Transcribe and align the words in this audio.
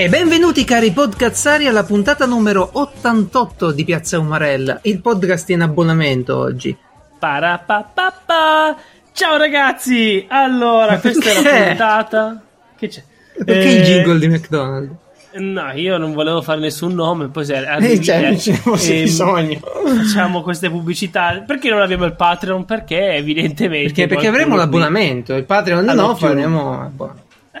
E 0.00 0.08
benvenuti 0.08 0.62
cari 0.64 0.92
podcazzari 0.92 1.66
alla 1.66 1.82
puntata 1.82 2.24
numero 2.24 2.68
88 2.74 3.72
di 3.72 3.82
Piazza 3.84 4.16
Umarella, 4.20 4.78
il 4.82 5.00
podcast 5.00 5.50
in 5.50 5.60
abbonamento 5.62 6.36
oggi. 6.38 6.76
Parapapapà. 7.18 8.76
Ciao 9.12 9.36
ragazzi! 9.36 10.24
Allora, 10.28 11.00
questa 11.00 11.30
è 11.30 11.42
la 11.42 11.66
puntata. 11.66 12.40
Che 12.76 12.86
c'è? 12.88 13.02
Perché 13.44 13.68
Eh, 13.68 13.72
il 13.74 13.82
jingle 13.82 14.18
di 14.20 14.28
McDonald's? 14.28 14.92
No, 15.32 15.72
io 15.72 15.98
non 15.98 16.12
volevo 16.12 16.42
fare 16.42 16.60
nessun 16.60 16.94
nome, 16.94 17.26
poi 17.28 17.44
se 17.44 17.54
Eh, 17.54 17.66
arrivi- 17.66 18.02
cioè, 18.04 18.18
eh, 18.18 18.20
non 18.28 18.38
ce 18.38 18.50
ne 18.52 18.56
fosse 18.58 18.94
ehm, 18.96 19.02
bisogno. 19.02 19.60
Facciamo 19.96 20.42
queste 20.42 20.70
pubblicità. 20.70 21.42
Perché 21.44 21.70
non 21.70 21.80
abbiamo 21.80 22.04
il 22.04 22.14
Patreon? 22.14 22.64
Perché 22.64 23.14
evidentemente. 23.14 23.92
Perché, 23.92 24.06
perché 24.06 24.26
avremo 24.28 24.54
l'abbonamento, 24.54 25.34
il 25.34 25.44
Patreon 25.44 25.88
Ah, 25.88 25.92
no, 25.92 26.14
faremo... 26.14 27.16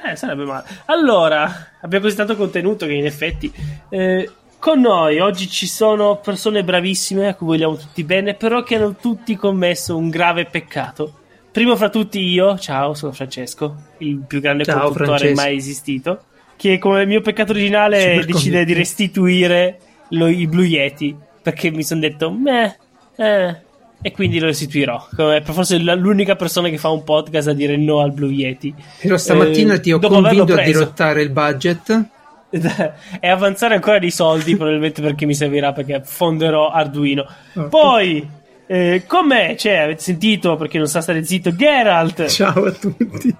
Eh, 0.08 0.14
sarebbe 0.14 0.44
male. 0.44 0.64
Allora, 0.86 1.67
abbiamo 1.80 2.04
così 2.04 2.16
tanto 2.16 2.36
contenuto 2.36 2.86
che 2.86 2.92
in 2.94 3.06
effetti. 3.06 3.52
eh, 3.90 4.30
con 4.58 4.80
noi 4.80 5.20
oggi 5.20 5.48
ci 5.48 5.66
sono 5.68 6.16
persone 6.16 6.64
bravissime 6.64 7.28
a 7.28 7.34
cui 7.34 7.46
vogliamo 7.46 7.76
tutti 7.76 8.02
bene, 8.02 8.34
però 8.34 8.62
che 8.64 8.74
hanno 8.74 8.96
tutti 9.00 9.36
commesso 9.36 9.96
un 9.96 10.08
grave 10.10 10.46
peccato. 10.46 11.12
Primo 11.52 11.76
fra 11.76 11.88
tutti 11.88 12.20
io, 12.20 12.58
ciao, 12.58 12.92
sono 12.94 13.12
Francesco, 13.12 13.76
il 13.98 14.16
più 14.26 14.40
grande 14.40 14.64
Ciao, 14.64 14.92
mai 15.34 15.56
esistito, 15.56 16.24
che 16.56 16.78
come 16.78 17.06
mio 17.06 17.20
peccato 17.20 17.52
originale 17.52 17.98
Super 17.98 18.14
decide 18.16 18.32
conduttore. 18.32 18.64
di 18.64 18.72
restituire 18.74 19.78
lo- 20.10 20.26
i 20.28 20.46
Blue 20.46 20.66
Yeti, 20.66 21.16
perché 21.40 21.70
mi 21.70 21.82
sono 21.84 22.00
detto, 22.00 22.30
meh, 22.30 22.76
eh, 23.16 23.56
e 24.00 24.12
quindi 24.12 24.38
lo 24.38 24.46
restituirò. 24.46 25.08
Come 25.14 25.42
forse 25.42 25.78
l'unica 25.78 26.36
persona 26.36 26.68
che 26.68 26.78
fa 26.78 26.88
un 26.90 27.04
podcast 27.04 27.48
a 27.48 27.52
dire 27.52 27.76
no 27.76 28.00
al 28.00 28.12
Blue 28.12 28.30
Yeti. 28.32 28.74
Però 29.00 29.16
stamattina 29.16 29.74
Eh, 29.74 29.80
ti 29.80 29.92
ho 29.92 29.98
convinto 29.98 30.54
a 30.54 30.62
dirottare 30.62 31.22
il 31.22 31.30
budget. 31.30 32.04
e 33.20 33.28
avanzare 33.28 33.74
ancora 33.74 33.98
di 33.98 34.10
soldi 34.10 34.56
probabilmente 34.56 35.02
perché 35.02 35.26
mi 35.26 35.34
servirà 35.34 35.72
perché 35.74 36.00
fonderò 36.02 36.70
Arduino 36.70 37.26
Ok. 37.54 37.68
poi 37.68 38.26
eh, 38.66 39.02
con 39.06 39.26
me 39.26 39.52
c'è 39.54 39.76
avete 39.76 40.00
sentito 40.00 40.56
perché 40.56 40.78
non 40.78 40.86
sa 40.86 41.02
stare 41.02 41.22
zitto 41.24 41.54
Geralt 41.54 42.24
Ciao 42.28 42.64
a 42.64 42.70
tutti. 42.72 43.36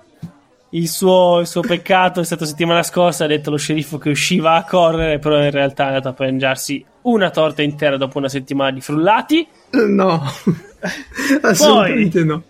Il 0.70 0.88
suo, 0.88 1.40
il 1.40 1.46
suo 1.46 1.62
peccato 1.62 2.20
è 2.20 2.24
stato 2.24 2.44
settimana 2.44 2.82
scorsa 2.82 3.24
ha 3.24 3.26
detto 3.26 3.48
allo 3.48 3.58
sceriffo 3.58 3.96
che 3.98 4.10
usciva 4.10 4.54
a 4.54 4.64
correre 4.64 5.18
però 5.18 5.42
in 5.42 5.50
realtà 5.50 5.84
è 5.84 5.86
andato 5.94 6.08
a 6.08 6.14
mangiarsi 6.18 6.84
una 7.02 7.30
torta 7.30 7.62
intera 7.62 7.96
dopo 7.96 8.18
una 8.18 8.28
settimana 8.28 8.70
di 8.70 8.80
frullati 8.82 9.46
No, 9.70 10.22
assolutamente 11.42 12.24
no. 12.24 12.42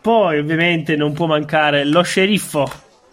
poi 0.00 0.38
ovviamente 0.38 0.96
non 0.96 1.12
può 1.12 1.26
mancare 1.26 1.84
lo 1.84 2.02
sceriffo 2.02 2.68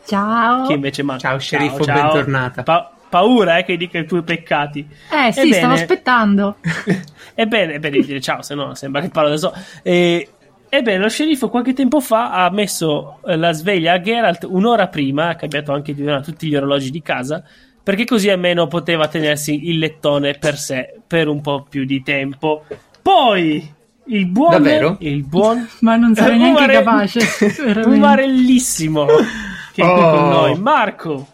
Ciao. 0.06 0.68
che 0.68 0.74
invece 0.74 1.04
manca 1.04 1.30
Ciao, 1.30 1.40
sceriffo, 1.40 1.84
bentornata. 1.84 2.64
Pa- 2.64 2.90
paura 3.10 3.58
eh, 3.58 3.64
che 3.64 3.78
dica 3.78 3.98
i 3.98 4.06
tuoi 4.06 4.24
peccati 4.24 4.86
Eh 5.10 5.32
sì, 5.32 5.40
Ebbene- 5.42 5.56
stavo 5.58 5.74
aspettando. 5.74 6.56
Ebbene, 7.34 7.74
è 7.74 7.80
bene 7.80 8.00
dire 8.02 8.20
ciao, 8.22 8.42
se 8.42 8.56
no 8.56 8.76
sembra 8.76 9.02
che 9.02 9.10
parlo 9.10 9.30
da 9.30 9.38
solo. 9.38 9.54
E, 9.84 10.30
ebbene, 10.70 10.98
lo 10.98 11.10
sceriffo 11.10 11.50
qualche 11.50 11.74
tempo 11.74 12.00
fa 12.00 12.32
ha 12.32 12.50
messo 12.52 13.20
eh, 13.26 13.36
la 13.36 13.52
sveglia 13.52 13.94
a 13.94 14.02
Geralt 14.02 14.46
un'ora 14.50 14.88
prima, 14.88 15.30
ha 15.30 15.36
cambiato 15.36 15.72
anche 15.74 15.94
di 15.94 16.04
ora 16.04 16.22
tutti 16.22 16.48
gli 16.48 16.56
orologi 16.56 16.90
di 16.92 17.02
casa, 17.02 17.44
perché 17.84 18.06
così 18.06 18.30
almeno 18.30 18.68
poteva 18.68 19.08
tenersi 19.08 19.70
il 19.70 19.78
lettone 19.78 20.34
per 20.40 20.58
sé 20.58 21.00
per 21.06 21.28
un 21.28 21.42
po' 21.42 21.66
più 21.70 21.86
di 21.86 22.02
tempo. 22.02 22.64
Poi, 23.02 23.74
il 24.08 24.26
buon... 24.28 24.52
Davvero? 24.52 24.98
Il 25.00 25.24
buon... 25.24 25.68
Ma 25.82 25.96
non 25.96 26.16
sarei 26.16 26.36
Eh, 26.36 26.38
neanche 26.40 26.58
umare- 26.64 26.74
capace. 26.84 27.20
veramente. 27.64 27.90
Umarellissimo 27.90 29.06
che 29.74 29.82
è 29.84 29.86
qui 29.92 30.02
Oh. 30.02 30.10
con 30.12 30.30
noi. 30.30 30.60
Marco, 30.60 31.28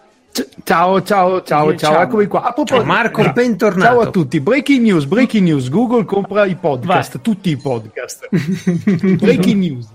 Ciao, 0.63 1.01
ciao, 1.01 1.41
ciao, 1.43 1.75
Ciao. 1.75 2.01
eccomi 2.01 2.25
qua. 2.27 2.43
A 2.43 2.63
Ciao, 2.63 2.83
Marco, 2.85 3.29
bentornato. 3.33 3.91
Ciao 3.91 3.99
a 3.99 4.09
tutti. 4.09 4.39
Breaking 4.39 4.81
news, 4.81 5.05
breaking 5.05 5.43
news. 5.45 5.69
Google 5.69 6.05
compra 6.05 6.45
i 6.45 6.55
podcast, 6.55 7.13
Vai. 7.13 7.21
tutti 7.21 7.49
i 7.49 7.57
podcast. 7.57 8.29
breaking 9.17 9.59
news. 9.59 9.87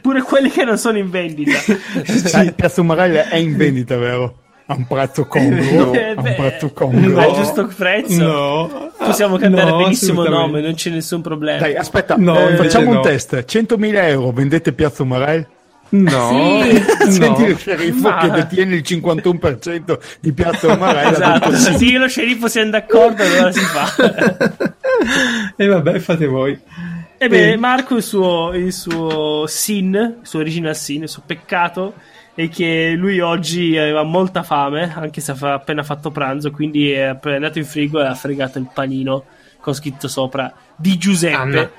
pure 0.00 0.22
quelli 0.22 0.48
che 0.48 0.64
non 0.64 0.78
sono 0.78 0.96
in 0.96 1.10
vendita. 1.10 1.58
Sai, 2.04 2.52
Piazza 2.52 2.80
Umarella 2.80 3.28
è 3.28 3.36
in 3.36 3.54
vendita, 3.56 3.96
vero? 3.98 4.38
A 4.68 4.74
un 4.74 4.86
prezzo 4.86 5.26
congruo. 5.26 5.92
Eh, 5.92 6.14
a 6.16 6.20
un 6.20 6.34
prezzo 6.36 6.72
congruo. 6.72 7.18
Al 7.20 7.34
giusto 7.34 7.66
prezzo. 7.66 8.22
No. 8.22 8.90
Possiamo 8.96 9.36
cambiare 9.36 9.70
No, 9.70 9.76
benissimo 9.76 10.24
nome, 10.24 10.60
non 10.62 10.74
c'è 10.74 10.90
nessun 10.90 11.20
problema. 11.20 11.60
Dai, 11.60 11.76
aspetta, 11.76 12.16
No, 12.16 12.48
eh, 12.48 12.56
facciamo 12.56 12.90
un 12.92 13.02
test. 13.02 13.34
100.000 13.46 14.08
euro, 14.08 14.32
vendete 14.32 14.72
Piazza 14.72 15.02
Umarella? 15.02 15.46
No, 15.88 16.60
Senti 17.08 17.42
no. 17.42 17.46
il 17.48 17.56
sceriffo 17.56 18.08
Ma- 18.08 18.18
che 18.18 18.30
detiene 18.30 18.74
il 18.74 18.82
51% 18.84 19.98
di 20.20 20.32
Piazza 20.32 20.72
Umarella. 20.72 21.10
Esatto, 21.10 21.56
se 21.56 21.76
sì. 21.76 21.90
io 21.90 21.96
e 21.96 22.00
lo 22.00 22.08
sceriffo 22.08 22.48
siamo 22.48 22.70
d'accordo, 22.70 23.22
allora 23.22 23.52
si 23.52 23.60
fa. 23.60 23.94
E 25.56 25.66
vabbè, 25.66 25.98
fate 25.98 26.26
voi. 26.26 26.58
Ebbene, 27.18 27.52
Eh. 27.52 27.56
Marco 27.56 27.96
il 27.96 28.02
suo, 28.02 28.52
il 28.54 28.72
suo 28.72 29.46
sin, 29.46 29.94
il 29.94 30.26
suo 30.26 30.40
original 30.40 30.74
sin, 30.76 31.02
il 31.02 31.08
suo 31.08 31.22
peccato 31.24 31.94
è 32.34 32.48
che 32.48 32.92
lui 32.96 33.20
oggi 33.20 33.76
aveva 33.78 34.02
molta 34.02 34.42
fame, 34.42 34.92
anche 34.94 35.20
se 35.20 35.32
ha 35.38 35.52
appena 35.54 35.82
fatto 35.82 36.10
pranzo, 36.10 36.50
quindi 36.50 36.90
è 36.90 37.16
andato 37.22 37.58
in 37.58 37.64
frigo 37.64 38.00
e 38.00 38.06
ha 38.06 38.14
fregato 38.14 38.58
il 38.58 38.68
panino 38.72 39.24
con 39.60 39.72
scritto 39.74 40.08
sopra 40.08 40.52
di 40.76 40.98
Giuseppe 40.98 41.34
Anna. 41.36 41.70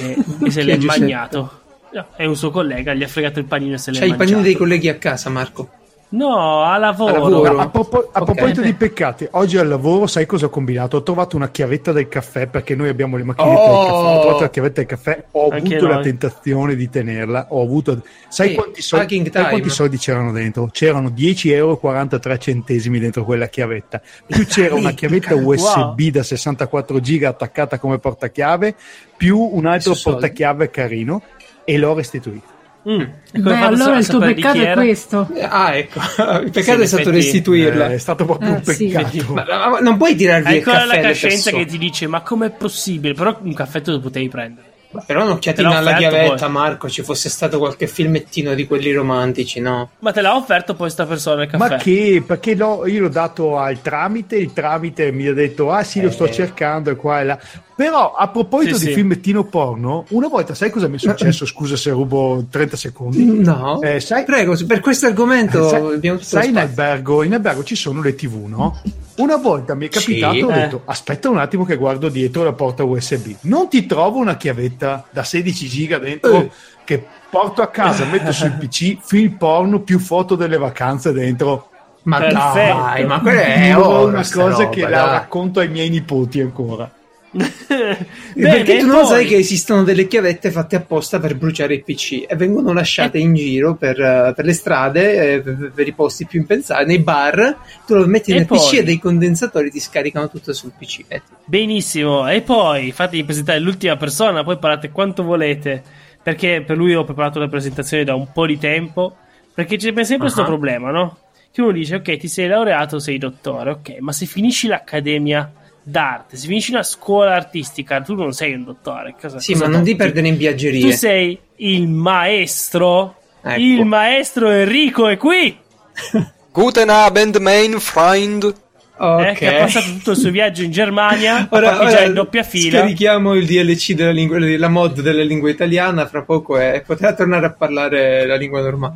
e, 0.00 0.16
e 0.44 0.50
se 0.50 0.62
l'è 0.62 0.76
Giuseppe? 0.76 0.98
mangiato. 0.98 1.60
No, 1.94 2.06
è 2.16 2.24
un 2.24 2.34
suo 2.36 2.50
collega, 2.50 2.92
gli 2.92 3.04
ha 3.04 3.08
fregato 3.08 3.38
il 3.38 3.44
panino 3.44 3.74
e 3.74 3.78
se 3.78 3.92
l'è 3.92 3.98
C'hai 4.00 4.10
i 4.10 4.14
panini 4.16 4.42
dei 4.42 4.54
colleghi 4.56 4.88
a 4.88 4.96
casa, 4.96 5.30
Marco. 5.30 5.68
No, 6.06 6.62
a 6.62 6.76
lavoro. 6.76 7.24
A 7.24 7.28
lavoro. 7.28 7.58
A, 7.58 7.68
propo- 7.68 8.08
a 8.12 8.20
Ok. 8.20 8.24
proposito 8.24 8.60
di 8.60 8.74
peccati, 8.74 9.26
oggi 9.32 9.58
al 9.58 9.66
lavoro 9.66 10.06
sai 10.06 10.26
cosa 10.26 10.46
ho 10.46 10.48
combinato? 10.48 10.96
Ho 10.98 11.02
trovato 11.02 11.34
una 11.34 11.50
chiavetta 11.50 11.90
del 11.90 12.06
caffè 12.08 12.46
perché 12.46 12.76
noi 12.76 12.88
abbiamo 12.88 13.16
le 13.16 13.24
macchinette 13.24 13.60
Oh! 13.60 13.78
del 13.78 13.86
caffè. 13.86 14.16
Ho 14.16 14.20
trovato 14.20 14.40
la 14.42 14.50
chiavetta 14.50 14.74
del 14.80 14.86
caffè, 14.86 15.24
ho 15.32 15.48
Anche 15.48 15.74
avuto 15.74 15.86
la 15.88 15.94
noi. 15.94 16.02
tentazione 16.04 16.74
di 16.76 16.88
tenerla. 16.88 17.46
Ho 17.50 17.62
avuto, 17.62 18.02
sai, 18.28 18.50
Sì, 18.50 18.54
quanti 18.54 18.82
soldi, 18.82 19.30
sai 19.32 19.48
quanti 19.48 19.70
soldi 19.70 19.96
c'erano 19.98 20.30
dentro? 20.30 20.68
C'erano 20.70 21.10
10 21.10 21.50
euro 21.50 21.74
e 21.74 21.78
43 21.78 22.38
centesimi 22.38 22.98
dentro 23.00 23.24
quella 23.24 23.46
chiavetta. 23.48 24.00
Più 24.26 24.44
c'era 24.46 24.74
una 24.76 24.92
chiavetta 24.92 25.34
USB 25.34 26.00
da 26.10 26.22
64 26.22 27.00
giga 27.00 27.28
attaccata 27.30 27.78
come 27.80 27.98
portachiave, 27.98 28.74
più 29.16 29.38
un 29.40 29.66
altro 29.66 29.94
portachiave 30.00 30.70
carino 30.70 31.22
e 31.64 31.78
l'ho 31.78 31.94
restituito. 31.94 32.52
Mm. 32.86 33.02
Beh, 33.40 33.56
allora 33.60 33.96
il 33.96 34.06
tuo 34.06 34.18
sapere 34.20 34.34
di 34.34 34.42
peccato 34.42 34.58
chi 34.58 34.64
è 34.66 34.72
questo. 34.74 35.28
Ah, 35.40 35.74
ecco. 35.74 36.00
Il 36.44 36.50
peccato 36.50 36.78
Sì, 36.78 36.82
è 36.82 36.86
stato 36.86 37.10
restituirla. 37.10 37.90
Eh, 37.90 37.94
è 37.94 37.98
stato 37.98 38.26
proprio 38.26 38.50
un 38.50 38.62
Eh, 38.66 38.72
sì. 38.74 38.88
peccato. 38.88 39.32
Ma, 39.32 39.44
ma- 39.48 39.68
ma 39.70 39.78
non 39.78 39.96
puoi 39.96 40.14
tirare 40.14 40.40
via 40.42 40.50
Hai 40.50 40.56
il 40.58 40.62
ancora 40.66 40.84
caffè 40.86 41.00
la 41.02 41.08
coscienza 41.08 41.50
che 41.50 41.64
ti 41.64 41.78
dice: 41.78 42.06
Ma 42.08 42.20
com'è 42.20 42.50
possibile? 42.50 43.14
Però 43.14 43.38
un 43.40 43.54
caffè 43.54 43.80
te 43.80 43.90
lo 43.90 44.00
potevi 44.00 44.28
prendere. 44.28 44.72
Però 45.06 45.24
un'occhiatina 45.24 45.78
alla 45.78 45.94
chiavetta, 45.94 46.44
poi. 46.44 46.50
Marco. 46.50 46.88
Ci 46.90 47.02
fosse 47.02 47.28
stato 47.28 47.58
qualche 47.58 47.86
filmettino 47.88 48.54
di 48.54 48.66
quelli 48.66 48.92
romantici, 48.92 49.58
no? 49.60 49.90
Ma 50.00 50.12
te 50.12 50.20
l'ha 50.20 50.36
offerto 50.36 50.74
poi 50.74 50.88
sta 50.90 51.04
persona 51.06 51.42
il 51.44 51.48
caffè? 51.50 51.68
Ma 51.68 51.76
che? 51.76 52.22
Perché 52.24 52.54
no, 52.54 52.86
io 52.86 53.00
l'ho 53.00 53.08
dato 53.08 53.58
al 53.58 53.80
tramite, 53.82 54.36
il 54.36 54.52
tramite 54.52 55.10
mi 55.10 55.26
ha 55.26 55.32
detto 55.32 55.72
ah 55.72 55.82
sì 55.82 56.00
lo 56.02 56.10
sto 56.12 56.26
Eh. 56.26 56.32
cercando 56.32 56.90
e 56.90 56.96
qua 56.96 57.20
e 57.22 57.24
là. 57.24 57.38
Però 57.76 58.12
a 58.14 58.28
proposito 58.28 58.76
Sì, 58.76 58.84
di 58.84 58.90
sì. 58.90 58.96
filmettino 58.98 59.42
porno, 59.44 60.04
una 60.10 60.28
volta 60.28 60.54
sai 60.54 60.70
cosa 60.70 60.86
mi 60.86 60.94
è 60.94 60.98
successo? 60.98 61.44
Scusa 61.44 61.76
se 61.76 61.90
rubo 61.90 62.44
30 62.48 62.76
secondi. 62.76 63.24
No. 63.24 63.80
Eh, 63.82 63.98
sai- 63.98 64.22
Prego, 64.24 64.56
per 64.64 64.78
questo 64.78 65.06
argomento 65.06 65.68
sai, 65.68 65.94
abbiamo 65.94 66.18
tutto 66.18 66.28
sai 66.30 66.50
in 66.50 66.56
albergo, 66.58 67.24
in 67.24 67.34
albergo 67.34 67.64
ci 67.64 67.74
sono 67.74 68.00
le 68.00 68.14
tv, 68.14 68.46
no? 68.46 68.80
Una 69.16 69.36
volta 69.36 69.74
mi 69.74 69.86
è 69.86 69.88
capitato, 69.88 70.34
Sì. 70.34 70.42
ho 70.42 70.50
Eh. 70.50 70.54
detto 70.54 70.82
aspetta 70.84 71.28
un 71.30 71.38
attimo 71.38 71.64
che 71.64 71.74
guardo 71.76 72.08
dietro 72.08 72.44
la 72.44 72.52
porta 72.52 72.84
USB. 72.84 73.34
Non 73.42 73.68
ti 73.68 73.86
trovo 73.86 74.18
una 74.18 74.36
chiavetta 74.36 75.04
da 75.10 75.24
16 75.24 75.66
giga 75.66 75.98
dentro 75.98 76.32
Eh. 76.42 76.50
che 76.84 77.04
porto 77.28 77.60
a 77.60 77.68
casa, 77.68 78.04
metto 78.04 78.30
sul 78.30 78.52
PC, 78.58 78.98
film 79.02 79.32
porno 79.36 79.80
più 79.80 79.98
foto 79.98 80.36
delle 80.36 80.58
vacanze 80.58 81.12
dentro. 81.12 81.70
Ma 82.04 82.18
Perfetto. 82.18 82.78
dai, 82.78 83.04
ma 83.06 83.20
quella 83.20 83.40
è 83.42 83.76
ora 83.76 84.04
una 84.04 84.18
cosa 84.18 84.42
roba, 84.44 84.68
che 84.68 84.82
la 84.82 84.88
dai. 84.90 85.08
racconto 85.10 85.58
ai 85.60 85.68
miei 85.68 85.88
nipoti 85.88 86.40
ancora. 86.40 86.88
Bene, 87.36 88.06
Perché 88.34 88.78
tu 88.78 88.86
non 88.86 89.00
poi- 89.00 89.06
sai 89.06 89.26
che 89.26 89.36
esistono 89.36 89.82
delle 89.82 90.06
chiavette 90.06 90.50
fatte 90.50 90.76
apposta 90.76 91.18
per 91.18 91.36
bruciare 91.36 91.74
il 91.74 91.82
PC 91.82 92.24
e 92.28 92.36
vengono 92.36 92.72
lasciate 92.72 93.18
in 93.18 93.34
giro 93.34 93.74
per, 93.74 94.00
eh, 94.00 94.32
per 94.34 94.44
le 94.44 94.52
strade, 94.52 95.34
eh, 95.34 95.40
per, 95.40 95.72
per 95.74 95.86
i 95.88 95.92
posti 95.92 96.26
più 96.26 96.40
impensati, 96.40 96.84
nei 96.86 97.00
bar. 97.00 97.56
Tu 97.86 97.94
lo 97.94 98.06
metti 98.06 98.30
E 98.32 98.34
nel 98.36 98.46
poi? 98.46 98.58
PC 98.58 98.74
e 98.74 98.82
dei 98.84 98.98
condensatori 98.98 99.70
ti 99.70 99.80
scaricano 99.80 100.28
tutto 100.28 100.52
sul 100.52 100.72
PC. 100.78 101.04
Eh, 101.08 101.22
Benissimo, 101.44 102.28
e 102.28 102.40
poi 102.42 102.92
fatevi 102.92 103.24
presentare 103.24 103.58
l'ultima 103.58 103.96
persona, 103.96 104.44
poi 104.44 104.58
parlate 104.58 104.90
quanto 104.90 105.22
volete, 105.22 105.82
perché 106.22 106.62
per 106.64 106.76
lui 106.76 106.94
ho 106.94 107.04
preparato 107.04 107.38
la 107.38 107.48
presentazione 107.48 108.04
da 108.04 108.14
un 108.14 108.30
po' 108.32 108.46
di 108.46 108.58
tempo, 108.58 109.16
perché 109.52 109.76
c'è 109.76 109.92
sempre 110.04 110.16
questo 110.18 110.42
Ah. 110.42 110.46
problema, 110.46 110.90
no? 110.90 111.18
Che 111.52 111.60
uno 111.60 111.70
dice, 111.72 111.96
ok, 111.96 112.16
ti 112.16 112.26
sei 112.28 112.48
laureato, 112.48 112.98
sei 112.98 113.18
dottore, 113.18 113.70
ok, 113.70 113.96
ma 114.00 114.10
se 114.12 114.26
finisci 114.26 114.66
l'accademia 114.66 115.52
d'arte, 115.84 116.36
se 116.36 116.46
finisci 116.46 116.70
una 116.72 116.82
scuola 116.82 117.34
artistica, 117.34 118.00
tu 118.00 118.14
non 118.14 118.32
sei 118.32 118.54
un 118.54 118.64
dottore. 118.64 119.14
Cosa, 119.20 119.38
Sì, 119.38 119.52
cosa 119.52 119.66
ma 119.66 119.70
non 119.70 119.82
di 119.82 119.94
perdere 119.94 120.26
in 120.26 120.32
Tu 120.34 120.40
viaggerie. 120.40 120.92
sei 120.92 121.38
il 121.56 121.86
maestro, 121.88 123.16
Ecco. 123.42 123.60
il 123.60 123.84
maestro 123.84 124.48
Enrico 124.50 125.06
è 125.08 125.16
qui! 125.16 125.56
Guten 126.50 126.88
Abend, 126.88 127.36
mein 127.36 127.78
Freund. 127.78 128.54
Ok. 128.96 129.26
eh, 129.26 129.32
che 129.34 129.48
ha 129.48 129.58
passato 129.64 129.86
tutto 129.90 130.12
il 130.12 130.16
suo 130.16 130.30
viaggio 130.30 130.62
in 130.62 130.70
Germania, 130.70 131.48
Ora, 131.50 131.66
ora, 131.74 131.80
ora 131.80 131.90
già 131.90 132.02
in 132.04 132.14
doppia 132.14 132.44
fila. 132.44 132.78
Scarichiamo 132.78 133.34
il 133.34 133.44
DLC 133.44 133.92
della 133.94 134.12
lingua, 134.12 134.38
la 134.38 134.68
mod 134.68 135.00
della 135.00 135.22
lingua 135.24 135.50
italiana 135.50 136.06
fra 136.06 136.22
poco 136.22 136.58
e 136.58 136.82
potrà 136.86 137.12
tornare 137.12 137.46
a 137.46 137.52
parlare 137.52 138.24
la 138.24 138.36
lingua 138.36 138.60
normale. 138.60 138.94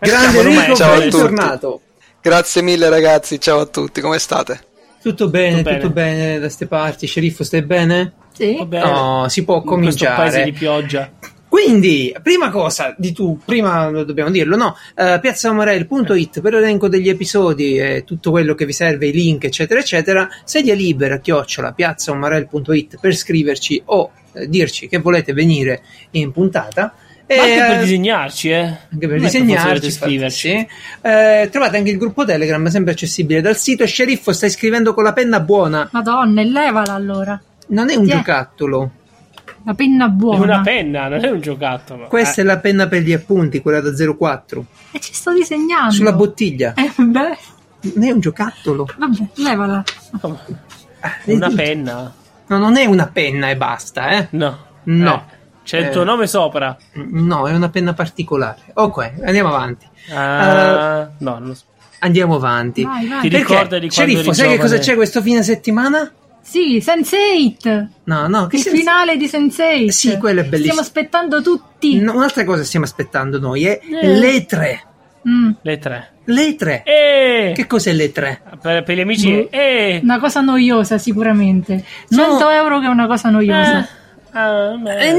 Grande 0.00 0.38
Enrico, 0.40 0.74
Ciao 0.74 0.92
a 0.92 0.94
tutti. 0.96 1.08
bentornato. 1.10 1.80
Grazie 2.20 2.62
mille 2.62 2.88
ragazzi, 2.88 3.40
ciao 3.40 3.60
a 3.60 3.66
tutti, 3.66 4.00
come 4.00 4.18
state? 4.18 4.60
Tutto 5.02 5.28
bene, 5.28 5.62
Tutto 5.62 5.74
tutto 5.74 5.90
bene. 5.90 6.16
bene, 6.16 6.38
da 6.38 6.48
ste 6.48 6.66
parti. 6.66 7.06
Sceriffo, 7.06 7.44
stai 7.44 7.62
bene? 7.62 8.12
Sì. 8.32 8.56
Va 8.56 8.66
bene. 8.66 8.90
No, 8.90 9.26
si 9.28 9.44
può 9.44 9.56
in 9.56 9.62
questo 9.62 10.04
paese 10.04 10.16
cominciare. 10.16 10.44
di 10.44 10.52
pioggia. 10.52 11.10
Quindi, 11.48 12.14
prima 12.22 12.50
cosa 12.50 12.94
di 12.98 13.12
tu, 13.12 13.40
prima 13.42 13.90
dobbiamo 13.90 14.30
dirlo, 14.30 14.54
no? 14.56 14.76
Uh, 14.94 15.18
piazzaomarel.it 15.18 16.40
per 16.42 16.52
l'elenco 16.52 16.88
degli 16.88 17.08
episodi 17.08 17.78
e 17.78 18.04
tutto 18.04 18.30
quello 18.30 18.54
che 18.54 18.66
vi 18.66 18.72
serve, 18.74 19.06
i 19.06 19.12
link, 19.12 19.44
eccetera, 19.44 19.80
eccetera. 19.80 20.28
Sedia 20.44 20.74
libera, 20.74 21.18
chiocciola, 21.18 21.72
piazzaomarel.it 21.72 22.98
per 23.00 23.14
scriverci 23.16 23.80
o 23.86 24.10
eh, 24.34 24.46
dirci 24.48 24.88
che 24.88 24.98
volete 24.98 25.32
venire 25.32 25.82
in 26.12 26.32
puntata. 26.32 26.94
Ma 27.28 27.42
anche 27.42 27.54
E, 27.54 27.58
per 27.58 27.70
eh, 27.76 27.78
disegnarci, 27.80 28.48
eh. 28.50 28.62
anche 28.92 29.06
per 29.08 29.16
è 29.16 29.20
disegnarci, 29.20 29.54
forse 29.54 29.74
dovete 29.74 29.90
scriverci. 29.90 30.48
infatti, 30.50 30.72
sì. 31.02 31.06
Eh, 31.08 31.48
trovate 31.50 31.76
anche 31.76 31.90
il 31.90 31.98
gruppo 31.98 32.24
Telegram, 32.24 32.66
sempre 32.68 32.92
accessibile 32.92 33.40
dal 33.40 33.56
sito. 33.56 33.86
Sceriffo, 33.86 34.32
stai 34.32 34.50
scrivendo 34.50 34.94
con 34.94 35.04
la 35.04 35.12
penna 35.12 35.40
buona. 35.40 35.88
Madonna, 35.92 36.42
levala 36.42 36.94
allora. 36.94 37.40
Non 37.68 37.90
è 37.90 37.94
un 37.96 38.04
Sì. 38.06 38.10
giocattolo. 38.12 38.90
La 39.64 39.74
penna 39.74 40.06
È 40.06 40.10
buona. 40.10 40.42
una 40.44 40.60
penna, 40.62 41.08
non 41.08 41.22
è 41.24 41.28
un 41.30 41.40
giocattolo. 41.40 42.06
Questa 42.06 42.40
Eh, 42.40 42.44
è 42.44 42.46
la 42.46 42.58
penna 42.58 42.86
per 42.88 43.02
gli 43.02 43.12
appunti, 43.12 43.60
quella 43.60 43.80
da 43.80 43.90
04. 43.92 44.64
E 44.92 45.00
ci 45.00 45.12
sto 45.12 45.32
disegnando. 45.34 45.90
Sulla 45.92 46.12
bottiglia. 46.12 46.72
Eh, 46.74 46.90
beh, 46.96 47.38
Non 47.94 48.04
è 48.06 48.10
un 48.10 48.20
giocattolo. 48.20 48.88
vabbè, 48.96 49.18
levala. 49.34 49.84
Ah, 51.00 51.18
è 51.24 51.32
una 51.32 51.50
penna. 51.50 52.12
No, 52.46 52.56
non 52.58 52.76
è 52.78 52.86
una 52.86 53.06
penna 53.08 53.50
e 53.50 53.56
basta, 53.56 54.08
eh. 54.10 54.28
No. 54.30 54.58
No. 54.84 55.24
Eh, 55.30 55.36
c'è 55.68 55.78
il 55.80 55.84
Eh. 55.86 55.90
tuo 55.90 56.02
nome 56.02 56.26
sopra. 56.26 56.74
No, 56.94 57.46
è 57.46 57.52
una 57.54 57.68
penna 57.68 57.92
particolare. 57.92 58.56
Ok, 58.72 59.12
andiamo 59.22 59.50
avanti. 59.54 59.86
Ah, 60.14 61.10
no, 61.18 61.38
non 61.38 61.48
lo 61.48 61.54
so. 61.54 61.64
Andiamo 61.98 62.36
avanti. 62.36 62.84
Vai, 62.84 63.06
vai. 63.06 63.20
Ti 63.20 63.28
Perché, 63.28 63.46
ricorda 63.52 63.78
di 63.78 63.88
quando 63.90 64.12
Sceriffo, 64.12 64.30
eri 64.30 64.34
sai 64.34 64.48
che 64.48 64.58
cosa 64.58 64.78
c'è 64.78 64.94
questo 64.94 65.20
fine 65.20 65.42
settimana? 65.42 66.10
Sì, 66.40 66.82
Sense8. 66.82 67.86
No, 68.04 68.26
no, 68.28 68.46
che 68.46 68.56
Il 68.56 68.62
senza- 68.62 68.78
finale 68.78 69.16
di 69.18 69.26
Sense8. 69.26 69.88
Sì, 69.88 70.16
quello 70.16 70.40
è 70.40 70.44
bellissimo. 70.44 70.56
Stiamo 70.72 70.80
aspettando 70.80 71.42
tutti. 71.42 71.98
No, 72.00 72.14
un'altra 72.14 72.44
cosa 72.44 72.64
stiamo 72.64 72.86
aspettando 72.86 73.38
noi 73.38 73.66
è 73.66 73.78
Eh. 74.00 74.06
le 74.18 74.46
tre. 74.46 74.82
Mm, 75.28 75.50
Le 75.60 75.78
tre. 75.78 76.12
Le 76.24 76.54
tre. 76.54 76.82
E 76.84 77.52
Che 77.54 77.66
cos'è 77.66 77.92
le 77.92 78.12
tre? 78.12 78.40
per, 78.62 78.82
per 78.84 78.96
gli 78.96 79.00
amici. 79.00 79.30
Mm. 79.32 79.40
E 79.50 80.00
una 80.02 80.18
cosa 80.20 80.40
noiosa, 80.40 80.96
sicuramente. 80.96 81.84
No. 82.10 82.16
100 82.16 82.48
euro 82.50 82.80
che 82.80 82.86
è 82.86 82.88
una 82.90 83.06
cosa 83.06 83.28
noiosa. 83.28 83.80
Eh, 83.80 83.86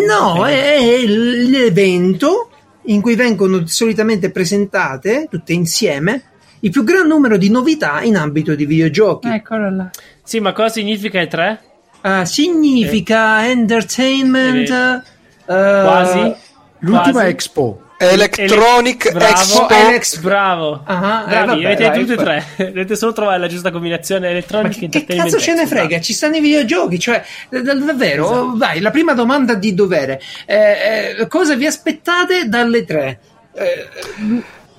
no, 0.06 0.46
è, 0.46 0.78
è 0.78 1.06
l'evento 1.06 2.50
in 2.84 3.02
cui 3.02 3.16
vengono 3.16 3.66
solitamente 3.68 4.32
presentate 4.32 5.28
tutte 5.30 5.54
insieme 5.54 6.24
il 6.62 6.72
più 6.72 6.84
gran 6.84 7.08
numero 7.08 7.38
di 7.38 7.50
novità 7.50 8.02
in 8.02 8.18
ambito 8.18 8.56
di 8.56 8.66
videogiochi. 8.66 9.28
Eccolo 9.28 9.70
là. 9.70 9.90
Sì, 10.24 10.40
ma 10.40 10.54
cosa 10.54 10.70
significa 10.70 11.20
le 11.20 11.28
tre? 11.28 11.62
Ah, 12.02 12.26
significa 12.26 13.48
entertainment. 13.48 14.70
eh, 14.70 15.02
Quasi. 15.46 16.36
L'ultima 16.80 17.12
Quasi. 17.12 17.28
Expo. 17.28 17.82
Electronic 18.01 19.06
Ele- 19.07 19.13
bravo, 19.13 19.31
Expo. 19.42 19.68
Elex- 19.69 20.19
Bravo. 20.19 20.81
Ah, 20.86 21.24
eh, 21.25 21.30
Bravi, 21.30 21.48
vabbè, 21.48 21.66
avete 21.66 21.84
dai, 21.90 22.00
tutte 22.00 22.13
e 22.13 22.16
tre. 22.16 22.46
Dovete 22.56 22.96
solo 22.96 23.12
trovare 23.12 23.40
la 23.40 23.48
giusta 23.48 23.72
combinazione 23.72 24.28
Ma 24.28 24.31
elettronica 24.31 24.88
che, 24.88 25.04
che 25.06 25.16
cazzo 25.18 25.38
ce 25.38 25.54
ne 25.54 25.68
frega? 25.68 26.00
Ci 26.00 26.13
stanno 26.13 26.38
i 26.38 26.40
videogiochi, 26.40 26.98
cioè, 26.98 27.22
davvero, 27.50 28.25
Esatto. 28.25 28.54
vai, 28.56 28.80
la 28.80 28.92
prima 28.92 29.13
domanda 29.13 29.54
di 29.56 29.74
dovere. 29.74 30.22
Eh, 30.46 31.16
eh, 31.19 31.28
cosa 31.28 31.56
vi 31.56 31.66
aspettate 31.66 32.48
dalle 32.48 32.86
tre? 32.86 33.19
Eh, 33.54 33.88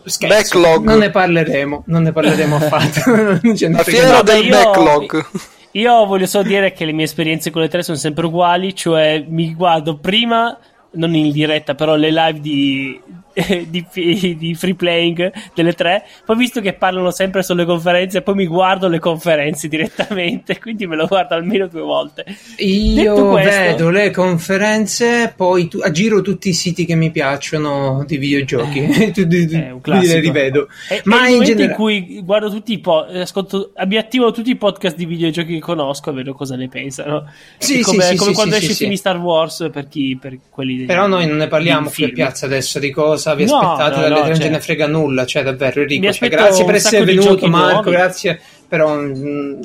scherzo, 0.04 0.58
Backlog. 0.60 0.84
Non 0.86 0.98
ne 0.98 1.10
parleremo, 1.10 1.82
non 1.88 2.02
ne 2.02 2.12
parleremo 2.12 2.56
affatto. 2.56 3.10
Non 3.42 3.56
La 3.72 3.82
fiera 3.82 4.22
del 4.22 4.44
io- 4.46 4.50
backlog. 4.50 5.26
Io 5.72 6.04
voglio 6.06 6.26
solo 6.26 6.44
dire 6.48 6.72
che 6.72 6.84
le 6.86 6.92
mie 6.92 7.04
esperienze 7.04 7.50
con 7.50 7.60
le 7.62 7.68
tre 7.68 7.82
sono 7.82 7.96
sempre 7.98 8.24
uguali, 8.26 8.74
cioè 8.74 9.22
mi 9.28 9.54
guardo 9.54 9.98
prima, 9.98 10.58
non 10.92 11.14
in 11.14 11.30
diretta, 11.32 11.74
però 11.74 11.94
le 11.96 12.10
live 12.10 12.40
di, 12.40 13.00
di, 13.68 14.36
di 14.36 14.54
free 14.54 14.74
playing 14.74 15.32
delle 15.54 15.72
tre, 15.72 16.04
poi 16.24 16.36
visto 16.36 16.60
che 16.60 16.72
parlano 16.72 17.10
sempre 17.10 17.42
sulle 17.42 17.64
conferenze, 17.64 18.22
poi 18.22 18.34
mi 18.34 18.46
guardo 18.46 18.88
le 18.88 18.98
conferenze 18.98 19.68
direttamente, 19.68 20.58
quindi 20.60 20.86
me 20.86 20.96
lo 20.96 21.06
guardo 21.06 21.34
almeno 21.34 21.66
due 21.68 21.82
volte. 21.82 22.24
Io 22.58 23.28
questo- 23.30 23.50
vedo 23.50 23.90
le 23.90 24.10
conferenze, 24.10 25.32
poi 25.36 25.68
tu- 25.68 25.78
aggiro 25.78 26.20
tutti 26.22 26.48
i 26.48 26.52
siti 26.52 26.84
che 26.84 26.94
mi 26.94 27.10
piacciono 27.10 28.04
di 28.06 28.16
videogiochi, 28.18 28.88
Tu- 29.12 29.26
tu- 29.26 29.46
tu- 29.46 29.54
È 29.56 29.70
un 29.70 29.80
classico. 29.80 30.18
rivedo. 30.20 30.68
È, 30.88 31.00
Ma 31.04 31.26
è 31.26 31.30
in 31.30 31.42
generale, 31.42 31.70
in 31.70 31.74
cui 31.76 32.20
guardo 32.22 32.50
tutti 32.50 32.72
i 32.72 32.78
po- 32.80 33.04
ascolto, 33.04 33.72
attivo 33.74 34.30
tutti 34.32 34.50
i 34.50 34.56
podcast 34.56 34.96
di 34.96 35.06
videogiochi 35.06 35.54
che 35.54 35.60
conosco 35.60 36.10
e 36.10 36.12
vedo 36.14 36.34
cosa 36.34 36.56
ne 36.56 36.68
pensano. 36.68 37.26
Sì, 37.58 37.80
come, 37.82 38.02
sì, 38.02 38.16
come 38.16 38.30
sì, 38.30 38.34
quando 38.36 38.54
esce 38.56 38.72
sì, 38.72 38.84
film 38.84 38.94
Star 38.94 39.18
Wars 39.18 39.68
per 39.72 39.88
chi 39.88 40.18
per 40.20 40.38
quelli 40.50 40.79
Però 40.86 41.06
noi 41.06 41.26
non 41.26 41.36
ne 41.36 41.48
parliamo 41.48 41.90
qui 41.90 42.04
a 42.04 42.08
piazza 42.10 42.46
adesso 42.46 42.78
di 42.78 42.90
cosa 42.90 43.34
vi 43.34 43.44
No, 43.44 43.56
aspettate 43.58 43.96
no, 43.96 44.02
dalle 44.02 44.14
no, 44.14 44.24
non 44.26 44.34
ce 44.34 44.40
cioè- 44.42 44.50
ne 44.50 44.60
frega 44.60 44.86
nulla, 44.86 45.26
cioè 45.26 45.42
davvero 45.42 45.80
Enrico, 45.80 46.12
cioè, 46.12 46.28
grazie 46.28 46.64
per 46.64 46.74
essere 46.76 47.04
venuto 47.04 47.46
Marco, 47.48 47.72
nuovi. 47.74 47.90
grazie, 47.90 48.40
però 48.68 48.94
mm, 48.96 49.60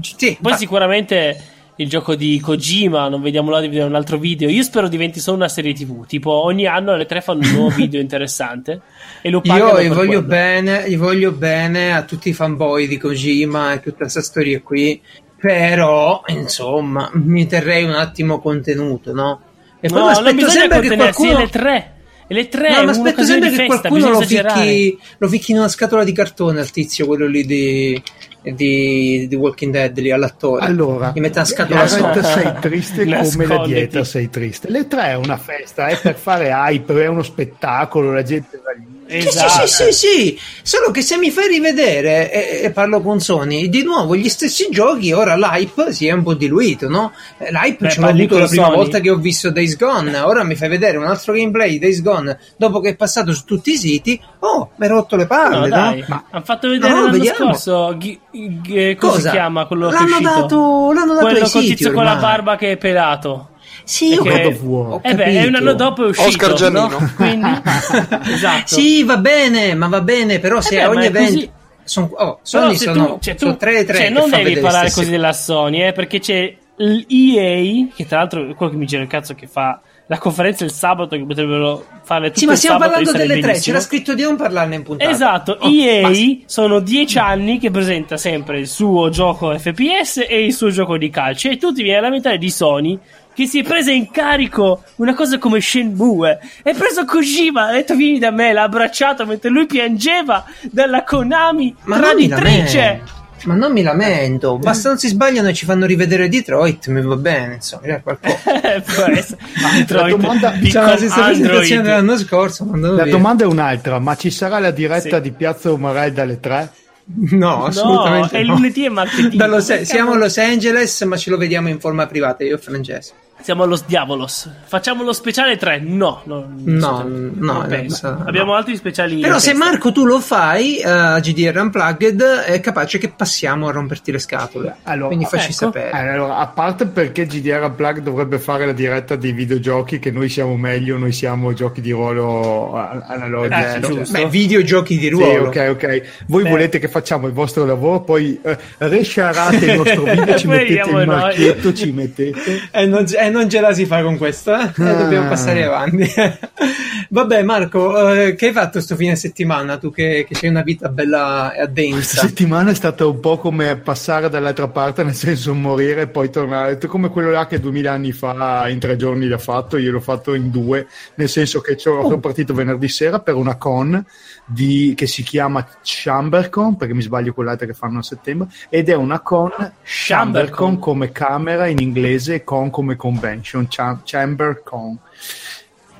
sì, 0.00 0.36
Poi 0.40 0.52
va- 0.52 0.56
sicuramente 0.56 1.40
il 1.76 1.88
gioco 1.88 2.14
di 2.14 2.38
Kojima, 2.40 3.08
non 3.08 3.22
vediamo 3.22 3.48
l'ora 3.48 3.62
di 3.62 3.68
vedere 3.68 3.86
un 3.86 3.94
altro 3.94 4.18
video. 4.18 4.50
Io 4.50 4.62
spero 4.62 4.86
diventi 4.86 5.18
solo 5.18 5.38
una 5.38 5.48
serie 5.48 5.72
TV. 5.72 6.04
Tipo, 6.04 6.30
ogni 6.44 6.66
anno 6.66 6.94
le 6.94 7.06
tre 7.06 7.22
fanno 7.22 7.40
un 7.40 7.52
nuovo 7.52 7.68
video 7.74 8.02
interessante. 8.02 8.82
E 9.22 9.30
lo 9.30 9.40
pagano 9.40 9.78
io 9.80 9.84
gli 9.84 9.88
voglio 9.88 9.96
quello. 10.22 10.22
bene, 10.22 10.90
gli 10.90 10.98
voglio 10.98 11.32
bene 11.32 11.94
a 11.94 12.02
tutti 12.02 12.28
i 12.28 12.32
fanboy 12.34 12.86
di 12.86 12.98
Kojima 12.98 13.72
e 13.72 13.80
tutta 13.80 13.96
questa 14.00 14.20
storia 14.20 14.60
qui, 14.60 15.00
però 15.40 16.20
insomma 16.26 17.08
mi 17.14 17.46
terrei 17.46 17.84
un 17.84 17.92
attimo 17.94 18.40
contenuto, 18.40 19.14
no? 19.14 19.40
E 19.80 19.88
poi 19.88 19.98
No, 19.98 20.04
mi 20.06 20.10
aspetto 20.12 20.48
sempre 20.50 20.80
che 20.80 20.96
qualcuno... 20.96 21.38
le 21.38 21.48
tre. 21.48 21.92
E 22.26 22.34
le 22.34 22.48
tre 22.48 22.70
No, 22.70 22.76
è 22.80 22.84
mi 22.84 22.90
aspetto 22.90 23.24
sempre 23.24 23.48
che 23.50 23.56
festa, 23.56 23.88
qualcuno 23.88 24.10
lo 24.10 24.20
esagerare. 24.20 24.60
ficchi, 24.60 24.98
lo 25.18 25.28
ficchi 25.28 25.50
in 25.50 25.58
una 25.58 25.68
scatola 25.68 26.04
di 26.04 26.12
cartone 26.12 26.60
al 26.60 26.70
tizio, 26.70 27.06
quello 27.06 27.26
lì 27.26 27.44
di, 27.44 28.00
di, 28.42 29.26
di 29.28 29.34
Walking 29.34 29.72
Dead, 29.72 29.98
lì 29.98 30.12
all'attore. 30.12 30.64
Allora, 30.64 31.10
Gli 31.12 31.18
mette 31.18 31.38
una 31.38 31.46
scatola 31.46 31.88
sopra. 31.88 32.22
sei 32.22 32.52
triste 32.60 32.98
come 33.04 33.10
la 33.10 33.16
Nasconditi. 33.22 33.72
dieta 33.72 34.04
sei 34.04 34.30
triste. 34.30 34.70
Le 34.70 34.86
tre 34.86 35.06
è 35.08 35.14
una 35.16 35.36
festa, 35.38 35.88
è 35.88 35.98
per 36.00 36.14
fare 36.14 36.50
hype, 36.50 37.02
è 37.02 37.06
uno 37.08 37.24
spettacolo, 37.24 38.12
la 38.12 38.22
gente 38.22 38.60
va 38.64 38.70
lì. 38.78 38.98
Sì, 39.10 39.26
Esatto. 39.26 39.66
sì, 39.66 39.84
sì, 39.84 39.92
sì, 39.92 40.38
solo 40.62 40.92
che 40.92 41.02
se 41.02 41.16
mi 41.16 41.32
fai 41.32 41.48
rivedere, 41.48 42.30
e, 42.30 42.60
e 42.64 42.70
parlo 42.70 43.00
con 43.00 43.18
Sony, 43.18 43.68
di 43.68 43.82
nuovo 43.82 44.14
gli 44.14 44.28
stessi 44.28 44.68
giochi, 44.70 45.12
ora 45.12 45.34
l'hype 45.34 45.92
si 45.92 46.06
è 46.06 46.12
un 46.12 46.22
po' 46.22 46.34
diluito, 46.34 46.88
no? 46.88 47.12
Eh, 47.38 47.50
L'hype 47.50 47.86
Beh, 47.86 47.90
ce 47.90 48.00
l'ho 48.00 48.06
parli 48.06 48.22
avuto 48.22 48.38
la 48.38 48.46
prima 48.46 48.64
Sony? 48.66 48.76
volta 48.76 49.00
che 49.00 49.10
ho 49.10 49.16
visto 49.16 49.50
Days 49.50 49.76
Gone, 49.76 50.16
ora 50.20 50.44
mi 50.44 50.54
fai 50.54 50.68
vedere 50.68 50.96
un 50.96 51.06
altro 51.06 51.32
gameplay 51.32 51.70
di 51.70 51.78
Days 51.80 52.02
Gone 52.02 52.38
dopo 52.56 52.78
che 52.78 52.90
è 52.90 52.94
passato 52.94 53.32
su 53.34 53.44
tutti 53.44 53.72
i 53.72 53.76
siti, 53.76 54.20
oh, 54.40 54.70
mi 54.76 54.86
hai 54.86 54.92
rotto 54.92 55.16
le 55.16 55.22
No, 55.22 55.28
palle, 55.28 55.58
no? 55.58 55.66
dai, 55.68 56.04
Ma 56.06 56.24
hanno 56.30 56.44
fatto 56.44 56.68
vedere 56.68 56.92
No, 56.92 57.00
l'anno 57.00 57.10
vediamo. 57.12 57.36
scorso. 57.54 57.96
Ghi- 57.98 58.20
ghi- 58.30 58.94
come 58.94 59.12
Cosa? 59.12 59.20
si 59.22 59.30
chiama 59.30 59.66
quello 59.66 59.88
che 59.88 59.96
è 59.96 59.98
L'hanno 59.98 60.10
uscito? 60.12 60.30
dato- 60.40 60.92
l'hanno 60.92 61.14
dato 61.14 61.26
quello 61.26 61.48
col 61.48 61.62
tizio 61.62 61.92
con 61.92 62.04
la 62.04 62.14
barba 62.14 62.54
che 62.56 62.70
è 62.70 62.76
pelato. 62.76 63.48
Sì, 63.90 64.14
ho, 64.16 64.22
Perché- 64.22 64.42
God 64.42 64.52
of 64.52 64.62
War. 64.62 64.92
ho 64.92 65.00
Eh 65.02 65.14
beh, 65.14 65.24
un 65.24 65.34
capito. 65.42 65.56
anno 65.58 65.72
dopo 65.74 66.04
è 66.04 66.08
uscito. 66.08 66.28
Oscar 66.28 66.52
Giannino. 66.52 66.88
no? 66.88 67.12
Quindi, 67.16 67.50
esatto. 68.32 68.66
Sì, 68.66 69.02
va 69.02 69.16
bene, 69.16 69.74
ma 69.74 69.88
va 69.88 70.00
bene, 70.00 70.38
però 70.38 70.60
se 70.60 70.76
beh, 70.76 70.82
a 70.82 70.88
ma 70.88 70.94
ogni 70.94 71.06
evento... 71.06 71.32
così. 71.32 71.50
Son, 71.82 72.08
oh, 72.12 72.38
Sony 72.42 72.76
se 72.76 72.84
sono, 72.84 73.06
tu, 73.14 73.18
cioè, 73.20 73.34
sono 73.36 73.52
tu- 73.52 73.58
tre 73.58 73.78
e 73.80 73.84
tre 73.84 73.96
cioè, 73.96 74.10
non 74.10 74.30
devi 74.30 74.54
parlare 74.60 74.86
stessi- 74.88 74.98
così 75.00 75.10
della 75.10 75.32
Sony, 75.32 75.82
eh, 75.82 75.92
perché 75.92 76.20
c'è 76.20 76.54
l'EA, 76.76 77.86
che 77.94 78.06
tra 78.06 78.18
l'altro 78.18 78.48
è 78.48 78.54
quello 78.54 78.72
che 78.72 78.78
mi 78.78 78.86
gira 78.86 79.02
il 79.02 79.08
cazzo 79.08 79.34
che 79.34 79.46
fa 79.46 79.80
la 80.06 80.18
conferenza 80.18 80.64
il 80.64 80.72
sabato, 80.72 81.16
che 81.16 81.24
potrebbero 81.24 81.84
fare 82.02 82.28
tutto 82.28 82.40
Sì, 82.40 82.46
ma 82.46 82.56
stiamo 82.56 82.78
sabato, 82.80 83.00
parlando 83.02 83.18
delle 83.18 83.40
tre, 83.40 83.58
c'era 83.60 83.78
scritto 83.80 84.14
di 84.14 84.22
non 84.22 84.34
parlarne 84.36 84.74
in 84.76 84.82
puntata. 84.82 85.08
Esatto, 85.10 85.56
Oh, 85.60 85.68
EA 85.68 86.08
basta. 86.08 86.24
sono 86.46 86.80
dieci 86.80 87.18
anni 87.18 87.58
che 87.60 87.70
presenta 87.70 88.16
sempre 88.16 88.58
il 88.58 88.66
suo 88.66 89.08
gioco 89.10 89.56
FPS 89.56 90.24
e 90.28 90.44
il 90.44 90.52
suo 90.52 90.70
gioco 90.70 90.96
di 90.96 91.10
calcio 91.10 91.48
e 91.48 91.56
tu 91.58 91.72
ti 91.72 91.82
vieni 91.82 91.98
a 91.98 92.02
lamentare 92.02 92.38
di 92.38 92.50
Sony 92.50 92.98
che 93.34 93.46
si 93.46 93.60
è 93.60 93.62
presa 93.62 93.90
in 93.90 94.10
carico 94.10 94.82
una 94.96 95.14
cosa 95.14 95.38
come 95.38 95.60
Shenmue 95.60 96.38
è 96.62 96.74
preso 96.74 97.04
Kojima 97.04 97.68
ha 97.68 97.72
detto 97.72 97.94
vieni 97.94 98.18
da 98.18 98.30
me 98.30 98.52
l'ha 98.52 98.62
abbracciato 98.64 99.24
mentre 99.26 99.50
lui 99.50 99.66
piangeva 99.66 100.44
dalla 100.70 101.04
Konami 101.04 101.74
Ma 101.84 101.96
traditrice. 101.98 103.18
Ma 103.44 103.54
non 103.54 103.72
mi 103.72 103.80
lamento, 103.82 104.58
basta 104.58 104.90
non 104.90 104.98
si 104.98 105.08
sbagliano 105.08 105.48
e 105.48 105.54
ci 105.54 105.64
fanno 105.64 105.86
rivedere 105.86 106.28
Detroit, 106.28 106.88
mi 106.88 107.00
va 107.00 107.16
bene, 107.16 107.54
insomma, 107.54 107.82
c'è 107.86 108.02
qualcosa. 108.02 108.36
Detroit, 109.78 109.90
la 109.90 110.08
domanda- 110.08 110.50
C'è 110.50 110.58
Beacon 110.58 110.84
la 110.84 110.96
stessa 110.98 111.22
presentazione 111.24 111.82
dell'anno 111.82 112.18
scorso, 112.18 112.68
La 112.70 113.04
via. 113.04 113.12
domanda 113.12 113.44
è 113.44 113.46
un'altra, 113.46 113.98
ma 113.98 114.14
ci 114.16 114.30
sarà 114.30 114.58
la 114.58 114.70
diretta 114.70 115.16
Sì. 115.16 115.22
di 115.22 115.30
Piazza 115.32 115.72
Umarai 115.72 116.12
dalle 116.12 116.38
3? 116.38 116.70
No, 117.12 117.64
assolutamente 117.64 118.38
è 118.38 118.42
no. 118.44 118.54
lunedì 118.54 118.84
e 118.84 118.88
martedì. 118.88 119.36
Come 119.36 119.84
siamo 119.84 120.12
a 120.12 120.16
Los 120.16 120.38
Angeles, 120.38 121.00
ma 121.02 121.16
ce 121.16 121.30
lo 121.30 121.36
vediamo 121.36 121.68
in 121.68 121.80
forma 121.80 122.06
privata, 122.06 122.44
io 122.44 122.54
e 122.54 122.58
Francesco. 122.58 123.14
Siamo 123.42 123.62
allo 123.64 123.80
Diavolos. 123.86 124.48
Facciamo 124.64 125.02
lo 125.02 125.12
speciale 125.12 125.56
3? 125.56 125.80
No, 125.82 126.20
no, 126.24 126.46
No, 126.56 127.02
non 127.02 127.32
no, 127.36 127.64
penso. 127.68 128.10
no. 128.10 128.24
Abbiamo 128.26 128.54
altri 128.54 128.76
speciali. 128.76 129.18
Però 129.20 129.38
se 129.38 129.50
testa. 129.52 129.64
Marco 129.64 129.92
tu 129.92 130.04
lo 130.04 130.20
fai 130.20 130.76
eh, 130.78 130.88
a 130.88 131.18
GDR 131.20 131.56
Unplugged 131.58 132.20
è 132.22 132.60
capace 132.60 132.98
che 132.98 133.08
passiamo 133.08 133.66
a 133.68 133.72
romperti 133.72 134.12
le 134.12 134.18
scatole. 134.18 134.76
Allora, 134.84 135.06
Quindi 135.08 135.24
facci 135.24 135.46
ecco. 135.46 135.52
sapere. 135.52 135.90
Eh, 135.90 136.08
Allora, 136.08 136.36
a 136.36 136.46
parte 136.48 136.86
perché 136.86 137.26
GDR 137.26 137.62
Unplugged 137.64 138.02
dovrebbe 138.02 138.38
fare 138.38 138.66
la 138.66 138.72
diretta 138.72 139.16
dei 139.16 139.32
videogiochi, 139.32 139.98
che 139.98 140.10
noi 140.10 140.28
siamo 140.28 140.56
meglio, 140.56 140.98
noi 140.98 141.12
siamo 141.12 141.52
giochi 141.54 141.80
di 141.80 141.90
ruolo 141.92 142.76
a- 142.76 143.04
analogici. 143.08 143.58
Eh, 143.60 143.80
Cioè, 143.80 143.80
giusto. 143.80 144.18
Beh, 144.18 144.28
videogiochi 144.28 144.96
di 144.98 145.04
Sì, 145.06 145.10
ruolo. 145.10 145.46
ok, 145.48 145.68
ok. 145.70 146.02
Voi 146.26 146.44
Eh. 146.44 146.48
volete 146.50 146.78
che 146.78 146.88
facciamo 146.88 147.26
il 147.26 147.32
vostro 147.32 147.64
lavoro, 147.64 148.00
poi 148.02 148.38
eh, 148.42 148.56
resciarate 148.78 149.56
il 149.64 149.76
nostro 149.80 150.02
video, 150.02 150.36
ci 150.36 150.46
mettete 150.46 150.88
il 150.90 150.94
noi. 150.94 151.06
marchietto, 151.06 151.72
ci 151.72 151.90
mettete. 151.90 152.38
E 152.70 152.86
non, 152.86 153.04
e 153.10 153.29
non 153.30 153.48
ce 153.48 153.60
la 153.60 153.72
si 153.72 153.86
fa 153.86 154.02
con 154.02 154.16
questo, 154.18 154.54
eh? 154.54 154.64
Eh, 154.76 154.82
Ah. 154.82 154.94
dobbiamo 154.94 155.28
passare 155.28 155.64
avanti. 155.64 156.06
Vabbè, 157.12 157.42
Marco, 157.42 158.08
eh, 158.12 158.34
che 158.36 158.46
hai 158.48 158.52
fatto 158.52 158.80
sto 158.80 158.94
fine 158.94 159.16
settimana? 159.16 159.78
Tu 159.78 159.90
che, 159.90 160.26
che 160.28 160.38
hai 160.46 160.50
una 160.50 160.62
vita 160.62 160.88
bella 160.88 161.52
e 161.52 161.56
Questa 161.56 161.62
addensa. 161.64 162.20
settimana 162.20 162.70
è 162.70 162.74
stata 162.74 163.04
un 163.06 163.18
po' 163.18 163.38
come 163.38 163.76
passare 163.76 164.28
dall'altra 164.28 164.68
parte, 164.68 165.02
nel 165.02 165.14
senso 165.14 165.52
morire 165.54 166.02
e 166.02 166.06
poi 166.06 166.30
tornare, 166.30 166.78
come 166.86 167.08
quello 167.08 167.30
là 167.30 167.46
che 167.46 167.58
duemila 167.60 167.92
anni 167.92 168.12
fa 168.12 168.68
in 168.68 168.78
tre 168.78 168.96
giorni 168.96 169.26
l'ha 169.26 169.38
fatto, 169.38 169.76
io 169.76 169.90
l'ho 169.90 170.00
fatto 170.00 170.34
in 170.34 170.50
due, 170.50 170.86
nel 171.16 171.28
senso 171.28 171.60
che 171.60 171.76
sono 171.78 172.18
partito 172.20 172.54
venerdì 172.54 172.88
sera 172.88 173.18
per 173.20 173.34
una 173.34 173.56
con 173.56 174.04
di- 174.44 174.94
che 174.96 175.06
si 175.06 175.22
chiama 175.22 175.66
ChamberCon, 175.82 176.76
perché 176.76 176.94
mi 176.94 177.02
sbaglio 177.02 177.32
quell'altra 177.32 177.66
che 177.66 177.74
fanno 177.74 177.98
a 177.98 178.02
settembre, 178.02 178.48
ed 178.68 178.88
è 178.88 178.94
una 178.94 179.18
con 179.20 179.50
ChamberCon 179.82 180.78
come 180.78 181.10
camera 181.12 181.66
in 181.66 181.78
inglese 181.80 182.44
con 182.44 182.70
come 182.70 182.94
convention, 183.24 183.66
Cham- 183.68 184.02
ChamberCon. 184.04 184.98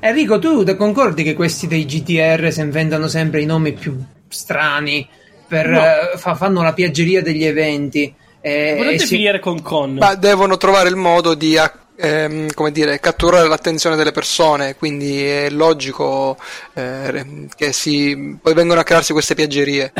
Enrico, 0.01 0.39
tu 0.39 0.65
te 0.65 0.77
concordi 0.77 1.23
che 1.23 1.35
questi 1.35 1.67
dei 1.67 1.85
GTR 1.85 2.51
si 2.51 2.61
inventano 2.61 3.07
sempre 3.07 3.43
i 3.43 3.45
nomi 3.47 3.73
più 3.73 4.03
strani 4.29 5.07
per, 5.47 5.69
No. 5.69 5.85
eh, 5.85 6.17
fa- 6.17 6.35
fanno 6.35 6.63
la 6.63 6.73
piaggeria 6.73 7.21
degli 7.23 7.45
eventi? 7.45 8.15
eh, 8.43 8.75
Potete 8.79 8.99
si- 9.01 9.07
finire 9.17 9.39
con 9.39 9.61
con. 9.61 9.97
Ma 9.97 10.15
devono 10.15 10.57
trovare 10.57 10.89
il 10.89 10.97
modo 10.97 11.35
di 11.35 11.59
ehm, 11.97 12.55
come 12.55 12.73
dire, 12.73 12.99
catturare 12.99 13.47
l'attenzione 13.47 13.97
delle 13.97 14.13
persone, 14.13 14.77
quindi 14.77 15.23
è 15.23 15.51
logico 15.51 16.39
eh, 16.73 17.47
che 17.55 17.73
si, 17.75 18.39
poi 18.41 18.55
vengono 18.55 18.81
a 18.81 18.85
crearsi 18.85 19.13
queste 19.13 19.35
piaggerie. 19.35 19.93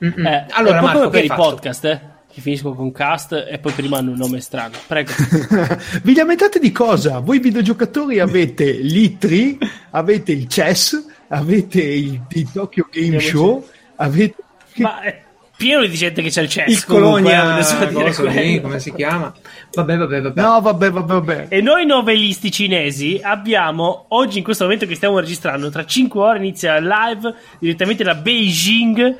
Eh, 0.00 0.46
allora, 0.50 0.78
è 0.78 0.80
un 0.80 0.90
po' 0.90 0.98
Marco, 0.98 1.08
per 1.10 1.24
i 1.24 1.28
podcast, 1.28 1.84
eh? 1.84 2.00
Che 2.36 2.42
finiscono 2.42 2.74
con 2.74 2.92
cast 2.92 3.46
e 3.48 3.56
poi 3.56 3.72
prima 3.72 3.96
hanno 3.96 4.10
un 4.10 4.18
nome 4.18 4.42
strano. 4.42 4.76
Prego. 4.86 5.10
Vi 6.04 6.14
lamentate 6.14 6.58
di 6.58 6.70
cosa? 6.70 7.20
Voi 7.20 7.38
videogiocatori 7.38 8.18
avete 8.18 8.78
l'E3, 8.78 9.56
avete 9.92 10.32
il 10.32 10.46
CES, 10.46 11.06
avete 11.28 11.82
il, 11.82 12.20
il 12.28 12.52
Tokyo 12.52 12.88
Game 12.92 13.18
Show, 13.20 13.66
avete... 13.96 14.34
Ma 14.74 15.00
è 15.00 15.22
pieno 15.56 15.86
di 15.86 15.96
gente 15.96 16.20
che 16.20 16.28
c'è 16.28 16.42
il 16.42 16.48
chess. 16.48 16.68
Il 16.68 16.84
Colonia, 16.84 17.58
eh, 17.58 17.88
dire 17.88 18.04
coso 18.04 18.26
lì, 18.26 18.60
come 18.60 18.80
si 18.80 18.92
chiama? 18.94 19.32
Vabbè, 19.72 19.96
vabbè, 19.96 20.20
vabbè. 20.20 20.42
No, 20.42 20.60
vabbè, 20.60 20.90
vabbè, 20.90 21.12
vabbè. 21.14 21.46
E 21.48 21.62
noi 21.62 21.86
novelisti 21.86 22.50
cinesi 22.50 23.18
abbiamo, 23.22 24.04
oggi 24.08 24.36
in 24.36 24.44
questo 24.44 24.64
momento 24.64 24.84
che 24.84 24.94
stiamo 24.94 25.18
registrando, 25.18 25.70
tra 25.70 25.86
5 25.86 26.20
ore 26.20 26.36
inizia 26.36 26.76
il 26.76 26.86
live 26.86 27.34
direttamente 27.58 28.04
da 28.04 28.14
Beijing, 28.14 29.16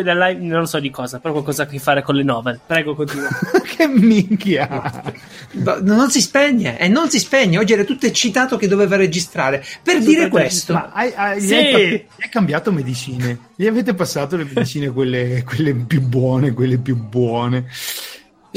live- 0.00 0.34
non 0.40 0.60
lo 0.60 0.66
so 0.66 0.80
di 0.80 0.90
cosa, 0.90 1.18
però 1.18 1.32
qualcosa 1.32 1.64
a 1.64 1.66
che 1.66 1.78
fare 1.78 2.02
con 2.02 2.14
le 2.14 2.22
novel. 2.22 2.60
Prego, 2.66 2.94
continua. 2.94 3.28
che 3.76 3.86
minchia! 3.86 5.02
Non 5.82 6.10
si 6.10 6.20
spegne, 6.20 6.78
e 6.78 6.88
non 6.88 7.08
si 7.10 7.18
spegne. 7.18 7.58
Oggi 7.58 7.72
era 7.72 7.84
tutto 7.84 8.06
eccitato 8.06 8.56
che 8.56 8.66
doveva 8.68 8.96
registrare. 8.96 9.64
Per 9.82 9.96
Tutto 9.98 10.08
dire 10.08 10.28
questo, 10.28 10.72
Ma 10.72 10.90
hai, 10.92 11.12
hai- 11.14 11.40
gli 11.40 11.46
Sì. 11.46 11.54
hai 11.54 12.06
cambiato 12.30 12.72
medicine? 12.72 13.38
Gli 13.54 13.66
avete 13.66 13.94
passato 13.94 14.36
le 14.36 14.44
medicine, 14.44 14.90
quelle, 14.90 15.42
quelle 15.44 15.74
più 15.74 16.00
buone, 16.00 16.52
quelle 16.52 16.78
più 16.78 16.96
buone? 16.96 17.66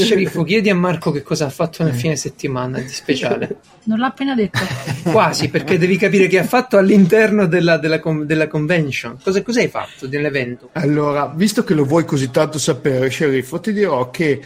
Sceriffo, 0.04 0.44
chiedi 0.44 0.70
a 0.70 0.76
Marco 0.76 1.12
che 1.12 1.24
cosa 1.24 1.46
ha 1.46 1.50
fatto 1.50 1.84
nel 1.84 1.94
fine 1.94 2.16
settimana 2.16 2.80
di 2.80 2.90
speciale. 2.90 3.58
Non 3.88 4.00
l'ha 4.00 4.08
appena 4.08 4.36
detto. 4.36 4.60
Quasi, 5.04 5.48
perché 5.48 5.78
devi 5.78 5.96
capire 5.96 6.28
che 6.28 6.40
ha 6.40 6.44
fatto 6.44 6.76
all'interno 6.76 7.46
della, 7.46 7.78
della 7.78 8.02
della 8.26 8.48
convention. 8.48 9.18
Cosa, 9.24 9.42
cosa 9.42 9.62
hai 9.62 9.70
fatto 9.70 10.08
dell'evento? 10.08 10.72
Allora, 10.74 11.32
visto 11.34 11.64
che 11.64 11.74
lo 11.74 11.86
vuoi 11.86 12.04
così 12.04 12.30
tanto 12.30 12.60
sapere, 12.60 13.08
sceriffo, 13.08 13.62
ti 13.62 13.72
dirò 13.72 14.10
che 14.10 14.42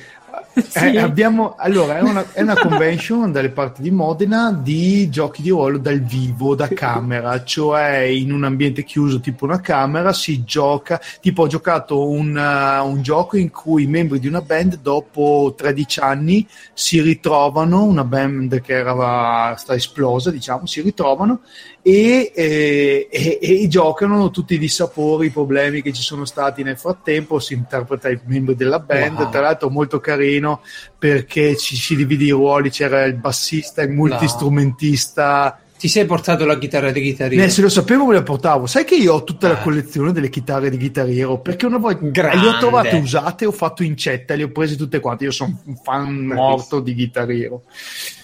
eh, 0.54 0.62
Sì. 0.62 0.98
abbiamo, 0.98 1.56
allora, 1.58 1.98
è 1.98 2.02
una, 2.02 2.26
è 2.34 2.42
una 2.42 2.58
convention 2.58 3.32
dalle 3.32 3.50
parti 3.50 3.82
di 3.82 3.92
Modena 3.92 4.52
di 4.52 5.10
giochi 5.10 5.42
di 5.42 5.50
ruolo 5.50 5.78
dal 5.78 6.02
vivo, 6.02 6.56
da 6.56 6.68
camera, 6.68 7.44
cioè 7.44 8.00
in 8.00 8.34
un 8.34 8.44
ambiente 8.44 8.84
chiuso 8.84 9.20
tipo 9.20 9.46
una 9.46 9.62
camera 9.62 10.14
si 10.14 10.44
gioca, 10.44 11.00
tipo 11.22 11.44
ho 11.44 11.48
giocato 11.48 12.10
un, 12.10 12.36
uh, 12.36 12.86
un 12.86 13.02
gioco 13.02 13.38
in 13.38 13.50
cui 13.50 13.84
i 13.84 13.88
membri 13.88 14.20
di 14.20 14.28
una 14.28 14.42
band 14.42 14.80
dopo 14.82 15.54
13 15.56 16.00
anni 16.00 16.48
si 16.74 17.02
ritrovano, 17.02 17.84
una 17.84 18.04
band 18.04 18.62
che 18.62 18.74
era 18.74 19.56
sta 19.56 19.74
esplosa, 19.74 20.32
diciamo, 20.32 20.66
si 20.66 20.82
ritrovano 20.82 21.42
e, 21.84 22.32
eh, 22.36 23.08
e- 23.10 23.40
e 23.42 23.68
giocano 23.68 24.30
tutti 24.30 24.54
i 24.54 24.60
dissapori, 24.60 25.28
i 25.28 25.32
problemi 25.32 25.82
che 25.82 25.92
ci 25.92 26.04
sono 26.04 26.26
stati 26.26 26.62
nel 26.64 26.78
frattempo, 26.78 27.40
si 27.40 27.54
interpreta 27.56 28.10
i 28.10 28.20
membri 28.26 28.56
della 28.56 28.80
band, 28.80 29.18
Wow. 29.20 29.32
tra 29.32 29.42
l'altro 29.42 29.70
molto 29.70 30.00
carino 30.00 30.62
perché 30.98 31.58
ci 31.58 31.76
si 31.76 31.96
divide 31.96 32.26
i 32.26 32.30
ruoli, 32.30 32.70
c'era 32.70 33.04
il 33.06 33.16
bassista, 33.16 33.82
il 33.82 33.90
multistrumentista, 33.92 35.60
Ti 35.82 35.88
sei 35.88 36.06
portato 36.06 36.46
la 36.46 36.60
chitarra 36.60 36.92
di 36.92 37.02
chitarrino? 37.02 37.42
eh, 37.42 37.50
se 37.50 37.60
lo 37.60 37.68
sapevo 37.68 38.06
me 38.06 38.14
la 38.14 38.22
portavo. 38.22 38.68
Sai 38.68 38.84
che 38.86 38.94
io 38.94 39.16
ho 39.16 39.24
tutta 39.24 39.48
la 39.48 39.56
Ah. 39.56 39.62
collezione 39.64 40.12
delle 40.12 40.30
chitarre 40.30 40.70
di 40.70 40.78
chitarriero 40.78 41.40
perché 41.40 41.66
una 41.66 41.80
volta 41.80 42.06
Grande. 42.06 42.40
le 42.40 42.48
ho 42.50 42.58
trovate 42.60 42.96
usate, 42.98 43.48
ho 43.48 43.52
fatto 43.52 43.82
incetta, 43.82 44.36
le 44.36 44.44
ho 44.44 44.52
prese 44.52 44.76
tutte 44.76 45.00
quante.Io 45.00 45.32
sono 45.32 45.60
un 45.66 45.76
fan 45.78 46.14
morto 46.28 46.82
di 46.82 46.94
chitarriero. 46.94 47.64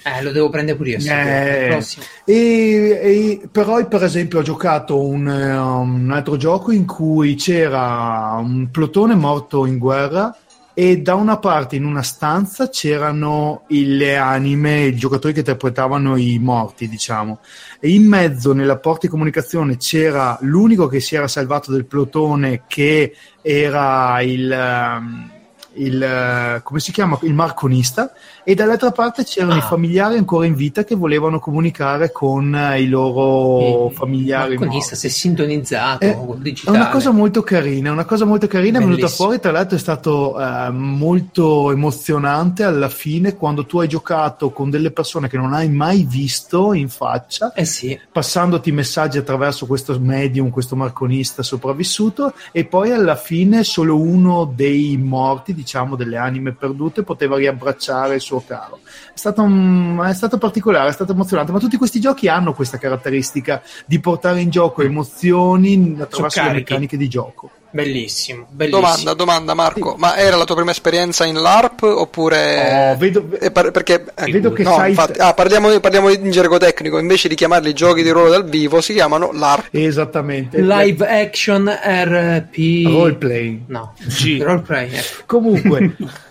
Eh, 0.03 0.21
lo 0.21 0.31
devo 0.31 0.49
prendere 0.49 0.77
pure 0.77 0.91
io. 0.91 0.97
Eh, 0.99 1.83
e, 2.25 2.33
e- 2.35 3.41
però 3.51 3.83
per 3.87 4.03
esempio 4.03 4.37
ho 4.37 4.43
giocato 4.43 4.99
un, 5.01 5.27
eh, 5.27 5.57
un 5.57 6.11
altro 6.11 6.37
gioco 6.37 6.71
in 6.71 6.85
cui 6.85 7.33
c'era 7.33 8.37
un 8.39 8.69
plotone 8.69 9.15
morto 9.15 9.65
in 9.65 9.79
guerra 9.79 10.31
e 10.79 11.01
da 11.01 11.15
una 11.15 11.39
parte 11.39 11.75
in 11.75 11.85
una 11.85 12.03
stanza 12.03 12.69
c'erano 12.69 13.63
le 13.69 14.15
anime, 14.15 14.83
i 14.83 14.95
giocatori 14.95 15.33
che 15.33 15.39
interpretavano 15.39 16.17
i 16.17 16.37
morti, 16.37 16.87
diciamo, 16.87 17.39
e 17.79 17.89
in 17.89 18.05
mezzo 18.05 18.53
nella 18.53 18.77
porta 18.77 19.07
di 19.07 19.07
comunicazione 19.07 19.77
c'era 19.77 20.37
l'unico 20.41 20.85
che 20.85 20.99
si 20.99 21.15
era 21.15 21.27
salvato 21.27 21.71
del 21.71 21.87
plotone 21.87 22.65
che 22.67 23.15
era 23.41 24.21
il, 24.21 24.51
ehm, 24.51 25.31
il 25.77 26.03
eh, 26.03 26.61
come 26.61 26.79
si 26.79 26.91
chiama? 26.91 27.17
Il 27.23 27.33
marconista 27.33 28.13
e 28.49 28.55
dall'altra 28.55 28.91
parte 28.91 29.25
c'erano 29.25 29.55
Ah. 29.55 29.57
i 29.57 29.61
familiari 29.61 30.15
ancora 30.17 30.45
in 30.45 30.55
vita 30.55 30.85
che 30.85 30.95
volevano 30.95 31.37
comunicare 31.37 32.13
con 32.13 32.55
eh, 32.55 32.81
i 32.81 32.87
loro 32.87 33.89
Il 33.89 33.93
familiari. 33.93 34.55
Marconista 34.57 34.95
si 34.95 35.07
è 35.07 35.09
sintonizzato 35.09 36.05
È 36.05 36.15
col 36.15 36.37
è 36.37 36.41
digitale. 36.43 36.77
una 36.77 36.87
cosa 36.89 37.11
molto 37.11 37.43
carina, 37.43 37.91
una 37.91 38.05
cosa 38.05 38.23
molto 38.23 38.47
carina, 38.47 38.77
è 38.77 38.81
venuta 38.81 39.01
Bellissimo. 39.01 39.27
fuori, 39.27 39.41
tra 39.41 39.51
l'altro 39.51 39.75
è 39.75 39.79
stato 39.79 40.39
eh, 40.39 40.69
molto 40.71 41.71
emozionante 41.71 42.63
alla 42.63 42.87
fine 42.87 43.35
quando 43.35 43.65
tu 43.65 43.79
hai 43.79 43.89
giocato 43.89 44.51
con 44.51 44.69
delle 44.69 44.91
persone 44.91 45.27
che 45.27 45.35
non 45.35 45.51
hai 45.53 45.67
mai 45.69 46.05
visto 46.09 46.71
in 46.73 46.87
faccia 46.87 47.51
Eh 47.53 47.65
sì, 47.65 47.99
passandoti 48.09 48.71
messaggi 48.71 49.17
attraverso 49.17 49.65
questo 49.65 49.99
medium, 49.99 50.51
questo 50.51 50.77
marconista 50.77 51.43
sopravvissuto 51.43 52.33
e 52.53 52.63
poi 52.63 52.91
alla 52.91 53.17
fine 53.17 53.65
solo 53.65 53.99
uno 53.99 54.49
dei 54.55 54.95
morti, 54.97 55.53
diciamo 55.53 55.97
delle 55.97 56.15
anime 56.15 56.53
perdute, 56.53 57.03
poteva 57.03 57.35
riabbracciare 57.35 58.15
il 58.15 58.21
suo 58.21 58.35
caro. 58.45 58.79
È 58.83 59.17
stato, 59.17 59.41
un- 59.41 60.03
è 60.07 60.13
stato 60.13 60.37
particolare, 60.37 60.89
è 60.89 60.93
stato 60.93 61.11
emozionante, 61.13 61.51
ma 61.51 61.59
tutti 61.59 61.77
questi 61.77 61.99
giochi 61.99 62.27
hanno 62.27 62.53
questa 62.53 62.77
caratteristica 62.77 63.61
di 63.85 63.99
portare 63.99 64.41
in 64.41 64.49
gioco 64.49 64.81
emozioni 64.81 65.97
attraverso 65.99 66.43
le 66.43 66.51
meccaniche 66.51 66.97
di 66.97 67.07
gioco. 67.07 67.49
Bellissimo, 67.69 68.47
bellissimo. 68.49 68.81
Domanda, 68.81 69.13
domanda 69.13 69.53
Marco, 69.53 69.95
ma 69.97 70.15
era 70.15 70.37
la 70.37 70.45
tua 70.45 70.55
prima 70.55 70.71
esperienza 70.71 71.25
in 71.25 71.35
LARP 71.35 71.83
oppure... 71.83 72.91
Oh, 72.93 72.97
vedo- 72.97 73.27
Eh, 73.39 73.51
par- 73.51 73.71
perché... 73.71 74.05
eh, 74.15 74.31
Vedo 74.31 74.53
che 74.53 74.63
no, 74.63 74.73
sai- 74.75 74.89
infatti- 74.91 75.19
ah, 75.19 75.33
parliamo, 75.33 75.77
parliamo 75.81 76.09
in 76.09 76.31
gergo 76.31 76.57
tecnico, 76.57 76.97
invece 76.97 77.27
di 77.27 77.35
chiamarli 77.35 77.73
giochi 77.73 78.03
di 78.03 78.09
ruolo 78.09 78.29
dal 78.29 78.45
vivo 78.47 78.79
si 78.81 78.93
chiamano 78.93 79.31
LARP. 79.33 79.67
Esattamente. 79.75 80.61
Live 80.61 81.05
action 81.07 81.67
RP. 81.67 82.85
Roleplay. 82.87 83.63
No, 83.67 83.93
Sì. 84.07 84.41
roleplay. 84.41 84.89
ecco. 84.93 85.23
Comunque, 85.25 85.95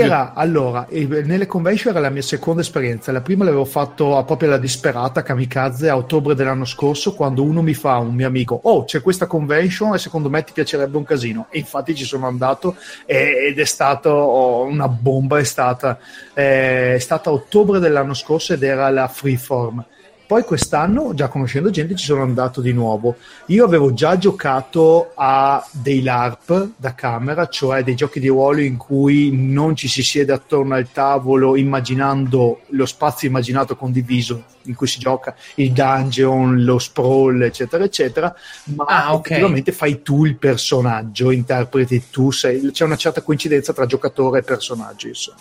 Era 0.00 0.32
allora, 0.34 0.86
eh, 0.88 1.06
nelle 1.06 1.46
convention 1.46 1.92
era 1.92 2.00
la 2.00 2.10
mia 2.10 2.22
seconda 2.22 2.60
esperienza. 2.60 3.12
La 3.12 3.20
prima 3.20 3.44
l'avevo 3.44 3.64
fatto 3.64 4.16
a 4.16 4.24
proprio 4.24 4.48
alla 4.48 4.58
disperata 4.58 5.22
kamikaze 5.22 5.88
a 5.88 5.96
ottobre 5.96 6.34
dell'anno 6.34 6.64
scorso, 6.64 7.14
quando 7.14 7.42
uno 7.42 7.62
mi 7.62 7.74
fa, 7.74 7.98
un 7.98 8.14
mio 8.14 8.26
amico, 8.26 8.58
oh, 8.62 8.84
c'è 8.84 9.00
questa 9.00 9.26
convention 9.26 9.94
e 9.94 9.98
secondo 9.98 10.28
me 10.28 10.42
ti 10.42 10.52
piacerebbe 10.52 10.96
un 10.96 11.04
casino. 11.04 11.46
E 11.50 11.58
infatti 11.58 11.94
ci 11.94 12.04
sono 12.04 12.26
andato 12.26 12.76
e- 13.06 13.46
ed 13.48 13.58
è 13.58 13.64
stato 13.64 14.10
oh, 14.10 14.64
una 14.64 14.88
bomba. 14.88 15.38
È 15.38 15.44
stata, 15.44 15.98
eh, 16.32 16.94
è 16.94 16.98
stata 16.98 17.30
a 17.30 17.32
ottobre 17.32 17.78
dell'anno 17.78 18.14
scorso 18.14 18.54
ed 18.54 18.62
era 18.62 18.88
la 18.90 19.06
Freeform. 19.06 19.84
Poi 20.26 20.42
quest'anno, 20.42 21.12
già 21.12 21.28
conoscendo 21.28 21.68
gente, 21.68 21.94
ci 21.94 22.06
sono 22.06 22.22
andato 22.22 22.62
di 22.62 22.72
nuovo. 22.72 23.16
Io 23.46 23.64
avevo 23.64 23.92
già 23.92 24.16
giocato 24.16 25.12
a 25.14 25.64
dei 25.70 26.02
LARP 26.02 26.70
da 26.76 26.94
camera, 26.94 27.46
cioè 27.48 27.84
dei 27.84 27.94
giochi 27.94 28.20
di 28.20 28.28
ruolo 28.28 28.60
in 28.60 28.78
cui 28.78 29.30
non 29.32 29.76
ci 29.76 29.86
si 29.86 30.02
siede 30.02 30.32
attorno 30.32 30.74
al 30.74 30.90
tavolo 30.90 31.56
immaginando 31.56 32.60
lo 32.68 32.86
spazio 32.86 33.28
immaginato 33.28 33.76
condiviso 33.76 34.44
in 34.62 34.74
cui 34.74 34.86
si 34.86 34.98
gioca 34.98 35.36
il 35.56 35.72
dungeon, 35.72 36.64
lo 36.64 36.78
sprawl, 36.78 37.42
eccetera, 37.42 37.84
eccetera, 37.84 38.34
ma 38.76 38.84
Ah, 38.86 39.14
effettivamente 39.14 39.72
fai 39.72 40.00
tu 40.00 40.24
il 40.24 40.36
personaggio, 40.36 41.30
interpreti 41.30 42.04
tu, 42.10 42.30
sei, 42.30 42.70
c'è 42.70 42.84
una 42.84 42.96
certa 42.96 43.20
coincidenza 43.20 43.74
tra 43.74 43.84
giocatore 43.84 44.38
e 44.38 44.42
personaggio, 44.42 45.08
insomma. 45.08 45.38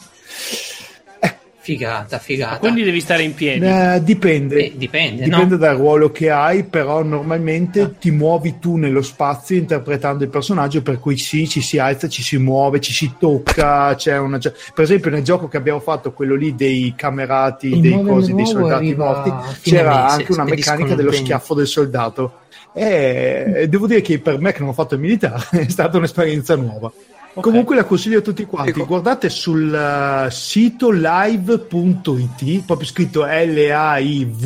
Figata, 1.63 2.19
figata. 2.19 2.57
Quindi 2.57 2.83
devi 2.83 2.99
stare 2.99 3.23
in 3.23 3.33
piedi. 3.33 3.65
Eh, 3.65 4.03
dipende. 4.03 4.65
Eh, 4.65 4.73
dipende, 4.75 5.23
Dipende 5.23 5.55
no? 5.55 5.57
dal 5.57 5.77
ruolo 5.77 6.11
che 6.11 6.29
hai, 6.29 6.65
però 6.65 7.03
normalmente 7.03 7.95
ti 7.99 8.11
muovi 8.11 8.59
tu 8.59 8.75
nello 8.75 9.01
spazio 9.01 9.55
interpretando 9.55 10.25
il 10.25 10.29
personaggio, 10.29 10.81
per 10.81 10.99
cui 10.99 11.15
sì, 11.15 11.47
ci 11.47 11.61
si 11.61 11.79
alza, 11.79 12.09
ci 12.09 12.21
si 12.21 12.35
muove, 12.37 12.81
ci 12.81 12.91
si 12.91 13.13
tocca. 13.17 13.95
C'è 13.95 14.17
una... 14.17 14.39
Per 14.39 14.83
esempio, 14.83 15.09
nel 15.09 15.23
gioco 15.23 15.47
che 15.47 15.55
abbiamo 15.55 15.79
fatto, 15.79 16.11
quello 16.11 16.35
lì 16.35 16.53
dei 16.53 16.93
camerati, 16.97 17.67
Il 17.67 17.79
dei 17.79 18.03
cosi, 18.03 18.33
dei 18.33 18.45
soldati 18.45 18.93
morti, 18.93 19.31
c'era 19.61 20.09
anche 20.09 20.33
una 20.33 20.43
meccanica 20.43 20.95
dello 20.95 21.13
schiaffo 21.13 21.53
del 21.53 21.67
soldato. 21.67 22.39
E 22.73 23.67
devo 23.69 23.87
dire 23.87 24.01
che 24.01 24.19
per 24.19 24.37
me, 24.37 24.51
che 24.51 24.59
non 24.59 24.69
ho 24.69 24.73
fatto 24.73 24.95
il 24.95 24.99
militare, 24.99 25.41
è 25.65 25.69
stata 25.69 25.95
un'esperienza 25.95 26.57
nuova. 26.57 26.91
Ok. 27.35 27.41
Comunque 27.41 27.75
la 27.75 27.83
consiglio 27.85 28.19
a 28.19 28.21
tutti 28.21 28.45
quanti. 28.45 28.69
Ecco. 28.69 28.85
Guardate 28.85 29.27
sul 29.29 29.73
eh, 29.73 30.27
sito 30.29 30.91
live.it, 30.91 32.65
proprio 32.65 32.87
scritto 32.87 33.25
L-A-I-V.it, 33.25 34.39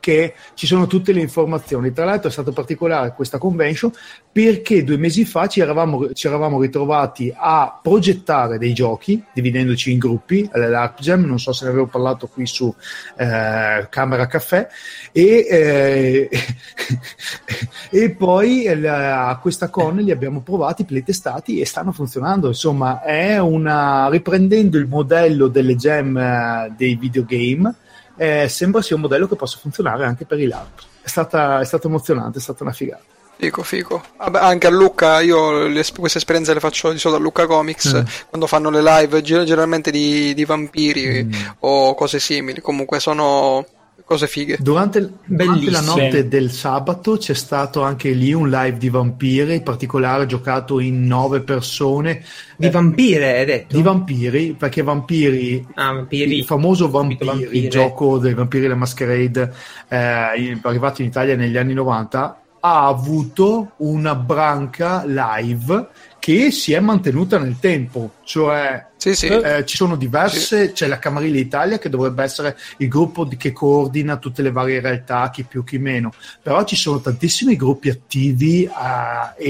che 0.00 0.34
ci 0.54 0.66
sono 0.66 0.88
tutte 0.88 1.12
le 1.12 1.20
informazioni. 1.20 1.92
Tra 1.92 2.04
l'altro 2.04 2.28
è 2.28 2.32
stato 2.32 2.50
particolare 2.52 3.14
questa 3.14 3.38
convention 3.38 3.92
perché 4.32 4.84
due 4.84 4.96
mesi 4.96 5.24
fa 5.24 5.48
ci 5.48 5.60
eravamo, 5.60 6.12
ci 6.12 6.28
eravamo 6.28 6.60
ritrovati 6.60 7.34
a 7.36 7.78
progettare 7.82 8.58
dei 8.58 8.72
giochi, 8.72 9.22
dividendoci 9.32 9.90
in 9.90 9.98
gruppi, 9.98 10.48
all'Arp 10.52 11.00
Jam, 11.00 11.24
non 11.24 11.40
so 11.40 11.52
se 11.52 11.64
ne 11.64 11.70
avevo 11.70 11.86
parlato 11.86 12.28
qui 12.28 12.46
su 12.46 12.72
eh, 13.16 13.88
Camera 13.90 14.26
Caffè, 14.28 14.68
e, 15.10 15.46
eh, 15.50 16.28
e 17.90 18.10
poi 18.10 18.64
eh, 18.64 18.76
la- 18.76 19.28
a 19.30 19.38
questa 19.38 19.68
con 19.68 19.96
li 19.96 20.12
abbiamo 20.12 20.42
provati, 20.42 20.84
playtestati 20.84 21.58
e 21.58 21.66
stanno 21.66 21.90
funzionando. 21.90 22.46
Insomma, 22.46 23.02
è 23.02 23.38
una 23.38 24.08
riprendendo 24.08 24.78
il 24.78 24.86
modello 24.86 25.48
delle 25.48 25.74
gem 25.74 26.16
eh, 26.16 26.72
dei 26.76 26.94
videogame, 26.94 27.74
eh, 28.16 28.46
sembra 28.48 28.80
sia 28.80 28.94
un 28.94 29.02
modello 29.02 29.26
che 29.26 29.34
possa 29.34 29.58
funzionare 29.58 30.04
anche 30.04 30.24
per 30.24 30.38
i 30.38 30.46
LARP. 30.46 30.82
È 31.02 31.08
stata, 31.08 31.58
è 31.58 31.64
stato 31.64 31.88
emozionante, 31.88 32.38
è 32.38 32.40
stata 32.40 32.62
una 32.62 32.72
figata. 32.72 33.18
Fico, 33.40 33.62
fico. 33.62 34.02
Vabbè, 34.18 34.38
anche 34.38 34.66
a 34.66 34.70
Lucca, 34.70 35.20
io 35.20 35.66
le- 35.66 35.82
queste 35.96 36.18
esperienze 36.18 36.52
le 36.52 36.60
faccio 36.60 36.92
di 36.92 36.98
solito 36.98 37.18
a 37.18 37.24
Lucca 37.24 37.46
Comics, 37.46 37.94
Mm. 37.94 38.02
quando 38.28 38.46
fanno 38.46 38.68
le 38.68 38.82
live, 38.82 39.22
ge- 39.22 39.44
generalmente 39.44 39.90
di, 39.90 40.34
di 40.34 40.44
vampiri 40.44 41.24
Mm. 41.24 41.32
o 41.60 41.94
cose 41.94 42.20
simili. 42.20 42.60
Comunque 42.60 43.00
sono 43.00 43.64
cose 44.04 44.26
fighe. 44.26 44.56
Durante, 44.60 45.08
durante 45.24 45.70
la 45.70 45.80
notte 45.80 46.28
del 46.28 46.50
sabato 46.50 47.16
c'è 47.16 47.32
stato 47.32 47.80
anche 47.82 48.10
lì 48.10 48.32
un 48.34 48.50
live 48.50 48.76
di 48.76 48.90
vampiri, 48.90 49.54
in 49.54 49.62
particolare 49.62 50.26
giocato 50.26 50.78
in 50.80 51.06
nove 51.06 51.40
persone. 51.40 52.22
Di 52.56 52.66
Eh, 52.66 52.70
vampire, 52.70 53.38
hai 53.38 53.44
detto? 53.46 53.74
di 53.76 53.82
vampiri, 53.82 54.52
perché 54.58 54.82
vampiri 54.82 55.64
Ah, 55.76 55.92
vampiri. 55.92 56.36
il 56.38 56.44
famoso 56.44 56.90
Vampiri, 56.90 57.24
vampire. 57.24 57.50
il 57.56 57.70
gioco 57.70 58.18
dei 58.18 58.34
Vampiri 58.34 58.66
la 58.66 58.74
Masquerade 58.74 59.52
eh, 59.88 59.96
arrivato 59.96 61.00
in 61.00 61.08
Italia 61.08 61.36
negli 61.36 61.56
anni 61.56 61.72
90 61.72 62.34
ha 62.60 62.86
avuto 62.86 63.72
una 63.78 64.14
branca 64.14 65.04
live 65.04 65.88
che 66.18 66.50
si 66.50 66.72
è 66.72 66.80
mantenuta 66.80 67.38
nel 67.38 67.58
tempo 67.58 68.12
cioè 68.30 68.86
Sì, 68.96 69.14
sì. 69.16 69.26
eh, 69.26 69.64
ci 69.64 69.74
sono 69.76 69.96
diverse, 69.96 70.70
c'è 70.70 70.86
la 70.86 71.00
Camarilla 71.00 71.38
Italia 71.38 71.78
che 71.78 71.88
dovrebbe 71.88 72.22
essere 72.22 72.56
il 72.76 72.86
gruppo 72.86 73.24
di- 73.24 73.36
che 73.36 73.50
coordina 73.50 74.18
tutte 74.18 74.42
le 74.42 74.52
varie 74.52 74.78
realtà, 74.80 75.30
chi 75.30 75.42
più 75.42 75.64
chi 75.64 75.78
meno, 75.78 76.12
però 76.40 76.62
ci 76.64 76.76
sono 76.76 77.00
tantissimi 77.00 77.56
gruppi 77.56 77.88
attivi 77.88 78.64
eh, 78.66 78.70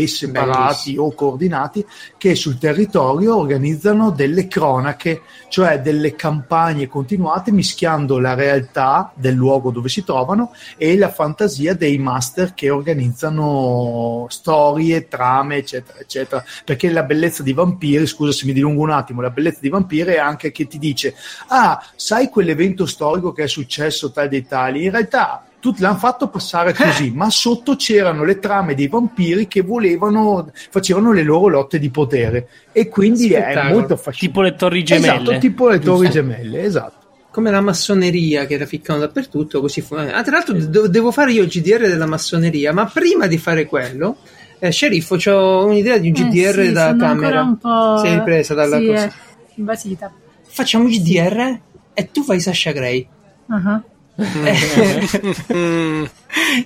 e 0.03 0.07
separati 0.07 0.97
o 0.97 1.13
coordinati 1.13 1.85
che 2.17 2.35
sul 2.35 2.57
territorio 2.57 3.37
organizzano 3.37 4.11
delle 4.13 4.47
cronache, 4.47 5.23
cioè 5.51 5.81
delle 5.81 6.15
campagne 6.15 6.87
continuate 6.87 7.51
mischiando 7.53 8.19
la 8.19 8.33
realtà 8.35 9.13
del 9.15 9.35
luogo 9.35 9.71
dove 9.73 9.91
si 9.91 10.05
trovano 10.05 10.53
e 10.79 10.97
la 10.97 11.11
fantasia 11.11 11.75
dei 11.75 11.99
master 11.99 12.55
che 12.55 12.71
organizzano 12.71 14.27
storie, 14.31 15.07
trame, 15.09 15.57
eccetera, 15.57 15.99
eccetera. 15.99 16.43
Perché 16.65 16.89
la 16.91 17.03
bellezza 17.03 17.43
di 17.43 17.53
Vampiri, 17.53 18.07
scusa 18.07 18.33
se 18.33 18.47
mi 18.47 18.53
dilungo 18.53 18.69
un 18.77 18.91
attimo, 18.91 19.21
la 19.21 19.31
bellezza 19.31 19.59
di 19.63 19.69
Vampiri 19.69 20.13
è 20.13 20.19
anche 20.19 20.51
che 20.53 20.67
ti 20.67 20.79
dice: 20.79 21.15
Ah, 21.49 21.83
sai 21.97 22.29
quell'evento 22.29 22.87
storico 22.87 23.33
che 23.33 23.45
è 23.45 23.49
successo 23.49 24.11
tal 24.11 24.29
dei 24.29 24.47
tali? 24.47 24.85
In 24.85 24.91
realtà 24.91 25.45
tutti 25.61 25.83
l'hanno 25.83 25.99
fatto 25.99 26.29
passare 26.29 26.73
così, 26.73 27.11
ma 27.15 27.29
sotto 27.29 27.77
c'erano 27.77 28.25
le 28.25 28.39
trame 28.39 28.75
dei 28.75 28.89
vampiri 28.89 29.47
che 29.47 29.61
volevano, 29.61 30.51
facevano 30.71 31.13
le 31.13 31.23
loro 31.23 31.49
lotte 31.49 31.79
di 31.79 31.91
potere. 31.91 32.49
E 32.73 32.89
quindi 32.89 33.33
è 33.33 33.41
Spettacolo. 33.43 33.73
molto 33.75 33.93
affascinante. 33.95 34.27
Tipo 34.27 34.41
le 34.43 34.55
torri 34.55 34.83
gemelle. 34.83 35.13
Esatto, 35.21 35.39
tipo 35.39 35.69
le 35.69 35.79
torri 35.79 36.07
Giusto. 36.07 36.13
gemelle, 36.13 36.63
esatto. 36.63 36.99
Come 37.31 37.51
la 37.53 37.61
massoneria 37.61 38.45
che 38.47 38.59
la 38.59 38.67
ficcano 38.67 38.99
dappertutto, 39.01 39.61
così 39.61 39.83
fu- 39.83 39.95
Ah, 39.95 40.23
tra 40.23 40.33
l'altro 40.39 40.55
de- 40.55 40.89
devo 40.89 41.13
fare 41.13 41.31
io 41.33 41.43
il 41.43 41.49
GDR 41.49 41.87
della 41.87 42.07
massoneria, 42.07 42.73
ma 42.73 42.87
prima 42.87 43.27
di 43.29 43.37
fare 43.39 43.67
quello, 43.67 44.17
eh, 44.61 44.71
sceriffo, 44.71 45.17
ho 45.31 45.65
un'idea 45.67 45.99
di 45.99 46.09
un 46.11 46.15
Eh, 46.15 46.29
GDR 46.29 46.65
sì, 46.67 46.73
da 46.73 46.87
sono 46.91 46.99
camera. 46.99 47.43
un 47.43 47.59
po'... 47.59 47.99
Sei 48.03 48.15
ripresa 48.15 48.55
dalla 48.55 48.79
sì, 48.79 48.87
cosa. 48.87 49.05
eh, 49.07 49.13
basita. 49.57 50.13
Facciamo 50.47 50.85
un 50.85 50.91
GDR 50.91 51.59
e 51.95 52.11
tu 52.13 52.23
fai 52.23 52.39
Sasha 52.41 52.71
Grey. 52.73 53.07
Ah, 53.49 53.83
Mm, 55.53 56.05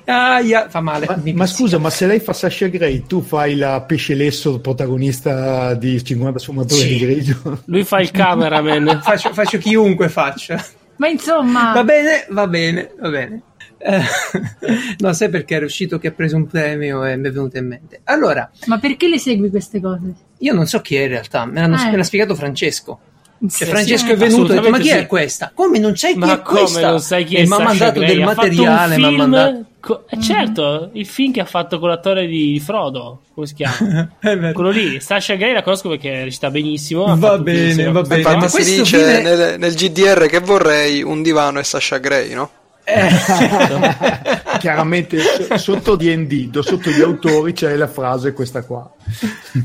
Ah, 0.06 0.40
ya, 0.40 0.68
fa 0.68 0.80
male. 0.80 1.06
Ma, 1.06 1.20
ma 1.34 1.46
scusa, 1.46 1.78
ma 1.78 1.88
se 1.90 2.06
lei 2.06 2.18
fa 2.20 2.32
Sasha 2.32 2.66
Grey, 2.66 3.04
tu 3.06 3.22
fai 3.22 3.54
la 3.56 3.80
pesce 3.82 4.14
lesso 4.14 4.58
protagonista 4.60 5.74
di 5.74 6.02
50 6.02 6.38
sfumature 6.38 6.80
Sì. 6.80 6.88
di 6.88 6.98
grigio? 6.98 7.62
Lui 7.66 7.84
fa 7.84 8.00
il 8.00 8.10
cameraman. 8.10 9.00
Faccio, 9.04 9.32
faccio 9.32 9.58
chiunque 9.58 10.08
faccia. 10.08 10.62
Ma 10.96 11.08
insomma, 11.08 11.72
Va 11.72 11.84
bene, 11.84 12.26
va 12.30 12.46
bene, 12.46 12.90
va 13.00 13.08
bene. 13.08 13.42
Eh, 13.86 14.00
no, 14.98 15.12
sai 15.12 15.28
perché 15.28 15.56
era 15.56 15.64
uscito 15.66 15.98
che 15.98 16.08
ha 16.08 16.12
preso 16.12 16.36
un 16.36 16.46
premio 16.46 17.04
e 17.04 17.16
mi 17.16 17.28
è 17.28 17.30
venuto 17.30 17.58
in 17.58 17.66
mente. 17.66 18.00
Allora, 18.04 18.50
ma 18.66 18.78
perché 18.78 19.08
le 19.08 19.18
segui 19.18 19.50
queste 19.50 19.80
cose? 19.80 20.00
io 20.38 20.54
non 20.54 20.66
so 20.66 20.80
chi 20.80 20.96
è 20.96 21.02
in 21.02 21.08
realtà, 21.08 21.44
me 21.44 21.60
l'hanno 21.60 21.76
Eh. 21.76 21.90
me 21.90 21.96
l'ha 21.98 22.02
spiegato 22.02 22.34
Francesco. 22.34 22.98
Cioè, 23.40 23.50
Sì, 23.50 23.64
Francesco 23.66 24.06
sì, 24.06 24.12
è 24.12 24.16
venuto 24.16 24.52
e 24.54 24.56
ha 24.56 24.60
detto: 24.60 24.70
Ma 24.70 24.78
chi 24.78 24.88
è 24.88 25.06
questa? 25.06 25.50
Come 25.54 25.78
non 25.78 25.96
sai 25.96 26.12
chi 26.14 26.18
Ma 26.20 26.32
è 26.34 26.40
come 26.42 26.60
questa? 26.60 26.88
non 26.90 27.00
sai 27.00 27.24
chi 27.24 27.36
è 27.36 27.40
e 27.40 27.46
mi 27.46 27.52
ha 27.52 27.58
mandato 27.58 27.98
del 28.00 28.22
Ha 28.22 28.24
materiale. 28.24 28.96
Mi 28.96 29.04
ha 29.04 29.10
mandato. 29.10 29.64
co- 29.80 30.04
eh, 30.08 30.18
certo, 30.20 30.88
il 30.94 31.04
film 31.06 31.32
che 31.32 31.40
ha 31.40 31.44
fatto 31.44 31.78
con 31.78 31.90
l'attore 31.90 32.26
di 32.26 32.58
Frodo, 32.64 33.20
come 33.34 33.46
si 33.46 33.52
chiama? 33.54 34.08
Quello 34.52 34.70
lì, 34.70 34.98
Sasha 34.98 35.34
Grey 35.34 35.52
la 35.52 35.62
conosco 35.62 35.90
perché 35.90 36.24
recita 36.24 36.50
benissimo. 36.50 37.04
ha 37.04 37.16
Va 37.16 37.28
fatto 37.32 37.42
bene, 37.42 37.90
va 37.90 38.00
bene. 38.00 38.16
infatti 38.22 38.36
ma 38.38 38.48
si 38.48 38.54
questo 38.56 38.80
dice 38.82 39.20
nel, 39.20 39.58
nel 39.58 39.74
GDR 39.74 40.26
che 40.26 40.38
vorrei 40.38 41.02
un 41.02 41.20
divano 41.20 41.58
e 41.58 41.64
Sasha 41.64 41.98
Grey, 41.98 42.32
no? 42.32 42.50
Eh. 42.84 43.08
Chiaramente 44.58 45.18
sotto 45.56 45.96
D&D, 45.96 46.58
sotto 46.60 46.90
gli 46.90 47.00
autori 47.00 47.52
c'è 47.52 47.74
la 47.76 47.88
frase 47.88 48.32
questa 48.32 48.62
qua. 48.62 48.90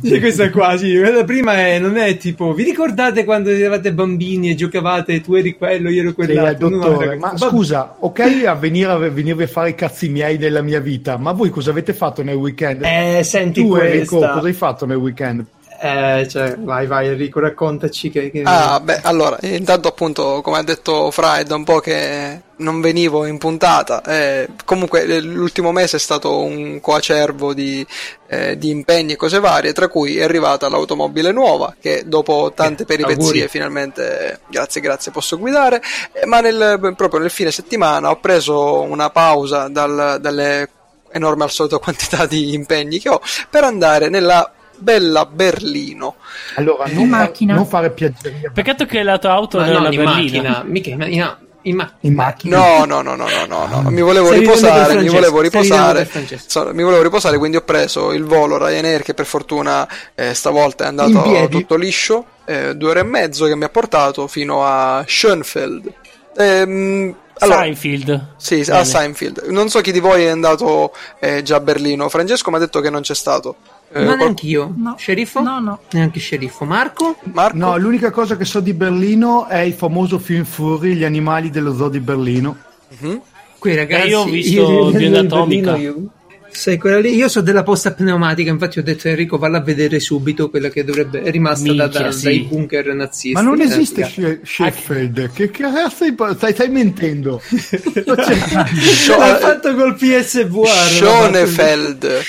Sì, 0.01 0.19
questa 0.19 0.49
qua, 0.49 0.77
sì. 0.77 0.97
Quella 0.97 1.23
prima 1.23 1.57
è, 1.57 1.79
non 1.79 1.97
è 1.97 2.17
tipo, 2.17 2.53
vi 2.53 2.63
ricordate 2.63 3.25
quando 3.25 3.49
eravate 3.49 3.93
bambini 3.93 4.49
e 4.49 4.55
giocavate, 4.55 5.21
tu 5.21 5.35
eri 5.35 5.55
quello, 5.57 5.89
io 5.89 6.01
ero 6.01 6.13
quell'altro? 6.13 6.69
No, 6.69 6.77
dottore. 6.77 7.15
Ma 7.17 7.33
va- 7.35 7.49
scusa, 7.49 7.95
ok 7.99 8.43
a 8.45 8.55
venire 8.55 8.91
a 8.91 8.97
venirvi 8.97 9.43
a 9.43 9.47
fare 9.47 9.69
i 9.69 9.75
cazzi 9.75 10.09
miei 10.09 10.37
nella 10.37 10.61
mia 10.61 10.79
vita, 10.79 11.17
ma 11.17 11.31
voi 11.31 11.49
cosa 11.49 11.71
avete 11.71 11.93
fatto 11.93 12.23
nel 12.23 12.35
weekend? 12.35 12.83
Eh, 12.83 13.21
senti 13.23 13.61
tu 13.61 13.75
Enrico, 13.75 14.17
questa. 14.17 14.33
cosa 14.33 14.47
hai 14.47 14.53
fatto 14.53 14.85
nel 14.85 14.97
weekend? 14.97 15.45
Eh, 15.81 16.27
cioè, 16.29 16.57
vai, 16.57 16.87
vai 16.87 17.07
Enrico, 17.07 17.39
raccontaci 17.39 18.09
che... 18.09 18.29
che- 18.31 18.41
Ah, 18.43 18.79
beh, 18.81 18.99
allora, 19.03 19.37
intanto 19.41 19.87
appunto, 19.87 20.41
come 20.41 20.57
ha 20.57 20.63
detto 20.63 21.09
Fra, 21.09 21.37
è 21.37 21.45
da 21.45 21.55
un 21.55 21.63
po' 21.63 21.79
che 21.79 22.41
non 22.57 22.81
venivo 22.81 23.25
in 23.25 23.37
puntata. 23.37 24.01
eh, 24.03 24.49
comunque, 24.65 25.03
eh, 25.03 25.21
l'ultimo 25.21 25.71
mese 25.71 25.95
è 25.95 25.99
stato 25.99 26.39
un 26.43 26.81
coacervo 26.81 27.53
di, 27.53 27.85
eh, 28.27 28.57
di 28.57 28.69
impegni 28.71 29.13
e 29.13 29.15
cose 29.15 29.39
varie, 29.39 29.71
tra 29.71 29.87
cui 29.87 30.17
è 30.17 30.23
arrivata 30.23 30.67
l'automobile 30.67 31.31
nuova, 31.31 31.73
che 31.79 32.03
dopo 32.05 32.51
tante 32.53 32.83
Eh, 32.83 32.85
peripezie 32.85 33.15
auguri. 33.23 33.47
finalmente, 33.47 34.41
grazie, 34.49 34.81
grazie, 34.81 35.11
posso 35.13 35.37
guidare. 35.39 35.81
Eh, 36.11 36.25
ma 36.25 36.41
nel- 36.41 36.93
proprio 36.97 37.21
nel 37.21 37.29
fine 37.31 37.51
settimana 37.51 38.09
ho 38.09 38.19
preso 38.19 38.81
una 38.81 39.09
pausa 39.11 39.69
dal- 39.69 40.17
dalle 40.19 40.69
enorme 41.11 41.45
al 41.45 41.51
solito 41.51 41.79
quantità 41.79 42.25
di 42.25 42.53
impegni 42.53 42.99
che 42.99 43.07
ho 43.09 43.21
per 43.49 43.63
andare 43.63 44.09
nella 44.09 44.51
bella 44.79 45.25
Berlino. 45.25 46.15
Allora, 46.55 46.87
In 46.87 46.95
non, 46.95 47.09
fa- 47.09 47.17
macchina? 47.17 47.53
non 47.55 47.65
fare 47.67 47.91
piaggeria 47.91 48.51
Peccato 48.53 48.85
che 48.85 49.03
la 49.03 49.17
tua 49.17 49.31
auto 49.33 49.57
Ma 49.59 49.65
non 49.65 49.75
è 49.75 49.77
una 49.79 49.89
in 49.89 49.95
berlina. 50.03 50.49
macchina, 50.49 50.63
mica 50.65 50.89
in, 50.89 51.01
in, 51.13 51.37
in 51.63 51.75
ma- 51.75 51.91
in 52.01 52.13
macchina. 52.13 52.57
No, 52.57 52.85
no, 52.85 53.01
no, 53.01 53.15
no, 53.15 53.27
no, 53.27 53.45
no, 53.45 53.67
no, 53.67 53.81
no, 53.81 53.89
mi 53.89 54.01
volevo 54.01 54.29
per 54.29 54.39
riposare, 54.39 54.95
mi 55.01 55.09
volevo 55.09 55.41
riposare, 55.41 56.09
so- 56.45 56.69
mi 56.73 56.83
volevo 56.83 57.01
riposare, 57.03 57.37
quindi 57.37 57.57
ho 57.57 57.61
preso 57.63 58.11
il 58.13 58.23
volo 58.23 58.57
Ryanair 58.57 59.03
che 59.03 59.13
per 59.13 59.25
fortuna 59.25 59.87
eh, 60.15 60.33
stavolta 60.33 60.85
è 60.87 60.91
In 60.91 60.99
andato 60.99 61.47
tutto 61.49 61.75
liscio, 61.75 62.25
eh, 62.45 62.75
due 62.75 62.89
ore 62.91 62.99
e 63.01 63.03
mezzo 63.03 63.45
che 63.45 63.55
mi 63.55 63.65
ha 63.65 63.69
portato 63.69 64.27
fino 64.27 64.65
a 64.65 65.03
Schönfeld. 65.05 65.91
Ehm, 66.37 67.15
allora, 67.41 67.61
Seinfeld. 67.61 68.27
sì, 68.37 68.61
Bene. 68.63 68.79
a 68.79 68.83
Seinfeld. 68.83 69.45
Non 69.47 69.69
so 69.69 69.79
chi 69.81 69.91
di 69.93 69.99
voi 69.99 70.23
è 70.25 70.29
andato 70.29 70.93
eh, 71.19 71.41
già 71.41 71.55
a 71.57 71.59
Berlino. 71.61 72.09
Francesco 72.09 72.49
mi 72.49 72.57
ha 72.57 72.59
detto 72.59 72.81
che 72.81 72.89
non 72.89 73.01
c'è 73.01 73.15
stato. 73.15 73.55
Eh, 73.91 74.05
Ma 74.05 74.15
neanche 74.15 74.45
io. 74.45 74.71
No. 74.75 74.95
Sceriffo? 74.97 75.41
No, 75.41 75.59
no. 75.59 75.79
Neanche 75.91 76.19
sceriffo. 76.19 76.63
Marco? 76.65 77.15
Marco? 77.33 77.57
No, 77.57 77.77
l'unica 77.77 78.11
cosa 78.11 78.37
che 78.37 78.45
so 78.45 78.59
di 78.59 78.73
Berlino 78.73 79.47
è 79.47 79.59
il 79.59 79.73
famoso 79.73 80.19
film 80.19 80.43
Fury, 80.43 80.93
gli 80.93 81.03
animali 81.03 81.49
dello 81.49 81.73
zoo 81.75 81.89
di 81.89 81.99
Berlino. 81.99 82.55
Mhm. 82.99 83.21
Qui 83.57 83.75
ragazzi, 83.75 84.05
Eh, 84.05 84.09
io 84.09 84.19
ho 84.21 84.25
visto 84.25 84.61
nel 84.61 84.97
Bionda 84.97 85.21
Berlino 85.21 85.35
Atomica. 85.35 85.75
io- 85.77 86.03
Sai 86.51 86.77
quella 86.77 86.99
lì? 86.99 87.13
Io 87.15 87.27
so 87.29 87.41
della 87.41 87.63
posta 87.63 87.93
pneumatica, 87.93 88.49
infatti 88.49 88.79
ho 88.79 88.83
detto 88.83 89.07
Enrico 89.07 89.37
valla 89.37 89.59
a 89.59 89.61
vedere 89.61 89.99
subito 89.99 90.49
quella 90.49 90.69
che 90.69 90.83
dovrebbe 90.83 91.21
è 91.21 91.31
rimasta 91.31 91.71
da- 91.73 91.83
Minchia, 91.83 92.01
da- 92.01 92.11
sì. 92.11 92.23
dai 92.25 92.39
bunker 92.49 92.93
nazisti. 92.93 93.31
Ma 93.33 93.41
non 93.41 93.61
Eh, 93.61 93.63
esiste. 93.65 94.03
She- 94.05 94.39
Sheffield, 94.43 95.31
che 95.31 95.49
cazzo 95.51 95.89
stai, 95.89 96.15
stai, 96.35 96.53
stai 96.53 96.69
mentendo? 96.69 97.39
Scho- 97.45 99.17
L'ha 99.17 99.37
fatto 99.37 99.73
col 99.75 99.95
PSVR. 99.95 100.67
Schonefeld. 100.67 102.19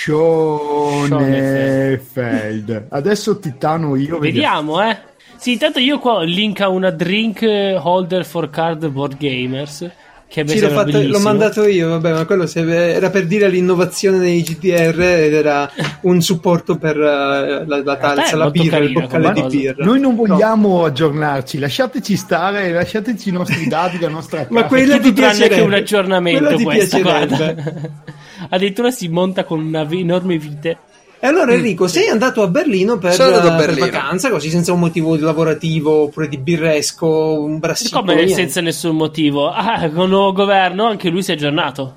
Schonefeld. 1.41 2.87
Adesso 2.91 3.39
titano 3.39 3.97
io. 3.97 4.19
Vediamo, 4.19 4.83
eh. 4.89 4.97
Sì, 5.37 5.53
intanto 5.53 5.79
io 5.79 5.99
qua 5.99 6.15
ho 6.17 6.23
il 6.23 6.33
link 6.33 6.61
a 6.61 6.69
una 6.69 6.91
drink 6.91 7.41
holder 7.43 8.25
for 8.27 8.51
cardboard 8.51 9.17
gamers. 9.19 9.89
Che 10.31 10.45
mi 10.45 10.51
Sì, 10.51 10.61
l'ho, 10.61 10.69
fatto- 10.69 11.03
l'ho 11.03 11.19
mandato 11.19 11.67
io, 11.67 11.89
vabbè, 11.89 12.13
ma 12.13 12.25
quello 12.25 12.47
se- 12.47 12.61
era 12.95 13.11
per 13.11 13.27
dire 13.27 13.49
l'innovazione 13.49 14.19
nei 14.19 14.43
GDR 14.43 15.01
ed 15.01 15.35
era 15.35 15.69
un 16.03 16.21
supporto 16.23 16.77
per 16.77 16.97
eh, 16.97 17.65
la, 17.67 17.83
la 17.83 17.97
talza, 17.97 18.37
la 18.37 18.49
birra, 18.49 18.77
il 18.79 18.93
carina 18.93 19.01
boccale 19.01 19.33
di 19.33 19.57
birra. 19.57 19.85
Noi 19.85 19.99
non 19.99 20.15
No. 20.15 20.25
vogliamo 20.27 20.85
aggiornarci, 20.85 21.59
lasciateci 21.59 22.17
stare, 22.17 22.71
lasciateci 22.71 23.29
i 23.29 23.33
nostri 23.33 23.67
dati, 23.67 23.99
la 23.99 24.09
nostra 24.09 24.47
Ma 24.51 24.67
quella 24.67 25.01
ti 25.01 25.13
tranne 25.13 25.49
che 25.49 25.61
un 25.63 25.73
aggiornamento 25.75 26.45
Quella 26.45 26.63
questa, 26.63 26.97
piacerebbe. 26.99 27.37
guarda. 27.37 27.73
Addirittura 28.51 28.91
si 28.93 29.09
monta 29.09 29.43
con 29.43 29.59
una 29.61 29.83
vi- 29.83 30.01
enorme 30.03 30.39
vite. 30.39 30.79
E 31.23 31.27
allora 31.27 31.53
Enrico, 31.53 31.87
sei 31.87 32.09
andato 32.09 32.41
a 32.43 32.47
Berlino 32.49 32.97
per, 32.97 33.11
a 33.21 33.55
per 33.57 33.67
Berlino. 33.67 33.85
vacanza, 33.87 34.31
così 34.31 34.49
senza 34.49 34.73
un 34.73 34.79
motivo 34.81 35.15
lavorativo 35.17 36.05
oppure 36.05 36.29
di 36.29 36.39
birresco, 36.39 37.43
un 37.43 37.59
brassicolo, 37.59 38.01
Come 38.01 38.15
niente. 38.15 38.33
senza 38.35 38.61
nessun 38.63 38.97
motivo? 38.97 39.51
Ah, 39.61 39.91
con 39.91 40.05
il 40.05 40.09
nuovo 40.11 40.33
governo 40.33 40.87
anche 40.87 41.11
lui 41.11 41.23
si 41.23 41.33
è 41.33 41.35
aggiornato. 41.35 41.97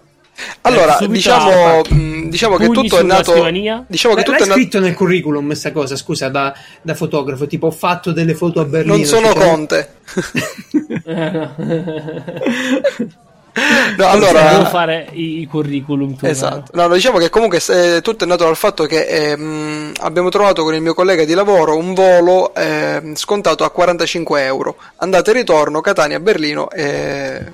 Allora, 0.61 0.93
subito 0.97 1.13
diciamo, 1.13 1.81
mh, 1.89 2.29
diciamo 2.29 2.57
che 2.57 2.67
tutto 2.69 2.97
è 2.97 3.03
nato. 3.03 3.33
Diciamo 3.87 4.15
che 4.15 4.21
Beh, 4.21 4.25
tutto 4.25 4.31
l'hai 4.31 4.41
è 4.41 4.45
nato. 4.47 4.59
scritto 4.59 4.79
nel 4.79 4.93
curriculum 4.95 5.45
questa 5.45 5.71
cosa, 5.71 5.95
scusa, 5.95 6.27
da, 6.29 6.51
da 6.81 6.95
fotografo, 6.95 7.45
tipo 7.47 7.67
ho 7.67 7.71
fatto 7.71 8.11
delle 8.11 8.33
foto 8.33 8.59
a 8.59 8.65
Berlino. 8.65 8.95
Non 8.95 9.05
sono 9.05 9.31
ci 9.31 9.39
sono- 9.39 9.63
No, 13.95 13.95
Devo 13.95 14.09
allora. 14.09 14.65
fare 14.65 15.07
i, 15.11 15.41
i 15.41 15.45
curriculum. 15.45 16.15
tu, 16.15 16.25
Esatto, 16.25 16.71
no, 16.73 16.87
no, 16.87 16.93
diciamo 16.95 17.19
che 17.19 17.29
comunque 17.29 17.61
eh, 17.69 18.01
tutto 18.01 18.23
è 18.23 18.27
nato 18.27 18.45
dal 18.45 18.55
fatto 18.55 18.85
che 18.85 19.05
ehm, 19.05 19.91
abbiamo 20.01 20.29
trovato 20.29 20.63
con 20.63 20.73
il 20.73 20.81
mio 20.81 20.95
collega 20.95 21.23
di 21.25 21.33
lavoro 21.33 21.77
un 21.77 21.93
volo 21.93 22.53
ehm, 22.55 23.13
scontato 23.15 23.63
a 23.63 23.69
45 23.69 24.43
euro, 24.43 24.75
andata 24.97 25.29
e 25.29 25.33
ritorno 25.35 25.81
Catania-Berlino, 25.81 26.69
eh, 26.71 27.51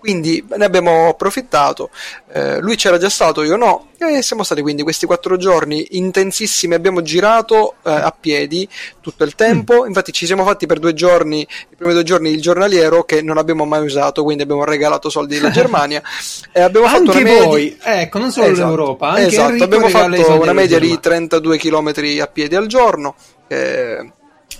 quindi 0.00 0.44
ne 0.56 0.64
abbiamo 0.64 1.08
approfittato, 1.08 1.90
eh, 2.32 2.58
lui 2.58 2.76
c'era 2.76 2.98
già 2.98 3.08
stato, 3.08 3.42
io 3.42 3.56
no, 3.56 3.90
e 3.98 4.22
siamo 4.22 4.42
stati 4.42 4.62
quindi 4.62 4.82
questi 4.82 5.06
quattro 5.06 5.36
giorni 5.36 5.86
intensissimi, 5.90 6.74
abbiamo 6.74 7.02
girato 7.02 7.74
eh, 7.84 7.90
a 7.90 8.14
piedi 8.18 8.66
tutto 9.00 9.24
il 9.24 9.34
tempo, 9.34 9.84
infatti 9.86 10.10
ci 10.12 10.26
siamo 10.26 10.42
fatti 10.44 10.66
per 10.66 10.78
due 10.78 10.94
giorni, 10.94 11.42
i 11.42 11.76
primi 11.76 11.92
due 11.92 12.02
giorni 12.02 12.30
il 12.30 12.40
giornaliero 12.40 13.04
che 13.04 13.20
non 13.22 13.36
abbiamo 13.36 13.66
mai 13.66 13.84
usato, 13.84 14.24
quindi 14.24 14.42
abbiamo 14.42 14.64
regalato 14.64 15.10
soldi 15.10 15.36
alla 15.36 15.50
Germania. 15.52 16.02
E 16.50 16.60
abbiamo 16.60 16.86
fatto 16.86 17.10
Anche 17.10 17.20
una 17.20 17.30
media 17.30 17.46
voi, 17.46 17.78
ecco, 17.80 18.18
non 18.18 18.32
solo 18.32 18.46
Esatto, 18.46 18.68
l'Europa, 18.68 19.08
anche 19.10 19.26
esatto. 19.26 19.62
Abbiamo 19.62 19.88
fatto 19.88 20.40
una 20.40 20.52
media 20.52 20.78
di 20.78 20.98
Germania. 20.98 21.28
32 21.28 21.58
km 21.58 21.92
a 22.22 22.26
piedi 22.26 22.54
al 22.54 22.66
giorno 22.66 23.14
che 23.46 24.12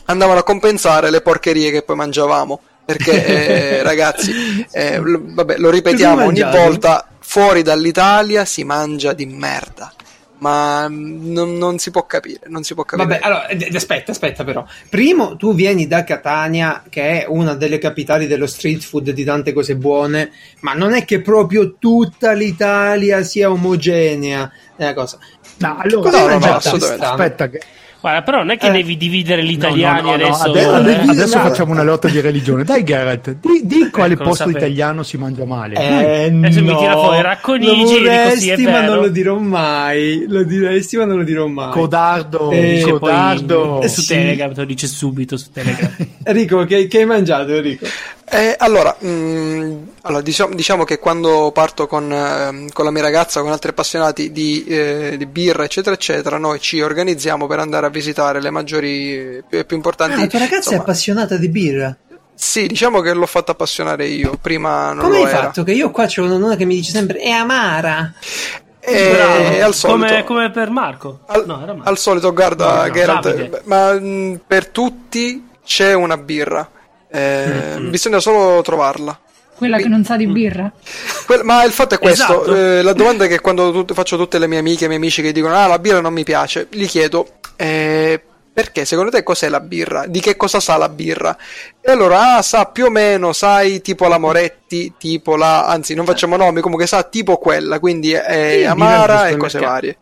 andavano 0.04 0.40
a 0.40 0.42
compensare 0.42 1.10
le 1.10 1.20
porcherie 1.20 1.70
che 1.70 1.82
poi 1.82 1.96
mangiavamo 1.96 2.60
perché 2.92 3.78
eh, 3.78 3.82
ragazzi 3.82 4.66
eh, 4.72 4.98
l- 5.00 5.34
vabbè, 5.34 5.58
lo 5.58 5.70
ripetiamo 5.70 6.24
ogni 6.24 6.40
mangiato? 6.40 6.56
volta 6.56 7.08
fuori 7.20 7.62
dall'Italia 7.62 8.44
si 8.44 8.64
mangia 8.64 9.12
di 9.12 9.26
merda 9.26 9.92
ma 10.38 10.88
mm, 10.88 11.32
non, 11.32 11.56
non 11.56 11.78
si 11.78 11.90
può 11.90 12.06
capire 12.06 12.40
non 12.46 12.62
si 12.62 12.74
può 12.74 12.84
capire 12.84 13.06
Vabbè, 13.08 13.20
allora, 13.22 13.46
aspetta, 13.74 14.10
aspetta 14.10 14.42
però. 14.42 14.64
Primo, 14.88 15.36
tu 15.36 15.54
vieni 15.54 15.86
da 15.86 16.02
Catania, 16.04 16.82
che 16.88 17.22
è 17.22 17.26
una 17.28 17.54
delle 17.54 17.78
capitali 17.78 18.26
dello 18.26 18.46
street 18.46 18.80
food 18.80 19.10
di 19.10 19.22
tante 19.24 19.52
cose 19.52 19.76
buone, 19.76 20.30
ma 20.60 20.72
non 20.72 20.94
è 20.94 21.04
che 21.04 21.20
proprio 21.20 21.74
tutta 21.78 22.32
l'Italia 22.32 23.22
sia 23.22 23.50
omogenea. 23.50 24.50
È 24.76 24.82
una 24.82 24.94
cosa. 24.94 25.18
No, 25.58 25.76
allora, 25.78 26.10
no, 26.10 26.38
no, 26.38 26.54
aspetta, 26.56 27.50
che- 27.50 27.60
Guarda, 28.00 28.22
però 28.22 28.38
non 28.38 28.50
è 28.50 28.56
che 28.56 28.68
Eh. 28.68 28.72
devi 28.72 28.96
dividere 28.96 29.42
gli 29.44 29.56
No, 29.58 29.68
no, 29.68 29.74
italiani 29.74 30.00
no, 30.00 30.06
no, 30.08 30.12
adesso. 30.14 30.42
adesso, 30.44 30.72
eh. 30.72 30.76
adesso- 30.76 31.10
adesso 31.10 31.36
No. 31.36 31.42
facciamo 31.44 31.72
una 31.72 31.82
lotta 31.82 32.08
di 32.08 32.20
religione. 32.20 32.64
Dai, 32.64 32.82
Garrett, 32.82 33.36
di, 33.40 33.60
di 33.64 33.90
quale 33.90 34.14
Ecco, 34.14 34.24
posto 34.24 34.48
italiano 34.48 35.02
si 35.02 35.18
mangia 35.18 35.44
male. 35.44 35.74
Eh, 35.74 36.24
Adesso 36.34 36.60
mi 36.62 36.68
no, 36.68 36.78
tira 36.78 36.92
fuori 36.94 37.20
Racconigi 37.20 38.00
lo 38.00 38.10
vorresti, 38.10 38.54
sì, 38.56 38.64
ma 38.64 38.80
non 38.80 38.96
lo 39.00 39.08
dirò 39.08 39.36
mai. 39.38 40.24
Lo 40.28 40.42
diresti, 40.44 40.96
ma 40.96 41.04
non 41.04 41.18
lo 41.18 41.24
dirò 41.24 41.46
mai. 41.46 41.72
Codardo, 41.72 42.50
Eh, 42.50 42.80
Poi- 42.88 42.98
codardo. 42.98 43.82
e 43.82 43.88
su 43.88 44.00
Sì. 44.00 44.14
Telegram 44.14 44.52
te 44.54 44.60
lo 44.60 44.66
dice 44.66 44.86
subito 44.86 45.36
su 45.36 45.50
Telegram. 45.52 45.94
Enrico, 46.24 46.64
che, 46.64 46.86
che 46.86 46.98
hai 47.00 47.06
mangiato, 47.06 47.52
Enrico? 47.54 47.86
Eh, 48.32 48.54
allora, 48.58 48.96
mm, 49.04 49.82
allora, 50.02 50.22
diciamo, 50.22 50.54
diciamo 50.54 50.84
che 50.84 51.00
quando 51.00 51.50
parto 51.52 51.88
con, 51.88 52.12
ehm, 52.12 52.70
con 52.72 52.84
la 52.84 52.92
mia 52.92 53.02
ragazza, 53.02 53.40
con 53.40 53.50
altri 53.50 53.70
appassionati 53.70 54.30
di, 54.30 54.64
eh, 54.66 55.16
di 55.18 55.26
birra, 55.26 55.64
eccetera, 55.64 55.96
eccetera, 55.96 56.38
noi 56.38 56.60
ci 56.60 56.80
organizziamo 56.80 57.48
per 57.48 57.58
andare 57.58 57.86
a 57.86 57.88
visitare 57.88 58.40
le 58.40 58.50
maggiori 58.50 59.14
e 59.16 59.42
più, 59.48 59.66
più 59.66 59.76
importanti. 59.76 60.14
Ah, 60.14 60.18
la 60.20 60.26
tua 60.28 60.38
ragazza 60.38 60.54
è 60.54 60.58
insomma, 60.58 60.80
appassionata 60.82 61.36
di 61.36 61.48
birra. 61.48 61.96
Sì, 62.32 62.68
diciamo 62.68 63.00
che 63.00 63.12
l'ho 63.12 63.26
fatta 63.26 63.50
appassionare 63.52 64.06
io, 64.06 64.38
prima 64.40 64.92
non 64.92 65.04
Come 65.04 65.18
lo 65.18 65.24
hai 65.24 65.30
era. 65.30 65.40
fatto? 65.42 65.64
Che 65.64 65.72
io 65.72 65.90
qua 65.90 66.06
c'ho 66.06 66.22
una 66.22 66.36
nonna 66.38 66.54
che 66.54 66.64
mi 66.64 66.76
dice 66.76 66.92
sempre 66.92 67.18
è 67.18 67.30
amara. 67.30 68.14
E. 68.78 68.94
Eh, 68.94 69.60
al 69.60 69.74
solito, 69.74 70.06
come, 70.06 70.24
come 70.24 70.50
per 70.52 70.70
Marco. 70.70 71.20
al, 71.26 71.44
no, 71.46 71.60
era 71.62 71.74
Marco. 71.74 71.88
al 71.88 71.98
solito, 71.98 72.32
guarda, 72.32 72.76
No, 72.76 72.86
no, 72.86 72.90
Geralt, 72.92 73.62
ma 73.64 73.92
mm, 73.98 74.34
per 74.46 74.68
tutti 74.68 75.48
c'è 75.64 75.92
una 75.94 76.16
birra. 76.16 76.70
Eh, 77.10 77.76
Bisogna 77.88 78.20
solo 78.20 78.62
trovarla. 78.62 79.18
Quella 79.56 79.76
che 79.76 79.88
non 79.88 80.04
sa 80.04 80.16
di 80.16 80.26
birra. 80.26 80.72
Quel- 81.26 81.44
ma 81.44 81.62
il 81.64 81.72
fatto 81.72 81.94
è 81.94 81.98
questo: 81.98 82.42
Esatto. 82.44 82.54
eh, 82.56 82.82
la 82.82 82.92
domanda 82.94 83.24
è 83.26 83.28
che 83.28 83.40
quando 83.40 83.70
tut- 83.72 83.92
faccio 83.92 84.16
tutte 84.16 84.38
le 84.38 84.46
mie 84.46 84.58
amiche 84.58 84.82
e 84.82 84.84
i 84.84 84.88
miei 84.88 85.00
amici 85.00 85.20
che 85.20 85.32
dicono 85.32 85.54
ah, 85.54 85.66
la 85.66 85.78
birra 85.78 86.00
non 86.00 86.12
mi 86.14 86.24
piace, 86.24 86.66
gli 86.70 86.86
chiedo. 86.86 87.26
eh, 87.56 88.22
perché 88.52 88.84
secondo 88.84 89.10
te 89.10 89.22
cos'è 89.22 89.48
la 89.48 89.60
birra? 89.60 90.06
Di 90.06 90.20
che 90.20 90.36
cosa 90.36 90.60
sa 90.60 90.76
la 90.76 90.88
birra? 90.88 91.36
E 91.80 91.90
allora, 91.92 92.36
ah, 92.36 92.42
sa 92.42 92.66
più 92.66 92.86
o 92.86 92.90
meno, 92.90 93.32
sai, 93.32 93.80
tipo 93.80 94.06
la 94.08 94.18
Moretti, 94.18 94.94
tipo 94.98 95.36
la, 95.36 95.66
anzi, 95.66 95.94
non 95.94 96.04
facciamo 96.04 96.36
nomi, 96.36 96.60
comunque 96.60 96.86
sa 96.86 97.02
tipo 97.04 97.36
quella, 97.38 97.78
quindi 97.78 98.12
è 98.12 98.56
Sì, 98.60 98.64
amara 98.64 99.28
e 99.28 99.36
cose 99.36 99.58
mercato. 99.58 99.74
varie. 99.74 99.96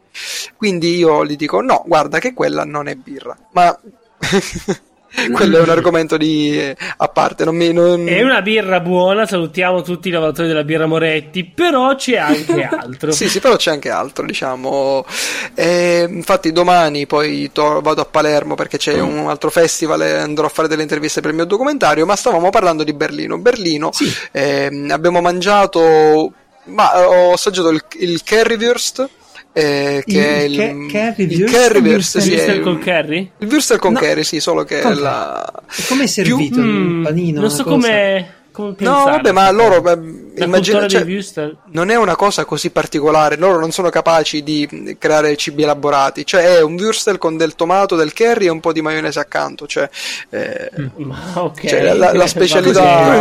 Quindi 0.57 0.97
io 0.97 1.25
gli 1.27 1.37
dico, 1.37 1.61
no, 1.61 1.83
guarda 1.87 2.19
che 2.21 2.33
quella 2.33 2.65
non 2.65 2.89
è 2.89 2.95
birra, 2.95 3.37
ma 3.53 3.79
quello 5.33 5.59
è 5.59 5.63
un 5.63 5.71
argomento 5.71 6.17
di, 6.17 6.75
a 6.97 7.09
parte, 7.09 7.45
non 7.45 7.57
mi... 7.57 7.73
Non... 7.73 8.07
È 8.09 8.23
una 8.23 8.43
birra 8.43 8.81
buona, 8.81 9.27
salutiamo 9.27 9.83
tutti 9.83 10.09
i 10.09 10.11
lavoratori 10.11 10.49
della 10.49 10.65
birra 10.65 10.87
Moretti, 10.87 11.45
però 11.45 11.95
c'è 11.95 12.17
anche 12.17 12.63
altro. 12.71 13.11
Sì, 13.13 13.29
sì, 13.29 13.41
però 13.41 13.57
c'è 13.57 13.71
anche 13.71 13.91
altro, 13.91 14.25
diciamo. 14.27 15.05
Eh, 15.55 16.07
infatti 16.09 16.53
domani 16.53 17.07
poi 17.07 17.51
to- 17.53 17.81
vado 17.81 18.01
a 18.03 18.05
Palermo 18.05 18.55
perché 18.55 18.77
c'è 18.79 18.97
Mm. 18.99 19.19
un 19.19 19.29
altro 19.29 19.51
festival 19.51 20.03
e 20.03 20.13
andrò 20.13 20.47
a 20.47 20.51
fare 20.51 20.67
delle 20.69 20.83
interviste 20.83 21.21
per 21.21 21.31
il 21.31 21.37
mio 21.37 21.45
documentario, 21.45 22.05
ma 22.07 22.17
stavamo 22.17 22.51
parlando 22.51 22.85
di 22.85 22.93
Berlino. 22.93 23.39
Berlino, 23.39 23.91
Sì. 23.93 24.13
ehm, 24.33 24.91
abbiamo 24.91 25.21
mangiato, 25.21 26.33
ma 26.65 26.93
eh, 26.95 27.05
ho 27.05 27.33
assaggiato 27.33 27.69
il, 27.71 27.83
il 28.01 28.23
currywurst, 28.25 29.09
eh, 29.53 30.03
che 30.07 30.19
Il 30.19 30.25
è 30.25 30.41
il, 30.43 30.91
ca- 30.91 31.15
il 31.17 31.51
currywurst, 31.51 32.19
sì, 32.19 32.35
è 32.35 32.53
il- 32.53 32.61
col 32.61 32.79
curry? 32.79 33.31
il 33.39 33.49
würstel 33.49 33.79
con 33.79 33.93
No. 33.93 33.99
curry, 33.99 34.23
sì, 34.25 34.41
solo 34.41 34.65
che 34.65 34.81
Con 34.81 34.97
la... 35.01 35.45
E 35.77 35.83
come 35.89 36.05
è 36.05 36.07
servito? 36.07 36.61
Mm, 36.61 36.97
un 36.99 37.03
panino? 37.03 37.41
non 37.41 37.51
so 37.51 37.65
cosa? 37.65 37.71
come, 37.77 38.35
come 38.59 38.75
No, 38.79 39.05
vabbè, 39.05 39.31
ma 39.31 39.49
loro 39.53 39.81
La 39.83 40.47
cultura 40.47 40.89
cioè, 40.89 41.05
non 41.71 41.91
è 41.91 41.97
una 41.97 42.17
cosa 42.17 42.45
così 42.45 42.71
particolare, 42.71 43.37
loro 43.37 43.61
non 43.61 43.71
sono 43.71 43.89
capaci 43.89 44.43
di 44.43 44.97
creare 44.99 45.37
cibi 45.37 45.63
elaborati, 45.63 46.27
cioè 46.27 46.57
è 46.57 46.63
un 46.63 46.75
würstel 46.75 47.19
con 47.19 47.37
del 47.37 47.55
tomato, 47.55 47.95
del 47.95 48.13
curry 48.13 48.47
e 48.47 48.51
un 48.51 48.61
po' 48.61 48.73
di 48.73 48.83
maionese 48.83 49.21
accanto, 49.21 49.67
cioè 49.67 49.89
eh, 50.31 50.71
Ma 50.97 51.19
ok. 51.35 51.67
Cioè, 51.67 51.83
la- 51.83 51.95
la- 51.95 52.13
la 52.17 52.27
specialità- 52.27 52.81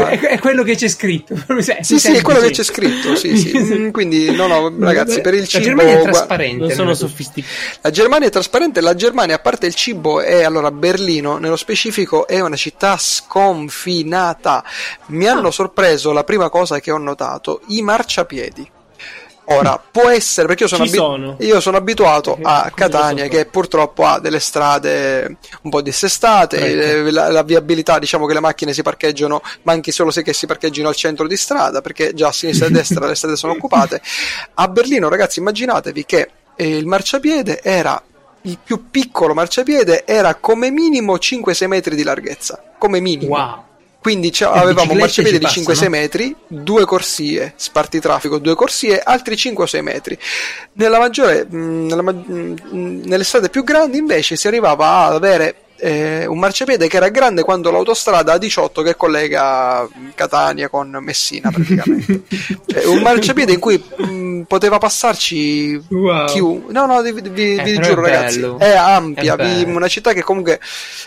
così. 0.10 0.26
È, 0.26 0.28
è 0.30 0.40
quello 0.40 0.64
che 0.64 0.76
c'è 0.76 0.88
scritto. 0.88 1.36
sì, 1.82 2.00
sì, 2.00 2.14
è 2.14 2.22
quello 2.22 2.40
che 2.40 2.50
c'è 2.50 2.64
scritto, 2.64 3.16
sì, 3.16 3.38
sì. 3.38 3.58
Mm, 3.58 3.90
quindi 3.92 4.32
no, 4.36 4.48
no, 4.48 4.74
ragazzi, 4.80 5.22
per 5.22 5.34
il 5.36 5.42
La 5.42 5.46
cibo 5.46 5.64
Germania 5.64 6.00
è 6.00 6.02
trasparente. 6.02 6.58
Non 6.58 6.72
sono 6.72 6.94
sofisticati. 6.94 7.54
la 7.82 7.92
Germania 7.92 8.28
è 8.28 8.32
trasparente, 8.32 8.82
la 8.82 8.96
Germania 8.96 9.36
a 9.36 9.40
parte 9.40 9.68
il 9.68 9.76
cibo 9.76 10.22
è 10.22 10.44
allora 10.44 10.72
Berlino, 10.72 11.38
nello 11.38 11.56
specifico 11.56 12.28
è 12.28 12.40
una 12.40 12.56
città 12.56 12.98
sconfinata. 12.98 14.64
Mi 15.08 15.27
Ah. 15.28 15.38
hanno 15.38 15.52
sorpreso 15.52 16.12
la 16.12 16.24
prima 16.24 16.50
cosa 16.50 16.80
che 16.80 16.92
ho 16.92 16.98
notato, 16.98 17.62
i 17.68 17.82
marciapiedi. 17.82 18.72
Ora, 19.50 19.82
può 19.90 20.10
essere 20.10 20.46
perché 20.46 20.64
io 20.64 20.70
sono, 20.70 20.84
Ci 20.86 20.92
sono. 20.92 21.38
io 21.40 21.62
sono 21.62 21.78
abituato 21.78 22.34
Perché- 22.34 22.50
a 22.50 22.72
Catania 22.76 23.28
che 23.30 23.46
purtroppo 23.46 24.04
ha 24.06 24.20
delle 24.20 24.42
strade 24.42 25.38
un 25.62 25.70
po' 25.70 25.82
dissestate, 25.82 26.58
eh, 27.06 27.12
la, 27.12 27.30
la 27.30 27.44
viabilità 27.44 27.98
diciamo 27.98 28.26
che 28.26 28.34
le 28.34 28.42
macchine 28.42 28.74
si 28.74 28.82
parcheggiano, 28.82 29.42
ma 29.62 29.72
anche 29.72 29.94
solo 29.94 30.12
se 30.12 30.22
che 30.22 30.34
si 30.34 30.48
parcheggino 30.48 30.90
al 30.90 30.96
centro 30.98 31.28
di 31.28 31.38
strada 31.38 31.80
perché 31.80 32.14
già 32.14 32.28
a 32.28 32.32
sinistra 32.34 32.66
e 32.66 32.70
a 32.70 32.74
destra 32.74 33.08
le 33.08 33.16
strade 33.16 33.38
sono 33.38 33.54
occupate. 33.58 34.02
A 34.56 34.68
Berlino 34.68 35.08
ragazzi 35.08 35.40
immaginatevi 35.40 36.04
che 36.06 36.30
eh, 36.54 36.68
il 36.78 36.86
marciapiede 36.86 37.62
era 37.64 38.02
il 38.42 38.58
più 38.62 38.90
piccolo 38.92 39.34
marciapiede 39.34 40.04
era 40.06 40.36
come 40.36 40.72
minimo 40.72 41.16
5-6 41.16 41.68
metri 41.68 41.96
di 41.96 42.04
larghezza, 42.04 42.62
come 42.78 43.00
minimo. 43.00 43.36
Wow. 43.36 43.64
Quindi 44.08 44.32
avevamo 44.44 44.94
un 44.94 45.00
marciapiede 45.00 45.38
ci 45.48 45.60
di 45.60 45.62
5-6 45.62 45.66
passano? 45.66 45.90
metri, 45.90 46.36
due 46.48 46.86
corsie, 46.86 47.54
spartitraffico, 47.58 48.38
due 48.38 48.56
corsie, 48.56 49.00
altri 49.02 49.36
5-6 49.36 49.82
metri. 49.82 50.18
Nella 50.74 50.98
maggiore, 50.98 51.46
mh, 51.46 51.58
nella 51.88 52.02
mh, 52.02 52.54
nelle 53.06 53.24
strade 53.26 53.50
più 53.50 53.66
grandi 53.66 53.98
invece 53.98 54.38
si 54.38 54.48
arrivava 54.48 55.06
ad 55.08 55.14
avere 55.16 55.56
eh, 55.80 56.26
un 56.26 56.40
marciapiede 56.40 56.88
che 56.88 56.96
era 56.98 57.10
grande 57.10 57.44
quanto 57.44 57.70
l'autostrada 57.70 58.34
A18 58.36 58.82
che 58.84 58.96
collega 58.96 59.88
Catania 60.16 60.70
con 60.70 60.90
Messina 61.02 61.52
praticamente. 61.52 62.22
Cioè, 62.66 62.86
un 62.88 63.02
marciapiede 63.02 63.52
in 63.52 63.60
cui 63.60 63.78
mh, 63.98 64.42
poteva 64.44 64.78
passarci 64.78 65.82
Wow. 65.90 66.26
chiunque. 66.28 66.72
No, 66.72 66.86
no, 66.86 67.02
vi, 67.02 67.12
vi- 67.12 67.30
vi 67.30 67.44
Eh, 67.58 67.74
però 67.74 67.82
giuro 67.90 68.02
ragazzi, 68.02 68.40
è 68.58 68.72
ampia, 68.74 69.36
È 69.36 69.46
vi- 69.66 69.70
una 69.70 69.88
città 69.90 70.14
che 70.14 70.24
comunque 70.24 70.60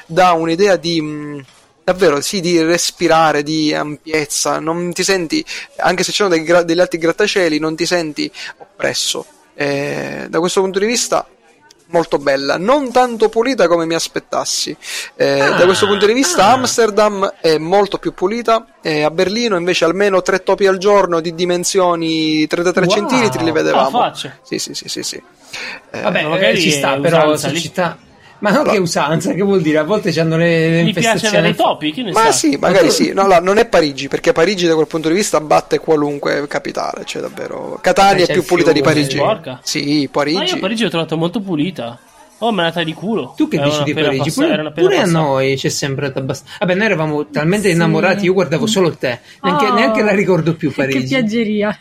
dà 0.07 0.33
un'idea 0.33 0.77
di... 0.77 1.01
mh, 1.01 1.45
Davvero, 1.91 2.21
sì, 2.21 2.41
di 2.41 2.63
respirare, 2.63 3.43
di 3.43 3.75
ampiezza, 3.75 4.61
non 4.61 4.93
ti 4.93 5.03
senti, 5.03 5.45
anche 5.79 6.05
se 6.05 6.13
ci 6.13 6.23
sono 6.23 6.41
gra- 6.41 6.63
degli 6.63 6.79
alti 6.79 6.99
grattacieli, 6.99 7.59
non 7.59 7.75
ti 7.75 7.85
senti 7.85 8.31
oppresso. 8.59 9.27
Eh, 9.55 10.27
da 10.29 10.39
questo 10.39 10.61
punto 10.61 10.79
di 10.79 10.87
vista, 10.87 11.27
molto 11.87 12.19
bella, 12.19 12.57
non 12.59 12.93
tanto 12.93 13.29
pulita 13.29 13.67
come 13.67 13.87
mi 13.87 13.95
aspettassi. 13.95 14.75
Eh, 15.17 15.41
Ah, 15.41 15.51
da 15.57 15.65
questo 15.65 15.89
punto 15.89 16.07
di 16.07 16.13
vista, 16.13 16.45
ah. 16.45 16.53
Amsterdam 16.53 17.35
è 17.41 17.59
molto 17.59 17.99
più 17.99 18.15
pulita, 18.15 18.75
e 18.81 19.03
a 19.03 19.11
Berlino 19.11 19.57
invece 19.57 19.85
almeno 19.85 20.23
tre 20.23 20.45
topi 20.45 20.69
al 20.69 20.79
giorno 20.79 21.19
di 21.21 21.35
dimensioni 21.35 22.47
33 22.47 22.85
Wow. 22.87 22.95
centimetri 22.95 23.43
li 23.43 23.51
Ah, 23.51 23.53
vedevamo. 23.53 23.99
faccia. 23.99 24.39
Sì, 24.43 24.61
sì, 24.61 24.75
sì, 24.75 24.89
sì. 24.89 25.03
sì. 25.03 25.21
Eh, 25.91 26.01
Vabbè, 26.03 26.23
Ma 26.23 26.29
magari 26.29 26.57
eh, 26.57 26.61
ci 26.61 26.71
sta, 26.71 26.97
però 27.01 27.35
lì. 27.35 27.61
città. 27.61 27.99
Ma 28.41 28.51
non 28.51 28.65
che 28.65 28.79
usanza, 28.79 29.33
che 29.33 29.43
vuol 29.43 29.61
dire? 29.63 29.79
A 29.79 29.85
volte 29.85 30.11
hanno 30.21 30.37
le, 30.37 30.69
le 30.71 30.83
Gli 30.85 30.93
piace 30.93 31.09
infestazioni. 31.09 31.37
avere 31.37 31.53
i 31.53 31.57
topi? 31.57 31.93
Che 31.93 32.03
ne 32.03 32.13
Ma 32.13 32.25
sa? 32.25 32.33
sì, 32.33 32.57
magari 32.59 32.91
sì. 32.91 33.13
No, 33.13 33.27
no, 33.27 33.39
non 33.39 33.59
è 33.59 33.67
Parigi, 33.67 34.09
perché 34.09 34.33
Parigi 34.33 34.67
da 34.67 34.75
quel 34.75 34.87
punto 34.87 35.09
di 35.09 35.15
vista 35.15 35.41
batte 35.41 35.79
qualunque 35.79 36.47
capitale, 36.49 37.05
cioè 37.05 37.23
davvero. 37.23 37.79
Catania 37.83 38.25
è 38.27 38.33
più 38.33 38.45
pulita 38.45 38.73
di 38.73 38.81
Parigi. 38.83 39.17
sporca. 39.17 39.61
Sì, 39.63 40.03
Ma 40.05 40.09
Parigi. 40.11 40.45
io 40.53 40.55
a 40.57 40.59
Parigi 40.59 40.83
l'ho 40.85 40.91
trovata 40.91 41.17
molto 41.17 41.41
pulita. 41.41 41.99
Oh, 42.43 42.53
me 42.53 42.63
l'ha 42.63 42.69
data 42.69 42.83
di 42.83 42.95
culo. 42.95 43.35
Tu 43.37 43.49
che 43.49 43.57
Erano 43.57 43.71
dici 43.71 43.83
di 43.85 43.93
Parigi? 43.93 44.31
passa- 44.33 44.47
Pure, 44.57 44.73
pure 44.73 44.97
a 44.97 45.05
noi 45.05 45.57
c'è 45.57 45.69
sempre 45.69 46.07
abbastanza. 46.07 46.57
Vabbè, 46.61 46.75
noi 46.75 46.87
eravamo 46.87 47.27
talmente 47.27 47.69
Sì. 47.69 47.75
innamorati, 47.75 48.25
io 48.25 48.33
guardavo 48.33 48.67
solo 48.67 48.93
te. 48.97 49.21
Neanche, 49.43 49.67
Oh. 49.67 49.75
neanche 49.75 50.03
la 50.03 50.13
ricordo 50.15 50.55
più 50.55 50.71
Che 50.71 50.77
Parigi. 50.77 51.07
piaggeria. 51.09 51.79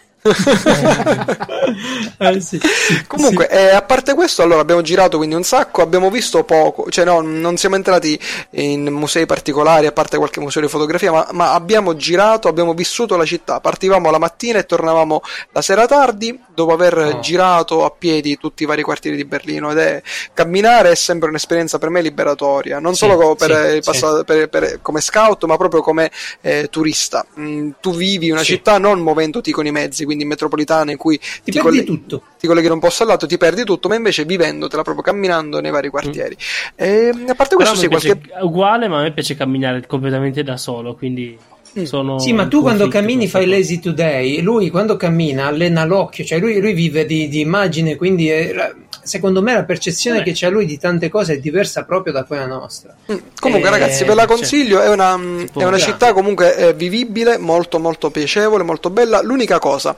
Eh, 2.21 2.41
sì, 2.41 2.59
sì, 2.61 3.05
Comunque, 3.07 3.49
eh, 3.49 3.69
a 3.69 3.81
parte 3.81 4.13
questo, 4.13 4.41
allora 4.43 4.59
abbiamo 4.61 4.81
girato 4.81 5.17
quindi 5.17 5.35
un 5.35 5.43
sacco, 5.43 5.81
abbiamo 5.81 6.09
visto 6.09 6.43
poco, 6.43 6.89
cioè 6.89 7.05
no, 7.05 7.21
non 7.21 7.55
siamo 7.57 7.75
entrati 7.75 8.19
in 8.51 8.85
musei 8.91 9.25
particolari, 9.25 9.85
a 9.87 9.91
parte 9.91 10.17
qualche 10.17 10.39
museo 10.39 10.61
di 10.61 10.67
fotografia, 10.67 11.11
ma, 11.11 11.27
ma 11.31 11.53
abbiamo 11.53 11.95
girato, 11.95 12.47
abbiamo 12.47 12.73
vissuto 12.73 13.15
la 13.15 13.25
città. 13.25 13.59
Partivamo 13.59 14.09
la 14.11 14.17
mattina 14.19 14.59
e 14.59 14.65
tornavamo 14.65 15.21
la 15.51 15.61
sera 15.61 15.85
tardi, 15.85 16.37
dopo 16.53 16.73
aver 16.73 16.97
Oh. 16.99 17.19
girato 17.21 17.85
a 17.85 17.91
piedi 17.91 18.37
tutti 18.37 18.63
i 18.63 18.65
vari 18.65 18.81
quartieri 18.83 19.15
di 19.15 19.23
Berlino. 19.25 19.71
Ed 19.71 19.77
è 19.77 20.01
camminare 20.33 20.91
è 20.91 20.95
sempre 20.95 21.29
un'esperienza 21.29 21.77
per 21.77 21.89
me 21.89 22.01
liberatoria, 22.01 22.79
non 22.79 22.93
Sì, 22.93 22.99
solo 23.05 23.35
per, 23.35 23.55
sì, 23.69 23.75
il 23.75 23.81
passato- 23.83 24.23
per- 24.25 24.49
per- 24.49 24.79
come 24.81 24.99
scout, 25.01 25.45
ma 25.45 25.55
proprio 25.57 25.81
come 25.81 26.11
eh, 26.41 26.67
turista. 26.69 27.25
Mm, 27.39 27.71
tu 27.79 27.93
vivi 27.95 28.31
una 28.31 28.41
Sì. 28.41 28.53
città 28.53 28.77
non 28.77 28.99
muovendoti 28.99 29.51
con 29.51 29.65
i 29.65 29.71
mezzi, 29.71 30.05
quindi 30.09 30.23
in 30.23 30.29
metropolitana 30.29 30.91
in 30.91 30.97
cui 30.97 31.17
Ti, 31.19 31.25
ti 31.43 31.51
perdi 31.51 31.61
colle- 31.61 31.83
tutto. 31.83 32.23
ti 32.39 32.47
colleghi 32.47 32.67
da 32.67 32.73
un 32.73 32.79
posto 32.79 33.03
all'altro, 33.03 33.27
ti 33.27 33.37
perdi 33.37 33.63
tutto, 33.63 33.87
ma 33.87 33.95
invece 33.95 34.25
vivendotela 34.25 34.81
proprio 34.81 35.03
camminando 35.03 35.61
nei 35.61 35.71
vari 35.71 35.89
quartieri. 35.89 36.35
E, 36.75 37.11
a 37.27 37.35
parte 37.35 37.55
questo, 37.55 37.75
sì, 37.75 37.87
qualche. 37.87 38.19
è 38.29 38.41
uguale, 38.41 38.87
ma 38.87 38.99
a 38.99 39.01
me 39.03 39.13
piace 39.13 39.35
camminare 39.35 39.85
completamente 39.85 40.43
da 40.43 40.57
solo, 40.57 40.95
quindi 40.95 41.37
Mm. 41.79 41.83
sono 41.83 42.17
Sì, 42.17 42.33
ma 42.33 42.47
tu 42.47 42.61
quando 42.61 42.87
cammini 42.87 43.27
fai 43.27 43.45
lazy 43.45 43.79
today, 43.79 44.41
lui 44.41 44.71
quando 44.71 44.97
cammina 44.97 45.45
allena 45.45 45.85
l'occhio, 45.85 46.25
cioè 46.25 46.39
lui, 46.39 46.59
lui 46.59 46.73
vive 46.73 47.05
di, 47.05 47.27
di 47.27 47.41
immagine, 47.41 47.95
quindi 47.95 48.27
è- 48.27 48.73
secondo 49.09 49.41
me 49.41 49.53
la 49.53 49.63
percezione 49.63 50.19
Vabbè. 50.19 50.29
che 50.29 50.35
c'ha 50.37 50.49
lui 50.49 50.65
di 50.65 50.77
tante 50.77 51.09
cose 51.09 51.33
è 51.33 51.39
diversa 51.39 51.83
proprio 51.83 52.13
da 52.13 52.23
quella 52.23 52.45
nostra. 52.45 52.95
Comunque, 53.39 53.67
Eh, 53.67 53.71
ragazzi, 53.71 54.03
ve 54.03 54.13
la 54.13 54.25
cioè, 54.25 54.35
consiglio. 54.35 54.81
È 54.81 54.89
una, 54.89 55.17
mm, 55.17 55.45
è 55.57 55.63
una 55.63 55.79
città 55.79 56.13
comunque 56.13 56.55
eh, 56.55 56.73
vivibile, 56.73 57.37
molto, 57.37 57.79
molto 57.79 58.11
piacevole, 58.11 58.63
molto 58.63 58.89
bella. 58.91 59.21
L'unica 59.21 59.57
cosa, 59.57 59.95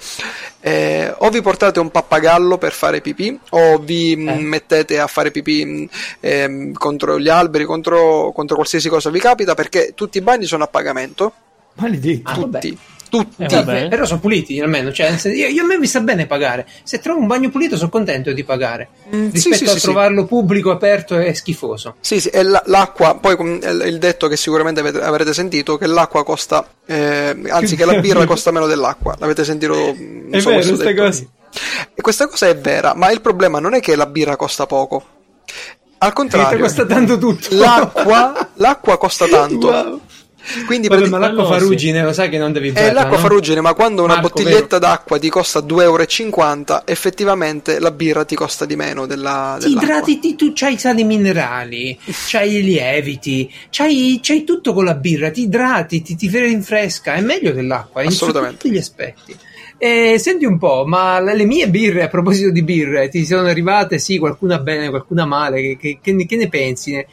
eh, 0.61 1.13
o 1.17 1.29
vi 1.29 1.41
portate 1.41 1.79
un 1.79 1.91
pappagallo 1.91 2.57
per 2.57 2.71
fare 2.71 3.01
pipì, 3.01 3.37
o 3.49 3.77
vi 3.79 4.15
mm, 4.15 4.27
Eh. 4.29 4.35
mettete 4.39 4.99
a 4.99 5.07
fare 5.07 5.29
pipì 5.31 5.65
mm, 5.65 5.83
ehm, 6.21 6.71
contro 6.73 7.19
gli 7.19 7.29
alberi, 7.29 7.65
contro, 7.65 8.31
contro 8.33 8.55
qualsiasi 8.55 8.87
cosa 8.87 9.09
vi 9.09 9.19
capita, 9.19 9.53
perché 9.53 9.91
tutti 9.93 10.17
i 10.17 10.21
bagni 10.21 10.45
sono 10.45 10.63
a 10.63 10.67
pagamento. 10.67 11.33
Maledetto. 11.75 12.29
Ah. 12.29 12.33
Tutti. 12.33 12.77
Tutti. 13.11 13.43
Eh, 13.43 13.49
Sì, 13.49 13.61
però 13.89 14.05
sono 14.05 14.21
puliti 14.21 14.57
almeno. 14.61 14.89
Cioè, 14.93 15.09
io, 15.25 15.47
io 15.47 15.63
a 15.63 15.65
me 15.65 15.77
mi 15.77 15.85
sta 15.85 15.99
bene 15.99 16.27
pagare. 16.27 16.65
Se 16.83 16.99
trovo 16.99 17.19
un 17.19 17.27
bagno 17.27 17.49
pulito, 17.49 17.75
sono 17.75 17.89
contento 17.89 18.31
di 18.31 18.45
pagare. 18.45 18.87
Mm, 19.13 19.31
sì, 19.31 19.49
Rispetto 19.49 19.55
sì, 19.57 19.63
a 19.65 19.67
sì, 19.73 19.79
sì. 19.79 19.81
trovarlo 19.81 20.23
pubblico, 20.25 20.71
aperto 20.71 21.19
e 21.19 21.33
schifoso. 21.33 21.95
Sì, 21.99 22.21
sì, 22.21 22.29
e 22.29 22.41
la- 22.43 22.63
l'acqua, 22.67 23.15
poi 23.15 23.35
com- 23.35 23.59
il 23.61 23.97
detto 23.97 24.29
che 24.29 24.37
sicuramente 24.37 24.79
avete- 24.79 25.01
avrete 25.01 25.33
sentito, 25.33 25.77
che 25.77 25.87
l'acqua 25.87 26.23
costa, 26.23 26.65
eh, 26.85 27.35
anzi 27.49 27.75
che 27.75 27.83
la 27.83 27.95
birra 27.99 28.25
costa 28.25 28.49
meno 28.51 28.65
dell'acqua, 28.65 29.13
l'avete 29.19 29.43
sentito? 29.43 29.73
non 29.75 30.39
so 30.39 30.51
questo 30.53 30.75
detto. 30.77 31.29
E 31.93 32.01
questa 32.01 32.27
cosa 32.27 32.47
è 32.47 32.55
vera, 32.57 32.93
ma 32.95 33.11
il 33.11 33.19
problema 33.19 33.59
non 33.59 33.73
è 33.73 33.81
che 33.81 33.97
la 33.97 34.05
birra 34.05 34.37
costa 34.37 34.65
poco, 34.65 35.03
al 35.97 36.13
contrario, 36.13 36.59
costa 36.59 36.85
tanto 36.85 37.17
tutto. 37.17 37.47
l'acqua, 37.55 38.51
l'acqua 38.55 38.97
costa 38.97 39.27
tanto. 39.29 39.67
Wow. 39.67 40.01
Quindi 40.65 40.87
Vabbè, 40.87 41.07
ma 41.07 41.17
l'acqua 41.19 41.43
quello 41.45 41.53
sì. 41.59 41.59
farugine 41.63 42.03
lo 42.03 42.13
sai 42.13 42.29
che 42.29 42.37
non 42.37 42.51
devi 42.51 42.69
è 42.69 42.71
berla, 42.71 42.91
l'acqua 43.01 43.17
no? 43.17 43.21
farugine, 43.23 43.61
ma 43.61 43.73
quando 43.73 44.03
una 44.03 44.15
Marco, 44.15 44.29
bottiglietta 44.29 44.79
d'acqua 44.79 45.19
ti 45.19 45.29
costa 45.29 45.59
2,50 45.59 45.81
euro, 45.83 46.83
effettivamente 46.85 47.79
la 47.79 47.91
birra 47.91 48.25
ti 48.25 48.35
costa 48.35 48.65
di 48.65 48.75
meno 48.75 49.05
della, 49.05 49.57
Ti 49.59 49.67
dell'acqua. 49.67 49.87
idrati, 49.87 50.19
ti- 50.19 50.35
tu 50.35 50.51
c'hai 50.53 50.73
i 50.73 50.77
sali 50.77 51.03
minerali, 51.03 51.97
c'hai 52.27 52.55
i 52.57 52.63
lieviti, 52.63 53.51
c'hai, 53.69 54.19
c'hai 54.21 54.43
tutto 54.43 54.73
con 54.73 54.83
la 54.85 54.95
birra, 54.95 55.29
ti 55.31 55.43
idrati, 55.43 56.01
ti, 56.01 56.15
ti 56.15 56.27
rinfresca, 56.27 57.13
è 57.13 57.21
meglio 57.21 57.51
dell'acqua, 57.51 58.01
in 58.01 58.07
Assolutamente. 58.09 58.57
tutti 58.57 58.71
gli 58.73 58.77
aspetti. 58.77 59.35
E 59.77 60.17
senti 60.19 60.45
un 60.45 60.57
po', 60.59 60.85
ma 60.85 61.19
le 61.19 61.35
le 61.35 61.45
mie 61.45 61.67
birre, 61.69 62.03
a 62.03 62.07
proposito 62.07 62.51
di 62.51 62.61
birre, 62.63 63.09
ti 63.09 63.25
sono 63.25 63.47
arrivate, 63.47 63.97
sì, 63.99 64.17
qualcuna 64.19 64.59
bene, 64.59 64.89
qualcuna 64.89 65.25
male, 65.25 65.61
che, 65.61 65.77
che- 65.79 65.99
che 66.01 66.13
ne- 66.13 66.25
che 66.25 66.35
ne 66.35 66.49
pensi? 66.49 66.93
Eh, 66.93 67.07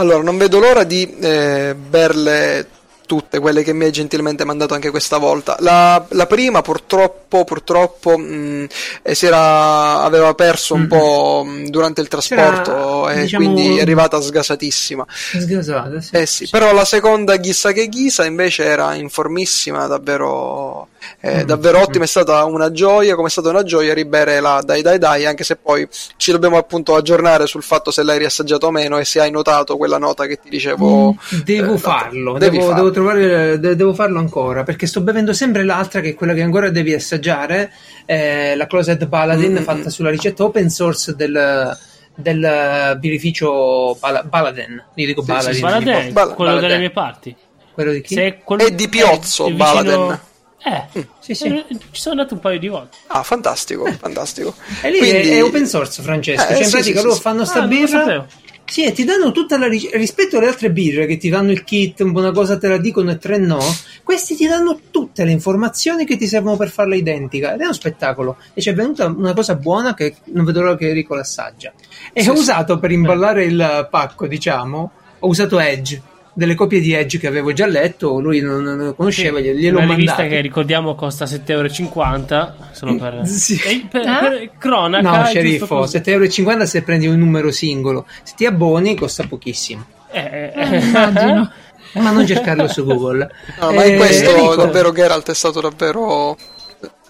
Allora, 0.00 0.22
non 0.22 0.38
vedo 0.38 0.60
l'ora 0.60 0.84
di 0.84 1.12
eh, 1.20 1.74
berle 1.76 2.68
tutte 3.04 3.38
quelle 3.40 3.62
che 3.64 3.72
mi 3.72 3.86
hai 3.86 3.90
gentilmente 3.90 4.44
mandato 4.44 4.74
anche 4.74 4.90
questa 4.90 5.16
volta. 5.16 5.56
La, 5.60 6.04
la 6.10 6.26
prima, 6.26 6.60
purtroppo, 6.62 7.42
purtroppo 7.44 8.16
mh, 8.16 8.66
eh, 9.02 9.14
si 9.16 9.26
era, 9.26 10.02
aveva 10.02 10.34
perso 10.34 10.74
un 10.74 10.82
Mm. 10.82 10.86
po' 10.88 11.46
durante 11.68 12.00
il 12.00 12.06
trasporto 12.08 13.04
C'era, 13.06 13.12
e 13.14 13.20
diciamo, 13.22 13.52
quindi 13.52 13.78
è 13.78 13.80
arrivata 13.80 14.20
sgasatissima. 14.20 15.04
sgasata, 15.08 16.00
sì. 16.00 16.14
Eh 16.14 16.26
sì, 16.26 16.48
però 16.48 16.72
la 16.72 16.84
seconda 16.84 17.34
Ghisa 17.36 17.72
che 17.72 17.88
Ghisa 17.88 18.24
invece 18.24 18.64
era 18.64 18.94
informissima, 18.94 19.86
davvero, 19.86 20.88
eh, 21.20 21.42
Mm. 21.42 21.46
davvero 21.46 21.80
ottima, 21.80 22.04
è 22.04 22.06
stata 22.06 22.44
una 22.44 22.70
gioia, 22.70 23.14
come 23.14 23.28
è 23.28 23.30
stata 23.30 23.48
una 23.50 23.62
gioia 23.62 23.94
ribere 23.94 24.40
la 24.40 24.60
Dai 24.64 24.82
Dai 24.82 24.98
Dai, 24.98 25.26
anche 25.26 25.44
se 25.44 25.56
poi 25.56 25.86
ci 26.16 26.30
dobbiamo 26.32 26.56
appunto 26.56 26.94
aggiornare 26.94 27.46
sul 27.46 27.62
fatto 27.62 27.90
se 27.90 28.02
l'hai 28.02 28.18
riassaggiato 28.18 28.66
o 28.66 28.70
meno 28.70 28.98
e 28.98 29.04
se 29.04 29.20
hai 29.20 29.30
notato 29.30 29.76
quella 29.76 29.98
nota 29.98 30.26
che 30.26 30.38
ti 30.40 30.48
dicevo. 30.48 31.16
Devo 31.44 31.74
eh, 31.74 31.78
farlo, 31.78 32.38
devo, 32.38 32.60
farlo. 32.60 32.74
devo 32.74 32.90
trovare, 32.90 33.58
de- 33.60 33.76
devo 33.76 33.94
farlo 33.94 34.18
ancora 34.18 34.62
perché 34.62 34.86
sto 34.86 35.00
bevendo 35.00 35.32
sempre 35.32 35.64
l'altra 35.64 36.00
che 36.00 36.10
è 36.10 36.14
quella 36.14 36.34
che 36.34 36.42
ancora 36.42 36.70
devi 36.70 36.94
assaggiare, 36.94 37.72
eh, 38.06 38.54
la 38.56 38.66
Closet 38.66 39.06
Paladin 39.06 39.52
Mm, 39.52 39.56
mm, 39.58 39.62
fatta 39.62 39.78
mm. 39.84 39.86
sulla 39.88 40.10
ricetta 40.10 40.44
open 40.44 40.68
source 40.70 41.14
del, 41.14 41.76
del 42.14 42.96
birrificio 42.98 43.96
Bala- 44.00 44.22
Baladin. 44.22 44.82
Io 44.94 45.06
dico 45.06 45.20
Sì, 45.22 45.26
Baladin. 45.28 45.50
sì, 45.52 45.56
sì. 45.58 45.62
Baladin, 45.62 46.12
Bal- 46.12 46.34
quello 46.34 46.50
Baladin. 46.50 46.68
delle 46.68 46.78
mie 46.80 46.90
parti. 46.90 47.36
Quello 47.72 47.92
di 47.92 48.00
chi? 48.00 48.14
Se 48.14 48.26
è 48.26 48.38
quello- 48.42 48.64
È 48.66 48.70
di 48.72 48.88
Piozzo, 48.88 49.46
è 49.46 49.52
vicino-. 49.52 50.20
Eh, 50.64 51.06
Sì, 51.20 51.34
sì. 51.34 51.46
eh, 51.46 51.64
ci 51.92 52.00
sono 52.00 52.16
andato 52.16 52.34
un 52.34 52.40
paio 52.40 52.58
di 52.58 52.68
volte. 52.68 52.96
Ah, 53.08 53.22
fantastico, 53.22 53.84
fantastico. 53.98 54.54
E 54.82 54.90
lì 54.90 54.98
Quindi- 54.98 55.28
è, 55.30 55.42
open 55.42 55.66
source, 55.66 56.02
Francesco. 56.02 56.42
Eh, 56.42 56.46
cioè, 56.48 56.58
in 56.58 56.64
sì, 56.64 56.70
pratica 56.70 56.98
sì, 56.98 57.04
loro 57.04 57.14
sì, 57.16 57.20
fanno 57.20 57.44
sta 57.44 57.62
Ah, 57.62 57.66
birra. 57.66 58.26
Sì, 58.64 58.84
e 58.84 58.92
ti 58.92 59.04
danno 59.04 59.32
tutta 59.32 59.56
la 59.56 59.66
ricetta 59.66 59.96
rispetto 59.96 60.36
alle 60.36 60.48
altre 60.48 60.70
birre 60.70 61.06
che 61.06 61.16
ti 61.16 61.30
danno 61.30 61.52
il 61.52 61.64
kit, 61.64 62.00
una 62.00 62.32
cosa 62.32 62.58
te 62.58 62.68
la 62.68 62.76
dicono 62.76 63.10
e 63.10 63.16
tre 63.16 63.38
no. 63.38 63.58
Questi 64.02 64.34
ti 64.36 64.46
danno 64.46 64.78
tutte 64.90 65.24
le 65.24 65.30
informazioni 65.30 66.04
che 66.04 66.18
ti 66.18 66.26
servono 66.26 66.56
per 66.58 66.68
farla 66.68 66.94
identica 66.94 67.54
ed 67.54 67.60
è 67.60 67.64
uno 67.64 67.72
spettacolo. 67.72 68.36
E 68.52 68.60
ci 68.60 68.68
è 68.68 68.74
venuta 68.74 69.06
una 69.06 69.32
cosa 69.32 69.54
buona 69.54 69.94
che 69.94 70.16
non 70.24 70.44
vedo 70.44 70.60
l'ora 70.60 70.76
che 70.76 70.88
Enrico 70.88 71.14
l'assaggia. 71.14 71.72
E 72.12 72.22
Sì, 72.22 72.28
ho 72.28 72.34
sì. 72.34 72.40
usato 72.40 72.78
per 72.78 72.90
imballare 72.90 73.44
il 73.44 73.88
pacco, 73.90 74.26
diciamo, 74.26 74.90
ho 75.18 75.26
usato 75.26 75.58
Edge, 75.58 76.02
delle 76.38 76.54
copie 76.54 76.78
di 76.80 76.92
Edge 76.92 77.18
che 77.18 77.26
avevo 77.26 77.52
già 77.52 77.66
letto, 77.66 78.20
lui 78.20 78.40
non, 78.40 78.62
non 78.62 78.94
conosceva, 78.94 79.38
Sì, 79.40 79.52
gliel'ho 79.52 79.78
una 79.78 79.94
rivista 79.94 80.18
mandato. 80.18 80.34
che 80.36 80.40
ricordiamo 80.40 80.94
costa 80.94 81.24
7,50 81.24 81.50
euro 81.52 82.54
solo 82.72 82.94
per, 82.96 83.22
Sì. 83.26 83.60
e 83.64 83.86
per, 83.90 84.06
Ah? 84.06 84.18
per 84.20 84.50
cronaca. 84.56 85.18
No, 85.18 85.24
sceriffo, 85.26 85.66
così. 85.66 85.98
7,50 85.98 86.48
euro 86.50 86.66
se 86.66 86.82
prendi 86.82 87.06
un 87.08 87.18
numero 87.18 87.50
singolo. 87.50 88.06
Se 88.22 88.34
ti 88.36 88.46
abboni 88.46 88.94
costa 88.96 89.24
pochissimo. 89.26 89.84
Eh, 90.12 90.20
eh, 90.20 90.52
Eh, 90.54 90.78
immagino. 90.78 91.52
Ma 91.94 92.10
non 92.10 92.26
cercarlo 92.26 92.68
su 92.68 92.84
Google. 92.84 93.28
No, 93.60 93.72
ma 93.72 93.84
in 93.84 93.94
Eh, 93.94 93.96
questo 93.96 94.30
Enrico, 94.30 94.54
davvero 94.56 94.92
Geralt 94.92 95.30
è 95.30 95.34
stato 95.34 95.60
davvero 95.60 96.36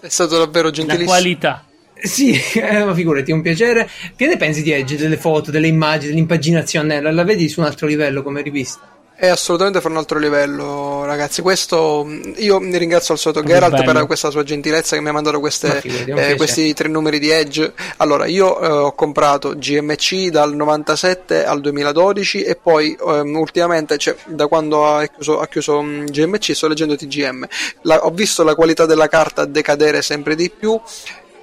è 0.01 0.07
stato 0.07 0.37
davvero 0.39 0.67
la 0.67 0.73
gentilissimo. 0.73 1.09
qualità. 1.09 1.63
Sì, 2.01 2.31
eh, 2.55 2.83
ma 2.85 2.93
figurati, 2.95 3.29
è 3.31 3.33
un 3.33 3.41
piacere. 3.41 3.87
Che 4.15 4.25
ne 4.25 4.37
pensi 4.37 4.63
di 4.63 4.71
Edge, 4.71 4.95
delle 4.95 5.17
foto, 5.17 5.51
delle 5.51 5.67
immagini, 5.67 6.11
dell'impaginazione? 6.13 7.01
La, 7.01 7.11
la 7.11 7.23
vedi 7.25 7.49
su 7.49 7.59
un 7.59 7.65
altro 7.65 7.85
livello 7.87 8.23
come 8.23 8.41
rivista? 8.41 8.79
È 9.19 9.27
assolutamente 9.27 9.81
fra 9.81 9.89
un 9.89 9.97
altro 9.97 10.17
livello, 10.17 11.03
ragazzi. 11.03 11.41
Questo 11.41 12.05
mh, 12.05 12.35
io 12.37 12.61
mi 12.61 12.77
ringrazio 12.77 13.13
al 13.13 13.19
solito 13.19 13.43
Geralt 13.43 13.83
per 13.83 14.05
questa 14.05 14.29
sua 14.29 14.43
gentilezza 14.43 14.95
che 14.95 15.01
mi 15.01 15.09
ha 15.09 15.11
mandato 15.11 15.35
Ma 15.35 15.41
queste, 15.41 15.81
eh, 15.81 16.35
questi 16.37 16.73
tre 16.73 16.87
numeri 16.87 17.19
di 17.19 17.29
Edge. 17.29 17.73
Allora, 17.97 18.27
io 18.27 18.57
eh, 18.61 18.67
ho 18.67 18.93
comprato 18.93 19.57
GMC 19.57 20.29
dal 20.29 20.55
97 20.55 21.43
al 21.43 21.59
2012 21.59 22.43
e 22.43 22.55
poi 22.55 22.97
ehm, 22.97 23.35
ultimamente, 23.35 23.97
cioè 23.97 24.15
da 24.23 24.47
quando 24.47 24.87
ha 24.87 25.05
chiuso, 25.07 25.41
ha 25.41 25.47
chiuso 25.47 25.81
mh, 25.81 26.05
GMC, 26.05 26.55
sto 26.55 26.69
leggendo 26.69 26.95
TGM. 26.95 27.45
La- 27.81 28.05
ho 28.05 28.11
visto 28.11 28.45
la 28.45 28.55
qualità 28.55 28.85
della 28.85 29.09
carta 29.09 29.43
decadere 29.43 30.01
sempre 30.01 30.35
di 30.35 30.49
più. 30.49 30.79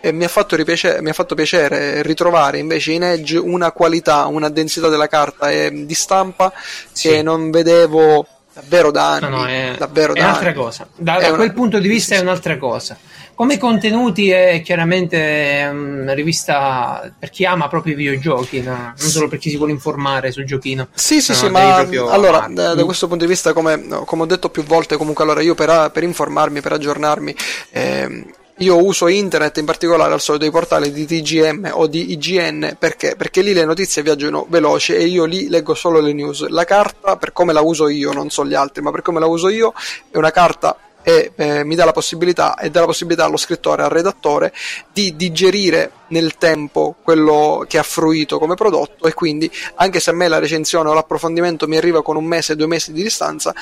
E 0.07 0.13
mi 0.13 0.23
ha, 0.25 0.29
fatto 0.29 0.55
ripiace- 0.55 1.01
mi 1.03 1.11
ha 1.11 1.13
fatto 1.13 1.35
piacere 1.35 2.01
ritrovare 2.03 2.59
invece 2.59 2.93
in 2.93 3.03
Edge 3.03 3.37
una 3.37 3.73
qualità, 3.73 4.27
una 4.27 4.49
densità 4.49 4.89
della 4.89 5.09
carta 5.09 5.51
e 5.51 5.85
di 5.85 5.95
stampa 5.95 6.53
Sì. 6.93 7.09
che 7.09 7.23
non 7.23 7.51
vedevo 7.51 8.25
davvero 8.55 8.93
da 8.93 9.15
anni. 9.15 9.29
No, 9.31 9.37
no, 9.39 9.47
è, 9.47 9.75
davvero 9.77 10.15
è 10.15 10.19
da 10.21 10.27
un'altra 10.27 10.49
anni. 10.51 10.57
cosa. 10.59 10.87
Da, 10.95 11.19
da 11.19 11.27
una- 11.29 11.37
quel 11.39 11.53
punto 11.53 11.79
di 11.81 11.89
vista 11.89 12.15
è 12.15 12.21
un'altra 12.21 12.57
cosa. 12.57 12.97
Come 13.35 13.59
contenuti 13.59 14.31
è 14.31 14.63
chiaramente 14.65 15.69
una 15.71 16.15
rivista 16.15 17.13
per 17.19 17.29
chi 17.31 17.45
ama 17.45 17.69
proprio 17.69 17.93
i 17.93 17.97
videogiochi, 17.97 18.63
no? 18.63 18.95
non 18.97 19.09
solo 19.11 19.27
per 19.29 19.39
chi 19.39 19.51
si 19.51 19.57
vuole 19.59 19.73
informare 19.73 20.31
sul 20.31 20.45
giochino. 20.47 20.87
Sì, 20.95 21.21
sì, 21.21 21.35
sì, 21.35 21.49
ma 21.51 21.75
proprio 21.75 22.09
allora 22.09 22.47
da, 22.49 22.73
da 22.75 22.85
questo 22.85 23.09
punto 23.09 23.25
di 23.25 23.31
vista, 23.31 23.53
come, 23.53 23.89
come 24.07 24.23
ho 24.23 24.27
detto 24.27 24.49
più 24.51 24.63
volte, 24.63 24.97
comunque 24.97 25.25
allora 25.25 25.43
io 25.43 25.55
per, 25.55 25.91
per 25.93 26.05
informarmi, 26.05 26.61
per 26.63 26.73
aggiornarmi, 26.73 27.37
ehm, 27.73 28.25
io 28.59 28.83
uso 28.83 29.09
internet, 29.09 29.59
in 29.59 29.67
particolare 29.67 30.15
al 30.15 30.21
solito 30.21 30.47
i 30.47 30.51
portali 30.51 30.91
di 30.91 31.05
TGM 31.05 31.73
o 31.75 31.87
di 31.87 32.13
IGN, 32.13 32.77
perché? 32.79 33.15
Perché 33.15 33.43
lì 33.43 33.53
le 33.53 33.65
notizie 33.65 34.03
viaggiano 34.03 34.47
veloci 34.49 34.95
e 34.95 35.05
io 35.05 35.25
lì 35.27 35.49
leggo 35.49 35.75
solo 35.75 36.01
le 36.01 36.15
news. 36.15 36.47
La 36.49 36.65
carta, 36.65 37.17
per 37.17 37.33
come 37.33 37.53
la 37.53 37.61
uso 37.61 37.89
io, 37.89 38.13
non 38.13 38.31
so 38.31 38.47
gli 38.47 38.55
altri, 38.55 38.83
ma 38.83 38.91
per 38.91 39.03
come 39.03 39.21
la 39.21 39.27
uso 39.27 39.51
io, 39.51 39.75
è 40.11 40.17
una 40.17 40.31
carta 40.31 40.79
e 41.03 41.33
eh, 41.37 41.65
mi 41.65 41.77
dà 41.77 41.85
la 41.85 41.93
possibilità 41.93 42.57
e 42.57 42.71
dà 42.71 42.81
la 42.81 42.87
possibilità 42.87 43.27
allo 43.27 43.37
scrittore, 43.37 43.83
al 43.83 43.91
redattore 43.91 44.53
di 44.93 45.15
digerire 45.15 45.93
nel 46.09 46.37
tempo 46.37 46.97
quello 47.03 47.65
che 47.69 47.79
ha 47.79 47.85
fruito 47.85 48.41
come 48.41 48.57
prodotto 48.57 49.07
e 49.07 49.15
quindi 49.15 49.49
anche 49.77 50.01
se 50.01 50.11
a 50.11 50.15
me 50.15 50.27
la 50.27 50.41
recensione 50.41 50.89
o 50.89 50.95
l'approfondimento 50.95 51.69
mi 51.69 51.77
arriva 51.77 52.03
con 52.03 52.17
un 52.17 52.25
mese, 52.25 52.57
due 52.57 52.67
mesi 52.67 52.93
di 52.93 53.05
distanza, 53.05 53.55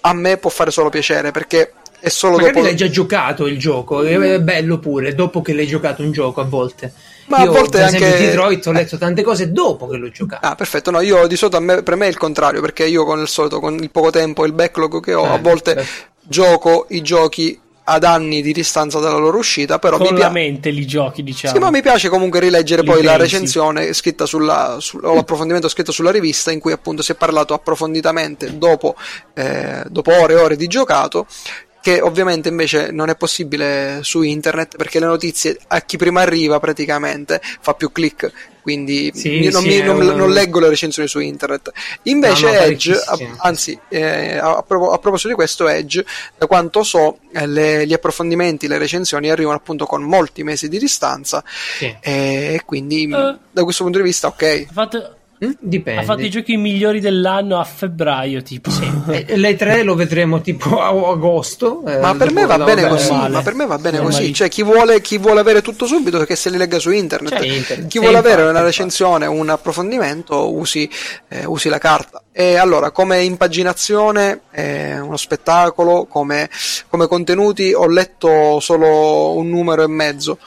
a 0.00 0.12
me 0.14 0.38
può 0.38 0.48
fare 0.48 0.70
solo 0.70 0.88
piacere 0.88 1.32
perché 1.32 1.72
è 2.06 2.08
solo 2.08 2.36
Magari 2.36 2.52
dopo 2.52 2.64
l'hai 2.66 2.76
già 2.76 2.88
giocato 2.88 3.46
il 3.48 3.58
gioco, 3.58 4.02
è 4.04 4.38
bello 4.40 4.78
pure, 4.78 5.12
dopo 5.16 5.42
che 5.42 5.52
l'hai 5.52 5.66
giocato 5.66 6.02
un 6.02 6.12
gioco 6.12 6.40
a 6.40 6.44
volte. 6.44 6.92
Ma 7.26 7.38
a 7.38 7.42
Io, 7.42 7.50
volte 7.50 7.78
per 7.78 7.86
esempio, 7.88 8.06
anche- 8.06 8.26
Detroit 8.26 8.66
ho 8.68 8.70
letto 8.72 8.96
tante 8.96 9.22
cose 9.24 9.50
dopo 9.50 9.88
che 9.88 9.96
l'ho 9.96 10.10
giocato. 10.10 10.46
Ah, 10.46 10.54
perfetto. 10.54 10.92
No, 10.92 11.00
io 11.00 11.26
di 11.26 11.34
solito 11.34 11.56
a 11.56 11.60
me- 11.60 11.82
per 11.82 11.96
me 11.96 12.06
è 12.06 12.08
il 12.08 12.16
contrario, 12.16 12.60
perché 12.60 12.86
io 12.86 13.04
con 13.04 13.18
il 13.20 13.26
solito, 13.26 13.58
con 13.58 13.74
il 13.74 13.90
poco 13.90 14.10
tempo 14.10 14.44
e 14.44 14.46
il 14.46 14.52
backlog 14.52 15.00
che 15.02 15.14
ho, 15.14 15.24
Eh, 15.24 15.30
a 15.30 15.38
volte 15.38 15.74
beh. 15.74 15.84
gioco 16.22 16.86
i 16.90 17.02
giochi 17.02 17.60
ad 17.88 18.02
anni 18.02 18.42
di 18.42 18.52
distanza 18.52 18.98
dalla 18.98 19.16
loro 19.16 19.38
uscita, 19.38 19.78
però 19.78 19.96
mi 19.98 20.06
Con 20.06 20.18
la 20.18 20.30
piace. 20.30 20.70
li 20.70 20.86
giochi, 20.86 21.22
diciamo. 21.22 21.54
Sì, 21.54 21.60
ma 21.60 21.70
mi 21.70 21.82
piace 21.82 22.08
comunque 22.08 22.40
rileggere 22.40 22.82
Li 22.82 22.88
poi 22.88 23.02
la 23.02 23.16
pensi. 23.16 23.22
recensione 23.34 23.92
scritta 23.92 24.26
sulla, 24.26 24.76
sul- 24.80 25.04
o 25.04 25.14
l'approfondimento 25.14 25.68
scritto 25.68 25.92
sulla 25.92 26.10
rivista 26.10 26.50
in 26.50 26.58
cui 26.58 26.72
appunto 26.72 27.02
si 27.02 27.12
è 27.12 27.14
parlato 27.14 27.54
approfonditamente 27.54 28.58
dopo, 28.58 28.96
eh, 29.34 29.84
dopo 29.88 30.12
ore 30.20 30.32
e 30.34 30.36
ore 30.36 30.56
di 30.56 30.66
giocato 30.66 31.26
che 31.86 32.00
ovviamente 32.00 32.48
invece 32.48 32.90
non 32.90 33.10
è 33.10 33.16
possibile 33.16 34.00
su 34.02 34.22
internet 34.22 34.74
perché 34.76 34.98
le 34.98 35.06
notizie 35.06 35.56
a 35.68 35.80
chi 35.82 35.96
prima 35.96 36.20
arriva 36.22 36.58
praticamente 36.58 37.40
fa 37.60 37.74
più 37.74 37.92
click 37.92 38.32
quindi 38.60 39.12
Sì, 39.14 39.28
io 39.28 39.52
non, 39.52 39.62
sì, 39.62 39.68
mi- 39.68 39.82
non- 39.82 40.00
un- 40.00 40.16
non 40.16 40.32
leggo 40.32 40.58
le 40.58 40.68
recensioni 40.68 41.06
su 41.06 41.20
internet 41.20 41.70
invece 42.04 42.46
No, 42.46 42.52
no, 42.54 42.58
Edge 42.58 42.92
a- 42.92 43.18
anzi 43.38 43.78
eh, 43.88 44.36
a, 44.36 44.56
a 44.56 44.62
pro- 44.62 44.90
a 44.90 44.98
proposito 44.98 45.28
di 45.28 45.34
questo 45.34 45.68
Edge 45.68 46.04
da 46.36 46.48
quanto 46.48 46.82
so 46.82 47.18
eh, 47.32 47.46
le- 47.46 47.86
gli 47.86 47.92
approfondimenti 47.92 48.66
le 48.66 48.78
recensioni 48.78 49.30
arrivano 49.30 49.56
appunto 49.56 49.86
con 49.86 50.02
molti 50.02 50.42
mesi 50.42 50.68
di 50.68 50.80
distanza 50.80 51.44
Sì. 51.78 51.94
e 52.00 52.62
quindi 52.66 53.04
Eh. 53.04 53.36
da 53.52 53.62
questo 53.62 53.84
punto 53.84 53.98
di 53.98 54.04
vista 54.04 54.26
ok 54.26 54.66
fatto? 54.72 55.15
Dipende. 55.38 56.00
ha 56.00 56.04
fatto 56.04 56.22
i 56.22 56.30
giochi 56.30 56.56
migliori 56.56 56.98
dell'anno 56.98 57.58
a 57.58 57.64
febbraio, 57.64 58.42
tipo. 58.42 58.70
Eh, 59.10 59.36
Le 59.36 59.54
tre 59.56 59.82
lo 59.82 59.94
vedremo 59.94 60.40
tipo 60.40 60.80
a 60.80 60.88
agosto. 60.88 61.82
eh, 61.86 61.98
ma 61.98 62.14
per 62.14 62.28
dopo 62.28 62.40
me 62.40 62.46
va 62.46 62.58
bene 62.58 62.88
così 62.88 63.12
ma 63.12 63.42
per 63.42 63.54
me 63.54 63.66
va 63.66 63.78
bene 63.78 63.98
così 64.00 64.32
cioè 64.32 64.48
chi 64.48 64.62
vuole, 64.62 65.00
chi 65.00 65.18
vuole 65.18 65.40
avere 65.40 65.60
tutto 65.62 65.86
subito 65.86 66.18
che 66.24 66.36
se 66.36 66.48
li 66.50 66.56
legga 66.56 66.78
su 66.78 66.90
internet 66.90 67.34
C'è 67.38 67.44
internet. 67.46 67.88
chi 67.88 67.98
Sì, 67.98 68.04
vuole 68.04 68.18
avere 68.18 68.42
una 68.42 68.62
recensione 68.62 69.26
un 69.26 69.48
approfondimento 69.48 70.52
usi, 70.54 70.88
eh, 71.28 71.44
usi 71.44 71.68
la 71.68 71.78
carta 71.78 72.22
e 72.32 72.56
allora 72.56 72.90
come 72.90 73.22
impaginazione 73.22 74.40
è 74.50 74.98
uno 74.98 75.16
spettacolo 75.16 76.06
come, 76.06 76.48
come 76.88 77.06
contenuti 77.06 77.72
ho 77.72 77.86
letto 77.86 78.58
solo 78.60 79.34
un 79.34 79.48
numero 79.48 79.82
e 79.82 79.88
mezzo 79.88 80.38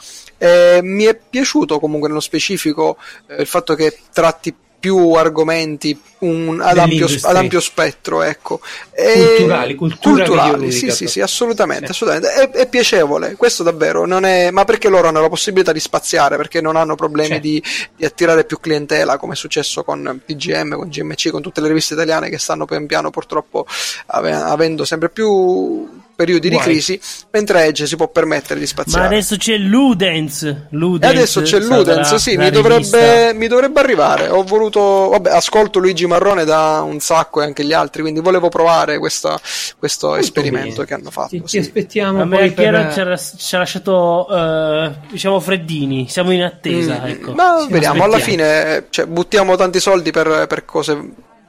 Eh, 0.42 0.80
mi 0.82 1.04
è 1.04 1.14
piaciuto 1.14 1.78
comunque 1.78 2.08
nello 2.08 2.20
specifico 2.20 2.96
eh, 3.28 3.40
il 3.42 3.46
fatto 3.46 3.74
che 3.74 3.96
tratti 4.12 4.54
più 4.80 5.12
argomenti 5.12 6.00
un, 6.20 6.58
ad, 6.60 6.78
ampio, 6.78 7.06
ad 7.22 7.36
ampio 7.36 7.60
spettro, 7.60 8.22
ecco. 8.22 8.60
Culturali, 8.94 9.74
cultura 9.74 10.24
videoludica 10.24 10.70
sì, 10.70 10.90
sì, 10.90 11.06
sì, 11.06 11.20
assolutamente, 11.20 11.86
Sì. 11.86 11.90
assolutamente. 11.92 12.32
È, 12.32 12.50
è 12.50 12.68
piacevole, 12.68 13.36
questo 13.36 13.62
davvero, 13.62 14.06
non 14.06 14.24
è, 14.24 14.50
ma 14.50 14.64
perché 14.64 14.88
loro 14.88 15.08
hanno 15.08 15.20
la 15.20 15.28
possibilità 15.28 15.72
di 15.72 15.80
spaziare, 15.80 16.36
perché 16.36 16.60
non 16.60 16.76
hanno 16.76 16.94
problemi 16.94 17.28
Certo. 17.28 17.42
di, 17.46 17.62
di 17.96 18.04
attirare 18.04 18.44
più 18.44 18.58
clientela, 18.58 19.18
come 19.18 19.34
è 19.34 19.36
successo 19.36 19.84
con 19.84 20.20
PGM, 20.24 20.74
con 20.76 20.88
GMC, 20.88 21.28
con 21.30 21.42
tutte 21.42 21.60
le 21.60 21.68
riviste 21.68 21.94
italiane 21.94 22.30
che 22.30 22.38
stanno 22.38 22.64
pian 22.64 22.86
piano 22.86 23.10
purtroppo 23.10 23.66
ave- 24.06 24.32
avendo 24.32 24.84
sempre 24.84 25.10
più 25.10 25.88
periodi 26.20 26.48
di 26.50 26.54
Guai. 26.56 26.66
crisi, 26.66 27.00
mentre 27.30 27.64
Edge 27.64 27.86
si 27.86 27.96
può 27.96 28.08
permettere 28.08 28.56
di 28.60 28.66
Ma 28.66 28.70
spaziare. 28.70 29.06
adesso 29.06 29.36
c'è 29.38 29.56
Ludens. 29.56 30.42
E 30.42 30.56
Ludens 30.70 31.14
adesso 31.14 31.40
c'è 31.40 31.58
Ludens, 31.60 32.14
sì, 32.16 32.34
la 32.36 32.42
mi 32.44 32.50
dovrebbe, 32.50 33.32
mi 33.32 33.46
dovrebbe 33.46 33.80
arrivare. 33.80 34.28
Ho 34.28 34.42
voluto, 34.42 35.08
vabbè, 35.10 35.30
ascolto 35.30 35.78
Luigi 35.78 36.06
Marrone 36.06 36.44
da 36.44 36.82
un 36.84 37.00
sacco 37.00 37.40
e 37.40 37.44
anche 37.46 37.64
gli 37.64 37.72
altri, 37.72 38.02
quindi 38.02 38.20
volevo 38.20 38.50
provare 38.50 38.98
questa- 38.98 39.40
questo 39.78 40.08
Molto 40.08 40.22
esperimento 40.22 40.74
bene. 40.74 40.86
che 40.86 40.94
hanno 40.94 41.10
fatto. 41.10 41.28
Ti, 41.28 41.40
ti 41.40 41.48
sì. 41.48 41.58
aspettiamo 41.58 42.20
A 42.20 42.24
me 42.26 42.36
poi 42.38 42.52
Chiara 42.54 42.84
per... 42.84 42.92
ci 42.92 43.00
ha, 43.00 43.36
ci 43.38 43.56
lasciato, 43.56 44.26
eh, 44.30 44.90
diciamo, 45.10 45.40
freddini. 45.40 46.06
Siamo 46.08 46.32
in 46.32 46.42
attesa. 46.42 47.00
Mm, 47.02 47.06
ecco. 47.08 47.32
Ma 47.32 47.60
Sì, 47.66 47.72
vediamo, 47.72 48.04
alla 48.04 48.18
fine 48.18 48.86
cioè, 48.90 49.06
buttiamo 49.06 49.56
tanti 49.56 49.80
soldi 49.80 50.10
per, 50.10 50.46
per 50.46 50.64
cose 50.66 50.98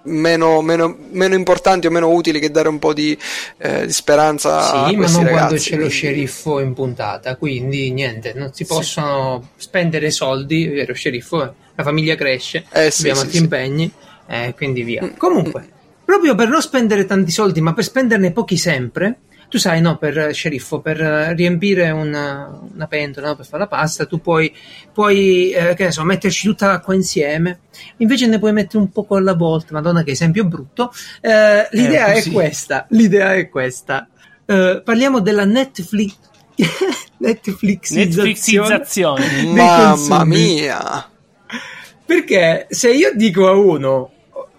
meno, 0.03 0.61
meno- 0.61 0.95
meno 1.11 1.35
importanti 1.35 1.87
o 1.87 1.91
meno 1.91 2.09
utili 2.09 2.39
che 2.39 2.49
dare 2.51 2.67
un 2.69 2.79
po' 2.79 2.93
di, 2.93 3.17
eh, 3.57 3.85
di 3.85 3.91
speranza 3.91 4.57
a 4.59 4.87
Sì, 4.87 4.95
ma 4.95 5.01
questi 5.01 5.17
non 5.17 5.25
ragazzi. 5.25 5.31
quando 5.31 5.55
c'è 5.55 5.75
lo 5.77 5.89
sceriffo 5.89 6.59
in 6.59 6.73
puntata, 6.73 7.35
quindi 7.35 7.91
niente, 7.91 8.33
non 8.35 8.51
si 8.53 8.65
possono 8.65 9.49
spendere 9.57 10.09
soldi, 10.11 10.65
è 10.65 10.71
vero, 10.71 10.93
sceriffo, 10.93 11.37
la 11.75 11.83
famiglia 11.83 12.15
cresce, 12.15 12.65
Eh, 12.71 12.91
sì, 12.91 13.01
abbiamo 13.01 13.19
sì, 13.19 13.23
altri 13.25 13.37
sì. 13.37 13.43
impegni 13.43 13.91
e 14.27 14.53
quindi 14.55 14.83
via. 14.83 15.03
Mm. 15.03 15.09
Comunque, 15.17 15.67
proprio 16.05 16.35
per 16.35 16.47
non 16.49 16.61
spendere 16.61 17.05
tanti 17.05 17.31
soldi, 17.31 17.61
ma 17.61 17.73
per 17.73 17.83
spenderne 17.83 18.31
pochi 18.31 18.57
sempre, 18.57 19.19
tu 19.51 19.57
sai, 19.57 19.81
no, 19.81 19.97
per 19.97 20.17
eh, 20.17 20.33
sceriffo, 20.33 20.79
per 20.79 21.01
eh, 21.01 21.33
riempire 21.33 21.89
una, 21.89 22.57
una 22.73 22.87
pentola, 22.87 23.27
no, 23.27 23.35
per 23.35 23.45
fare 23.45 23.63
la 23.63 23.67
pasta, 23.67 24.05
tu 24.05 24.21
puoi, 24.21 24.49
puoi 24.93 25.51
eh, 25.51 25.73
che 25.73 25.83
ne 25.83 25.91
so, 25.91 26.05
metterci 26.05 26.47
tutta 26.47 26.67
l'acqua 26.67 26.95
insieme, 26.95 27.59
invece 27.97 28.27
ne 28.27 28.39
puoi 28.39 28.53
mettere 28.53 28.77
un 28.77 28.91
poco 28.91 29.17
alla 29.17 29.33
volta, 29.33 29.73
madonna 29.73 30.03
che 30.03 30.11
esempio 30.11 30.45
brutto. 30.45 30.93
Eh, 31.19 31.67
l'idea 31.71 32.05
è 32.05 32.13
così. 32.13 32.31
questa, 32.31 32.85
l'idea 32.91 33.35
è 33.35 33.49
questa. 33.49 34.07
Eh, 34.45 34.81
parliamo 34.85 35.19
della 35.19 35.43
Netflix 35.43 36.15
Netflixizzazione 37.19 38.27
Netflixizzazione. 38.29 39.43
Mamma 39.53 40.23
mia! 40.23 41.09
Perché 42.05 42.67
se 42.69 42.89
io 42.89 43.11
dico 43.15 43.49
a 43.49 43.51
uno, 43.51 44.11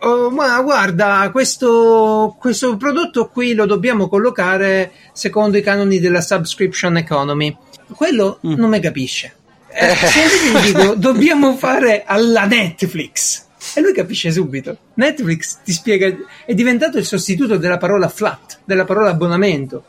"Oh, 0.02 0.30
ma 0.30 0.60
guarda, 0.62 1.28
questo, 1.32 2.36
questo 2.38 2.76
prodotto 2.76 3.28
qui 3.28 3.54
lo 3.54 3.66
dobbiamo 3.66 4.08
collocare 4.08 4.92
secondo 5.12 5.56
i 5.56 5.62
canoni 5.62 5.98
della 6.00 6.20
subscription 6.20 6.96
economy, 6.96 7.56
quello 7.94 8.38
Mm. 8.46 8.54
non 8.54 8.70
mi 8.70 8.80
capisce. 8.80 9.34
Eh, 9.74 9.94
se 9.94 10.20
invece 10.20 10.70
gli 10.70 10.72
dico, 10.74 10.94
dobbiamo 10.96 11.56
fare 11.56 12.02
alla 12.04 12.44
Netflix. 12.44 13.46
E 13.74 13.80
lui 13.80 13.92
capisce 13.92 14.32
subito. 14.32 14.76
Netflix 14.94 15.58
ti 15.64 15.72
spiega, 15.72 16.12
è 16.44 16.52
diventato 16.52 16.98
il 16.98 17.04
sostituto 17.06 17.56
della 17.56 17.78
parola 17.78 18.08
flat, 18.08 18.58
della 18.64 18.84
parola 18.84 19.10
abbonamento. 19.10 19.84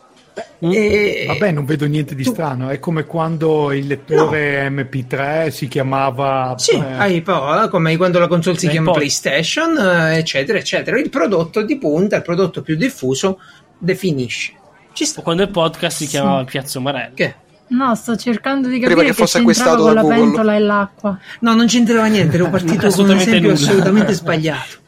E- 0.60 1.26
Vabbè, 1.28 1.52
non 1.52 1.66
vedo 1.66 1.86
niente 1.86 2.16
di 2.16 2.24
tu- 2.24 2.32
strano. 2.32 2.70
È 2.70 2.80
come 2.80 3.04
quando 3.06 3.72
il 3.74 3.86
lettore 3.88 4.70
MP3 4.70 5.50
si 5.50 5.68
chiamava. 5.68 6.56
Sì, 6.58 6.72
eh, 6.76 7.16
iPod, 7.16 7.70
come 7.70 7.96
quando 7.98 8.20
la 8.20 8.28
console 8.28 8.58
si 8.58 8.68
chiama 8.68 8.92
PlayStation, 8.92 9.78
eh, 9.78 10.18
eccetera, 10.18 10.58
eccetera. 10.58 10.98
Il 11.00 11.10
prodotto 11.10 11.62
di 11.64 11.78
punta, 11.78 12.16
il 12.16 12.22
prodotto 12.22 12.62
più 12.62 12.76
diffuso, 12.76 13.40
definisce. 13.78 14.54
Ci 14.94 15.06
sta. 15.06 15.22
quando 15.22 15.42
il 15.44 15.50
podcast 15.50 15.98
si 15.98 16.06
chiamava 16.08 16.44
Piazzo 16.44 16.80
Marello. 16.80 17.14
Che? 17.16 17.36
No, 17.70 17.96
sto 17.96 18.16
cercando 18.16 18.68
di 18.68 18.76
Prima 18.78 18.90
capire 18.90 19.08
che 19.08 19.16
che, 19.16 19.22
fosse 19.22 19.40
c'entrava 19.44 19.72
acquistato 19.72 19.84
con 19.84 19.94
la 19.96 20.02
Google. 20.02 20.18
pentola 20.20 20.56
e 20.56 20.60
l'acqua. 20.60 21.20
No, 21.40 21.56
non 21.56 21.66
c'entrava 21.66 22.06
niente, 22.06 22.36
ero 22.36 22.50
partito 22.50 22.88
con 22.94 23.06
un 23.10 23.16
esempio 23.18 23.40
nulla. 23.40 23.54
assolutamente 23.54 24.14
sbagliato. 24.14 24.82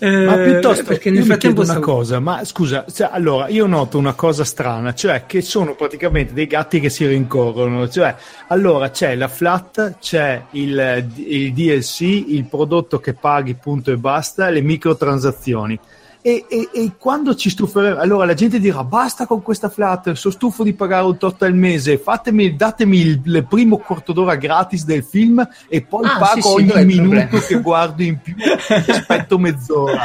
Eh, 0.00 0.24
Ma 0.24 0.36
piuttosto, 0.38 0.82
perché 0.82 1.10
nel 1.10 1.22
frattempo 1.24 1.60
chiedo 1.62 1.70
una 1.70 1.80
stavo- 1.80 1.98
cosa, 1.98 2.18
ma 2.18 2.44
scusa, 2.44 2.84
cioè, 2.92 3.10
allora 3.12 3.46
io 3.46 3.66
noto 3.66 3.96
una 3.96 4.14
cosa 4.14 4.42
strana, 4.44 4.92
cioè 4.92 5.24
che 5.26 5.40
sono 5.40 5.76
praticamente 5.76 6.32
dei 6.32 6.46
gatti 6.48 6.80
che 6.80 6.90
si 6.90 7.06
rincorrono, 7.06 7.88
cioè 7.88 8.12
allora 8.48 8.90
c'è 8.90 9.14
la 9.14 9.28
flat, 9.28 9.98
c'è 10.00 10.42
il, 10.52 11.06
il 11.14 11.52
DLC, 11.52 12.00
il 12.00 12.44
prodotto 12.50 12.98
che 12.98 13.14
paghi 13.14 13.54
punto 13.54 13.92
e 13.92 13.96
basta, 13.96 14.48
le 14.50 14.62
microtransazioni. 14.62 15.78
E, 16.24 16.46
e- 16.48 16.68
e 16.72 16.92
quando 16.98 17.34
ci 17.34 17.50
stuferemo, 17.50 17.98
allora 17.98 18.24
la 18.24 18.34
gente 18.34 18.60
dirà 18.60 18.84
basta 18.84 19.26
con 19.26 19.42
questa 19.42 19.68
flat, 19.68 20.12
sono 20.12 20.32
stufo 20.32 20.62
di 20.62 20.72
pagare 20.72 21.04
un 21.04 21.16
tot 21.16 21.42
al 21.42 21.52
mese, 21.54 21.98
fatemi, 21.98 22.54
datemi 22.54 22.98
il, 23.00 23.20
il 23.24 23.44
primo 23.48 23.78
quarto 23.78 24.12
d'ora 24.12 24.36
gratis 24.36 24.84
del 24.84 25.02
film 25.02 25.44
e 25.68 25.82
poi 25.82 26.04
Ah, 26.04 26.18
pago 26.18 26.40
sì, 26.58 26.66
sì, 26.66 26.70
ogni 26.72 26.84
minuto 26.84 27.38
che 27.38 27.60
guardo 27.60 28.02
in 28.04 28.20
più, 28.20 28.36
aspetto 28.88 29.36
mezz'ora. 29.36 30.02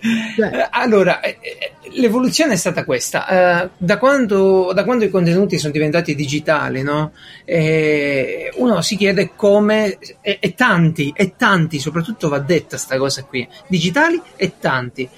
Eh, 0.00 0.68
allora, 0.70 1.20
eh, 1.20 1.38
eh, 1.40 1.72
l'evoluzione 1.94 2.54
è 2.54 2.56
stata 2.56 2.84
questa. 2.84 3.70
Da, 3.76 3.98
quando, 3.98 4.72
da 4.74 4.84
quando 4.84 5.04
i 5.04 5.10
contenuti 5.10 5.58
sono 5.58 5.72
diventati 5.72 6.14
digitali, 6.14 6.82
no? 6.82 7.12
Uno 7.44 8.80
si 8.80 8.96
chiede 8.96 9.32
come, 9.36 9.98
e, 10.20 10.54
tanti, 10.56 11.12
e 11.14 11.34
tanti, 11.36 11.78
soprattutto 11.78 12.28
va 12.28 12.38
detta 12.38 12.76
sta 12.76 12.96
cosa 12.96 13.24
qui, 13.24 13.46
digitali 13.66 14.20
e 14.36 14.52
tanti, 14.58 15.08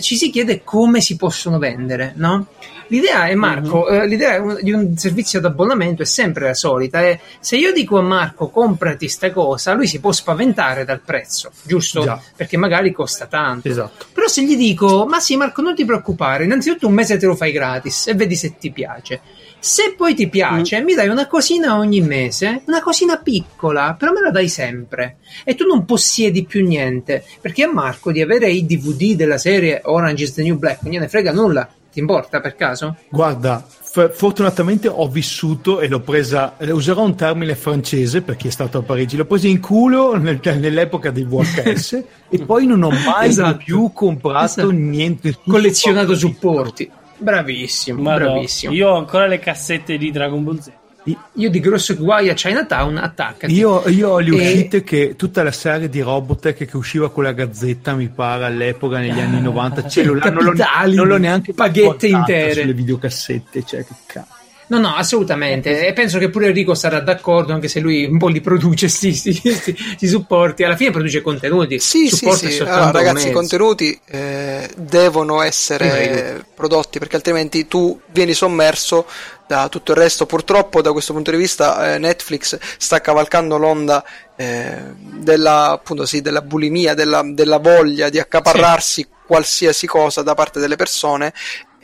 ci 0.00 0.16
si 0.16 0.30
chiede 0.30 0.62
come 0.62 1.00
si 1.00 1.16
possono 1.16 1.58
vendere, 1.58 2.12
no? 2.16 2.46
L'idea 2.92 3.26
è, 3.26 3.34
Marco, 3.34 3.88
eh, 3.88 4.06
l'idea 4.06 4.38
di 4.60 4.70
un 4.70 4.98
servizio 4.98 5.40
d'abbonamento 5.40 6.02
è 6.02 6.04
sempre 6.04 6.44
la 6.44 6.54
solita. 6.54 7.00
È, 7.00 7.18
se 7.40 7.56
io 7.56 7.72
dico 7.72 7.96
a 7.96 8.02
Marco 8.02 8.50
comprati 8.50 9.08
sta 9.08 9.30
cosa, 9.30 9.72
lui 9.72 9.86
si 9.86 9.98
può 9.98 10.12
spaventare 10.12 10.84
dal 10.84 11.00
prezzo, 11.00 11.52
giusto? 11.62 12.02
Già. 12.02 12.20
Perché 12.36 12.58
magari 12.58 12.92
costa 12.92 13.24
tanto. 13.24 13.66
esatto. 13.66 14.04
Però 14.12 14.28
se 14.28 14.44
gli 14.44 14.58
dico, 14.58 15.06
ma 15.06 15.20
sì 15.20 15.36
Marco 15.36 15.62
non 15.62 15.74
ti 15.74 15.86
preoccupare, 15.86 16.44
innanzitutto 16.44 16.86
un 16.86 16.92
mese 16.92 17.16
te 17.16 17.24
lo 17.24 17.34
fai 17.34 17.50
gratis 17.50 18.08
e 18.08 18.14
vedi 18.14 18.36
se 18.36 18.58
ti 18.58 18.70
piace. 18.70 19.22
Se 19.58 19.94
poi 19.96 20.14
ti 20.14 20.28
piace, 20.28 20.82
mi 20.82 20.92
dai 20.92 21.08
una 21.08 21.26
cosina 21.26 21.78
ogni 21.78 22.02
mese, 22.02 22.60
una 22.66 22.82
cosina 22.82 23.16
piccola, 23.16 23.96
però 23.98 24.12
me 24.12 24.20
la 24.20 24.30
dai 24.30 24.50
sempre. 24.50 25.16
E 25.44 25.54
tu 25.54 25.64
non 25.64 25.86
possiedi 25.86 26.44
più 26.44 26.62
niente, 26.66 27.24
perché 27.40 27.62
a 27.62 27.72
Marco 27.72 28.12
di 28.12 28.20
avere 28.20 28.50
i 28.50 28.66
DVD 28.66 29.14
della 29.14 29.38
serie 29.38 29.80
Orange 29.84 30.24
is 30.24 30.34
the 30.34 30.42
New 30.42 30.58
Black 30.58 30.82
non 30.82 30.92
gliene 30.92 31.08
frega 31.08 31.32
nulla. 31.32 31.66
Ti 31.92 31.98
importa 32.00 32.40
per 32.40 32.54
caso? 32.56 32.96
Guarda, 33.10 33.62
f- 33.68 34.10
fortunatamente 34.14 34.88
ho 34.88 35.06
vissuto 35.08 35.80
e 35.80 35.88
l'ho 35.88 36.00
presa, 36.00 36.54
userò 36.58 37.02
un 37.04 37.14
termine 37.14 37.54
francese 37.54 38.22
per 38.22 38.36
chi 38.36 38.48
è 38.48 38.50
stato 38.50 38.78
a 38.78 38.82
Parigi, 38.82 39.16
l'ho 39.16 39.26
presa 39.26 39.46
in 39.46 39.60
culo 39.60 40.16
nel- 40.16 40.40
nell'epoca 40.58 41.10
dei 41.10 41.24
VHS 41.24 42.04
e 42.30 42.38
poi 42.46 42.64
non 42.66 42.82
ho 42.82 42.88
mai 42.90 43.28
Esatto. 43.28 43.58
più 43.58 43.92
comprato 43.92 44.44
Esatto. 44.46 44.70
niente. 44.70 45.36
Collezionato 45.46 46.14
supporti. 46.14 46.90
Bravissimo, 47.18 48.00
Ma 48.02 48.16
no, 48.16 48.32
bravissimo. 48.32 48.72
io 48.72 48.88
ho 48.88 48.96
ancora 48.96 49.26
le 49.26 49.38
cassette 49.38 49.96
di 49.98 50.10
Dragon 50.10 50.42
Ball 50.42 50.58
Z. 50.60 50.72
Io 51.04 51.50
di 51.50 51.60
grosso 51.60 51.96
guai 51.96 52.28
a 52.28 52.34
Chinatown, 52.34 52.96
attaccati. 52.96 53.52
Io, 53.52 53.88
io 53.88 54.10
ho 54.10 54.18
le 54.20 54.28
E- 54.30 54.34
uscite 54.34 54.82
che 54.84 55.14
tutta 55.16 55.42
la 55.42 55.50
serie 55.50 55.88
di 55.88 56.00
Robotech 56.00 56.64
che 56.64 56.76
usciva 56.76 57.10
con 57.10 57.24
la 57.24 57.32
gazzetta, 57.32 57.94
mi 57.94 58.08
pare 58.08 58.44
all'epoca 58.44 58.98
negli 58.98 59.18
anni 59.18 59.40
90, 59.40 59.88
ce 59.88 60.04
l'ho, 60.04 60.14
non, 60.14 60.32
l'ho, 60.34 60.52
capitali, 60.52 60.94
non 60.94 61.06
l'ho 61.08 61.16
neanche 61.18 61.52
paghette 61.54 62.08
guardata 62.08 62.32
intere. 62.32 62.60
sulle 62.60 62.74
videocassette, 62.74 63.64
cioè 63.64 63.84
che 63.84 63.94
cazzo. 64.06 64.40
No, 64.72 64.78
no, 64.78 64.94
assolutamente. 64.94 65.86
E 65.86 65.92
penso 65.92 66.18
che 66.18 66.30
pure 66.30 66.46
Enrico 66.46 66.74
sarà 66.74 67.00
d'accordo, 67.00 67.52
anche 67.52 67.68
se 67.68 67.78
lui 67.78 68.06
un 68.06 68.16
po' 68.16 68.28
li 68.28 68.40
produce, 68.40 68.88
sti, 68.88 69.12
sti, 69.12 69.32
sti- 69.34 69.76
sti 69.96 70.08
supporti. 70.08 70.64
Alla 70.64 70.76
fine 70.76 70.90
produce 70.90 71.20
contenuti. 71.20 71.78
Sì, 71.78 72.08
sì, 72.08 72.30
sì. 72.30 72.62
Allora, 72.62 72.90
ragazzi, 72.90 73.28
i 73.28 73.32
contenuti 73.32 74.00
eh, 74.06 74.70
devono 74.74 75.42
essere 75.42 76.42
prodotti 76.54 76.98
perché 76.98 77.16
altrimenti 77.16 77.68
tu 77.68 78.00
vieni 78.12 78.32
sommerso 78.32 79.04
da 79.46 79.68
tutto 79.68 79.92
il 79.92 79.98
resto. 79.98 80.24
Purtroppo, 80.24 80.80
da 80.80 80.92
questo 80.92 81.12
punto 81.12 81.30
di 81.30 81.36
vista, 81.36 81.92
eh, 81.92 81.98
Netflix 81.98 82.58
sta 82.78 83.02
cavalcando 83.02 83.58
l'onda 83.58 84.02
eh, 84.36 84.74
della, 84.96 85.72
appunto, 85.72 86.06
sì, 86.06 86.22
della 86.22 86.40
bulimia, 86.40 86.94
della, 86.94 87.20
della 87.22 87.58
voglia 87.58 88.08
di 88.08 88.18
accaparrarsi 88.18 89.06
qualsiasi 89.26 89.86
cosa 89.86 90.22
da 90.22 90.34
parte 90.34 90.60
delle 90.60 90.76
persone 90.76 91.32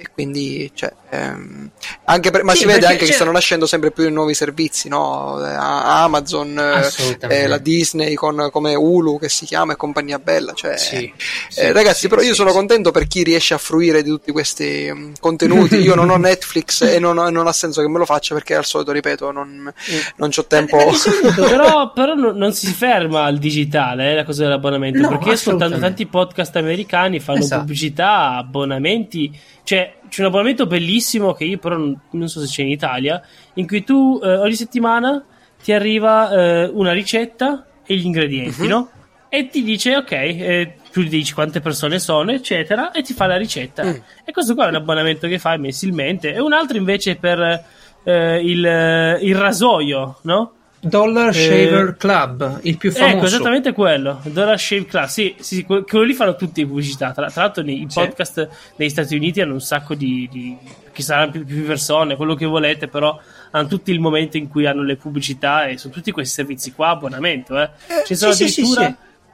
e 0.01 0.07
quindi 0.14 0.70
cioè, 0.74 0.92
ehm, 1.11 1.70
anche 2.05 2.30
per- 2.30 2.44
ma 2.44 2.53
Sì, 2.53 2.59
si 2.61 2.66
vede 2.66 2.86
anche 2.86 2.99
che 2.99 3.07
c'è- 3.07 3.12
stanno 3.14 3.32
nascendo 3.32 3.66
sempre 3.66 3.90
più 3.90 4.09
nuovi 4.12 4.32
servizi 4.32 4.88
no? 4.88 5.44
Eh, 5.44 5.51
Amazon 5.53 6.57
eh, 6.57 7.42
eh, 7.42 7.46
la 7.49 7.59
Disney 7.59 8.14
con, 8.14 8.49
come 8.53 8.76
Hulu 8.76 9.18
che 9.18 9.28
si 9.28 9.44
chiama 9.44 9.72
e 9.72 9.76
compagnia 9.76 10.20
bella 10.20 10.53
cioè, 10.53 10.76
Sì, 10.76 11.12
sì, 11.49 11.61
eh, 11.61 11.72
ragazzi 11.72 12.01
sì, 12.03 12.09
però 12.09 12.20
io 12.20 12.28
sì, 12.28 12.34
sono 12.34 12.51
sì. 12.51 12.55
contento 12.57 12.92
per 12.92 13.09
chi 13.09 13.24
riesce 13.24 13.55
a 13.55 13.59
fruire 13.59 14.03
di 14.05 14.09
tutti 14.11 14.30
questi 14.30 14.88
mm, 14.92 15.12
contenuti 15.18 15.76
io 15.76 15.96
non 15.96 16.11
ho 16.11 16.16
Netflix 16.28 16.82
e 16.82 17.01
non, 17.01 17.18
ho- 17.18 17.30
non 17.30 17.49
ha 17.49 17.53
senso 17.53 17.80
che 17.82 17.88
me 17.88 17.99
lo 17.99 18.05
faccia 18.05 18.34
perché 18.34 18.55
al 18.55 18.64
solito 18.64 18.92
ripeto 18.92 19.32
non, 19.32 19.72
non 20.16 20.30
ho 20.36 20.44
tempo 20.46 20.78
Eh, 20.78 20.94
solito- 20.94 21.42
però, 21.44 21.90
però 21.92 22.14
non, 22.14 22.36
non 22.36 22.53
si 22.53 22.68
ferma 22.72 23.24
al 23.24 23.38
digitale 23.38 24.12
eh, 24.12 24.14
la 24.14 24.24
cosa 24.24 24.44
dell'abbonamento 24.44 25.01
No, 25.01 25.09
perché 25.09 25.30
ascoltando 25.32 25.76
tanti 25.80 26.07
podcast 26.07 26.55
americani 26.55 27.18
fanno 27.18 27.40
Esatto. 27.40 27.62
pubblicità 27.62 28.36
abbonamenti 28.36 29.36
cioè 29.64 29.88
c'è 30.09 30.20
un 30.22 30.26
abbonamento 30.28 30.66
bellissimo 30.66 31.32
che 31.34 31.44
io 31.44 31.59
però 31.59 31.76
non, 31.76 31.98
non 32.11 32.28
so 32.28 32.40
se 32.40 32.46
c'è 32.46 32.62
in 32.62 32.68
Italia 32.70 33.22
in 33.54 33.66
cui 33.66 33.84
tu 33.84 34.20
eh, 34.22 34.36
ogni 34.36 34.54
settimana 34.54 35.24
ti 35.62 35.72
arriva 35.72 36.30
eh, 36.30 36.64
una 36.72 36.92
ricetta 36.92 37.66
e 37.86 37.96
gli 37.96 38.04
ingredienti 38.04 38.62
Mhm. 38.62 38.68
no? 38.68 38.90
e 39.30 39.48
ti 39.48 39.62
dice 39.62 39.96
ok 39.96 40.11
eh, 40.12 40.74
tu 40.90 41.00
gli 41.02 41.09
dici 41.11 41.34
quante 41.34 41.61
persone 41.61 41.98
sono 41.98 42.32
eccetera 42.32 42.92
e 42.92 43.02
ti 43.02 43.12
fa 43.12 43.26
la 43.26 43.36
ricetta 43.36 43.84
Mm. 43.84 43.94
e 44.24 44.32
questo 44.32 44.54
qua 44.54 44.64
è 44.66 44.68
un 44.68 44.76
abbonamento 44.76 45.28
che 45.28 45.38
fai 45.38 45.59
mensilmente 45.59 46.32
e 46.32 46.40
un 46.40 46.52
altro 46.54 46.76
invece 46.78 47.16
per 47.16 47.64
eh, 48.04 48.40
il, 48.42 49.18
il 49.22 49.34
rasoio 49.36 50.18
no? 50.22 50.52
Dollar 50.81 51.31
Eh, 51.31 51.33
Shaver 51.33 51.97
Club, 51.97 52.61
il 52.62 52.76
più 52.76 52.93
famoso. 52.93 53.16
Ecco, 53.16 53.26
esattamente 53.26 53.72
quello. 53.72 54.20
Dollar 54.24 54.59
Shave 54.59 54.87
Club. 54.87 55.07
Sì, 55.07 55.35
sì, 55.39 55.57
sì, 55.57 55.64
que- 55.64 55.83
quello 55.83 56.05
lì 56.05 56.14
fanno 56.14 56.37
tutti 56.37 56.61
in 56.61 56.68
pubblicità. 56.68 57.11
Tra, 57.12 57.31
tra 57.31 57.43
l'altro, 57.43 57.62
nei, 57.62 57.87
Sì. 57.89 57.99
podcast 57.99 58.49
negli 58.76 58.91
Stati 58.91 59.16
Uniti 59.16 59.41
hanno 59.41 59.55
un 59.55 59.61
sacco 59.61 59.95
di. 59.95 60.29
di 60.31 60.57
ci 60.93 61.05
saranno 61.05 61.31
più, 61.31 61.45
più 61.45 61.64
persone, 61.64 62.16
quello 62.16 62.35
che 62.35 62.45
volete, 62.45 62.89
però 62.89 63.16
hanno 63.53 63.68
tutti 63.68 63.93
il 63.93 64.01
momento 64.01 64.37
in 64.37 64.49
cui 64.49 64.66
hanno 64.66 64.83
le 64.83 64.97
pubblicità 64.97 65.66
e 65.66 65.79
su 65.79 65.91
tutti 65.91 66.11
questi 66.11 66.35
servizi 66.35 66.72
qua, 66.72 66.89
abbonamento. 66.89 67.57
Eh. 67.61 67.70
Ci 68.05 68.16
sono 68.16 68.33
sì, 68.33 68.49
sì, 68.49 68.62
addirittura 68.62 68.87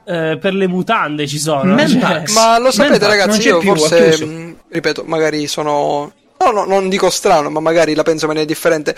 sì, 0.05 0.11
eh, 0.11 0.37
per 0.39 0.53
le 0.53 0.67
mutande 0.67 1.25
ci 1.25 1.39
sono. 1.39 1.73
Man 1.73 1.87
Cioè. 1.87 2.23
Ma 2.33 2.59
lo 2.59 2.69
sapete, 2.71 2.99
Man 3.07 3.09
ragazzi, 3.17 3.47
io 3.47 3.57
più, 3.57 3.75
forse, 3.75 4.23
mh, 4.25 4.55
ripeto, 4.69 5.03
magari 5.07 5.47
sono. 5.47 6.13
No, 6.37 6.51
no, 6.51 6.65
non 6.65 6.87
dico 6.87 7.09
strano, 7.09 7.49
ma 7.49 7.59
magari 7.59 7.95
la 7.95 8.03
penso 8.03 8.25
in 8.25 8.31
maniera 8.31 8.47
differente. 8.47 8.95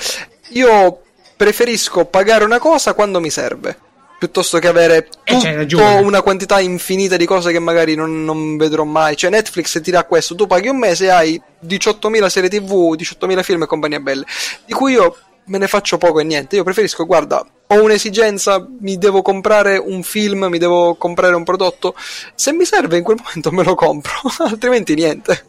Io 0.49 1.03
preferisco 1.37 2.05
pagare 2.05 2.43
una 2.43 2.59
cosa 2.59 2.93
quando 2.93 3.21
mi 3.21 3.29
serve. 3.29 3.77
Piuttosto 4.19 4.57
che 4.57 4.67
avere 4.67 5.09
Eh, 5.25 5.99
una 6.01 6.23
quantità 6.23 6.59
infinita 6.59 7.17
di 7.17 7.27
cose 7.27 7.51
che 7.51 7.59
magari 7.59 7.93
non, 7.93 8.25
non 8.25 8.57
vedrò 8.57 8.83
mai. 8.83 9.15
Cioè, 9.15 9.29
Netflix 9.29 9.79
ti 9.79 9.91
dà 9.91 10.05
questo: 10.05 10.33
tu 10.33 10.47
paghi 10.47 10.69
un 10.69 10.77
mese 10.77 11.05
e 11.05 11.09
hai 11.09 11.41
18.000 11.63 12.25
serie 12.25 12.49
TV, 12.49 12.95
18.000 12.97 13.43
film 13.43 13.61
e 13.61 13.67
compagnia 13.67 13.99
belle. 13.99 14.25
Di 14.65 14.73
cui 14.73 14.93
io 14.93 15.15
me 15.45 15.59
ne 15.59 15.67
faccio 15.67 15.99
poco 15.99 16.19
e 16.19 16.23
niente. 16.23 16.55
Io 16.55 16.63
preferisco, 16.63 17.05
guarda, 17.05 17.45
ho 17.67 17.83
un'esigenza, 17.83 18.65
mi 18.79 18.97
devo 18.97 19.21
comprare 19.21 19.77
un 19.77 20.01
film, 20.01 20.45
mi 20.45 20.57
devo 20.57 20.95
comprare 20.95 21.35
un 21.35 21.43
prodotto. 21.43 21.93
Se 22.33 22.51
mi 22.53 22.65
serve 22.65 22.97
in 22.97 23.03
quel 23.03 23.17
momento 23.23 23.51
me 23.51 23.63
lo 23.63 23.75
compro, 23.75 24.13
altrimenti 24.39 24.95
niente. 24.95 25.45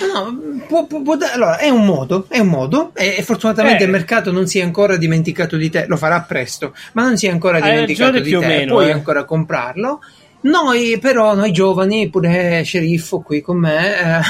No, 0.00 0.36
può- 0.66 0.86
può- 0.86 1.02
può 1.02 1.16
da- 1.16 1.32
allora, 1.32 1.58
è 1.58 1.68
un 1.68 1.84
modo, 1.84 2.26
è 2.28 2.38
un 2.38 2.48
modo, 2.48 2.90
e, 2.94 3.16
e 3.18 3.22
fortunatamente 3.22 3.82
Eh. 3.82 3.86
il 3.86 3.92
mercato 3.92 4.32
non 4.32 4.46
si 4.46 4.58
è 4.58 4.62
ancora 4.62 4.96
dimenticato 4.96 5.56
di 5.56 5.70
te, 5.70 5.86
lo 5.86 5.96
farà 5.96 6.20
presto, 6.22 6.74
ma 6.94 7.02
non 7.04 7.16
si 7.16 7.26
è 7.26 7.30
ancora 7.30 7.58
Hai 7.58 7.70
dimenticato 7.70 8.18
ragione 8.18 8.22
di 8.22 8.46
te, 8.46 8.46
meno, 8.60 8.72
puoi 8.72 8.88
eh. 8.88 8.92
ancora 8.92 9.24
comprarlo. 9.24 10.00
Noi 10.44 10.98
però, 10.98 11.36
noi 11.36 11.52
giovani, 11.52 12.10
pure 12.10 12.62
sceriffo 12.64 13.20
qui 13.20 13.40
con 13.40 13.58
me, 13.58 13.96
eh, 13.96 14.20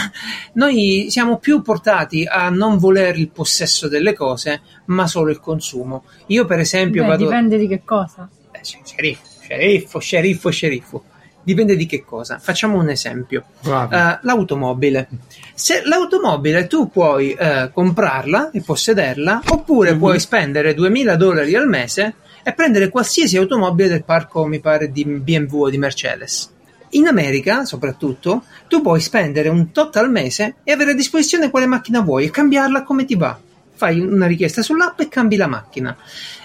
noi 0.54 1.06
siamo 1.08 1.38
più 1.38 1.62
portati 1.62 2.26
a 2.28 2.50
non 2.50 2.76
voler 2.76 3.16
il 3.18 3.30
possesso 3.30 3.88
delle 3.88 4.12
cose, 4.12 4.60
ma 4.86 5.06
solo 5.06 5.30
il 5.30 5.40
consumo. 5.40 6.04
Io 6.26 6.44
per 6.44 6.58
esempio 6.58 7.02
Beh, 7.02 7.08
vado... 7.08 7.24
dipende 7.24 7.56
di 7.56 7.66
che 7.66 7.80
cosa. 7.82 8.28
Eh, 8.50 8.58
sì, 8.60 8.76
sceriffo, 8.84 9.22
sceriffo, 9.40 9.98
sceriffo, 10.00 10.50
sceriffo. 10.50 11.04
Dipende 11.44 11.74
di 11.76 11.86
che 11.86 12.04
cosa. 12.04 12.38
Facciamo 12.38 12.78
un 12.78 12.88
esempio. 12.88 13.44
Eh, 13.90 14.18
l'automobile. 14.22 15.08
Se 15.54 15.82
l'automobile 15.84 16.66
tu 16.66 16.88
puoi 16.88 17.32
eh, 17.32 17.70
comprarla 17.72 18.50
e 18.52 18.60
possederla, 18.60 19.42
oppure 19.48 19.92
Mhm. 19.92 19.98
puoi 19.98 20.20
spendere 20.20 20.74
2000 20.74 21.16
dollari 21.16 21.54
al 21.56 21.66
mese 21.68 22.14
e 22.44 22.52
prendere 22.52 22.88
qualsiasi 22.88 23.36
automobile 23.36 23.88
del 23.88 24.04
parco, 24.04 24.46
mi 24.46 24.60
pare, 24.60 24.90
di 24.92 25.04
BMW 25.04 25.62
o 25.62 25.70
di 25.70 25.78
Mercedes. 25.78 26.50
In 26.90 27.06
America, 27.06 27.64
soprattutto, 27.64 28.44
tu 28.68 28.82
puoi 28.82 29.00
spendere 29.00 29.48
un 29.48 29.72
tot 29.72 29.96
al 29.96 30.10
mese 30.10 30.56
e 30.62 30.72
avere 30.72 30.90
a 30.90 30.94
disposizione 30.94 31.50
quale 31.50 31.66
macchina 31.66 32.00
vuoi 32.00 32.26
e 32.26 32.30
cambiarla 32.30 32.82
come 32.82 33.04
ti 33.04 33.16
va. 33.16 33.38
Fai 33.82 33.98
una 33.98 34.28
richiesta 34.28 34.62
sull'app 34.62 35.00
e 35.00 35.08
cambi 35.08 35.34
la 35.34 35.48
macchina. 35.48 35.96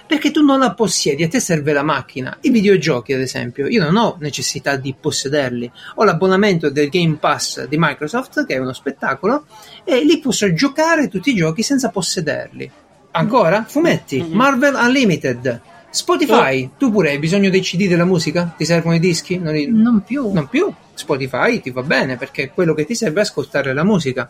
Perché 0.08 0.32
tu 0.32 0.42
non 0.44 0.58
la 0.58 0.74
possiedi, 0.74 1.22
a 1.22 1.28
te 1.28 1.40
serve 1.40 1.72
la 1.72 1.84
macchina. 1.84 2.36
I 2.42 2.50
videogiochi, 2.50 3.14
ad 3.14 3.20
esempio, 3.20 3.68
io 3.68 3.84
non 3.84 3.96
ho 3.96 4.18
necessità 4.20 4.76
di 4.76 4.96
possederli. 5.00 5.70
Ho 5.98 6.04
l'abbonamento 6.04 6.72
del 6.72 6.90
Game 6.90 7.18
Pass 7.20 7.68
di 7.68 7.76
Microsoft, 7.78 8.44
che 8.48 8.56
è 8.56 8.58
uno 8.58 8.74
spettacolo, 8.74 9.46
e 9.84 10.04
lì 10.04 10.18
posso 10.20 10.52
giocare 10.52 11.10
tutti 11.10 11.30
i 11.30 11.36
giochi 11.36 11.62
senza 11.62 11.90
possederli. 11.90 12.72
Ancora? 13.12 13.64
Fumetti, 13.68 14.20
Mhm. 14.20 14.32
Marvel 14.36 14.74
Unlimited, 14.74 15.62
Spotify. 15.92 16.72
Tu 16.76 16.90
pure 16.92 17.12
hai 17.12 17.20
bisogno 17.20 17.52
dei 17.52 17.62
CD 17.62 17.88
della 17.88 18.06
musica? 18.06 18.52
Ti 18.58 18.66
servono 18.66 18.96
i 18.96 19.00
dischi? 19.00 19.38
Non, 19.38 19.54
li- 19.54 19.68
Non 19.72 20.02
più. 20.04 20.32
non 20.34 20.48
più. 20.48 20.74
Spotify 20.96 21.62
ti 21.62 21.70
va 21.70 21.84
bene 21.84 22.18
perché 22.18 22.50
quello 22.50 22.74
che 22.74 22.84
ti 22.86 22.96
serve 22.96 23.20
è 23.20 23.24
ascoltare 23.24 23.74
la 23.74 23.84
musica. 23.84 24.28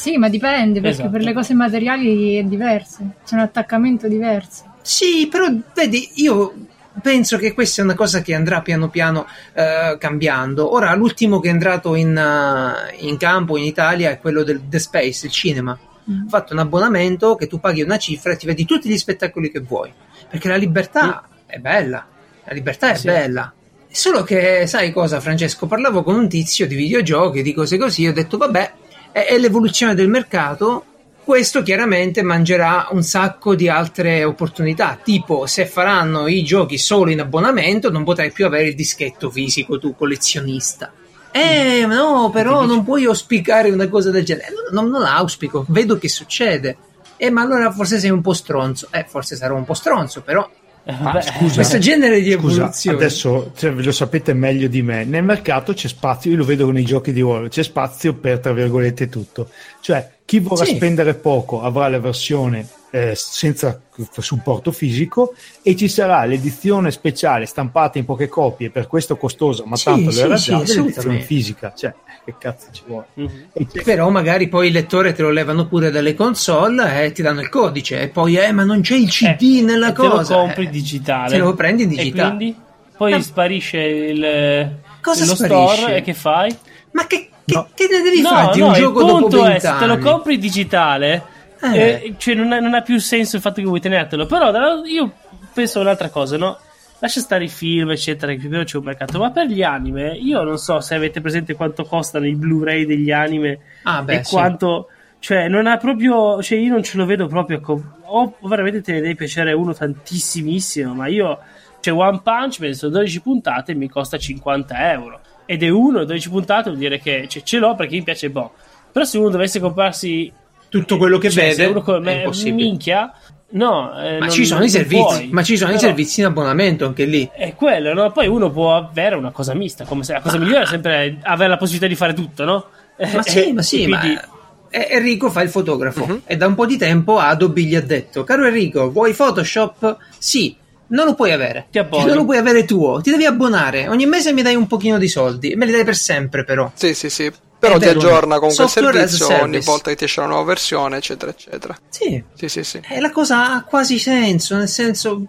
Sì, 0.00 0.16
ma 0.16 0.30
dipende 0.30 0.80
perché 0.80 0.94
Esatto. 1.00 1.10
per 1.10 1.20
le 1.22 1.34
cose 1.34 1.52
materiali 1.52 2.36
è 2.36 2.42
diverso. 2.44 2.98
C'è 3.22 3.34
un 3.34 3.40
attaccamento 3.42 4.08
diverso. 4.08 4.64
Sì, 4.80 5.28
però 5.30 5.46
vedi, 5.74 6.08
io 6.14 6.54
penso 7.02 7.36
che 7.36 7.52
questa 7.52 7.82
è 7.82 7.84
una 7.84 7.94
cosa 7.94 8.22
che 8.22 8.34
andrà 8.34 8.62
piano 8.62 8.88
piano 8.88 9.26
eh, 9.52 9.96
cambiando. 9.98 10.72
Ora, 10.72 10.94
l'ultimo 10.94 11.38
che 11.38 11.48
è 11.48 11.52
entrato 11.52 11.94
in, 11.96 12.16
eh, 12.16 12.96
in 13.06 13.18
campo 13.18 13.58
in 13.58 13.64
Italia 13.64 14.08
è 14.10 14.18
quello 14.18 14.42
del 14.42 14.62
The 14.70 14.78
Space, 14.78 15.26
il 15.26 15.32
cinema. 15.32 15.78
Mm. 16.10 16.24
Ho 16.24 16.28
fatto 16.30 16.54
un 16.54 16.60
abbonamento 16.60 17.34
che 17.34 17.46
tu 17.46 17.60
paghi 17.60 17.82
una 17.82 17.98
cifra 17.98 18.32
e 18.32 18.36
ti 18.36 18.46
vedi 18.46 18.64
tutti 18.64 18.88
gli 18.88 18.96
spettacoli 18.96 19.50
che 19.50 19.60
vuoi. 19.60 19.92
Perché 20.30 20.48
la 20.48 20.56
libertà 20.56 21.28
è 21.44 21.58
bella. 21.58 22.06
La 22.44 22.54
libertà 22.54 22.92
è 22.92 22.94
Sì. 22.94 23.06
bella. 23.06 23.52
Solo 23.92 24.22
che, 24.22 24.66
sai 24.66 24.92
cosa, 24.92 25.20
Francesco? 25.20 25.66
Parlavo 25.66 26.02
con 26.02 26.14
un 26.14 26.26
tizio 26.26 26.66
di 26.66 26.74
videogiochi, 26.74 27.42
di 27.42 27.52
cose 27.52 27.76
così, 27.76 28.06
ho 28.06 28.12
detto, 28.14 28.38
vabbè, 28.38 28.72
è, 29.12 29.38
l'evoluzione 29.38 29.94
del 29.94 30.08
mercato. 30.08 30.84
Questo 31.22 31.62
chiaramente 31.62 32.22
mangerà 32.22 32.88
un 32.90 33.02
sacco 33.02 33.54
di 33.54 33.68
altre 33.68 34.24
opportunità, 34.24 34.98
tipo 35.02 35.46
se 35.46 35.66
faranno 35.66 36.26
i 36.26 36.42
giochi 36.42 36.76
solo 36.76 37.10
in 37.10 37.20
abbonamento 37.20 37.90
non 37.90 38.02
potrai 38.02 38.32
più 38.32 38.46
avere 38.46 38.68
il 38.68 38.74
dischetto 38.74 39.30
fisico 39.30 39.78
tu 39.78 39.94
collezionista. 39.94 40.92
Eh, 41.30 41.86
no, 41.86 42.30
però 42.30 42.64
non 42.64 42.82
puoi 42.82 43.04
auspicare 43.04 43.70
una 43.70 43.88
cosa 43.88 44.10
del 44.10 44.24
genere. 44.24 44.48
Non, 44.72 44.88
non 44.88 45.04
auspico, 45.04 45.64
vedo 45.68 45.98
che 45.98 46.08
succede. 46.08 46.76
Eh, 47.16 47.30
ma 47.30 47.42
allora 47.42 47.70
forse 47.70 48.00
sei 48.00 48.10
un 48.10 48.22
po' 48.22 48.32
stronzo. 48.32 48.88
Eh, 48.90 49.04
forse 49.08 49.36
sarò 49.36 49.54
un 49.54 49.64
po' 49.64 49.74
stronzo, 49.74 50.22
però 50.22 50.48
Vabbè, 50.84 51.22
scusa, 51.22 51.54
questo 51.56 51.78
genere 51.78 52.20
di 52.20 52.32
Scusa, 52.32 52.56
evoluzione. 52.56 52.96
adesso 52.96 53.52
cioè, 53.56 53.70
lo 53.70 53.92
sapete 53.92 54.32
meglio 54.32 54.68
di 54.68 54.82
me. 54.82 55.04
Nel 55.04 55.22
mercato 55.22 55.72
c'è 55.72 55.88
spazio, 55.88 56.30
io 56.30 56.38
lo 56.38 56.44
vedo 56.44 56.64
con 56.64 56.78
i 56.78 56.84
giochi 56.84 57.12
di 57.12 57.20
ruolo, 57.20 57.48
c'è 57.48 57.62
spazio 57.62 58.14
per 58.14 58.40
tra 58.40 58.52
virgolette 58.52 59.08
tutto. 59.08 59.48
Cioè, 59.80 60.08
chi 60.30 60.38
vorrà 60.38 60.64
Sì. 60.64 60.76
spendere 60.76 61.14
poco 61.14 61.60
avrà 61.60 61.88
la 61.88 61.98
versione 61.98 62.64
eh, 62.92 63.14
senza 63.16 63.80
supporto 64.18 64.70
fisico 64.70 65.34
e 65.60 65.74
ci 65.74 65.88
sarà 65.88 66.24
l'edizione 66.24 66.92
speciale 66.92 67.46
stampata 67.46 67.98
in 67.98 68.04
poche 68.04 68.28
copie, 68.28 68.70
per 68.70 68.86
questo 68.86 69.16
costosa, 69.16 69.64
ma 69.66 69.74
Sì, 69.74 69.84
tanto 69.86 70.12
sì, 70.12 70.18
lo 70.20 70.24
era 70.26 70.36
sì, 70.36 70.50
già, 70.50 70.58
l'edizione 70.58 71.20
fisica. 71.20 71.72
Cioè, 71.76 71.92
che 72.24 72.34
cazzo 72.38 72.66
ci 72.70 72.82
vuole? 72.86 73.06
C'è- 73.16 73.82
Però 73.82 74.08
magari 74.10 74.46
poi 74.48 74.68
il 74.68 74.72
lettore 74.72 75.12
te 75.14 75.22
lo 75.22 75.30
levano 75.30 75.66
pure 75.66 75.90
dalle 75.90 76.14
console 76.14 77.06
e 77.06 77.10
ti 77.12 77.22
danno 77.22 77.40
il 77.40 77.48
codice. 77.48 78.00
E 78.00 78.06
poi, 78.08 78.36
eh, 78.36 78.52
ma 78.52 78.62
non 78.62 78.82
c'è 78.82 78.94
il 78.94 79.08
CD 79.10 79.58
Eh, 79.58 79.62
nella 79.62 79.88
e 79.88 79.92
te 79.94 79.96
cosa. 79.96 80.34
lo 80.36 80.42
compri 80.42 80.66
Eh, 80.66 80.70
digitale. 80.70 81.30
te 81.32 81.38
lo 81.38 81.54
prendi 81.54 81.82
in 81.82 81.90
E 81.90 81.94
digitale. 81.96 82.36
quindi 82.36 82.56
poi 82.96 83.12
Eh. 83.14 83.20
sparisce 83.22 83.78
il, 83.80 84.76
Cosa 85.00 85.24
lo 85.24 85.34
sparisce? 85.34 85.76
store 85.76 85.96
e 85.96 86.02
che 86.02 86.14
fai? 86.14 86.56
Ma 86.92 87.06
che, 87.08 87.29
No. 87.46 87.68
che 87.74 87.88
ne 87.90 88.00
devi 88.02 88.20
no, 88.20 88.28
fare 88.28 88.52
di 88.52 88.60
no, 88.60 88.66
un 88.66 88.72
il 88.74 88.78
gioco 88.78 89.00
dopo 89.02 89.18
punto 89.18 89.44
è 89.44 89.48
20 89.48 89.60
se 89.60 89.74
te 89.78 89.86
lo 89.86 89.98
compri 89.98 90.38
digitale, 90.38 91.22
Eh. 91.60 91.78
eh, 91.78 92.14
cioè 92.16 92.34
non 92.34 92.52
ha, 92.52 92.60
non 92.60 92.74
ha 92.74 92.82
più 92.82 92.98
senso 92.98 93.36
il 93.36 93.42
fatto 93.42 93.60
che 93.60 93.66
vuoi 93.66 93.80
tenertelo. 93.80 94.26
Però 94.26 94.84
io 94.84 95.12
penso 95.52 95.78
a 95.78 95.82
un'altra 95.82 96.08
cosa, 96.10 96.36
no? 96.36 96.58
Lascia 97.00 97.20
stare 97.20 97.44
i 97.44 97.48
film, 97.48 97.90
eccetera, 97.90 98.30
che 98.32 98.38
più 98.38 98.48
o 98.48 98.50
meno 98.50 98.64
c'è 98.64 98.76
un 98.76 98.84
mercato. 98.84 99.18
Ma 99.18 99.30
per 99.30 99.46
gli 99.46 99.62
anime, 99.62 100.12
io 100.16 100.42
non 100.42 100.58
so 100.58 100.80
se 100.80 100.94
avete 100.94 101.20
presente 101.22 101.54
quanto 101.54 101.84
costano 101.84 102.26
i 102.26 102.34
Blu-ray 102.34 102.84
degli 102.84 103.10
anime 103.10 103.58
Ah, 103.84 104.02
beh, 104.02 104.18
e 104.20 104.24
sì. 104.24 104.34
quanto. 104.34 104.88
Cioè, 105.18 105.48
non 105.48 105.66
ha 105.66 105.76
proprio. 105.78 106.42
Cioè, 106.42 106.58
io 106.58 106.70
non 106.72 106.82
ce 106.82 106.96
lo 106.98 107.06
vedo 107.06 107.26
proprio. 107.26 107.60
co- 107.60 107.82
o 108.04 108.36
veramente 108.42 108.82
te 108.82 108.92
ne 108.92 109.00
devi 109.00 109.14
piacere 109.16 109.52
uno 109.52 109.72
tantissimissimo, 109.74 110.92
ma 110.94 111.06
io. 111.06 111.38
Cioè, 111.80 111.94
One 111.94 112.20
Punch, 112.22 112.58
penso 112.58 112.90
12 112.90 113.20
puntate 113.22 113.74
mi 113.74 113.88
costa 113.88 114.18
50 114.18 114.92
euro. 114.92 115.20
Ed 115.52 115.64
è 115.64 115.68
uno, 115.68 116.04
12 116.04 116.28
puntate 116.30 116.68
vuol 116.68 116.78
dire 116.78 117.00
che 117.00 117.24
cioè, 117.28 117.42
ce 117.42 117.58
l'ho 117.58 117.74
perché 117.74 117.96
mi 117.96 118.02
piace 118.04 118.30
boh. 118.30 118.52
Però 118.92 119.04
se 119.04 119.18
uno 119.18 119.30
dovesse 119.30 119.58
comprarsi 119.58 120.32
Tutto 120.68 120.96
quello 120.96 121.18
che 121.18 121.28
cioè, 121.28 121.48
vede 121.48 121.64
uno 121.66 121.82
come 121.82 122.12
è 122.12 122.16
impossibile. 122.18 122.54
minchia, 122.68 123.12
no, 123.50 123.92
eh, 124.00 124.12
Ma 124.20 124.26
non- 124.26 124.30
ci 124.30 124.48
non 124.48 124.62
i 124.62 124.68
servizi, 124.68 125.02
puoi. 125.02 125.28
ma 125.32 125.42
ci 125.42 125.56
sono 125.56 125.70
i 125.70 125.74
Però- 125.74 125.86
servizi 125.88 126.20
in 126.20 126.26
abbonamento 126.26 126.86
anche 126.86 127.04
lì. 127.04 127.28
È 127.34 127.52
quello, 127.56 127.92
no? 127.94 128.12
Poi 128.12 128.28
uno 128.28 128.48
può 128.52 128.76
avere 128.76 129.16
una 129.16 129.32
cosa 129.32 129.52
mista, 129.54 129.84
come 129.84 130.04
se 130.04 130.12
la 130.12 130.20
cosa 130.20 130.38
migliore 130.38 130.62
è 130.62 130.66
sempre 130.66 131.18
avere 131.22 131.48
la 131.50 131.56
possibilità 131.56 131.88
di 131.88 131.96
fare 131.96 132.14
tutto, 132.14 132.44
no? 132.44 132.66
Ma 133.12 133.22
sì, 133.22 133.52
ma 133.52 133.62
sì, 133.62 133.82
Quindi- 133.88 134.14
ma 134.14 134.28
eh, 134.70 134.86
Enrico 134.90 135.30
fa 135.30 135.42
il 135.42 135.48
fotografo 135.48 136.06
Mhm. 136.06 136.20
e 136.26 136.36
da 136.36 136.46
un 136.46 136.54
po' 136.54 136.66
di 136.66 136.76
tempo 136.76 137.18
Adobe 137.18 137.62
gli 137.62 137.74
ha 137.74 137.80
detto: 137.80 138.22
Caro 138.22 138.46
Enrico, 138.46 138.92
vuoi 138.92 139.12
Photoshop? 139.14 139.96
Sì. 140.16 140.54
Non 140.90 141.06
lo 141.06 141.14
puoi 141.14 141.32
avere, 141.32 141.66
Ti 141.70 141.78
abbono. 141.78 142.06
non 142.06 142.16
lo 142.16 142.24
puoi 142.24 142.36
avere 142.36 142.64
tuo, 142.64 143.00
ti 143.00 143.10
devi 143.10 143.24
abbonare. 143.24 143.88
Ogni 143.88 144.06
mese 144.06 144.32
mi 144.32 144.42
dai 144.42 144.54
un 144.56 144.66
pochino 144.66 144.98
di 144.98 145.08
soldi 145.08 145.54
me 145.54 145.66
li 145.66 145.72
dai 145.72 145.84
per 145.84 145.96
sempre, 145.96 146.44
però. 146.44 146.70
Sì, 146.74 146.94
sì, 146.94 147.08
sì. 147.10 147.30
Però 147.60 147.76
ti 147.78 147.88
aggiorna 147.88 148.38
comunque 148.38 148.64
il 148.64 148.70
software 148.70 149.02
as 149.02 149.12
a 149.12 149.16
servizio 149.16 149.42
ogni 149.44 149.60
volta 149.60 149.90
che 149.90 149.96
ti 149.96 150.04
esce 150.04 150.20
una 150.20 150.30
nuova 150.30 150.44
versione, 150.44 150.96
eccetera, 150.96 151.30
eccetera. 151.30 151.76
Sì, 151.90 152.22
Sì, 152.34 152.48
sì, 152.48 152.64
sì. 152.64 152.80
E 152.88 153.00
la 153.00 153.10
cosa 153.10 153.52
ha 153.52 153.64
quasi 153.64 153.98
senso, 153.98 154.56
nel 154.56 154.68
senso 154.68 155.24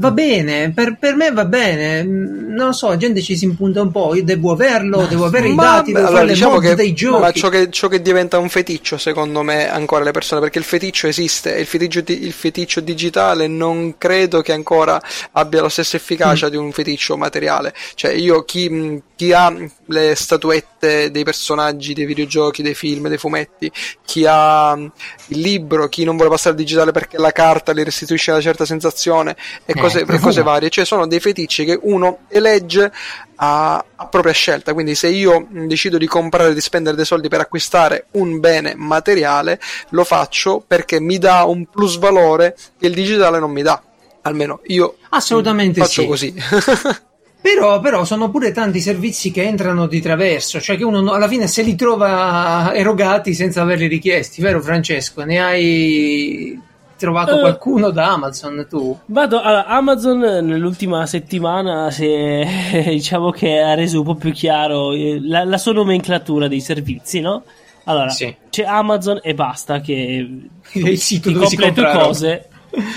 va 0.00 0.10
bene, 0.10 0.72
per, 0.72 0.96
per 0.98 1.14
me 1.14 1.30
va 1.30 1.44
bene, 1.44 2.02
Mm, 2.02 2.54
non 2.54 2.66
lo 2.68 2.72
so, 2.72 2.88
la 2.88 2.96
gente 2.96 3.20
ci 3.20 3.36
si 3.36 3.44
impunta 3.44 3.82
un 3.82 3.90
po', 3.90 4.14
io 4.14 4.24
devo 4.24 4.50
averlo, 4.52 5.06
devo 5.06 5.26
avere 5.26 5.48
i 5.48 5.54
Ma, 5.54 5.62
dati, 5.76 5.92
devo 5.92 5.98
allora, 6.06 6.14
fare 6.14 6.26
le 6.26 6.32
diciamo 6.32 6.58
che- 6.58 6.74
dei 6.74 6.92
giochi. 6.94 7.20
Ma 7.20 7.32
ciò 7.32 7.48
che, 7.48 7.70
ciò 7.70 7.88
che 7.88 8.00
diventa 8.02 8.38
un 8.38 8.48
feticcio, 8.48 8.96
secondo 8.98 9.42
me, 9.42 9.70
ancora 9.70 10.02
le 10.02 10.10
persone, 10.10 10.40
perché 10.40 10.58
il 10.58 10.64
feticcio 10.64 11.06
esiste, 11.06 11.54
e 11.54 11.60
il 11.60 11.66
feticcio, 11.66 12.02
il 12.06 12.32
feticcio 12.32 12.80
digitale 12.80 13.46
non 13.46 13.96
credo 13.98 14.40
che 14.40 14.52
ancora 14.52 15.00
abbia 15.32 15.60
la 15.62 15.68
stessa 15.68 15.96
efficacia 15.96 16.46
Mm. 16.46 16.50
di 16.50 16.56
un 16.56 16.72
feticcio 16.72 17.16
materiale. 17.16 17.74
Cioè, 17.94 18.12
io, 18.12 18.44
chi, 18.44 18.68
mh, 18.70 19.02
chi 19.16 19.32
ha 19.32 19.54
le 19.86 20.14
statuette 20.14 21.10
dei 21.10 21.24
personaggi, 21.24 21.92
dei 21.92 22.06
videogiochi, 22.06 22.62
dei 22.62 22.74
film, 22.74 23.08
dei 23.08 23.18
fumetti, 23.18 23.70
chi 24.04 24.24
ha 24.26 24.74
mh, 24.74 24.92
il 25.28 25.40
libro, 25.40 25.88
chi 25.88 26.04
non 26.04 26.14
vuole 26.16 26.30
passare 26.30 26.50
al 26.50 26.56
digitale 26.60 26.90
perché 26.92 27.18
la 27.18 27.32
carta 27.32 27.72
gli 27.74 27.82
restituisce 27.82 28.30
una 28.30 28.40
certa 28.40 28.64
sensazione 28.64 29.36
e 29.66 29.72
Eh, 29.76 29.80
cose, 29.80 29.89
e 29.98 30.04
profumo. 30.04 30.26
cose 30.26 30.42
varie, 30.42 30.70
cioè 30.70 30.84
sono 30.84 31.06
dei 31.06 31.20
feticci 31.20 31.64
che 31.64 31.78
uno 31.82 32.20
elegge 32.28 32.90
a, 33.36 33.84
a 33.96 34.06
propria 34.06 34.32
scelta. 34.32 34.72
Quindi, 34.72 34.94
se 34.94 35.08
io 35.08 35.46
decido 35.50 35.98
di 35.98 36.06
comprare, 36.06 36.54
di 36.54 36.60
spendere 36.60 36.96
dei 36.96 37.04
soldi 37.04 37.28
per 37.28 37.40
acquistare 37.40 38.06
un 38.12 38.40
bene 38.40 38.74
materiale, 38.76 39.60
lo 39.90 40.04
faccio 40.04 40.62
perché 40.66 41.00
mi 41.00 41.18
dà 41.18 41.44
un 41.44 41.66
plus 41.66 41.98
valore 41.98 42.56
che 42.78 42.86
il 42.86 42.94
digitale 42.94 43.38
non 43.38 43.50
mi 43.50 43.62
dà. 43.62 43.82
Almeno 44.22 44.60
io 44.66 44.96
Assolutamente 45.10 45.80
faccio 45.80 46.02
sì. 46.02 46.06
così. 46.06 46.34
Però, 47.42 47.80
però 47.80 48.04
sono 48.04 48.28
pure 48.30 48.52
tanti 48.52 48.80
servizi 48.80 49.30
che 49.30 49.44
entrano 49.44 49.86
di 49.86 50.02
traverso, 50.02 50.60
cioè 50.60 50.76
che 50.76 50.84
uno 50.84 51.00
no- 51.00 51.12
alla 51.12 51.26
fine 51.26 51.46
se 51.46 51.62
li 51.62 51.74
trova 51.74 52.74
erogati 52.74 53.32
senza 53.32 53.62
averli 53.62 53.86
richiesti, 53.86 54.42
vero 54.42 54.60
Francesco? 54.60 55.22
Ne 55.24 55.42
hai 55.42 56.60
trovato 57.00 57.36
Eh. 57.36 57.40
qualcuno 57.40 57.90
da 57.90 58.12
Amazon 58.12 58.66
tu? 58.68 58.96
Vado 59.06 59.40
allora, 59.40 59.66
Amazon 59.66 60.18
nell'ultima 60.18 61.06
settimana 61.06 61.90
si 61.90 62.06
è, 62.06 62.84
diciamo 62.90 63.30
che 63.30 63.58
ha 63.58 63.74
reso 63.74 63.98
un 64.00 64.04
po' 64.04 64.14
più 64.14 64.30
chiaro 64.32 64.92
eh, 64.92 65.18
la, 65.20 65.44
la 65.44 65.58
sua 65.58 65.72
nomenclatura 65.72 66.46
dei 66.46 66.60
servizi, 66.60 67.20
no? 67.20 67.42
Allora, 67.84 68.10
Sì. 68.10 68.32
c'è 68.50 68.64
Amazon 68.64 69.18
e 69.22 69.34
basta 69.34 69.80
che 69.80 69.96
Il 70.74 70.98
sito 70.98 71.30
dove 71.32 71.46
si 71.46 71.56
comprano. 71.56 71.98
cose 72.00 72.44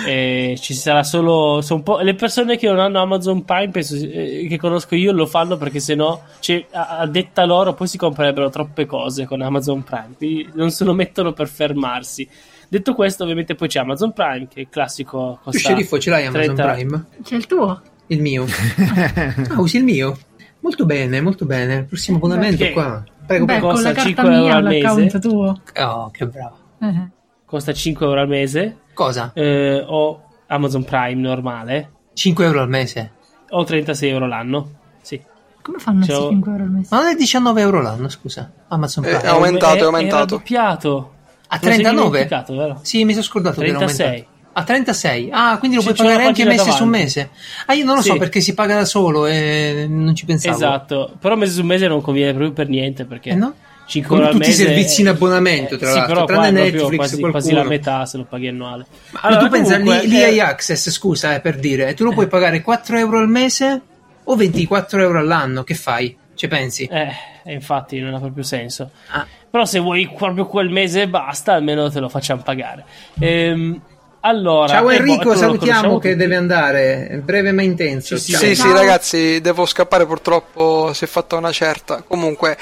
e 0.06 0.56
ci 0.60 0.76
sarà 0.76 1.02
solo 1.04 1.62
sono 1.62 1.80
un 1.80 1.84
po', 1.84 1.98
le 2.02 2.14
persone 2.14 2.58
che 2.58 2.68
non 2.68 2.78
hanno 2.78 3.02
Amazon 3.02 3.44
Prime 3.44 3.70
penso, 3.72 3.96
eh, 3.96 4.46
che 4.48 4.58
conosco 4.60 4.94
io 4.94 5.12
lo 5.12 5.26
fanno 5.26 5.58
perché 5.58 5.80
sennò 5.80 6.22
cioè, 6.42 6.64
a, 6.74 6.98
a 7.00 7.08
detta 7.08 7.44
loro 7.46 7.74
poi 7.74 7.88
si 7.88 7.98
comprerebbero 7.98 8.52
troppe 8.52 8.86
cose 8.86 9.26
con 9.26 9.42
Amazon 9.42 9.82
Prime 9.84 10.14
quindi 10.16 10.48
non 10.54 10.70
se 10.70 10.84
lo 10.84 10.94
mettono 10.94 11.34
per 11.34 11.48
fermarsi 11.48 12.30
detto 12.78 12.94
questo 12.96 13.24
ovviamente 13.24 13.56
poi 13.56 13.68
c'è 13.68 13.80
Amazon 13.80 14.14
Prime 14.14 14.48
che 14.48 14.56
è 14.56 14.60
il 14.62 14.70
classico 14.70 15.40
Tu 15.44 15.52
sceriffo 15.52 15.98
ce 16.00 16.10
l'hai 16.10 16.26
Amazon 16.26 16.56
30 16.56 16.72
Prime? 16.74 17.06
C'è 17.24 17.36
il 17.36 17.46
tuo? 17.48 17.82
Il 18.08 18.22
mio. 18.22 18.46
Ah, 19.50 19.60
usi 19.60 19.78
il 19.78 19.84
mio? 19.84 20.18
Molto 20.60 20.86
bene, 20.86 21.20
molto 21.22 21.46
bene. 21.46 21.76
Il 21.76 21.86
prossimo 21.86 22.18
abbonamento 22.18 22.70
qua. 22.72 23.04
Prego, 23.26 23.46
Beh, 23.46 23.60
costa 23.60 23.94
con 23.94 23.94
la 23.94 24.02
5 24.04 24.14
carta 24.24 24.32
euro 24.38 24.70
mia 24.70 24.90
al 24.90 24.98
mese. 24.98 25.20
tuo. 25.20 25.62
Oh, 25.80 26.10
che 26.12 26.28
bravo. 26.28 26.58
Eh. 26.82 27.08
costa 27.46 27.72
5 27.74 28.06
euro 28.06 28.20
al 28.22 28.28
mese 28.28 28.78
Cosa? 28.94 29.32
eh, 29.34 29.82
o 29.88 30.24
Amazon 30.48 30.84
Prime 30.84 31.22
normale 31.22 31.92
5 32.14 32.46
euro 32.46 32.62
al 32.62 32.68
mese? 32.70 33.12
o 33.50 33.64
36 33.64 34.10
euro 34.10 34.28
l'anno 34.28 34.72
sì 35.02 35.22
Come 35.62 35.78
fanno 35.80 36.00
C'ho- 36.02 36.08
questi 36.08 36.30
5 36.30 36.52
euro 36.52 36.64
al 36.64 36.70
mese? 36.72 36.88
Ma 36.92 37.02
non 37.02 37.10
è 37.12 37.16
19 37.16 37.62
euro 37.62 37.82
l'anno, 37.82 38.10
scusa. 38.10 38.52
Amazon 38.68 39.06
Eh, 39.06 39.10
Prime. 39.10 39.22
è 39.24 39.28
aumentato, 39.28 39.74
è 39.74 39.78
Era 39.78 39.86
aumentato. 39.86 40.26
doppiato 40.36 41.13
A 41.54 41.60
Te 41.60 41.66
lo 41.68 41.72
sei 41.74 41.84
39? 41.84 42.10
dimenticato, 42.10 42.56
vero? 42.56 42.80
Sì, 42.84 43.06
mi 43.06 43.12
sono 43.12 43.24
scordato 43.24 43.62
che 43.62 43.68
era 43.68 43.78
36. 43.78 44.08
aumentato. 44.08 44.32
A 44.56 44.64
36? 44.64 45.30
Ah, 45.32 45.58
quindi 45.58 45.78
lo 45.78 45.82
Sì, 45.84 45.94
puoi 45.94 45.98
pagare 46.08 46.26
anche 46.28 46.46
mese 46.46 46.64
su 46.72 46.72
davanti. 46.84 46.90
mese. 46.90 47.30
Ah, 47.66 47.74
io 47.74 47.86
non 47.86 47.96
lo 47.96 48.02
Sì. 48.02 48.10
so 48.10 48.18
perché 48.18 48.40
si 48.42 48.54
paga 48.54 48.76
da 48.76 48.86
solo 48.86 49.26
e 49.26 49.86
non 49.90 50.16
ci 50.16 50.26
pensavo. 50.26 50.56
Esatto, 50.56 51.16
però 51.20 51.36
mese 51.36 51.54
su 51.54 51.64
mese 51.64 51.88
non 51.88 52.02
conviene 52.02 52.32
proprio 52.32 52.54
per 52.54 52.70
niente 52.70 53.06
perché 53.06 53.30
Eh 53.32 53.36
no? 53.36 53.56
5 53.88 54.10
Come 54.10 54.20
euro 54.22 54.32
al 54.32 54.40
tutti 54.40 54.50
i 54.52 54.54
servizi 54.54 55.02
in 55.02 55.08
abbonamento, 55.10 55.78
tra 55.78 55.92
sì, 55.92 55.98
l'altro, 55.98 56.26
però 56.26 56.40
tranne 56.40 56.48
è 56.50 56.52
Netflix, 56.72 56.96
quasi, 56.96 57.20
qualcuno. 57.20 57.32
quasi 57.32 57.54
la 57.54 57.64
metà 57.64 58.06
se 58.06 58.18
lo 58.18 58.26
paghi 58.26 58.48
annuale. 58.48 58.86
Ma 59.12 59.20
Allora, 59.22 59.44
tu 59.44 59.50
pensa 59.50 59.80
comunque, 59.80 60.08
l'EA 60.08 60.28
eh, 60.28 60.40
Access, 60.42 60.90
scusa, 60.90 61.36
eh, 61.36 61.40
per 61.42 61.60
dire, 61.60 61.94
tu 61.94 62.04
lo 62.04 62.12
puoi 62.14 62.28
pagare 62.28 62.62
4 62.62 62.98
euro 62.98 63.20
al 63.20 63.30
mese 63.30 63.82
o 64.24 64.36
24 64.36 65.02
euro 65.02 65.20
all'anno? 65.20 65.64
Che 65.64 65.74
fai? 65.76 66.16
Ci 66.36 66.48
pensi? 66.48 66.86
eh, 66.92 67.12
infatti 67.52 68.00
non 68.00 68.14
ha 68.14 68.20
proprio 68.20 68.44
senso. 68.44 68.92
Ah. 69.10 69.26
Però 69.50 69.66
se 69.66 69.80
vuoi 69.80 70.10
proprio 70.16 70.46
quel 70.46 70.70
mese 70.70 71.04
e 71.04 71.08
basta, 71.08 71.54
almeno 71.54 71.90
te 71.90 72.00
lo 72.00 72.10
facciamo 72.10 72.42
pagare. 72.42 72.86
Ehm, 73.20 73.82
allora, 74.22 74.68
Ciao 74.68 74.90
e 74.90 74.98
boh, 74.98 75.04
Enrico, 75.04 75.30
lo 75.30 75.36
salutiamo 75.36 76.00
che 76.00 76.12
tutti. 76.12 76.22
deve 76.22 76.36
andare, 76.38 77.22
breve 77.24 77.52
ma 77.52 77.62
intenso. 77.62 78.18
Sì. 78.18 78.34
Sì, 78.34 78.56
sì, 78.56 78.72
ragazzi, 78.72 79.42
devo 79.42 79.66
scappare 79.66 80.06
purtroppo, 80.06 80.94
si 80.94 81.04
è 81.04 81.08
fatta 81.08 81.36
una 81.36 81.52
certa. 81.52 82.04
Comunque, 82.08 82.58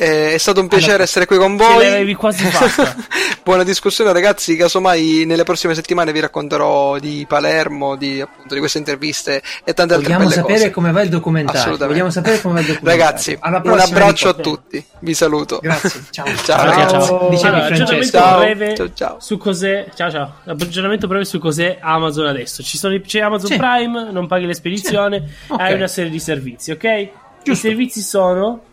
eh, 0.00 0.32
è 0.32 0.38
stato 0.38 0.60
un 0.60 0.68
piacere 0.68 0.88
Allora, 0.92 1.02
essere 1.04 1.26
qui 1.26 1.36
con 1.36 1.58
ce 1.58 1.64
voi. 1.64 1.84
l'avevi 1.84 2.14
quasi 2.14 2.44
fatta. 2.46 2.96
Buona 3.44 3.64
discussione, 3.64 4.12
ragazzi. 4.12 4.56
Casomai 4.56 5.24
nelle 5.26 5.44
prossime 5.44 5.74
settimane 5.74 6.10
vi 6.12 6.20
racconterò 6.20 6.98
di 6.98 7.26
Palermo, 7.28 7.96
di, 7.96 8.20
appunto, 8.20 8.54
di 8.54 8.60
queste 8.60 8.78
interviste 8.78 9.42
e 9.64 9.74
tante 9.74 9.94
altre 9.94 10.08
Vogliamo 10.08 10.24
belle 10.28 10.34
sapere 10.40 10.58
cose. 10.58 10.70
come 10.70 10.92
va 10.92 11.02
il 11.02 11.08
documentario. 11.10 11.76
Vogliamo 11.76 12.10
sapere 12.10 12.40
come 12.40 12.54
va 12.54 12.60
il 12.60 12.66
documentario. 12.66 13.04
Ragazzi, 13.04 13.38
un 13.42 13.78
abbraccio 13.78 14.28
a 14.30 14.34
tutti. 14.34 14.84
Vi 15.00 15.14
saluto. 15.14 15.58
Grazie, 15.60 15.90
ciao. 16.10 16.26
Ciao, 16.26 16.44
Ciao, 16.44 16.72
ciao, 16.72 17.02
ciao. 17.02 17.28
Dicevi, 17.28 17.48
Allora, 17.56 17.66
Francesco. 17.74 18.18
Ciao. 18.18 18.38
breve 18.38 18.74
Ciao, 18.76 18.92
ciao. 18.94 19.16
su 19.20 19.36
cos'è. 19.36 19.86
Ciao, 19.94 20.10
ciao. 20.10 20.34
Aggiornamento 20.46 21.06
breve 21.06 21.24
su 21.26 21.38
cos'è 21.38 21.78
Amazon 21.80 22.26
adesso. 22.26 22.62
Ci 22.62 22.78
sono, 22.78 22.94
i- 22.94 23.02
c'è 23.02 23.20
Amazon 23.20 23.50
Sì. 23.50 23.56
Prime, 23.56 24.10
non 24.12 24.26
paghi 24.26 24.46
l'espedizione, 24.46 25.28
Sì. 25.46 25.52
Ok. 25.52 25.60
hai 25.60 25.74
una 25.74 25.88
serie 25.88 26.10
di 26.10 26.20
servizi, 26.20 26.70
ok? 26.70 26.84
I 26.84 27.10
Giusto. 27.42 27.66
servizi 27.68 28.00
sono 28.02 28.62
i 28.64 28.69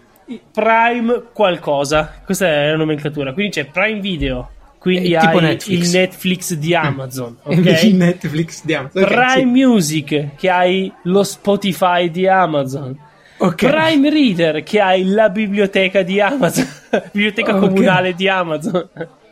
Prime 0.52 1.24
qualcosa. 1.34 2.22
Questa 2.26 2.46
è 2.48 2.70
la 2.70 2.76
nomenclatura. 2.78 3.34
Quindi 3.34 3.52
c'è 3.54 3.66
Prime 3.66 4.00
Video. 4.00 4.50
Quindi 4.80 5.10
tipo 5.10 5.38
hai 5.38 5.42
Netflix. 5.42 5.68
il 5.86 5.90
Netflix 5.98 6.54
di 6.54 6.76
Amazon, 6.76 7.38
Il 7.50 7.60
ok? 7.60 7.84
Netflix 7.94 8.64
di 8.64 8.74
Amazon. 8.74 9.04
Ok, 9.04 9.10
Prime 9.10 9.36
sì. 9.36 9.46
Music 9.66 10.36
che 10.36 10.50
hai 10.50 10.92
lo 11.04 11.24
Spotify 11.24 12.10
di 12.12 12.28
Amazon. 12.28 12.98
Ok. 13.38 13.66
Prime 13.68 14.10
Reader 14.10 14.64
che 14.64 14.80
hai 14.80 15.04
la 15.06 15.30
biblioteca 15.30 16.04
di 16.04 16.22
Amazon, 16.22 16.68
biblioteca 17.12 17.56
Ok. 17.56 17.60
comunale 17.60 18.14
di 18.14 18.28
Amazon. 18.30 18.88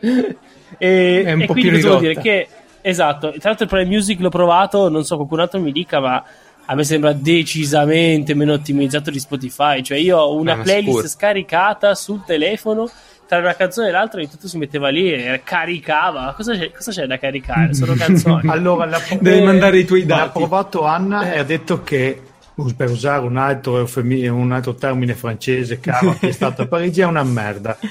e, 0.78 1.22
È 1.24 1.32
un 1.32 1.42
e 1.42 1.46
po' 1.46 1.52
quindi 1.52 1.70
più 1.70 1.78
cosa 1.80 1.88
vuol 1.88 2.00
dire 2.00 2.16
che 2.20 2.48
esatto, 2.82 3.30
tra 3.30 3.48
l'altro 3.48 3.64
il 3.64 3.70
Prime 3.70 3.86
Music 3.86 4.20
l'ho 4.20 4.28
provato, 4.28 4.88
non 4.88 5.04
so 5.04 5.16
qualcun 5.16 5.40
altro 5.40 5.60
mi 5.60 5.72
dica, 5.72 6.00
ma 6.00 6.22
a 6.66 6.74
me 6.74 6.84
sembra 6.84 7.12
decisamente 7.12 8.34
meno 8.34 8.52
ottimizzato 8.52 9.10
di 9.10 9.18
Spotify, 9.18 9.82
cioè 9.82 9.98
io 9.98 10.18
ho 10.18 10.34
una 10.36 10.52
Ah, 10.54 10.56
playlist 10.62 10.88
sicuro. 10.90 11.08
scaricata 11.08 11.94
sul 11.94 12.22
telefono 12.24 12.90
tra 13.26 13.38
una 13.38 13.54
canzone 13.54 13.88
e 13.88 13.90
l'altra 13.90 14.18
ogni 14.20 14.28
tanto 14.28 14.46
si 14.48 14.56
metteva 14.58 14.88
lì 14.88 15.12
e 15.12 15.40
caricava. 15.44 16.32
Cosa 16.36 16.54
c'è, 16.56 16.70
cosa 16.70 16.90
c'è 16.92 17.06
da 17.06 17.18
caricare? 17.18 17.74
Sono 17.74 17.94
canzoni. 17.98 18.48
Allora, 18.48 18.84
la, 18.86 19.00
Devi 19.20 19.38
Eh, 19.38 19.44
mandare 19.44 19.78
i 19.78 19.84
tuoi 19.84 20.02
ha 20.02 20.06
dati. 20.06 20.38
provato 20.38 20.84
Anna 20.84 21.32
e 21.32 21.38
ha 21.38 21.42
detto 21.44 21.82
che 21.82 22.20
us- 22.56 22.72
per 22.74 22.90
usare 22.90 23.24
un 23.24 23.36
altro, 23.36 23.78
eufemi- 23.78 24.26
un 24.28 24.52
altro 24.52 24.74
termine 24.74 25.14
francese 25.14 25.80
caro 25.80 26.16
che 26.18 26.28
è 26.28 26.32
stato 26.32 26.62
a 26.62 26.66
Parigi 26.66 27.00
è 27.00 27.04
una 27.06 27.22
merda 27.24 27.76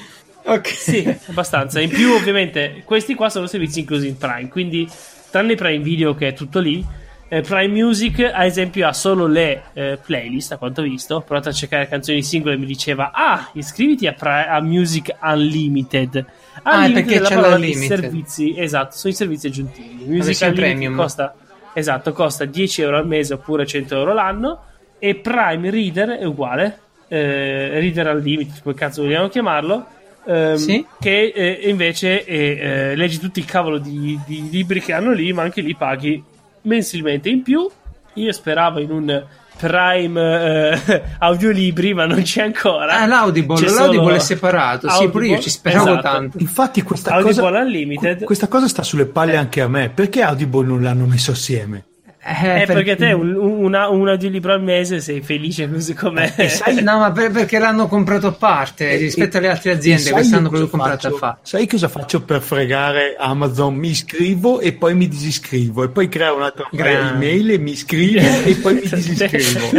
Ok. 0.48 0.68
Sì, 0.68 1.16
abbastanza. 1.26 1.80
In 1.80 1.88
più, 1.88 2.12
ovviamente, 2.12 2.82
questi 2.84 3.14
qua 3.14 3.28
sono 3.28 3.48
servizi 3.48 3.80
inclusi 3.80 4.06
in 4.06 4.16
Prime. 4.16 4.48
Quindi, 4.48 4.88
tranne 5.28 5.56
Prime 5.56 5.82
Video, 5.82 6.14
che 6.14 6.28
è 6.28 6.32
tutto 6.34 6.60
lì, 6.60 6.86
eh, 7.28 7.40
Prime 7.40 7.68
Music, 7.68 8.20
ad 8.32 8.44
esempio, 8.46 8.86
ha 8.86 8.92
solo 8.92 9.26
le 9.26 9.62
eh, 9.72 9.98
playlist. 10.04 10.52
A 10.52 10.56
quanto 10.58 10.80
ho 10.80 10.84
visto, 10.84 11.16
ho 11.16 11.20
provato 11.22 11.48
a 11.48 11.52
cercare 11.52 11.88
canzoni 11.88 12.22
singole 12.22 12.54
e 12.54 12.58
mi 12.58 12.66
diceva: 12.66 13.10
Ah, 13.12 13.48
iscriviti 13.54 14.06
a, 14.06 14.12
Pri- 14.12 14.46
a 14.48 14.60
Music 14.60 15.14
Unlimited. 15.22 16.24
Ah, 16.62 16.76
Unlimited 16.78 17.04
perché 17.04 17.20
la 17.20 17.28
c'è 17.28 17.48
l'Unlimited. 17.50 17.98
servizi, 18.00 18.54
esatto, 18.58 18.96
sono 18.96 19.12
i 19.12 19.16
servizi 19.16 19.46
aggiuntivi. 19.48 20.04
Music 20.06 20.40
Unlimited 20.42 20.54
premium. 20.54 20.96
costa, 20.96 21.34
esatto, 21.72 22.12
costa 22.12 22.44
10 22.44 22.82
euro 22.82 22.96
al 22.98 23.06
mese 23.06 23.34
oppure 23.34 23.66
100 23.66 23.96
euro 23.96 24.12
l'anno. 24.14 24.62
E 24.98 25.14
Prime 25.16 25.68
Reader 25.70 26.08
è 26.18 26.24
uguale. 26.24 26.78
eh, 27.08 27.78
Reader 27.80 28.14
Unlimited, 28.14 28.62
come 28.62 28.74
cazzo 28.74 29.02
vogliamo 29.02 29.28
chiamarlo 29.28 29.86
ehm, 30.26 30.54
Sì. 30.56 30.84
che 30.98 31.32
eh, 31.34 31.68
invece 31.68 32.24
eh, 32.24 32.58
eh, 32.60 32.96
leggi 32.96 33.18
tutti 33.20 33.38
il 33.38 33.44
cavolo 33.44 33.78
di, 33.78 34.18
di 34.26 34.48
libri 34.50 34.80
che 34.80 34.92
hanno 34.92 35.12
lì, 35.12 35.32
ma 35.32 35.42
anche 35.42 35.60
lì 35.60 35.74
paghi 35.76 36.20
mensilmente. 36.66 37.28
In 37.28 37.42
più, 37.42 37.68
io 38.14 38.32
speravo 38.32 38.78
in 38.78 38.90
un 38.90 39.24
Prime 39.56 40.20
eh, 40.20 41.02
audiolibri, 41.18 41.94
ma 41.94 42.04
non 42.04 42.20
c'è 42.22 42.42
ancora. 42.42 43.00
Ah, 43.00 43.06
l'Audible, 43.06 43.56
C'è 43.56 43.70
l'Audible 43.70 44.04
solo 44.04 44.14
è 44.14 44.18
separato. 44.18 44.90
Sì, 44.90 45.08
pure 45.08 45.26
io 45.26 45.34
Audible, 45.34 45.40
ci 45.40 45.50
speravo 45.50 45.88
esatto. 45.88 46.02
tanto. 46.02 46.38
Infatti 46.38 46.82
questa 46.82 47.14
Audible 47.14 47.40
cosa, 47.40 47.60
Unlimited. 47.60 48.24
questa 48.24 48.48
cosa 48.48 48.68
sta 48.68 48.82
sulle 48.82 49.06
palle 49.06 49.36
anche 49.36 49.62
a 49.62 49.68
me. 49.68 49.88
Perché 49.88 50.22
Audible 50.22 50.66
non 50.66 50.82
l'hanno 50.82 51.06
messo 51.06 51.30
assieme? 51.30 51.84
Eh, 52.28 52.62
Eh, 52.62 52.66
perché 52.66 52.96
te 52.96 53.12
un, 53.12 53.34
un, 53.36 53.64
una- 53.64 53.88
un 53.88 54.08
audiolibro 54.08 54.52
al 54.52 54.60
mese 54.62 55.00
sei 55.00 55.20
felice 55.20 55.70
così 55.70 55.94
com'è. 55.94 56.32
E 56.36 56.48
sai- 56.48 56.82
No, 56.82 56.98
ma 56.98 57.12
per- 57.12 57.30
perché 57.30 57.58
l'hanno 57.60 57.86
comprato 57.86 58.26
a 58.26 58.32
parte 58.32 58.90
E- 58.90 58.96
rispetto 58.96 59.36
alle 59.36 59.48
altre 59.48 59.70
e 59.70 59.74
aziende. 59.74 60.08
io 60.10 60.14
cosa 60.16 60.38
proprio 60.40 60.68
comprato 60.68 61.06
a 61.06 61.10
faccio? 61.10 61.16
fa. 61.16 61.38
Sai 61.42 61.66
cosa 61.68 61.86
faccio 61.88 62.22
per 62.22 62.40
fregare 62.42 63.14
Amazon? 63.18 63.74
Mi 63.76 63.90
iscrivo 63.90 64.58
e 64.60 64.72
poi 64.72 64.94
mi 64.94 65.06
disiscrivo 65.06 65.84
e 65.84 65.88
poi 65.88 66.08
creo 66.08 66.34
un'altra 66.36 66.68
email 66.72 67.50
e 67.52 67.58
mi 67.58 67.70
iscrivo 67.70 68.18
e 68.44 68.54
poi 68.56 68.74
mi 68.74 68.80
disiscrivo. 68.88 69.70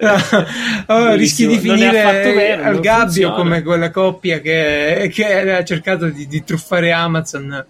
Oh, 0.86 1.14
rischi 1.14 1.46
di 1.46 1.58
finire 1.58 2.02
vero, 2.34 2.64
al 2.64 2.80
gabbio 2.80 3.04
funziona. 3.04 3.34
come 3.34 3.62
quella 3.62 3.90
coppia 3.90 4.40
che, 4.40 5.10
che 5.12 5.52
ha 5.52 5.64
cercato 5.64 6.06
di, 6.08 6.26
di 6.26 6.42
truffare 6.44 6.92
Amazon. 6.92 7.64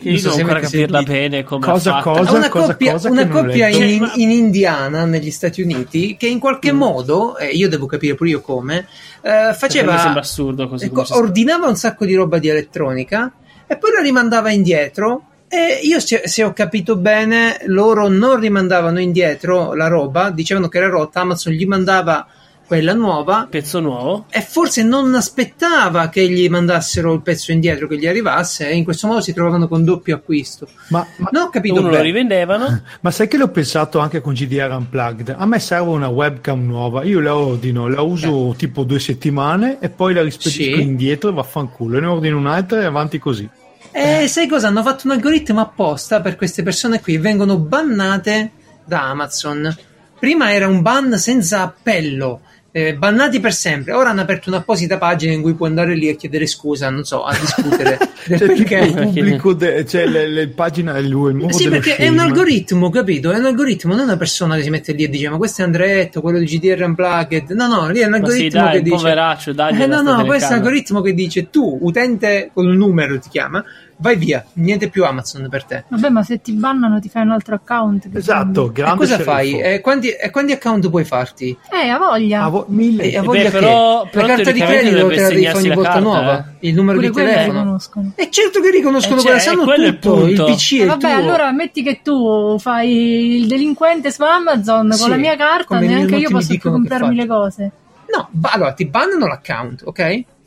Io 0.00 0.10
Non 0.10 0.18
so 0.20 0.24
devo 0.28 0.34
se 0.34 0.40
ancora 0.42 0.60
capirla 0.60 0.98
sentito. 0.98 1.12
bene 1.18 1.44
come 1.44 1.66
Cosa, 1.66 2.00
cosa? 2.00 2.32
una 2.36 2.48
coppia, 2.48 2.92
cosa 2.92 3.10
una 3.10 3.26
coppia 3.28 3.68
in, 3.68 3.74
Cioè, 4.04 4.10
in 4.16 4.30
Indiana, 4.30 5.04
negli 5.06 5.30
Stati 5.30 5.62
Uniti, 5.62 6.16
che 6.18 6.26
in 6.26 6.38
qualche 6.38 6.72
Mm. 6.72 6.76
modo, 6.76 7.36
e 7.38 7.46
io 7.48 7.68
devo 7.68 7.86
capire 7.86 8.14
pure 8.14 8.30
io 8.30 8.40
come, 8.42 8.86
eh, 9.22 9.54
faceva 9.54 9.94
mi 9.94 9.98
sembra 9.98 10.20
assurdo 10.20 10.68
così 10.68 10.84
ecco, 10.86 11.02
come 11.02 11.20
ordinava 11.20 11.66
un 11.66 11.76
sacco 11.76 12.04
di 12.04 12.14
roba 12.14 12.38
di 12.38 12.48
elettronica 12.48 13.32
e 13.66 13.76
poi 13.78 13.92
la 13.92 14.00
rimandava 14.02 14.50
indietro. 14.50 15.22
E 15.48 15.78
io, 15.82 16.00
se, 16.00 16.22
se 16.24 16.42
ho 16.44 16.52
capito 16.52 16.96
bene, 16.96 17.58
loro 17.66 18.08
non 18.08 18.38
rimandavano 18.40 18.98
indietro 19.00 19.74
la 19.74 19.86
roba, 19.86 20.30
dicevano 20.30 20.68
che 20.68 20.78
era 20.78 20.88
rotta. 20.88 21.20
Amazon 21.20 21.52
gli 21.52 21.64
mandava 21.66 22.26
quella 22.66 22.94
nuova 22.94 23.46
pezzo 23.48 23.78
nuovo. 23.80 24.26
e 24.28 24.40
forse 24.40 24.82
non 24.82 25.14
aspettava 25.14 26.08
che 26.08 26.28
gli 26.28 26.48
mandassero 26.48 27.12
il 27.12 27.22
pezzo 27.22 27.52
indietro 27.52 27.86
che 27.86 27.96
gli 27.96 28.06
arrivasse, 28.06 28.68
e 28.68 28.74
in 28.74 28.82
questo 28.84 29.06
modo 29.06 29.20
si 29.20 29.32
trovavano 29.32 29.68
con 29.68 29.84
doppio 29.84 30.16
acquisto. 30.16 30.66
Ma, 30.88 31.06
ma- 31.18 31.28
Non 31.32 31.42
ho 31.44 31.48
capito 31.50 31.78
Uno 31.80 31.90
lo 31.90 32.00
rivendevano. 32.00 32.82
ma 33.00 33.10
sai 33.10 33.28
che 33.28 33.36
l'ho 33.36 33.48
pensato 33.48 33.98
anche 34.00 34.20
con 34.20 34.34
GDR 34.34 34.70
Unplugged? 34.72 35.34
A 35.38 35.46
me 35.46 35.58
serve 35.60 35.90
una 35.90 36.08
webcam 36.08 36.64
nuova, 36.66 37.04
io 37.04 37.20
la 37.20 37.36
ordino, 37.36 37.86
la 37.88 38.02
uso 38.02 38.54
tipo 38.56 38.82
due 38.82 38.98
settimane 38.98 39.78
e 39.80 39.88
poi 39.88 40.12
la 40.14 40.22
rispedisco 40.22 40.62
Eh. 40.62 40.74
Sì. 40.76 40.80
indietro 40.82 41.30
e 41.30 41.32
vaffanculo. 41.32 42.00
Ne 42.00 42.06
ordino 42.06 42.36
un'altra 42.38 42.80
e 42.80 42.84
avanti 42.84 43.18
così. 43.18 43.48
E 43.92 44.26
sai 44.28 44.46
cosa? 44.48 44.66
Hanno 44.68 44.82
fatto 44.82 45.06
un 45.06 45.12
algoritmo 45.12 45.60
apposta 45.60 46.20
per 46.20 46.36
queste 46.36 46.62
persone 46.62 47.00
qui, 47.00 47.16
vengono 47.16 47.56
bannate 47.58 48.50
da 48.84 49.04
Amazon. 49.08 49.74
Prima 50.18 50.52
era 50.52 50.66
un 50.66 50.82
ban 50.82 51.16
senza 51.18 51.62
appello, 51.62 52.40
eh, 52.76 52.94
bannati 52.94 53.40
per 53.40 53.54
sempre. 53.54 53.94
Ora 53.94 54.10
hanno 54.10 54.20
aperto 54.20 54.50
un'apposita 54.50 54.98
pagina 54.98 55.32
in 55.32 55.40
cui 55.40 55.54
puoi 55.54 55.70
andare 55.70 55.94
lì 55.94 56.10
a 56.10 56.14
chiedere 56.14 56.46
scusa, 56.46 56.90
non 56.90 57.04
so, 57.04 57.24
a 57.24 57.34
discutere 57.34 57.96
del 58.28 58.38
Cioè, 58.38 58.48
perché. 58.48 58.76
il 58.76 58.92
pubblico, 58.92 59.54
de- 59.54 59.86
cioè 59.86 60.04
le, 60.06 60.28
le 60.28 60.48
pagine, 60.48 60.98
il, 60.98 61.06
il 61.06 61.14
muro 61.14 61.54
Sì, 61.54 61.70
perché 61.70 61.96
è 61.96 62.08
un 62.08 62.18
algoritmo, 62.18 62.90
capito? 62.90 63.30
È 63.30 63.38
un 63.38 63.46
algoritmo, 63.46 63.94
non 63.94 64.04
una 64.04 64.18
persona 64.18 64.56
che 64.56 64.62
si 64.62 64.68
mette 64.68 64.92
lì 64.92 65.04
e 65.04 65.08
dice: 65.08 65.30
Ma 65.30 65.38
questo 65.38 65.62
è 65.62 65.64
Andretto, 65.64 66.20
quello 66.20 66.38
di 66.38 66.44
GDR 66.44 66.82
Unplugged. 66.82 67.50
No, 67.52 67.66
no, 67.66 67.88
lì 67.88 68.00
è 68.00 68.04
un 68.04 68.10
Ma 68.10 68.16
sì, 68.16 68.22
algoritmo 68.24 68.60
dai, 68.60 68.72
che 68.72 68.82
dice: 68.82 68.96
poveraccio, 68.96 69.52
dagli 69.54 69.80
Eh, 69.80 69.86
no, 69.86 70.02
no, 70.02 70.24
questo 70.26 70.48
è 70.52 70.52
un 70.52 70.58
algoritmo 70.58 71.00
che 71.00 71.14
dice: 71.14 71.48
Tu, 71.48 71.78
utente 71.80 72.50
con 72.52 72.66
un 72.66 72.76
numero, 72.76 73.18
ti 73.18 73.30
chiama, 73.30 73.64
vai 73.98 74.16
via, 74.16 74.44
niente 74.54 74.88
più 74.88 75.04
Amazon 75.04 75.46
per 75.48 75.64
te. 75.64 75.84
Vabbè, 75.88 76.08
ma 76.10 76.22
se 76.22 76.40
ti 76.40 76.52
bannano 76.52 77.00
ti 77.00 77.08
fai 77.08 77.22
un 77.22 77.30
altro 77.30 77.54
account. 77.54 78.08
Esatto, 78.12 78.68
E 78.68 78.72
grande 78.72 78.96
cosa 78.98 79.14
sceriffo. 79.14 79.30
fai? 79.30 79.60
E 79.60 79.80
quanti, 79.80 80.10
e 80.10 80.30
quanti 80.30 80.52
account 80.52 80.88
puoi 80.90 81.04
farti? 81.04 81.56
Eh, 81.72 81.88
ha 81.88 81.98
voglia. 81.98 82.42
Ah, 82.44 82.48
vo- 82.48 82.66
mille. 82.68 83.04
E 83.10 83.16
a 83.16 83.20
beh, 83.20 83.26
voglia 83.26 83.50
però- 83.50 84.02
che 84.02 84.08
però 84.10 84.26
la 84.26 84.34
carta 84.34 84.50
di 84.52 84.60
credito 84.60 85.08
te 85.08 85.20
la 85.20 85.28
devi 85.28 85.44
fare 85.46 85.58
ogni 85.58 85.68
volta 85.68 85.82
carta, 85.90 86.00
nuova, 86.00 86.44
il 86.60 86.74
numero 86.74 86.98
Pure 86.98 87.08
di 87.10 87.14
telefono. 87.14 87.52
riconoscono. 87.60 88.12
E 88.14 88.30
certo 88.30 88.60
che 88.60 88.70
riconoscono 88.70 89.18
Eh, 89.20 89.22
quella, 89.22 89.38
cioè, 89.38 89.48
sanno 89.48 89.64
quello 89.64 89.84
è 89.84 89.88
il 89.88 89.98
tutto, 89.98 90.26
il, 90.26 90.34
punto. 90.36 90.52
PC 90.52 90.72
E 90.72 90.76
il 90.82 90.86
vabbè, 90.88 91.00
tuo. 91.00 91.22
allora 91.22 91.52
metti 91.52 91.82
che 91.82 92.00
tu 92.02 92.58
fai 92.58 93.36
il 93.40 93.46
delinquente 93.46 94.10
su 94.12 94.22
Amazon 94.22 94.92
Sì, 94.92 95.00
con 95.00 95.10
la 95.10 95.16
mia 95.16 95.36
carta, 95.36 95.78
neanche 95.78 96.16
io 96.16 96.28
posso 96.30 96.54
comprarmi 96.60 97.14
le 97.14 97.26
cose. 97.26 97.70
No, 98.14 98.28
allora 98.42 98.72
ti 98.72 98.86
bannano 98.86 99.26
l'account, 99.26 99.82
ok? 99.84 99.98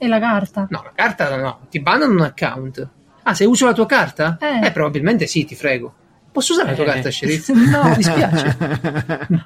E 0.01 0.07
la 0.07 0.19
carta. 0.19 0.65
No, 0.69 0.81
la 0.83 0.91
carta 0.95 1.35
no, 1.35 1.59
ti 1.69 1.81
bannano 1.81 2.13
un 2.13 2.21
account. 2.21 2.87
Ah, 3.29 3.33
se 3.35 3.45
uso 3.45 3.65
la 3.65 3.73
tua 3.73 3.85
carta? 3.85 4.37
Eh. 4.39 4.71
probabilmente 4.71 5.27
sì, 5.27 5.45
ti 5.45 5.55
frego. 5.55 5.93
Posso 6.31 6.53
usare 6.53 6.69
la 6.69 6.75
tua 6.75 6.83
Eh. 6.85 6.87
carta, 6.87 7.09
sceriffo? 7.09 7.53
No. 7.57 7.83
mi 7.89 7.95
dispiace. 7.95 8.57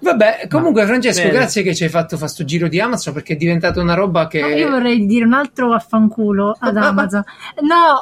Vabbè, 0.00 0.48
comunque 0.50 0.84
Francesco, 0.84 1.22
Bene. 1.22 1.32
grazie 1.34 1.62
che 1.62 1.74
ci 1.76 1.84
hai 1.84 1.88
fatto 1.88 2.16
fare 2.16 2.28
sto 2.30 2.44
giro 2.44 2.66
di 2.66 2.80
Amazon 2.80 3.12
perché 3.14 3.34
è 3.34 3.36
diventata 3.36 3.80
una 3.80 3.94
roba 3.94 4.26
che... 4.26 4.40
No, 4.40 4.48
io 4.48 4.68
vorrei 4.68 5.06
dire 5.06 5.24
un 5.24 5.32
altro 5.32 5.68
vaffanculo 5.68 6.56
ad 6.58 6.74
Ma- 6.74 6.80
ma- 6.80 6.88
Amazon. 6.88 7.24
No, 7.60 8.00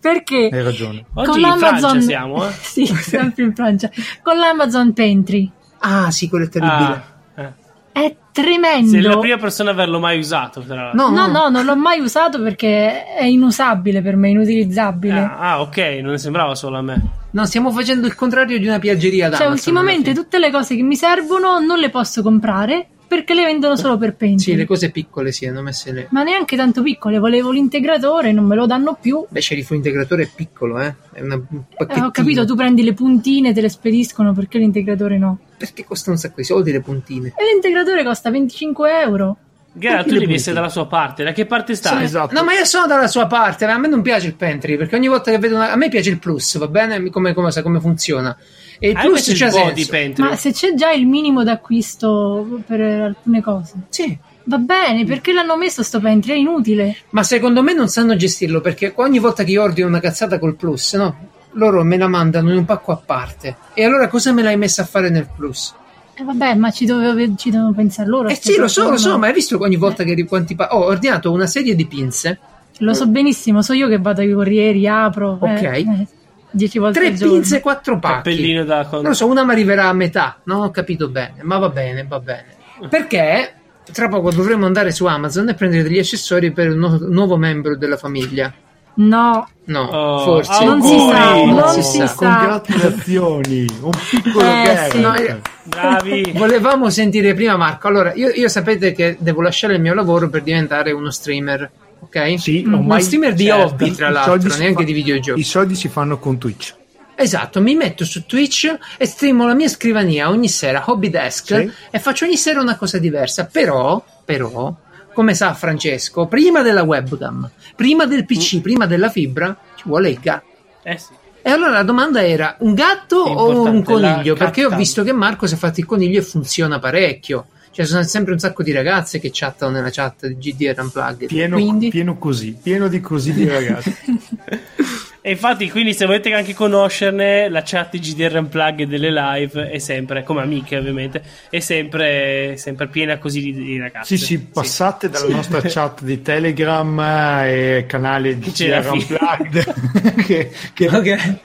perché 0.00 0.48
Hai 0.52 0.62
ragione. 0.62 1.04
Oggi 1.14 1.30
con 1.30 1.40
in 1.40 1.44
Francia 1.58 1.66
l'Amazon 1.66 2.02
siamo, 2.02 2.46
eh. 2.46 2.52
sì, 2.52 2.86
sempre 2.86 3.42
in 3.42 3.52
Francia. 3.54 3.90
Con 4.22 4.38
l'Amazon 4.38 4.92
Pantry 4.92 5.50
Ah, 5.80 6.10
sì, 6.12 6.28
quello 6.28 6.44
è 6.44 6.48
terribile. 6.48 7.02
Ah, 7.34 7.42
eh. 7.42 7.52
è 7.92 8.16
tremendo. 8.34 8.90
Sei 8.90 9.00
la 9.00 9.16
prima 9.18 9.36
persona 9.36 9.70
a 9.70 9.72
averlo 9.72 10.00
mai 10.00 10.18
usato, 10.18 10.60
tra 10.60 10.74
l'altro. 10.74 11.08
No, 11.08 11.14
No, 11.14 11.28
no, 11.28 11.48
non 11.48 11.64
l'ho 11.64 11.76
mai 11.76 12.00
usato 12.00 12.42
perché 12.42 13.04
è 13.14 13.24
inusabile 13.24 14.02
per 14.02 14.16
me, 14.16 14.30
inutilizzabile. 14.30 15.20
Ah, 15.20 15.52
ah, 15.52 15.60
ok, 15.60 16.00
non 16.02 16.18
sembrava 16.18 16.56
solo 16.56 16.78
a 16.78 16.82
me. 16.82 17.00
No, 17.30 17.46
stiamo 17.46 17.70
facendo 17.70 18.08
il 18.08 18.16
contrario 18.16 18.58
di 18.58 18.66
una 18.66 18.80
piaggeria 18.80 19.28
da 19.28 19.36
Cioè, 19.36 19.46
ultimamente 19.46 20.12
tutte 20.14 20.38
le 20.38 20.50
cose 20.50 20.74
che 20.74 20.82
mi 20.82 20.96
servono 20.96 21.60
non 21.60 21.78
le 21.78 21.90
posso 21.90 22.22
comprare 22.22 22.88
perché 23.06 23.34
le 23.34 23.44
vendono 23.44 23.76
solo 23.76 23.96
per 23.96 24.14
Pantry. 24.14 24.38
Sì, 24.38 24.54
le 24.54 24.66
cose 24.66 24.90
piccole 24.90 25.32
si 25.32 25.46
hanno 25.46 25.62
messe 25.62 25.92
lì. 25.92 26.06
Ma 26.10 26.22
neanche 26.22 26.56
tanto 26.56 26.82
piccole, 26.82 27.18
volevo 27.18 27.50
l'integratore, 27.50 28.32
non 28.32 28.44
me 28.44 28.54
lo 28.54 28.66
danno 28.66 28.96
più. 29.00 29.24
Beh, 29.28 29.40
sceriffo 29.40 29.74
integratore 29.74 30.24
è 30.24 30.28
piccolo, 30.34 30.80
eh? 30.80 30.94
È 31.12 31.20
una, 31.20 31.34
un 31.34 31.62
Eh, 31.76 32.00
ho 32.00 32.10
capito, 32.10 32.44
tu 32.44 32.54
prendi 32.54 32.82
le 32.82 32.94
puntine, 32.94 33.52
te 33.52 33.60
le 33.60 33.68
spediscono 33.68 34.32
perché 34.32 34.58
l'integratore 34.58 35.18
no. 35.18 35.38
Perché 35.56 35.84
costa 35.84 36.10
un 36.10 36.16
sacco 36.18 36.36
di 36.36 36.44
soldi 36.44 36.72
le 36.72 36.80
puntine? 36.80 37.28
E 37.36 37.44
l'integratore 37.52 38.04
costa 38.04 38.30
25 38.30 39.00
euro. 39.00 39.36
Gara, 39.76 40.04
tu 40.04 40.16
devi 40.16 40.34
essere 40.34 40.54
dalla 40.54 40.68
sua 40.68 40.86
parte. 40.86 41.24
Da 41.24 41.32
che 41.32 41.46
parte 41.46 41.74
stai? 41.74 41.98
Sì, 41.98 42.04
esatto. 42.04 42.32
No, 42.32 42.44
ma 42.44 42.52
io 42.52 42.64
sono 42.64 42.86
dalla 42.86 43.08
sua 43.08 43.26
parte. 43.26 43.64
A 43.64 43.76
me 43.76 43.88
non 43.88 44.02
piace 44.02 44.28
il 44.28 44.34
pantry 44.36 44.76
perché 44.76 44.94
ogni 44.94 45.08
volta 45.08 45.32
che 45.32 45.38
vedo 45.38 45.56
una... 45.56 45.72
A 45.72 45.76
me 45.76 45.88
piace 45.88 46.10
il 46.10 46.18
plus, 46.20 46.56
va 46.58 46.68
bene? 46.68 47.10
Come, 47.10 47.34
come, 47.34 47.50
sa 47.50 47.60
come 47.62 47.80
funziona. 47.80 48.36
E 48.78 48.90
il 48.90 48.96
Hai 48.96 49.02
plus 49.06 49.14
messo 49.28 49.30
il 49.32 49.36
senso. 49.36 49.90
pantry? 49.90 50.22
Ma 50.22 50.36
se 50.36 50.52
c'è 50.52 50.74
già 50.74 50.92
il 50.92 51.06
minimo 51.06 51.42
d'acquisto 51.42 52.62
per 52.66 52.80
alcune 52.80 53.42
cose, 53.42 53.74
Sì. 53.88 54.16
va 54.44 54.58
bene, 54.58 55.04
perché 55.04 55.32
l'hanno 55.32 55.56
messo 55.56 55.82
sto 55.82 56.00
Pantry? 56.00 56.32
È 56.34 56.36
inutile. 56.36 56.96
Ma 57.10 57.22
secondo 57.24 57.62
me 57.62 57.72
non 57.74 57.88
sanno 57.88 58.14
gestirlo 58.14 58.60
perché 58.60 58.92
ogni 58.96 59.18
volta 59.18 59.42
che 59.42 59.50
io 59.52 59.62
ordino 59.62 59.88
una 59.88 60.00
cazzata 60.00 60.38
col 60.38 60.54
plus, 60.56 60.94
no? 60.94 61.28
Loro 61.52 61.82
me 61.84 61.96
la 61.96 62.08
mandano 62.08 62.50
in 62.50 62.58
un 62.58 62.64
pacco 62.64 62.92
a 62.92 62.96
parte. 63.04 63.56
E 63.74 63.84
allora 63.84 64.08
cosa 64.08 64.32
me 64.32 64.42
l'hai 64.42 64.56
messa 64.56 64.82
a 64.82 64.84
fare 64.86 65.08
nel 65.08 65.28
plus? 65.34 65.74
E 66.16 66.22
vabbè, 66.22 66.54
ma 66.54 66.70
ci, 66.70 66.86
dovevo, 66.86 67.34
ci 67.36 67.50
devono 67.50 67.72
pensare 67.72 68.08
loro. 68.08 68.28
Eh 68.28 68.38
sì, 68.40 68.56
lo 68.56 68.68
so, 68.68 68.88
lo 68.88 68.96
so, 68.96 69.18
ma 69.18 69.26
hai 69.26 69.32
visto 69.32 69.58
che 69.58 69.64
ogni 69.64 69.76
volta 69.76 70.04
che 70.04 70.14
ri- 70.14 70.26
quanti 70.26 70.54
pa- 70.54 70.68
Ho 70.72 70.84
ordinato 70.84 71.32
una 71.32 71.46
serie 71.46 71.74
di 71.74 71.86
pinze, 71.86 72.38
Lo 72.78 72.94
so 72.94 73.06
benissimo, 73.06 73.62
so 73.62 73.72
io 73.72 73.88
che 73.88 73.98
vado 73.98 74.20
ai 74.20 74.32
corrieri, 74.32 74.86
apro. 74.86 75.38
Ok. 75.40 75.48
eh, 75.62 75.78
eh, 75.80 76.06
dieci 76.50 76.78
volte 76.78 77.00
tre 77.00 77.10
pinze, 77.12 77.60
quattro 77.60 77.98
pacchi. 77.98 78.52
Da 78.64 78.84
con... 78.86 79.00
Non 79.00 79.08
lo 79.10 79.14
so, 79.14 79.26
una 79.26 79.44
mi 79.44 79.50
arriverà 79.52 79.88
a 79.88 79.92
metà, 79.92 80.38
non 80.44 80.62
ho 80.62 80.70
capito 80.70 81.08
bene, 81.08 81.42
ma 81.42 81.58
va 81.58 81.68
bene, 81.68 82.04
va 82.06 82.20
bene. 82.20 82.46
Perché 82.88 83.54
tra 83.92 84.08
poco 84.08 84.30
dovremo 84.30 84.66
andare 84.66 84.92
su 84.92 85.04
Amazon 85.06 85.48
e 85.48 85.54
prendere 85.54 85.82
degli 85.82 85.98
accessori 85.98 86.52
per 86.52 86.70
un 86.70 86.78
nu- 86.78 87.08
nuovo 87.10 87.36
membro 87.36 87.76
della 87.76 87.96
famiglia. 87.96 88.52
No, 88.96 89.48
No, 89.66 89.82
Oh, 89.84 90.24
forse. 90.24 90.62
non 90.64 90.82
si 90.82 90.98
sa, 90.98 91.34
non 91.44 91.68
si 91.68 91.82
si 91.82 91.96
sa. 92.06 92.14
Congratulazioni, 92.14 93.66
un 93.80 93.90
piccolo 94.10 94.44
Eh, 94.44 94.62
gag. 94.64 94.90
sì. 94.90 95.00
No, 95.00 95.14
io- 95.14 95.40
Bravi. 95.64 96.32
Volevamo 96.36 96.90
sentire 96.90 97.32
prima 97.34 97.56
Marco. 97.56 97.88
Allora, 97.88 98.12
io, 98.14 98.28
io 98.28 98.48
sapete 98.48 98.92
che 98.92 99.16
devo 99.18 99.40
lasciare 99.40 99.74
il 99.74 99.80
mio 99.80 99.94
lavoro 99.94 100.28
per 100.28 100.42
diventare 100.42 100.92
uno 100.92 101.10
streamer, 101.10 101.70
ok? 102.00 102.38
Sì, 102.38 102.62
Mm. 102.66 102.74
ormai 102.74 102.86
Uno 102.90 103.00
streamer 103.00 103.32
di 103.34 103.44
certo, 103.46 103.62
hobby, 103.72 103.90
tra 103.92 104.10
l'altro, 104.10 104.56
neanche 104.58 104.74
fa- 104.80 104.82
di 104.84 104.92
videogiochi. 104.92 105.40
I 105.40 105.44
soldi 105.44 105.74
si 105.74 105.88
fanno 105.88 106.18
con 106.18 106.36
Twitch. 106.38 106.74
Esatto, 107.16 107.60
mi 107.62 107.74
metto 107.76 108.04
su 108.04 108.26
Twitch 108.26 108.76
e 108.98 109.06
streamo 109.06 109.46
la 109.46 109.54
mia 109.54 109.68
scrivania 109.68 110.28
ogni 110.28 110.48
sera, 110.48 110.82
Hobby 110.86 111.08
Desk, 111.10 111.46
Sì. 111.56 111.70
e 111.90 111.98
faccio 112.00 112.24
ogni 112.24 112.36
sera 112.36 112.60
una 112.60 112.76
cosa 112.76 112.98
diversa. 112.98 113.46
Però, 113.50 114.04
però, 114.24 114.74
come 115.14 115.34
sa 115.34 115.54
Francesco, 115.54 116.26
prima 116.26 116.60
della 116.60 116.82
webcam, 116.82 117.50
prima 117.74 118.04
del 118.04 118.26
PC, 118.26 118.60
prima 118.60 118.84
della 118.84 119.08
fibra, 119.08 119.56
ci 119.76 119.84
vuole 119.86 120.10
il 120.10 120.18
gatto. 120.20 120.46
Eh 120.82 120.98
sì. 120.98 121.12
E 121.40 121.50
allora 121.50 121.70
la 121.70 121.82
domanda 121.82 122.26
era 122.26 122.56
un 122.60 122.74
gatto 122.74 123.16
o 123.16 123.62
un 123.62 123.82
coniglio? 123.82 124.34
Perché 124.34 124.64
ho 124.64 124.74
visto 124.74 125.02
che 125.02 125.12
Marco 125.12 125.46
si 125.46 125.54
è 125.54 125.56
fatto 125.56 125.80
il 125.80 125.86
coniglio 125.86 126.18
e 126.18 126.22
funziona 126.22 126.78
parecchio. 126.78 127.46
Cioè, 127.70 127.84
sono 127.86 128.02
sempre 128.04 128.32
un 128.32 128.38
sacco 128.38 128.62
di 128.62 128.72
ragazze 128.72 129.18
che 129.18 129.30
chattano 129.32 129.72
nella 129.72 129.90
chat 129.90 130.26
di 130.26 130.36
GDR 130.36 130.80
Unplugged. 130.80 131.26
Pieno, 131.26 131.56
Quindi? 131.56 131.88
pieno 131.88 132.16
così, 132.16 132.56
pieno 132.62 132.88
di 132.88 133.00
così 133.00 133.32
di 133.32 133.48
ragazzi. 133.48 133.94
E 135.26 135.30
infatti, 135.30 135.70
quindi, 135.70 135.94
se 135.94 136.04
volete 136.04 136.30
anche 136.34 136.52
conoscerne, 136.52 137.48
la 137.48 137.62
chat 137.64 137.96
GDR 137.96 138.36
Unplugged 138.36 138.86
delle 138.86 139.10
live 139.10 139.70
è 139.70 139.78
sempre, 139.78 140.22
come 140.22 140.42
amiche 140.42 140.76
ovviamente, 140.76 141.22
è 141.48 141.60
sempre, 141.60 142.58
sempre 142.58 142.88
piena 142.88 143.16
così 143.16 143.40
di, 143.40 143.54
di 143.54 143.78
ragazze. 143.78 144.18
Sì, 144.18 144.22
sì, 144.22 144.38
passate 144.40 145.08
dalla 145.08 145.34
nostra 145.34 145.62
chat 145.62 146.02
di 146.02 146.20
Telegram 146.20 147.00
eh, 147.00 147.76
e 147.78 147.86
canale 147.86 148.38
di 148.38 148.50
fine. 148.50 148.76
Unplugged 148.86 149.74
che, 150.26 150.50
che 150.74 150.88
Ok. 150.88 151.38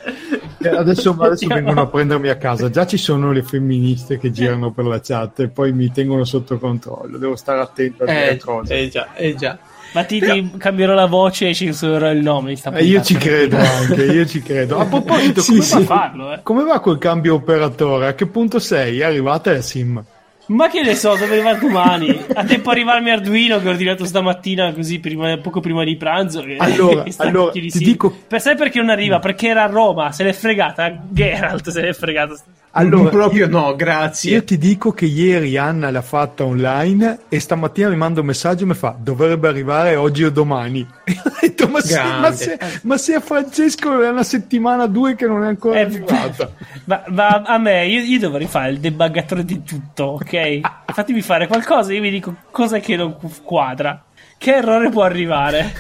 adesso, 0.76 1.16
adesso 1.18 1.48
vengono 1.48 1.80
a 1.84 1.88
prendermi 1.88 2.28
a 2.28 2.36
casa. 2.36 2.70
Già 2.70 2.86
ci 2.86 2.98
sono 2.98 3.32
le 3.32 3.44
femministe 3.44 4.18
che 4.18 4.30
girano 4.30 4.72
per 4.72 4.84
la 4.88 5.00
chat 5.00 5.40
e 5.40 5.48
poi 5.48 5.72
mi 5.72 5.90
tengono 5.90 6.26
sotto 6.26 6.58
controllo. 6.60 7.18
Devo 7.18 7.38
stare 7.38 7.62
attento 7.62 8.04
a 8.04 8.08
dire 8.08 8.32
Eh, 8.32 8.38
cose. 8.40 8.78
eh 8.78 8.90
già, 8.90 9.14
eh 9.16 9.36
già. 9.36 9.58
Ma 9.92 10.04
ti, 10.04 10.20
ti 10.20 10.52
cambierò 10.58 10.94
la 10.94 11.08
voce 11.08 11.50
e 11.50 11.54
censurerò 11.54 12.12
il 12.12 12.22
nome. 12.22 12.54
Eh, 12.74 12.84
io 12.84 13.02
ci 13.02 13.16
credo 13.16 13.58
anche, 13.58 14.04
io 14.06 14.26
ci 14.26 14.42
credo. 14.42 14.78
A 14.78 14.86
proposito, 14.86 15.42
Sì, 15.42 15.52
come, 15.54 15.64
sì. 15.64 15.74
va, 15.78 15.84
farlo, 15.84 16.34
eh. 16.34 16.40
come 16.44 16.64
va 16.64 16.80
col 16.80 16.98
cambio 16.98 17.36
operatore? 17.36 18.08
A 18.08 18.14
che 18.14 18.28
punto 18.28 18.60
sei? 18.60 19.00
È 19.00 19.04
arrivata 19.06 19.52
la 19.52 19.62
SIM? 19.62 20.04
Ma 20.50 20.68
che 20.68 20.82
ne 20.82 20.96
so, 20.96 21.10
dove 21.16 21.26
arriva 21.40 21.54
domani? 21.54 22.26
A 22.34 22.44
tempo 22.44 22.72
arrivarmi 22.72 23.12
Arduino 23.12 23.60
che 23.62 23.68
ho 23.68 23.70
ordinato 23.72 24.04
stamattina 24.04 24.74
così 24.74 24.98
prima- 25.00 25.38
poco 25.38 25.60
prima 25.60 25.84
di 25.84 25.96
pranzo. 25.96 26.44
Allora, 26.58 27.04
allora, 27.18 27.52
ti 27.52 27.70
dico- 27.78 28.16
Per 28.28 28.42
sai 28.42 28.56
perché 28.56 28.80
non 28.80 28.90
arriva? 28.90 29.20
Perché 29.20 29.48
era 29.50 29.64
a 29.64 29.68
Roma, 29.68 30.12
se 30.12 30.24
l'è 30.24 30.34
fregata. 30.34 30.92
Geralt 31.08 31.70
se 31.70 31.82
l'è 31.82 31.94
fregata. 31.94 32.34
Allora, 32.80 33.10
proprio 33.10 33.48
no, 33.48 33.76
grazie. 33.76 34.34
Io 34.34 34.44
ti 34.44 34.58
dico 34.58 34.92
che 34.92 35.06
ieri 35.06 35.58
Anna 35.58 35.92
l'ha 35.92 36.02
fatta 36.02 36.46
online 36.46 37.20
e 37.30 37.40
stamattina 37.40 37.90
mi 37.90 37.96
manda 37.96 38.22
un 38.22 38.26
messaggio 38.26 38.64
e 38.64 38.68
mi 38.68 38.74
fa 38.74 38.96
dovrebbe 38.98 39.48
arrivare 39.48 39.96
oggi 39.96 40.24
o 40.24 40.32
domani. 40.32 40.88
E 41.10 41.18
ho 41.24 41.32
detto 41.42 41.68
ma 41.68 41.82
se, 41.82 42.02
ma, 42.02 42.32
se, 42.32 42.60
ma 42.84 42.98
se 42.98 43.14
a 43.16 43.20
Francesco 43.20 44.02
è 44.02 44.10
una 44.10 44.24
settimana 44.24 44.86
due 44.86 45.16
che 45.16 45.26
non 45.26 45.44
è 45.44 45.48
ancora 45.48 45.80
Eh, 45.80 45.84
arrivata. 45.84 46.52
ma, 46.86 47.04
ma 47.08 47.28
a 47.46 47.58
me, 47.58 47.88
io, 47.88 48.02
io 48.02 48.20
dovrei 48.20 48.48
fare 48.48 48.72
il 48.72 48.80
debuggatore 48.80 49.44
di 49.44 49.64
tutto, 49.64 50.04
ok? 50.04 50.60
Fatemi 50.94 51.22
fare 51.22 51.48
qualcosa, 51.48 51.94
io 51.94 52.02
vi 52.02 52.10
dico 52.12 52.36
cosa 52.52 52.80
che 52.80 52.96
non 52.96 53.16
quadra. 53.44 54.04
Che 54.40 54.56
errore 54.56 54.90
può 54.90 55.04
arrivare? 55.04 55.74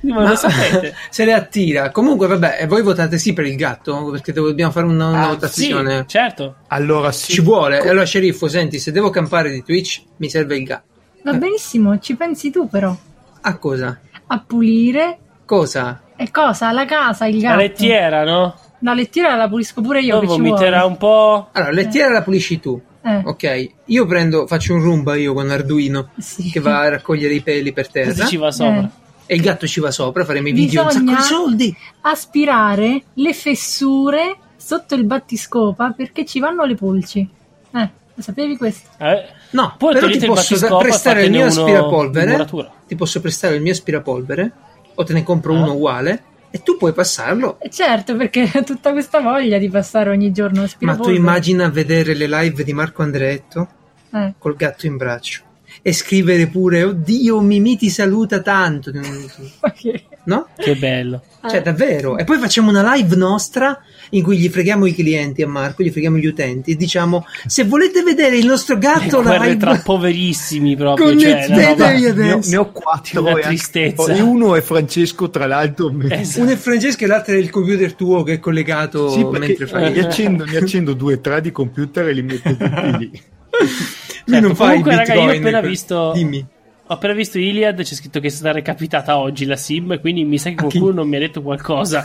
Ma 0.06 0.26
lo 0.28 0.36
sapete? 0.36 0.94
se 1.10 1.24
le 1.26 1.32
attira. 1.34 1.90
Comunque, 1.90 2.26
vabbè, 2.26 2.56
e 2.60 2.66
voi 2.66 2.82
votate 2.82 3.18
sì 3.18 3.32
per 3.34 3.44
il 3.44 3.56
gatto? 3.56 4.08
Perché 4.10 4.32
dobbiamo 4.32 4.72
fare 4.72 4.86
una, 4.86 5.08
una 5.08 5.18
Ah, 5.20 5.24
Sì, 5.24 5.28
votazione. 5.34 6.04
certo. 6.06 6.54
Allora 6.68 7.12
sì, 7.12 7.32
Ci 7.34 7.40
vuole. 7.42 7.78
Allora, 7.80 8.04
sceriffo, 8.06 8.48
senti, 8.48 8.78
se 8.78 8.90
devo 8.90 9.10
campare 9.10 9.50
di 9.50 9.62
Twitch, 9.62 10.02
mi 10.16 10.30
serve 10.30 10.56
il 10.56 10.64
gatto. 10.64 10.84
Va 11.24 11.32
benissimo, 11.34 11.98
ci 11.98 12.14
pensi 12.16 12.50
tu 12.50 12.68
però. 12.68 12.96
A 13.42 13.56
cosa? 13.58 13.98
A 14.28 14.42
pulire. 14.46 15.18
Cosa? 15.44 16.00
E 16.16 16.30
cosa? 16.30 16.72
La 16.72 16.84
casa, 16.86 17.26
il 17.26 17.36
La 17.42 17.48
gatto. 17.50 17.60
lettiera, 17.60 18.24
no? 18.24 18.54
La 18.80 18.94
lettiera 18.94 19.34
la 19.36 19.48
pulisco 19.48 19.80
pure 19.82 20.00
io. 20.00 20.20
Ci 20.20 20.26
vomiterà 20.26 20.84
un 20.86 20.96
po'. 20.96 21.48
Allora, 21.52 21.70
lettiera 21.72 22.10
la 22.12 22.22
pulisci 22.22 22.60
tu. 22.60 22.80
Eh, 23.06 23.20
Ok, 23.24 23.68
io 23.84 24.04
prendo, 24.06 24.46
faccio 24.48 24.74
un 24.74 24.82
rumba 24.82 25.14
io 25.14 25.32
con 25.32 25.48
Arduino 25.50 26.10
sì. 26.18 26.50
che 26.50 26.58
va 26.60 26.80
a 26.80 26.88
raccogliere 26.88 27.34
i 27.34 27.40
peli 27.40 27.72
per 27.72 27.88
terra 27.88 28.10
Così 28.12 28.26
ci 28.26 28.36
va 28.36 28.50
sopra. 28.50 28.80
Eh. 28.80 28.88
e 29.26 29.34
il 29.36 29.42
gatto 29.42 29.66
ci 29.66 29.78
va 29.80 29.90
sopra, 29.92 30.24
faremo 30.24 30.48
i 30.48 30.52
video 30.52 30.82
un 30.82 30.88
Bisogna- 30.88 31.12
sacco 31.20 31.22
di 31.22 31.26
soldi. 31.28 31.76
Aspirare 32.00 33.02
le 33.14 33.32
fessure 33.32 34.36
sotto 34.56 34.94
il 34.96 35.04
battiscopa 35.04 35.92
perché 35.96 36.24
ci 36.24 36.40
vanno 36.40 36.64
le 36.64 36.74
pulci. 36.74 37.28
Eh, 37.72 37.90
lo 38.14 38.22
sapevi 38.22 38.56
questo? 38.56 38.88
Eh, 38.98 39.24
No, 39.50 39.74
Poi 39.78 39.94
però 39.94 40.08
ti 40.08 40.18
posso 40.26 40.76
prestare 40.78 41.24
il 41.24 41.30
mio 41.30 41.46
aspirapolvere. 41.46 42.44
Ti 42.88 42.96
posso 42.96 43.20
prestare 43.20 43.54
il 43.54 43.62
mio 43.62 43.70
aspirapolvere 43.72 44.52
o 44.94 45.04
te 45.04 45.12
ne 45.12 45.22
compro 45.22 45.54
Ah. 45.54 45.58
uno 45.62 45.72
uguale 45.74 46.22
e 46.56 46.62
tu 46.62 46.76
puoi 46.78 46.92
passarlo. 46.94 47.58
Eh, 47.60 47.68
certo, 47.70 48.16
perché 48.16 48.50
ho 48.54 48.62
tutta 48.64 48.92
questa 48.92 49.20
voglia 49.20 49.58
di 49.58 49.68
passare 49.68 50.08
ogni 50.10 50.32
giorno 50.32 50.64
Ma 50.80 50.96
tu 50.96 51.10
immagina 51.10 51.68
vedere 51.68 52.14
le 52.14 52.26
live 52.26 52.64
di 52.64 52.72
Marco 52.72 53.02
Andretto 53.02 53.68
Eh. 54.12 54.34
col 54.38 54.56
gatto 54.56 54.86
in 54.86 54.96
braccio 54.96 55.42
e 55.82 55.92
scrivere 55.92 56.46
pure 56.48 56.82
oddio 56.84 57.40
Mimì 57.40 57.76
ti 57.76 57.90
saluta 57.90 58.40
tanto 58.40 58.90
no? 60.24 60.48
Che 60.56 60.74
bello. 60.76 61.22
Cioè 61.48 61.58
Eh. 61.58 61.62
davvero 61.62 62.18
e 62.18 62.24
poi 62.24 62.38
facciamo 62.38 62.70
una 62.70 62.94
live 62.94 63.14
nostra 63.14 63.78
in 64.10 64.22
cui 64.24 64.36
gli 64.36 64.48
freghiamo 64.48 64.84
i 64.86 64.94
clienti 64.94 65.42
a 65.42 65.46
Marco 65.48 65.84
gli 65.84 65.90
freghiamo 65.90 66.16
gli 66.16 66.26
utenti 66.26 66.72
e 66.72 66.76
diciamo 66.76 67.24
se 67.46 67.62
volete 67.64 68.02
vedere 68.02 68.36
il 68.36 68.46
nostro 68.46 68.76
gatto 68.78 69.22
guerre 69.22 69.50
live 69.50 69.56
tra 69.58 69.76
poverissimi 69.78 70.74
proprio. 70.76 71.16
Cioè, 71.18 71.46
Connettetevi 71.46 72.06
adesso. 72.06 72.14
ne 72.22 72.32
ho, 72.32 72.40
ne 72.42 72.56
ho 72.56 72.72
quattro 72.72 73.20
Una 73.20 73.30
e 73.30 73.32
anche- 73.34 73.46
tristezza. 73.46 74.12
e 74.12 74.20
uno 74.20 74.56
è 74.56 74.60
Francesco 74.60 75.30
tra 75.30 75.46
l'altro. 75.46 75.94
Esatto. 76.08 76.40
uno 76.42 76.50
è 76.50 76.56
Francesco 76.56 77.04
e 77.04 77.06
l'altro 77.06 77.34
è 77.34 77.38
il 77.38 77.50
computer 77.50 77.92
tuo 77.94 78.22
che 78.24 78.32
è 78.34 78.38
collegato 78.40 79.08
Sì, 79.10 79.22
mentre 79.24 79.66
fai 79.68 79.92
ne 79.92 80.00
accendo, 80.00 80.44
ne 80.44 80.56
accendo 80.56 80.94
due 80.94 81.14
o 81.14 81.20
tre 81.20 81.40
di 81.40 81.52
computer 81.52 82.08
e 82.08 82.12
li 82.12 82.22
metto 82.22 82.56
tutti 82.56 82.98
lì. 82.98 83.22
Certo, 84.28 84.46
non 84.46 84.56
fa 84.56 84.64
i 84.64 84.66
comunque, 84.68 84.96
raga, 84.96 85.14
io 85.14 85.20
ho 85.20 85.30
appena 85.36 85.58
que- 85.60 85.68
visto- 85.68 86.12
dimmi 86.14 86.46
Ho 86.88 86.94
appena 86.94 87.14
visto 87.14 87.38
Iliad, 87.38 87.82
c'è 87.82 87.94
scritto 87.94 88.20
che 88.20 88.28
è 88.28 88.30
stata 88.30 88.52
recapitata 88.52 89.16
oggi 89.18 89.44
la 89.44 89.56
sim, 89.56 89.98
quindi 90.00 90.24
mi 90.24 90.38
sa 90.38 90.50
che 90.50 90.54
qualcuno 90.56 90.92
non 90.92 91.08
mi 91.08 91.16
ha 91.16 91.18
detto 91.18 91.42
qualcosa. 91.42 92.04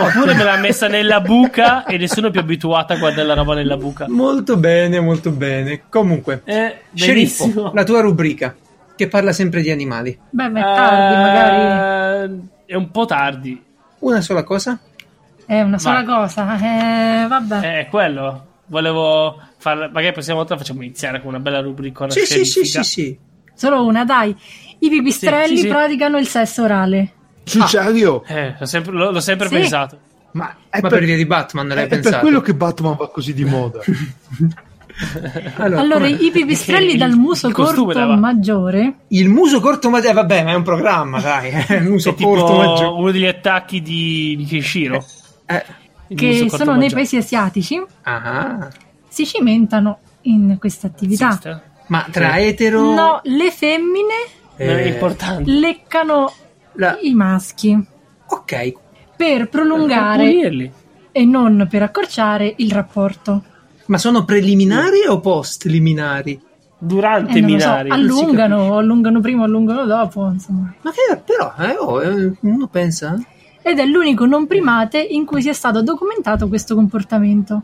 Oppure 0.00 0.34
me 0.34 0.42
l'ha 0.42 0.56
messa 0.56 0.88
nella 0.88 1.20
buca 1.20 1.84
e 1.84 1.96
nessuno 1.96 2.26
è 2.26 2.30
più 2.32 2.40
abituato 2.40 2.92
a 2.92 2.96
guardare 2.96 3.26
la 3.28 3.34
roba 3.34 3.54
nella 3.54 3.76
buca. 3.76 4.06
molto 4.08 4.56
bene 4.56 4.98
molto 5.00 5.30
bene 5.30 5.82
comunque 5.88 6.42
Eh, 6.44 6.76
sceriffo 6.92 7.70
la 7.72 7.84
tua 7.84 8.00
rubrica 8.00 8.54
che 8.96 9.06
parla 9.08 9.32
sempre 9.32 9.62
di 9.62 9.70
animali 9.70 10.18
Beh, 10.28 10.48
ma 10.48 10.58
è 10.58 10.62
tardi, 10.74 11.14
magari. 11.16 12.32
Eh, 12.66 12.72
È 12.72 12.74
un 12.74 12.90
po' 12.90 13.04
tardi. 13.06 13.62
una 14.00 14.20
sola 14.20 14.42
cosa 14.42 14.78
È 15.46 15.60
una 15.62 15.78
sola 15.78 16.02
vai. 16.02 16.04
cosa. 16.04 16.56
Eh, 16.58 17.26
vabbè. 17.28 17.58
Eh, 17.64 17.80
È 17.80 17.86
quello. 17.88 18.44
Volevo 18.70 19.36
farla. 19.58 19.88
Magari 19.92 20.12
prossima 20.12 20.36
volta 20.36 20.56
facciamo 20.56 20.82
iniziare 20.82 21.20
con 21.20 21.28
una 21.30 21.40
bella 21.40 21.60
rubrica. 21.60 22.08
sì 22.08 22.24
sì 22.24 22.44
sì 22.44 22.64
sì 22.64 22.82
sì 22.82 23.18
Solo 23.52 23.84
una, 23.84 24.04
dai. 24.04 24.34
I 24.78 24.88
pipistrelli 24.88 25.48
Sì, 25.48 25.56
sì, 25.56 25.62
sì. 25.62 25.68
praticano 25.68 26.16
il 26.18 26.26
sesso 26.26 26.62
orale. 26.62 27.12
Sul 27.44 27.64
serio? 27.66 28.22
Eh, 28.26 28.54
l'ho 28.58 28.64
sempre, 28.66 28.92
l'ho- 28.92 29.10
l'ho 29.10 29.20
sempre 29.20 29.48
Sì. 29.48 29.54
pensato. 29.54 29.98
Ma 30.32 30.54
è 30.70 30.80
ma 30.80 30.88
per, 30.88 30.98
per 30.98 31.04
via 31.08 31.16
di 31.16 31.26
Batman 31.26 31.66
l'hai 31.68 31.84
è 31.84 31.86
per 31.88 32.00
pensato 32.00 32.20
quello 32.22 32.40
che 32.40 32.54
Batman 32.54 32.94
va 32.96 33.10
così 33.10 33.34
di 33.34 33.44
moda. 33.44 33.80
allora, 35.56 35.80
Allora, 35.80 36.06
i 36.06 36.30
pipistrelli 36.30 36.92
Il- 36.92 36.98
dal 36.98 37.12
muso 37.16 37.48
il 37.48 37.54
corto 37.54 37.84
va. 37.86 38.16
maggiore 38.16 38.94
il 39.08 39.28
muso 39.28 39.58
corto 39.60 39.88
ma 39.88 40.00
eh, 40.02 40.12
vabbè 40.12 40.44
ma 40.44 40.50
è 40.50 40.54
un 40.54 40.62
programma 40.62 41.20
dai 41.20 41.50
eh, 41.68 41.74
il 41.80 41.84
muso 41.88 42.10
È 42.10 42.14
tipo 42.14 42.30
corto 42.34 42.54
maggiore 42.56 42.86
uno 42.98 43.10
degli 43.10 43.24
attacchi 43.26 43.80
di, 43.80 44.34
di 44.36 44.44
Kenshiro. 44.44 45.04
eh. 45.46 45.64
Il 45.79 45.79
che 46.14 46.48
sono 46.50 46.74
nei 46.76 46.90
paesi 46.90 47.16
asiatici. 47.16 47.82
Ah. 48.02 48.68
si 49.08 49.26
cimentano 49.26 49.98
in 50.22 50.56
questa 50.58 50.86
attività. 50.86 51.38
Ma 51.88 52.06
tra 52.10 52.38
etero? 52.38 52.92
No, 52.94 53.20
le 53.24 53.50
femmine 53.50 54.14
eh, 54.56 54.98
leccano 55.44 56.32
la- 56.74 56.96
i 57.00 57.14
maschi. 57.14 57.76
Ok. 58.26 58.72
Per 59.16 59.48
prolungare 59.48 60.72
e 61.12 61.24
non 61.24 61.66
per 61.68 61.82
accorciare 61.82 62.54
il 62.58 62.70
rapporto. 62.70 63.42
ma 63.86 63.98
sono 63.98 64.24
preliminari 64.24 65.04
o 65.08 65.18
post 65.18 65.64
liminari 65.64 66.40
Durante 66.78 67.32
Eh, 67.32 67.38
i 67.38 67.40
non 67.42 67.50
lo 67.52 67.58
so, 67.60 67.70
allungano, 67.92 68.76
allungano 68.78 69.20
prima, 69.20 69.44
allungano 69.44 69.84
dopo, 69.84 70.28
insomma. 70.32 70.72
ma 70.80 70.90
che 70.92 71.20
però 71.22 71.52
eh, 71.58 71.76
oh, 71.76 72.02
eh, 72.02 72.32
uno 72.40 72.68
pensa 72.68 73.18
Ed 73.62 73.78
è 73.78 73.84
l'unico 73.84 74.24
non 74.26 74.46
primate 74.46 74.98
in 75.00 75.24
cui 75.24 75.42
sia 75.42 75.52
stato 75.52 75.82
documentato 75.82 76.48
questo 76.48 76.74
comportamento. 76.74 77.62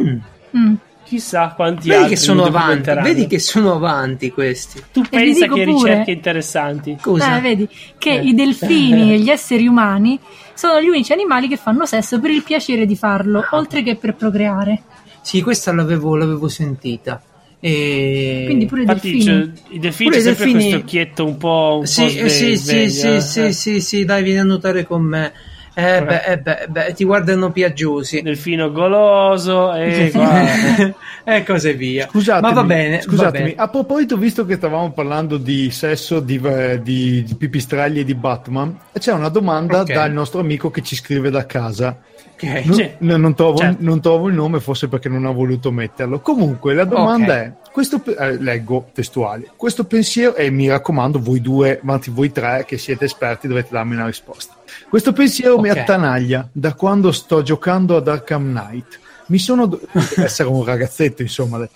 Mm. 0.00 0.16
Mm. 0.56 0.74
Chissà 1.04 1.52
quanti 1.54 1.88
vedi 1.88 2.00
altri 2.02 2.14
che 2.14 2.20
sono 2.20 2.42
avanti 2.44 2.58
documenteranno. 2.60 3.06
vedi 3.06 3.26
che 3.26 3.38
sono 3.38 3.72
avanti 3.74 4.30
questi 4.30 4.82
Tu 4.92 5.02
vi 5.02 5.08
pensa 5.10 5.40
che 5.46 5.50
pure- 5.50 5.64
ricerche 5.64 6.10
interessanti. 6.12 6.96
cosa 7.00 7.36
Eh, 7.36 7.40
vedi 7.40 7.68
che 7.98 8.12
Eh. 8.12 8.22
i 8.24 8.34
delfini 8.34 9.12
e 9.14 9.18
gli 9.18 9.28
esseri 9.28 9.66
umani 9.66 10.18
sono 10.54 10.80
gli 10.80 10.86
unici 10.88 11.12
animali 11.12 11.48
che 11.48 11.56
fanno 11.56 11.84
sesso 11.86 12.18
per 12.20 12.30
il 12.30 12.42
piacere 12.42 12.86
di 12.86 12.96
farlo, 12.96 13.40
Ah. 13.40 13.48
oltre 13.56 13.82
che 13.82 13.96
per 13.96 14.14
procreare. 14.14 14.82
sì 15.20 15.42
questa 15.42 15.72
l'avevo, 15.72 16.16
l'avevo 16.16 16.48
sentita 16.48 17.20
e 17.64 18.42
Quindi 18.46 18.66
pure 18.66 18.82
i 18.82 18.84
Infatti, 18.86 19.12
delfini. 19.12 19.24
cioè, 19.24 19.48
i 19.68 19.78
delfini 19.78 20.10
Pure 20.10 20.20
c'è 20.20 20.30
i 20.30 20.34
sempre 20.34 20.44
delfini- 20.44 20.52
questo 20.70 20.76
occhietto 20.78 21.24
un 21.24 21.36
po', 21.36 21.76
un 21.78 21.86
Sì, 21.86 22.00
po' 22.02 22.06
eh, 22.24 22.28
sì, 22.28 22.56
sì, 22.56 22.90
sì, 22.90 23.06
eh. 23.06 23.20
sì, 23.20 23.52
sì, 23.52 23.80
sì, 23.80 24.04
dai, 24.04 24.24
vieni 24.24 24.40
a 24.40 24.42
nuotare 24.42 24.84
con 24.84 25.02
me. 25.02 25.32
Eh 25.74 26.02
beh, 26.02 26.22
eh 26.24 26.38
beh, 26.38 26.58
eh 26.64 26.66
beh, 26.68 26.92
ti 26.94 27.04
guardano 27.04 27.50
piaggiosi. 27.50 28.20
Delfino 28.20 28.70
goloso 28.72 29.72
e 29.74 30.12
e 31.24 31.44
cose 31.44 31.72
via. 31.74 32.08
Scusatemi, 32.10 32.46
Ma 32.54 32.60
va 32.60 32.64
bene, 32.66 32.96
va 32.96 33.02
scusatemi, 33.02 33.44
bene. 33.50 33.54
a 33.56 33.68
proposito, 33.68 34.16
visto 34.16 34.44
che 34.44 34.56
stavamo 34.56 34.92
parlando 34.92 35.38
di 35.38 35.70
sesso, 35.70 36.20
di, 36.20 36.38
eh, 36.44 36.80
di, 36.82 37.22
di 37.22 37.34
pipistrelli 37.36 38.00
e 38.00 38.04
di 38.04 38.14
Batman, 38.14 38.78
c'è 38.98 39.12
una 39.12 39.28
domanda 39.28 39.80
Ok. 39.80 39.92
dal 39.92 40.12
nostro 40.12 40.40
amico 40.40 40.70
che 40.70 40.82
ci 40.82 40.94
scrive 40.94 41.30
da 41.30 41.46
casa. 41.46 41.96
Ok. 42.34 42.64
No- 42.66 42.72
Sì. 42.74 42.90
no, 42.98 43.16
non, 43.16 43.34
trovo, 43.34 43.56
Certo. 43.56 43.76
non 43.82 44.00
trovo 44.00 44.28
il 44.28 44.34
nome, 44.34 44.60
forse 44.60 44.88
perché 44.88 45.08
non 45.08 45.24
ha 45.26 45.30
voluto 45.30 45.70
metterlo. 45.70 46.20
Comunque, 46.20 46.74
la 46.74 46.84
domanda 46.84 47.32
Ok. 47.34 47.38
è: 47.40 47.52
questo, 47.72 48.02
eh, 48.18 48.36
leggo 48.42 48.88
testuale, 48.92 49.48
questo 49.56 49.84
pensiero, 49.84 50.34
e 50.34 50.50
mi 50.50 50.68
raccomando, 50.68 51.18
voi 51.18 51.40
due, 51.40 51.80
anzi 51.86 52.10
voi 52.10 52.30
tre 52.32 52.64
che 52.66 52.76
siete 52.78 53.04
esperti, 53.06 53.46
dovete 53.48 53.68
darmi 53.70 53.94
una 53.94 54.06
risposta. 54.06 54.54
Questo 54.88 55.12
pensiero 55.12 55.58
mi 55.58 55.70
Ok. 55.70 55.78
attanaglia 55.78 56.48
da 56.52 56.74
quando 56.74 57.12
sto 57.12 57.42
giocando 57.42 57.96
ad 57.96 58.08
Arkham 58.08 58.50
Knight. 58.50 59.00
Mi 59.26 59.38
sono, 59.38 59.66
do- 59.66 59.80
essere 60.16 60.48
un 60.48 60.64
ragazzetto, 60.64 61.22
insomma. 61.22 61.66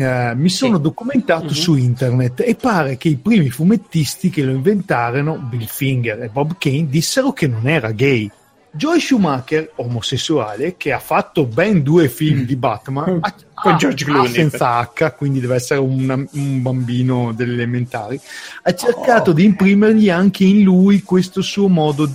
eh, 0.00 0.32
mi 0.36 0.48
sono 0.48 0.78
documentato 0.78 1.46
Mhm. 1.46 1.50
su 1.50 1.74
internet 1.74 2.40
e 2.46 2.54
pare 2.54 2.96
che 2.96 3.08
i 3.08 3.16
primi 3.16 3.50
fumettisti 3.50 4.30
che 4.30 4.42
lo 4.44 4.52
inventarono, 4.52 5.34
Bill 5.38 5.66
Finger 5.66 6.22
e 6.22 6.28
Bob 6.28 6.54
Kane, 6.56 6.86
dissero 6.88 7.32
che 7.32 7.48
non 7.48 7.66
era 7.68 7.90
gay. 7.90 8.30
Joy 8.78 9.00
Schumacher, 9.00 9.72
omosessuale, 9.74 10.76
che 10.76 10.92
ha 10.92 11.00
fatto 11.00 11.44
ben 11.46 11.82
due 11.82 12.08
film 12.08 12.44
di 12.44 12.54
Batman, 12.54 13.18
ha- 13.20 13.34
Con 13.54 13.76
George 13.76 14.04
Clooney. 14.04 14.30
senza 14.32 14.78
H, 14.80 15.14
quindi 15.16 15.40
deve 15.40 15.56
essere 15.56 15.80
una- 15.80 16.14
un 16.14 16.62
bambino 16.62 17.32
delle 17.34 17.54
elementari, 17.54 18.18
ha 18.62 18.74
cercato 18.74 19.30
Oh, 19.30 19.34
di 19.34 19.44
imprimergli 19.44 20.08
anche 20.10 20.44
in 20.44 20.62
lui 20.62 21.02
questo 21.02 21.42
suo 21.42 21.66
modo, 21.68 22.08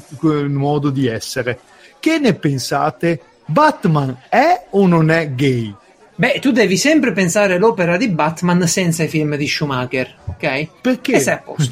modo 0.47 0.89
di 0.89 1.05
essere. 1.05 1.59
Che 1.99 2.17
ne 2.17 2.33
pensate? 2.33 3.19
Batman 3.45 4.17
è 4.29 4.67
o 4.69 4.87
non 4.87 5.11
è 5.11 5.31
gay? 5.31 5.75
Beh, 6.15 6.39
tu 6.39 6.51
devi 6.51 6.77
sempre 6.77 7.11
pensare 7.11 7.55
all'opera 7.55 7.97
di 7.97 8.07
Batman 8.07 8.65
senza 8.67 9.03
i 9.03 9.09
film 9.09 9.35
di 9.35 9.47
Schumacher, 9.47 10.15
ok? 10.25 10.67
Perché? 10.79 11.13
E 11.15 11.19
sei 11.19 11.33
a 11.33 11.37
posto. 11.39 11.71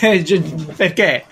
Perché? 0.00 0.40
Perché? 0.76 1.24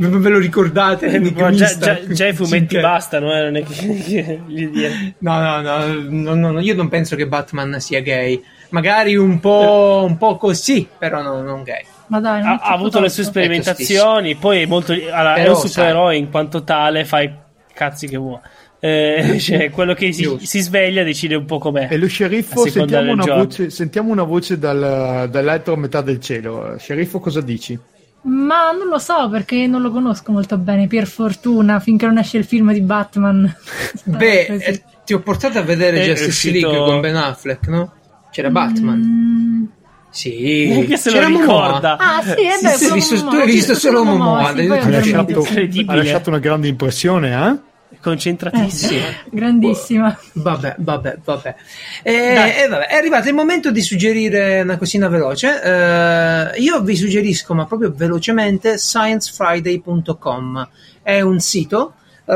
Perché? 0.00 0.18
Ve 0.18 0.28
lo 0.28 0.38
ricordate? 0.38 1.06
Ma 1.06 1.12
già, 1.12 1.16
Enigmista? 1.16 1.94
già- 1.94 2.12
già 2.12 2.26
i 2.28 2.32
fumetti 2.32 2.74
Sì, 2.76 2.80
bastano, 2.80 3.32
eh, 3.32 3.42
non 3.42 3.56
è 3.56 3.62
che 3.62 3.74
che 4.02 4.40
gli 4.46 4.66
dire. 4.68 5.14
No, 5.18 5.38
no, 5.40 5.60
no, 5.60 5.84
no, 6.08 6.34
no, 6.34 6.50
no, 6.52 6.60
io 6.60 6.74
non 6.74 6.88
penso 6.88 7.16
che 7.16 7.26
Batman 7.26 7.80
sia 7.80 8.00
gay. 8.00 8.42
Magari 8.70 9.16
un 9.16 9.40
po', 9.40 10.04
un 10.06 10.16
po' 10.16 10.36
così, 10.36 10.88
però 10.98 11.22
no, 11.22 11.42
non 11.42 11.62
gay. 11.62 11.82
Ma 12.06 12.20
dai, 12.20 12.40
non 12.42 12.52
Ha, 12.52 12.54
è 12.54 12.58
ha 12.62 12.72
avuto 12.72 13.00
le 13.00 13.08
sue 13.08 13.24
sperimentazioni, 13.24 14.34
poi 14.36 14.62
è 14.62 14.66
molto. 14.66 14.92
allora, 14.92 15.34
è 15.34 15.42
Però, 15.42 15.60
un 15.60 15.68
supereroe 15.68 16.16
in 16.16 16.30
quanto 16.30 16.64
tale, 16.64 17.04
fa 17.04 17.20
i 17.20 17.30
cazzi 17.72 18.06
che 18.08 18.16
vuole. 18.16 18.40
Eh, 18.80 19.36
cioè, 19.42 19.70
quello 19.70 19.94
che 19.94 20.12
si, 20.12 20.38
si 20.40 20.60
sveglia 20.60 21.02
decide 21.02 21.34
un 21.34 21.44
po' 21.44 21.58
com'è. 21.58 21.88
E 21.90 21.96
lo 21.98 22.06
sceriffo, 22.08 22.66
sentiamo 22.66 23.12
una, 23.12 23.26
voce, 23.26 23.70
sentiamo 23.70 24.10
una 24.10 24.22
voce 24.22 24.58
dal- 24.58 25.28
dall'altra 25.30 25.76
metà 25.76 26.00
del 26.00 26.20
cielo. 26.20 26.76
Sceriffo, 26.78 27.20
cosa 27.20 27.40
dici? 27.40 27.78
Ma 28.22 28.70
non 28.72 28.88
lo 28.88 28.98
so 28.98 29.28
perché 29.30 29.66
non 29.66 29.80
lo 29.80 29.90
conosco 29.90 30.30
molto 30.30 30.58
bene, 30.58 30.86
per 30.86 31.06
fortuna, 31.06 31.80
finché 31.80 32.04
non 32.06 32.18
esce 32.18 32.36
il 32.38 32.44
film 32.44 32.72
di 32.72 32.82
Batman. 32.82 33.52
Beh, 34.04 34.46
eh, 34.46 34.82
ti 35.04 35.14
ho 35.14 35.20
portato 35.20 35.58
a 35.58 35.62
vedere 35.62 36.02
È 36.02 36.06
Justice 36.06 36.28
uscito- 36.28 36.68
League 36.70 36.84
con 36.84 37.00
Ben 37.00 37.16
Affleck, 37.16 37.66
no? 37.68 37.92
C'era 38.30 38.50
Batman. 38.50 38.98
Mm. 38.98 39.64
Sì. 40.10 40.66
Neanche 40.68 40.96
se 40.96 41.10
lo 41.12 41.20
Momoa. 41.28 41.40
ricorda. 41.40 41.96
Ah, 41.96 42.22
sì, 42.22 42.30
è 42.44 42.56
Sì, 42.74 42.84
vero. 42.88 43.00
sì, 43.00 43.16
tu 43.24 43.36
hai 43.36 43.46
visto 43.46 43.74
solo 43.74 44.04
Momoa, 44.04 44.52
sì, 44.54 44.66
Ha 44.66 44.88
lasciato, 44.88 45.30
incredibile. 45.38 45.92
ha 45.92 45.94
lasciato 45.96 46.28
una 46.30 46.38
grande 46.40 46.68
impressione, 46.68 47.30
eh? 47.48 47.58
Concentratissimo. 48.00 49.04
Grandissima. 49.30 50.16
Vabbè, 50.34 50.76
vabbè, 50.78 51.18
vabbè. 51.24 51.54
E, 52.02 52.34
Dai. 52.34 52.56
e 52.62 52.68
vabbè, 52.68 52.86
È 52.86 52.94
arrivato 52.94 53.28
il 53.28 53.34
momento 53.34 53.70
di 53.70 53.82
suggerire 53.82 54.60
una 54.60 54.76
cosina 54.78 55.08
veloce. 55.08 55.62
Eh, 55.62 56.60
io 56.60 56.80
vi 56.82 56.96
suggerisco, 56.96 57.54
ma 57.54 57.66
proprio 57.66 57.92
velocemente, 57.94 58.78
sciencefriday.com. 58.78 60.68
È 61.02 61.20
un 61.20 61.40
sito 61.40 61.94
eh, 62.24 62.32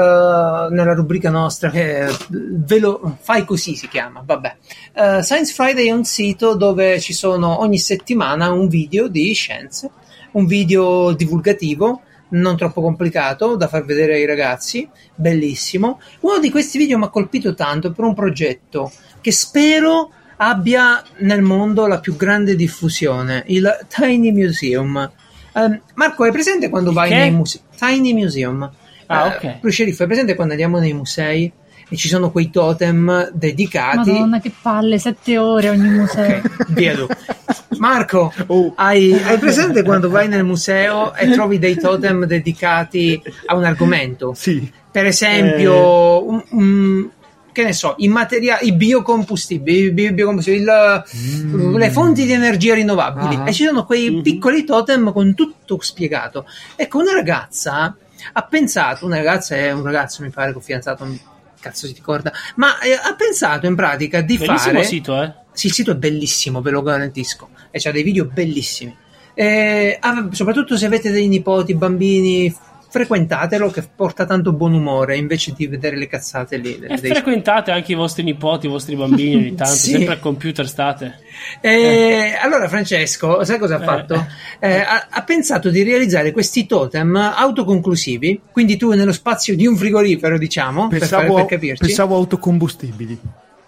nella 0.71 0.95
rubrica 0.95 1.31
nostra 1.31 1.71
che 1.71 2.09
velo- 2.29 3.17
fai 3.21 3.45
così 3.45 3.77
si 3.77 3.87
chiama. 3.89 4.23
Vabbè. 4.25 4.57
Eh, 4.93 5.23
Science 5.23 5.53
Friday 5.53 5.87
è 5.87 5.93
un 5.93 6.05
sito 6.05 6.57
dove 6.57 6.99
ci 7.01 7.13
sono 7.13 7.61
ogni 7.61 7.79
settimana 7.79 8.51
un 8.51 8.67
video 8.67 9.07
di 9.07 9.33
scienze, 9.35 9.91
un 10.33 10.47
video 10.47 11.13
divulgativo 11.13 12.01
non 12.31 12.57
troppo 12.57 12.81
complicato 12.81 13.57
da 13.57 13.69
far 13.69 13.85
vedere 13.85 14.15
ai 14.15 14.27
ragazzi, 14.27 14.89
bellissimo. 15.15 16.01
Uno 16.21 16.39
di 16.39 16.51
questi 16.51 16.79
video 16.79 16.99
mi 16.99 17.05
ha 17.05 17.09
colpito 17.09 17.55
tanto 17.55 17.93
per 17.93 18.05
un 18.05 18.15
progetto 18.15 18.91
che 19.21 19.31
spero 19.33 20.11
abbia 20.37 21.03
nel 21.19 21.43
mondo 21.43 21.87
la 21.87 22.01
più 22.01 22.17
grande 22.17 22.57
diffusione, 22.57 23.45
il 23.47 23.87
Tiny 23.89 24.33
Museum. 24.33 25.11
Ehm, 25.55 25.81
Marco, 25.95 26.25
hai 26.25 26.33
presente 26.33 26.69
quando 26.69 26.93
vai 26.93 27.09
che? 27.09 27.17
nei 27.17 27.31
musei? 27.31 27.61
Tiny 27.77 28.13
Museum. 28.13 28.71
Ah, 29.07 29.27
Eh, 29.27 29.37
ok. 29.37 29.57
Lo 29.61 29.71
sceriffo, 29.71 30.03
hai 30.03 30.09
presente 30.09 30.35
quando 30.35 30.53
andiamo 30.55 30.79
nei 30.79 30.93
musei 30.93 31.51
e 31.89 31.97
ci 31.97 32.09
sono 32.09 32.31
quei 32.33 32.51
totem 32.51 33.31
dedicati? 33.33 34.11
Madonna, 34.11 34.41
che 34.41 34.51
palle, 34.61 34.99
sette 34.99 35.39
ore 35.39 35.69
ogni 35.69 35.89
museo. 35.89 36.39
Ok, 36.39 36.73
via 36.73 36.95
tu. 36.95 37.07
Marco, 37.89 38.33
Oh. 38.47 38.73
hai, 38.77 39.13
hai 39.23 39.37
presente 39.37 39.83
quando 39.83 40.09
vai 40.09 40.27
nel 40.27 40.43
museo 40.43 41.15
e 41.15 41.29
trovi 41.31 41.59
dei 41.59 41.77
totem 41.77 42.25
dedicati 42.25 43.21
a 43.45 43.55
un 43.55 43.65
argomento? 43.65 44.33
Sì. 44.35 44.73
Per 44.91 45.05
esempio, 45.05 46.27
un- 46.27 46.43
un- 46.53 47.09
che 47.53 47.63
ne 47.63 47.73
so, 47.75 47.95
i 47.99 48.09
materiali, 48.09 48.69
i 48.69 48.73
biocombustibili, 48.73 49.79
i 49.89 49.91
bi- 49.93 50.13
biocombustibili, 50.13 50.63
il- 50.63 51.75
le 51.77 51.91
fonti 51.91 52.25
di 52.25 52.33
energia 52.33 52.73
rinnovabili. 52.75 53.35
Ah. 53.43 53.49
E 53.49 53.53
ci 53.53 53.65
sono 53.65 53.85
quei 53.85 54.11
Mhm. 54.11 54.23
piccoli 54.23 54.65
totem 54.65 55.13
con 55.13 55.35
tutto 55.35 55.77
spiegato. 55.83 56.47
Ecco, 56.77 56.99
una 57.01 57.13
ragazza 57.13 57.95
ha 58.33 58.43
pensato, 58.43 59.05
una 59.05 59.17
ragazza 59.17 59.57
è 59.57 59.71
un 59.73 59.83
ragazzo, 59.85 60.23
mi 60.23 60.31
pare, 60.31 60.53
con 60.55 60.63
fidanzato, 60.63 61.05
non- 61.05 61.21
cazzo 61.65 61.87
si 61.87 61.95
ricorda, 61.95 62.31
ma 62.57 62.79
eh, 62.81 62.93
ha 62.93 63.15
pensato 63.15 63.67
in 63.67 63.75
pratica 63.75 64.21
di 64.21 64.37
Bellissimo 64.37 64.75
fare... 64.75 64.85
sito, 64.85 65.23
eh. 65.23 65.33
Sì, 65.53 65.69
il 65.69 65.73
sito 65.73 65.93
è 65.93 65.97
bellissimo, 65.97 66.61
ve 66.61 66.71
lo 66.71 66.83
garantisco. 66.83 67.49
E 67.71 67.79
c'ha 67.79 67.91
dei 67.91 68.03
video 68.03 68.27
bellissimi. 68.27 68.95
E, 69.33 69.97
ah, 69.99 70.29
soprattutto 70.31 70.77
se 70.77 70.87
avete 70.87 71.11
dei 71.11 71.29
nipoti, 71.29 71.75
bambini, 71.75 72.55
frequentatelo 72.95 73.71
che 73.71 73.83
porta 73.83 74.25
tanto 74.25 74.53
buon 74.53 74.73
umore 74.73 75.17
invece 75.17 75.53
di 75.57 75.67
vedere 75.67 75.97
le 75.97 76.07
cazzate 76.07 76.59
lì. 76.59 76.79
E 76.79 76.97
dei- 77.01 77.11
frequentate 77.11 77.73
anche 77.73 77.91
i 77.91 77.97
vostri 77.97 78.23
nipoti, 78.23 78.67
i 78.67 78.69
vostri 78.69 78.95
bambini 78.95 79.35
ogni 79.35 79.55
tanto, 79.57 79.75
Sì. 79.75 79.91
sempre 79.91 80.15
al 80.15 80.21
computer 80.21 80.69
state. 80.69 81.19
E 81.61 82.37
allora 82.41 82.69
Francesco, 82.69 83.43
sai 83.43 83.59
cosa 83.59 83.79
ha 83.79 83.83
Eh. 83.83 83.85
fatto? 83.85 84.27
Eh, 84.61 84.77
ha, 84.79 85.07
ha 85.11 85.23
pensato 85.25 85.71
di 85.71 85.83
realizzare 85.83 86.31
questi 86.31 86.67
totem 86.67 87.17
autoconclusivi, 87.17 88.41
quindi 88.53 88.77
tu 88.77 88.93
nello 88.93 89.13
spazio 89.13 89.57
di 89.57 89.67
un 89.67 89.77
frigorifero, 89.77 90.39
diciamo, 90.39 90.87
per, 90.87 91.01
fare- 91.05 91.23
Pensavo, 91.23 91.35
per 91.35 91.47
capirci. 91.47 91.85
pensavo 91.87 92.15
autocombustibili. 92.15 93.19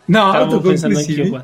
No, 0.07 0.31
autoconclusivi. 0.31 1.37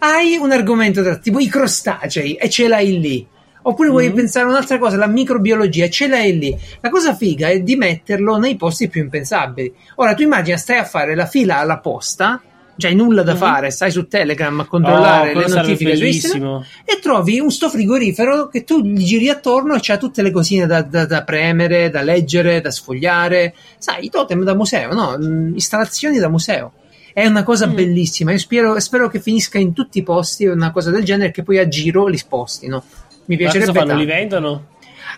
Hai 0.00 0.36
un 0.36 0.52
argomento 0.52 1.00
da, 1.00 1.16
tipo 1.16 1.38
i 1.38 1.46
crostacei 1.48 2.34
e 2.34 2.50
ce 2.50 2.68
l'hai 2.68 3.00
lì. 3.00 3.26
Oppure 3.62 3.88
vuoi 3.90 4.08
Mhm. 4.08 4.14
pensare 4.14 4.46
a 4.46 4.48
un'altra 4.50 4.78
cosa, 4.78 4.96
la 4.96 5.06
microbiologia, 5.06 5.88
ce 5.90 6.08
l'hai 6.08 6.38
lì. 6.38 6.56
La 6.80 6.88
cosa 6.88 7.14
figa 7.14 7.48
è 7.48 7.60
di 7.60 7.76
metterlo 7.76 8.36
nei 8.38 8.56
posti 8.56 8.88
più 8.88 9.02
impensabili. 9.02 9.72
Ora 9.96 10.14
tu 10.14 10.22
immagina, 10.22 10.56
stai 10.56 10.78
a 10.78 10.84
fare 10.84 11.14
la 11.14 11.26
fila 11.26 11.58
alla 11.58 11.78
posta, 11.78 12.40
già 12.74 12.88
hai 12.88 12.94
nulla 12.94 13.22
da 13.22 13.32
Mhm. 13.32 13.38
fare, 13.38 13.70
stai 13.70 13.90
su 13.90 14.06
Telegram 14.08 14.58
a 14.60 14.64
controllare 14.64 15.34
Oh, 15.34 15.38
le 15.40 15.46
notifiche 15.48 15.96
su 15.96 16.04
Instagram 16.06 16.64
e 16.86 16.98
trovi 16.98 17.38
un 17.38 17.50
sto 17.50 17.68
frigorifero 17.68 18.48
che 18.48 18.64
tu 18.64 18.80
gli 18.80 19.04
giri 19.04 19.28
attorno 19.28 19.74
e 19.74 19.78
c'ha 19.82 19.98
tutte 19.98 20.22
le 20.22 20.30
cosine 20.30 20.66
da, 20.66 20.80
da- 20.80 21.04
da 21.04 21.22
premere, 21.22 21.90
da 21.90 22.00
leggere, 22.00 22.62
da 22.62 22.70
sfogliare. 22.70 23.54
Sai, 23.76 24.06
i 24.06 24.08
totem 24.08 24.42
da 24.44 24.54
museo, 24.54 24.94
no? 24.94 25.18
Mm, 25.20 25.52
Installazioni 25.52 26.18
da 26.18 26.30
museo. 26.30 26.72
È 27.12 27.26
una 27.26 27.42
cosa 27.42 27.66
Mm. 27.66 27.74
bellissima. 27.74 28.30
Io 28.32 28.38
spero, 28.38 28.78
spero 28.80 29.08
che 29.08 29.20
finisca 29.20 29.58
in 29.58 29.74
tutti 29.74 29.98
i 29.98 30.02
posti 30.02 30.46
una 30.46 30.70
cosa 30.70 30.90
del 30.90 31.04
genere 31.04 31.32
che 31.32 31.42
poi 31.42 31.58
a 31.58 31.68
giro 31.68 32.06
li 32.06 32.16
spostino. 32.16 32.82
Mi 33.30 33.36
Ma 33.36 33.44
cosa 33.44 33.58
piacerebbe? 33.58 33.94
Li 33.94 34.06
tanto. 34.06 34.12
vendono? 34.12 34.66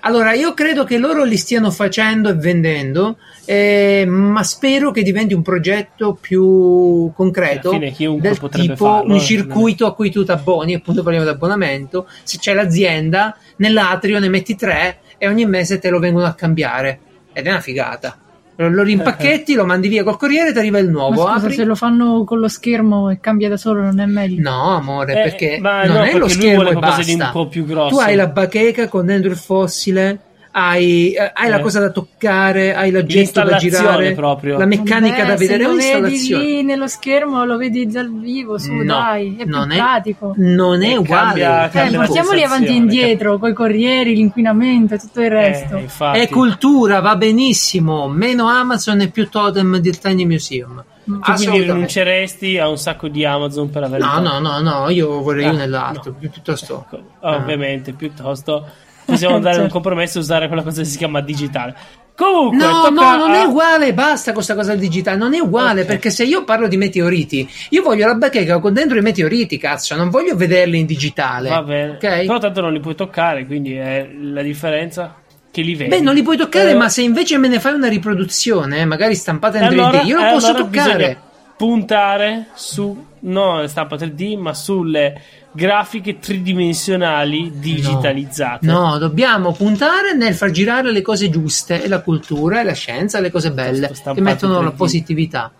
Allora, 0.01 0.33
io 0.35 0.53
credo 0.53 0.85
che 0.85 0.99
loro 0.99 1.25
li 1.25 1.37
stiano 1.39 1.71
facendo 1.71 2.29
e 2.29 2.35
vendendo, 2.35 3.17
eh, 3.47 4.05
ma 4.07 4.43
spero 4.43 4.91
che 4.91 5.03
diventi 5.03 5.33
un 5.33 5.41
progetto 5.43 6.19
più 6.21 7.11
concreto. 7.15 7.71
Fine 7.71 7.95
del 8.19 8.39
tipo 8.51 8.75
farlo, 8.75 9.13
un 9.13 9.17
eh. 9.17 9.21
circuito 9.21 9.87
a 9.87 9.95
cui 9.95 10.11
tu 10.11 10.25
ti 10.25 10.31
abboni, 10.31 10.75
appunto 10.75 11.03
parliamo 11.03 11.27
di 11.27 11.33
abbonamento. 11.33 12.07
Se 12.23 12.39
c'è 12.39 12.53
l'azienda, 12.53 13.35
nell'atrio 13.57 14.19
ne 14.19 14.29
metti 14.29 14.57
tre 14.57 14.99
e 15.17 15.29
ogni 15.29 15.47
mese 15.47 15.79
te 15.79 15.89
lo 15.89 15.99
vengono 15.99 16.27
a 16.27 16.35
cambiare. 16.35 17.01
Ed 17.33 17.47
è 17.47 17.51
una 17.51 17.61
figata. 17.61 18.22
Lo, 18.57 18.69
lo 18.69 18.83
rimpacchetti, 18.83 19.55
lo 19.55 19.65
mandi 19.65 19.89
via 19.89 20.05
col 20.05 20.17
corriere, 20.19 20.53
ti 20.53 20.59
arriva 20.59 20.79
il 20.79 20.89
nuovo. 20.91 21.23
Ma 21.25 21.33
scusa, 21.35 21.45
apri. 21.47 21.55
se 21.55 21.65
lo 21.65 21.75
fanno 21.75 22.25
con 22.25 22.39
lo 22.39 22.49
schermo 22.49 23.09
e 23.11 23.19
cambia 23.21 23.49
da 23.49 23.57
solo 23.57 23.81
non 23.83 23.99
è 23.99 24.07
meglio? 24.07 24.43
No, 24.43 24.77
amore, 24.77 25.13
Eh, 25.13 25.23
perché 25.23 25.59
non 25.59 25.63
no, 25.73 25.79
è 25.81 25.87
lo 25.87 25.95
perché 26.03 26.19
lui 26.19 26.29
schermo 26.31 26.55
vuole 26.63 26.71
e 26.71 26.79
basta. 26.81 27.25
un 27.25 27.31
po' 27.33 27.49
più 27.49 27.65
grosso. 27.65 27.95
Tu 27.97 28.01
hai 28.01 28.15
la 28.15 28.27
bacheca 28.27 28.89
con 28.89 29.07
dentro 29.07 29.31
il 29.31 29.37
fossile, 29.37 30.19
hai, 30.53 31.13
eh, 31.15 31.31
hai 31.35 31.49
la 31.49 31.59
Eh. 31.59 31.61
cosa 31.61 31.81
da 31.81 31.91
toccare, 31.91 32.75
hai 32.75 32.91
l'oggetto 32.91 33.41
da 33.43 33.57
L'installazione 33.57 33.79
girare, 33.83 34.13
proprio. 34.15 34.59
la 34.59 34.67
meccanica 34.67 35.17
Vabbè, 35.19 35.29
da 35.29 35.35
vedere, 35.37 35.65
lo 35.65 35.75
vedi 35.75 36.35
lì 36.37 36.63
nello 36.63 36.87
schermo 36.87 37.45
lo 37.45 37.57
vedi 37.57 37.87
dal 37.87 38.11
vivo 38.13 38.59
su 38.59 38.73
No, 38.73 38.85
dai 38.85 39.37
è 39.39 39.45
non 39.45 39.69
più 39.69 39.75
è- 39.75 39.79
pratico 39.79 40.35
Non 40.37 40.83
è 40.83 40.91
Eh, 40.91 40.97
uguale. 40.99 41.25
cambia- 41.27 41.67
eh, 41.67 41.71
cambia 41.71 41.99
la 41.99 42.05
portiamoli 42.05 42.43
avanti 42.43 42.67
e 42.71 42.75
indietro 42.75 43.39
coi 43.39 43.53
corrieri 43.55 44.15
l'inquinamento 44.15 44.95
e 44.95 44.99
tutto 44.99 45.21
il 45.23 45.31
resto 45.31 45.77
Eh. 45.77 46.21
È 46.21 46.29
cultura, 46.29 47.01
va 47.01 47.17
benissimo. 47.17 48.09
Meno 48.09 48.47
Amazon 48.49 49.01
e 49.01 49.09
più 49.09 49.29
totem 49.29 49.79
del 49.79 49.99
Tiny 49.99 50.25
Museum. 50.27 50.85
Mm. 51.11 51.21
Tu 51.21 51.33
quindi 51.33 51.63
rinunceresti 51.63 52.59
a 52.59 52.69
un 52.69 52.77
sacco 52.79 53.09
di 53.09 53.25
Amazon 53.25 53.71
per 53.71 53.83
avere 53.83 54.05
No, 54.05 54.21
no, 54.21 54.39
no, 54.39 54.61
no, 54.61 54.89
io 54.91 55.21
vorrei 55.21 55.47
Ah, 55.47 55.53
nell'altro, 55.53 56.13
no. 56.13 56.17
pi- 56.21 56.29
piuttosto. 56.29 56.85
Ecco, 56.87 57.03
Ovviamente, 57.21 57.93
piuttosto 57.93 58.67
possiamo 59.13 59.37
andare 59.37 59.59
a 59.59 59.63
un 59.63 59.69
compromesso 59.69 60.19
e 60.19 60.21
usare 60.21 60.47
quella 60.49 60.63
cosa 60.63 60.83
che 60.83 60.89
si 60.89 60.99
chiama 60.99 61.21
digitale. 61.21 61.75
Comunque, 62.15 62.59
No, 62.59 62.89
no, 62.91 63.17
non 63.17 63.31
a- 63.31 63.41
è 63.43 63.45
uguale, 63.45 63.95
basta 63.95 64.27
con 64.27 64.35
questa 64.35 64.55
cosa 64.55 64.73
del 64.73 64.81
digitale, 64.81 65.17
non 65.17 65.33
è 65.35 65.41
uguale, 65.41 65.81
Ok. 65.81 65.87
perché 65.87 66.11
se 66.11 66.25
io 66.25 66.45
parlo 66.45 66.69
di 66.69 66.77
meteoriti, 66.77 67.49
io 67.71 67.83
voglio 67.83 68.07
la 68.07 68.15
bacheca 68.15 68.59
con 68.59 68.75
dentro 68.75 68.99
i 68.99 69.01
meteoriti, 69.01 69.57
cazzo, 69.57 69.95
non 69.97 70.11
voglio 70.11 70.37
vederli 70.37 70.79
in 70.79 70.87
digitale. 70.87 71.49
Va 71.49 71.63
bene, 71.63 71.91
Ok? 71.93 71.99
però 72.27 72.39
tanto 72.39 72.61
non 72.61 72.73
li 72.73 72.81
puoi 72.81 72.95
toccare, 72.95 73.47
quindi 73.47 73.75
è 73.75 74.09
la 74.21 74.43
differenza 74.43 75.15
che 75.51 75.63
li 75.63 75.75
vedi. 75.75 75.89
Beh, 75.91 76.01
non 76.01 76.15
li 76.15 76.23
puoi 76.23 76.37
toccare, 76.37 76.73
Eh, 76.73 76.75
ma 76.75 76.89
se 76.91 77.01
invece 77.03 77.39
me 77.39 77.49
ne 77.49 77.59
fai 77.61 77.73
una 77.75 77.89
riproduzione, 77.89 78.85
magari 78.85 79.15
stampata 79.15 79.59
in 79.59 79.65
3D, 79.69 79.73
allora- 79.79 80.03
io 80.03 80.17
lo 80.19 80.27
eh, 80.27 80.33
posso 80.33 80.47
allora 80.49 80.63
toccare. 80.65 80.97
bisogna 80.97 81.17
puntare 81.57 82.49
su 82.55 83.07
non 83.21 83.69
stampa 83.69 83.97
3D, 83.97 84.39
ma 84.39 84.55
sulle 84.55 85.21
grafiche 85.53 86.19
tridimensionali 86.19 87.53
digitalizzate. 87.59 88.67
No, 88.67 88.99
dobbiamo 88.99 89.53
puntare 89.53 90.15
nel 90.15 90.35
far 90.35 90.51
girare 90.51 90.91
le 90.91 91.03
cose 91.03 91.31
giuste, 91.31 91.83
e 91.83 91.89
la 91.89 92.01
cultura, 92.01 92.61
e 92.61 92.65
la 92.65 92.73
scienza, 92.73 93.21
le 93.21 93.31
cose 93.31 93.53
belle, 93.53 93.91
che 93.91 94.21
mettono 94.21 94.59
in 94.59 94.65
la 94.65 94.71
3D. 94.71 94.77
positività. 94.77 95.53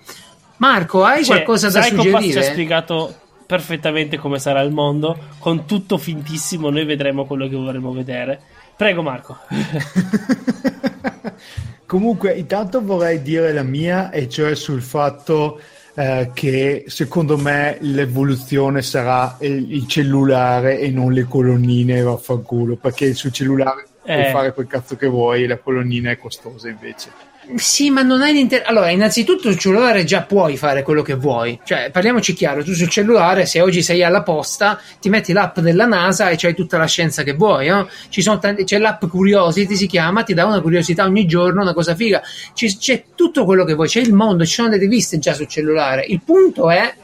Marco, 0.57 1.05
hai 1.05 1.25
Cioè, 1.25 1.43
qualcosa 1.43 1.71
da 1.71 1.81
Psycho 1.81 1.97
Pass 1.97 2.05
ci 2.05 2.09
ha 2.15 2.21
suggerire? 2.21 2.43
spiegato 2.45 3.15
perfettamente 3.47 4.17
come 4.17 4.39
sarà 4.39 4.61
il 4.61 4.73
mondo, 4.73 5.17
con 5.39 5.67
tutto 5.67 5.99
fintissimo, 5.99 6.71
noi 6.71 6.85
vedremo 6.85 7.27
quello 7.27 7.49
che 7.49 7.57
vorremmo 7.57 7.93
vedere. 7.93 8.41
Prego 8.77 9.03
Marco. 9.03 9.39
Comunque, 11.87 12.33
intanto 12.33 12.83
vorrei 12.83 13.21
dire 13.21 13.53
la 13.53 13.63
mia, 13.63 14.11
e 14.11 14.29
cioè 14.29 14.55
sul 14.55 14.81
fatto 14.81 15.61
eh, 15.95 16.31
che 16.33 16.85
secondo 16.87 17.37
me 17.37 17.77
l'evoluzione 17.81 18.83
sarà 18.83 19.37
il, 19.41 19.73
il 19.73 19.87
cellulare 19.87 20.79
e 20.79 20.91
non 20.91 21.13
le 21.13 21.25
colonnine, 21.25 22.01
vaffanculo, 22.03 22.77
perché 22.77 23.13
sul 23.15 23.33
cellulare 23.33 23.87
puoi 24.03 24.25
Eh. 24.27 24.31
fare 24.31 24.53
quel 24.53 24.67
cazzo 24.67 24.97
che 24.97 25.07
vuoi, 25.07 25.47
la 25.47 25.59
colonnina 25.59 26.11
è 26.11 26.19
costosa 26.19 26.69
invece. 26.69 27.11
Sì, 27.57 27.91
ma 27.91 28.03
non 28.03 28.23
hai 28.23 28.33
l'inter... 28.33 28.63
Allora, 28.65 28.91
innanzitutto 28.91 29.51
sul 29.51 29.59
cellulare 29.59 30.05
già 30.05 30.23
puoi 30.23 30.57
fare 30.57 30.83
quello 30.83 31.03
che 31.03 31.15
vuoi. 31.15 31.59
Cioè, 31.65 31.91
parliamoci 31.91 32.33
chiaro, 32.35 32.63
tu 32.65 32.73
sul 32.73 32.89
cellulare, 32.89 33.47
se 33.47 33.61
oggi 33.61 33.83
sei 33.83 34.03
alla 34.03 34.23
posta, 34.23 34.81
ti 35.01 35.09
metti 35.09 35.33
l'app 35.33 35.59
della 35.59 35.87
NASA 35.87 36.31
e 36.31 36.37
c'hai 36.37 36.55
tutta 36.55 36.79
la 36.79 36.87
scienza 36.87 37.23
che 37.23 37.35
vuoi, 37.35 37.69
no? 37.69 37.89
Ci 38.09 38.23
sono 38.23 38.39
tanti... 38.39 38.65
C'è 38.65 38.79
l'app 38.79 39.05
Curiosity, 39.07 39.75
si 39.77 39.87
chiama, 39.87 40.23
ti 40.23 40.35
dà 40.35 40.47
una 40.47 40.61
curiosità 40.61 41.05
ogni 41.05 41.27
giorno, 41.27 41.63
una 41.63 41.75
cosa 41.75 41.95
figa. 41.95 42.23
Ci- 42.55 42.77
C'è 42.79 43.05
tutto 43.15 43.45
quello 43.45 43.65
che 43.65 43.75
vuoi, 43.75 43.89
c'è 43.89 44.01
il 44.01 44.13
mondo, 44.13 44.45
ci 44.47 44.55
sono 44.55 44.69
le 44.69 44.79
riviste 44.79 45.19
già 45.19 45.35
sul 45.35 45.49
cellulare. 45.49 46.05
Il 46.07 46.21
punto 46.25 46.71
è 46.71 46.95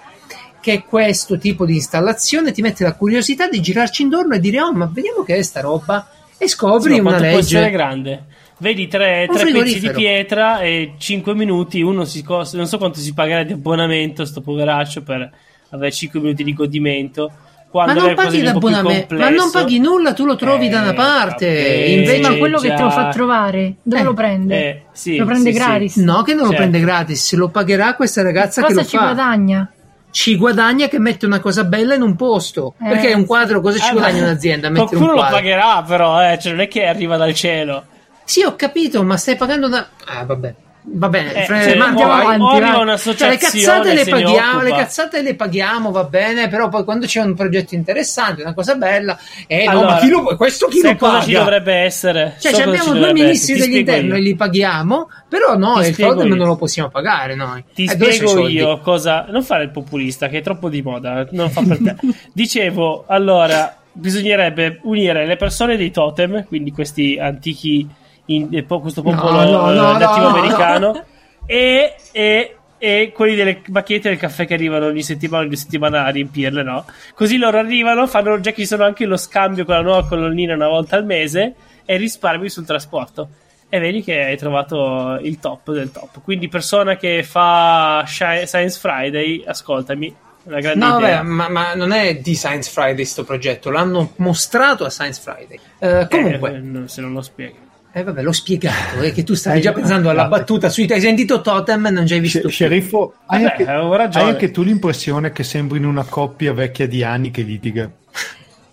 che 0.60 0.84
questo 0.88 1.38
tipo 1.38 1.64
di 1.64 1.74
installazione 1.74 2.52
ti 2.52 2.62
mette 2.62 2.84
la 2.84 2.94
curiosità 2.94 3.48
di 3.48 3.60
girarci 3.60 4.02
intorno 4.02 4.34
e 4.34 4.40
dire, 4.40 4.60
oh, 4.60 4.72
ma 4.72 4.88
vediamo 4.92 5.22
che 5.22 5.36
è 5.36 5.42
sta 5.42 5.60
roba. 5.60 6.08
E 6.36 6.48
scopri 6.48 6.94
Sì, 6.94 7.00
una 7.00 7.18
legge. 7.18 7.70
grande? 7.70 8.22
Vedi 8.60 8.88
tre, 8.88 9.28
tre 9.32 9.52
pezzi 9.52 9.78
di 9.80 9.90
pietra 9.90 10.60
e 10.60 10.94
5 10.98 11.34
minuti. 11.34 11.80
Uno 11.80 12.04
si 12.04 12.22
costa, 12.24 12.56
non 12.56 12.66
so 12.66 12.76
quanto 12.78 12.98
si 12.98 13.14
pagherà 13.14 13.44
di 13.44 13.52
abbonamento, 13.52 14.24
sto 14.24 14.40
poveraccio, 14.40 15.02
per 15.02 15.30
avere 15.70 15.92
5 15.92 16.18
minuti 16.20 16.42
di 16.42 16.52
godimento. 16.54 17.30
Ma 17.70 17.84
Quando 17.84 18.00
non 18.00 18.08
le 18.08 18.14
cose 18.14 18.26
paghi 18.28 18.38
diventano 18.38 18.56
un 18.56 18.60
po' 18.60 18.66
più 18.66 18.76
l'abbonamento, 18.76 19.14
ma 19.14 19.28
non 19.30 19.50
paghi 19.52 19.78
nulla, 19.78 20.12
tu 20.14 20.24
lo 20.24 20.36
trovi 20.36 20.68
da 20.70 20.80
una 20.80 20.90
Eh, 20.92 20.94
parte. 20.94 21.46
vabbè. 21.46 21.84
Invece, 21.90 22.20
ma 22.30 22.36
quello 22.36 22.58
che 22.58 22.68
te 22.74 22.82
lo 22.82 22.88
già. 22.88 22.94
fa 22.94 23.08
trovare 23.10 23.74
dove 23.82 24.00
Eh, 24.00 24.04
lo 24.04 24.14
prende? 24.14 24.56
eh, 24.56 24.82
sì, 24.92 25.16
lo 25.18 25.24
prende 25.26 25.52
sì, 25.52 25.56
sì. 25.58 25.62
gratis 25.64 25.96
no, 25.96 26.22
che 26.22 26.32
non 26.32 26.42
lo 26.44 26.48
Certo. 26.48 26.56
prende 26.62 26.80
gratis, 26.80 27.32
lo 27.34 27.48
pagherà 27.50 27.94
questa 27.94 28.22
ragazza 28.22 28.62
che 28.62 28.68
cosa 28.68 28.80
lo 28.80 28.86
ci 28.86 28.96
fa. 28.96 29.02
guadagna? 29.04 29.70
Ci 30.10 30.36
guadagna 30.36 30.88
che 30.88 30.98
mette 30.98 31.26
una 31.26 31.40
cosa 31.40 31.62
bella 31.64 31.94
in 31.94 32.00
un 32.02 32.16
posto. 32.16 32.74
Eh, 32.82 32.88
Perché 32.88 33.12
un 33.12 33.26
quadro, 33.26 33.60
cosa 33.60 33.78
ci 33.78 33.90
Ah, 33.90 33.92
guadagna 33.92 34.20
ma- 34.22 34.26
un'azienda 34.28 34.68
mettere 34.70 34.96
un 34.96 35.02
Qualcuno 35.04 35.22
lo 35.22 35.30
pagherà, 35.30 35.84
però, 35.86 36.22
eh, 36.32 36.38
cioè 36.40 36.52
non 36.52 36.62
è 36.62 36.68
che 36.68 36.86
arriva 36.86 37.16
dal 37.18 37.34
cielo. 37.34 37.84
Sì, 38.28 38.42
ho 38.42 38.54
capito, 38.56 39.02
ma 39.04 39.16
stai 39.16 39.36
pagando 39.36 39.68
da. 39.68 39.88
Ah, 40.04 40.24
vabbè. 40.24 40.54
Va 40.90 41.08
bene, 41.08 41.34
Eh, 41.34 41.46
cioè, 41.46 41.74
Marco, 41.76 42.02
andiamo 42.02 42.82
avanti. 42.82 43.16
Cioè, 43.16 43.28
le 43.30 43.36
cazzate 43.38 43.94
le 43.94 44.04
paghiamo, 44.06 44.62
le 44.62 44.70
cazzate 44.70 45.22
le 45.22 45.34
paghiamo, 45.34 45.90
va 45.90 46.04
bene, 46.04 46.48
però 46.48 46.68
poi 46.68 46.84
quando 46.84 47.06
c'è 47.06 47.20
un 47.20 47.34
progetto 47.34 47.74
interessante, 47.74 48.42
una 48.42 48.54
cosa 48.54 48.74
bella, 48.74 49.18
eh 49.46 49.64
no, 49.64 49.70
Allora, 49.70 49.86
ma 49.94 49.98
chi 49.98 50.08
lo, 50.08 50.36
questo 50.36 50.66
chi 50.68 50.80
lo 50.82 50.94
cosa 50.96 51.12
paga? 51.12 51.24
ci 51.24 51.32
dovrebbe 51.32 51.74
essere? 51.74 52.36
Cioè, 52.38 52.52
So 52.52 52.58
cosa 52.58 52.68
abbiamo 52.70 52.92
due 52.98 53.12
ministri 53.12 53.58
dell'interno 53.58 54.14
e 54.14 54.20
li 54.20 54.34
paghiamo, 54.34 55.10
però 55.28 55.56
no, 55.58 55.80
Ti 55.80 55.88
il 55.88 55.96
totem 55.96 56.28
non 56.34 56.46
lo 56.46 56.56
possiamo 56.56 56.88
pagare 56.90 57.34
noi. 57.34 57.64
Ti 57.74 57.84
Eh, 57.84 57.88
spiego 57.88 58.48
io 58.48 58.78
cosa. 58.80 59.26
Non 59.28 59.42
fare 59.42 59.64
il 59.64 59.70
populista, 59.70 60.28
che 60.28 60.38
è 60.38 60.42
troppo 60.42 60.68
di 60.70 60.80
moda, 60.82 61.26
non 61.32 61.50
fa 61.50 61.62
per 61.62 61.78
te. 61.82 61.96
Dicevo, 62.32 63.04
allora, 63.08 63.76
bisognerebbe 63.92 64.80
unire 64.84 65.26
le 65.26 65.36
persone 65.36 65.76
dei 65.76 65.90
totem, 65.90 66.44
quindi 66.46 66.72
questi 66.72 67.18
antichi. 67.20 67.86
In- 68.28 68.48
eh, 68.52 68.64
questo 68.64 69.02
popolo 69.02 69.30
No, 69.42 69.50
no, 69.50 69.70
eh, 69.72 69.74
no, 69.74 69.92
nativo 69.98 70.28
no, 70.28 70.36
americano, 70.36 71.04
e, 71.46 71.94
e- 72.12 72.52
e 72.80 73.10
quelli 73.12 73.34
delle 73.34 73.60
macchiette 73.70 74.08
del 74.08 74.18
caffè 74.18 74.46
che 74.46 74.54
arrivano 74.54 74.86
ogni 74.86 75.02
settimana, 75.02 75.44
ogni 75.44 75.56
settimana 75.56 76.04
a 76.04 76.10
riempirle, 76.10 76.62
no? 76.62 76.84
Così 77.14 77.36
loro 77.36 77.58
arrivano, 77.58 78.06
fanno 78.06 78.38
già 78.40 78.50
che 78.52 78.60
ci 78.62 78.66
sono 78.68 78.84
anche 78.84 79.04
lo 79.04 79.16
scambio 79.16 79.64
con 79.64 79.74
la 79.74 79.80
nuova 79.82 80.06
colonnina 80.06 80.54
una 80.54 80.68
volta 80.68 80.94
al 80.96 81.04
mese 81.04 81.54
e 81.84 81.96
risparmi 81.96 82.48
sul 82.48 82.64
trasporto. 82.64 83.28
E 83.70 83.80
vedi 83.80 84.02
che 84.02 84.22
hai 84.24 84.36
trovato 84.38 85.18
il 85.20 85.40
top 85.40 85.72
del 85.72 85.90
top. 85.90 86.22
Quindi, 86.22 86.48
persona 86.48 86.96
che 86.96 87.22
fa 87.24 88.02
Sci- 88.06 88.46
Science 88.46 88.78
Friday, 88.78 89.42
ascoltami. 89.44 90.08
è 90.08 90.48
Una 90.48 90.60
grande 90.60 90.84
No, 90.86 90.98
idea. 90.98 91.16
vabbè, 91.16 91.28
ma, 91.28 91.48
ma 91.48 91.74
non 91.74 91.90
è 91.92 92.14
di 92.16 92.34
Science 92.34 92.70
Friday 92.70 93.04
sto 93.04 93.24
progetto, 93.24 93.70
l'hanno 93.70 94.12
mostrato 94.16 94.84
a 94.84 94.90
Science 94.90 95.20
Friday. 95.20 95.58
Eh, 95.80 96.06
comunque, 96.08 96.54
Eh, 96.84 96.88
se 96.88 97.00
non 97.02 97.12
lo 97.12 97.20
spieghi. 97.22 97.66
Eh, 97.98 98.04
vabbè, 98.04 98.22
l'ho 98.22 98.32
spiegato, 98.32 99.00
è 99.00 99.12
che 99.12 99.22
tu 99.24 99.34
stavi 99.34 99.60
già 99.60 99.72
pensando 99.72 100.08
alla 100.08 100.26
guarda. 100.26 100.38
battuta 100.38 100.68
sui 100.68 100.86
hai 100.90 101.00
sentito 101.00 101.40
Totem 101.40 101.86
e 101.86 101.90
non 101.90 102.06
ci 102.06 102.14
hai 102.14 102.20
visto 102.20 102.38
Sce- 102.40 102.48
Sceriffo, 102.48 103.14
hai, 103.26 103.42
Vabbè, 103.42 103.64
anche, 103.64 104.18
hai 104.18 104.28
anche 104.28 104.50
tu 104.50 104.62
l'impressione 104.62 105.32
che 105.32 105.42
sembri 105.42 105.78
in 105.78 105.84
una 105.84 106.04
coppia 106.04 106.52
vecchia 106.52 106.86
di 106.86 107.02
anni 107.02 107.30
che 107.30 107.42
litiga? 107.42 107.90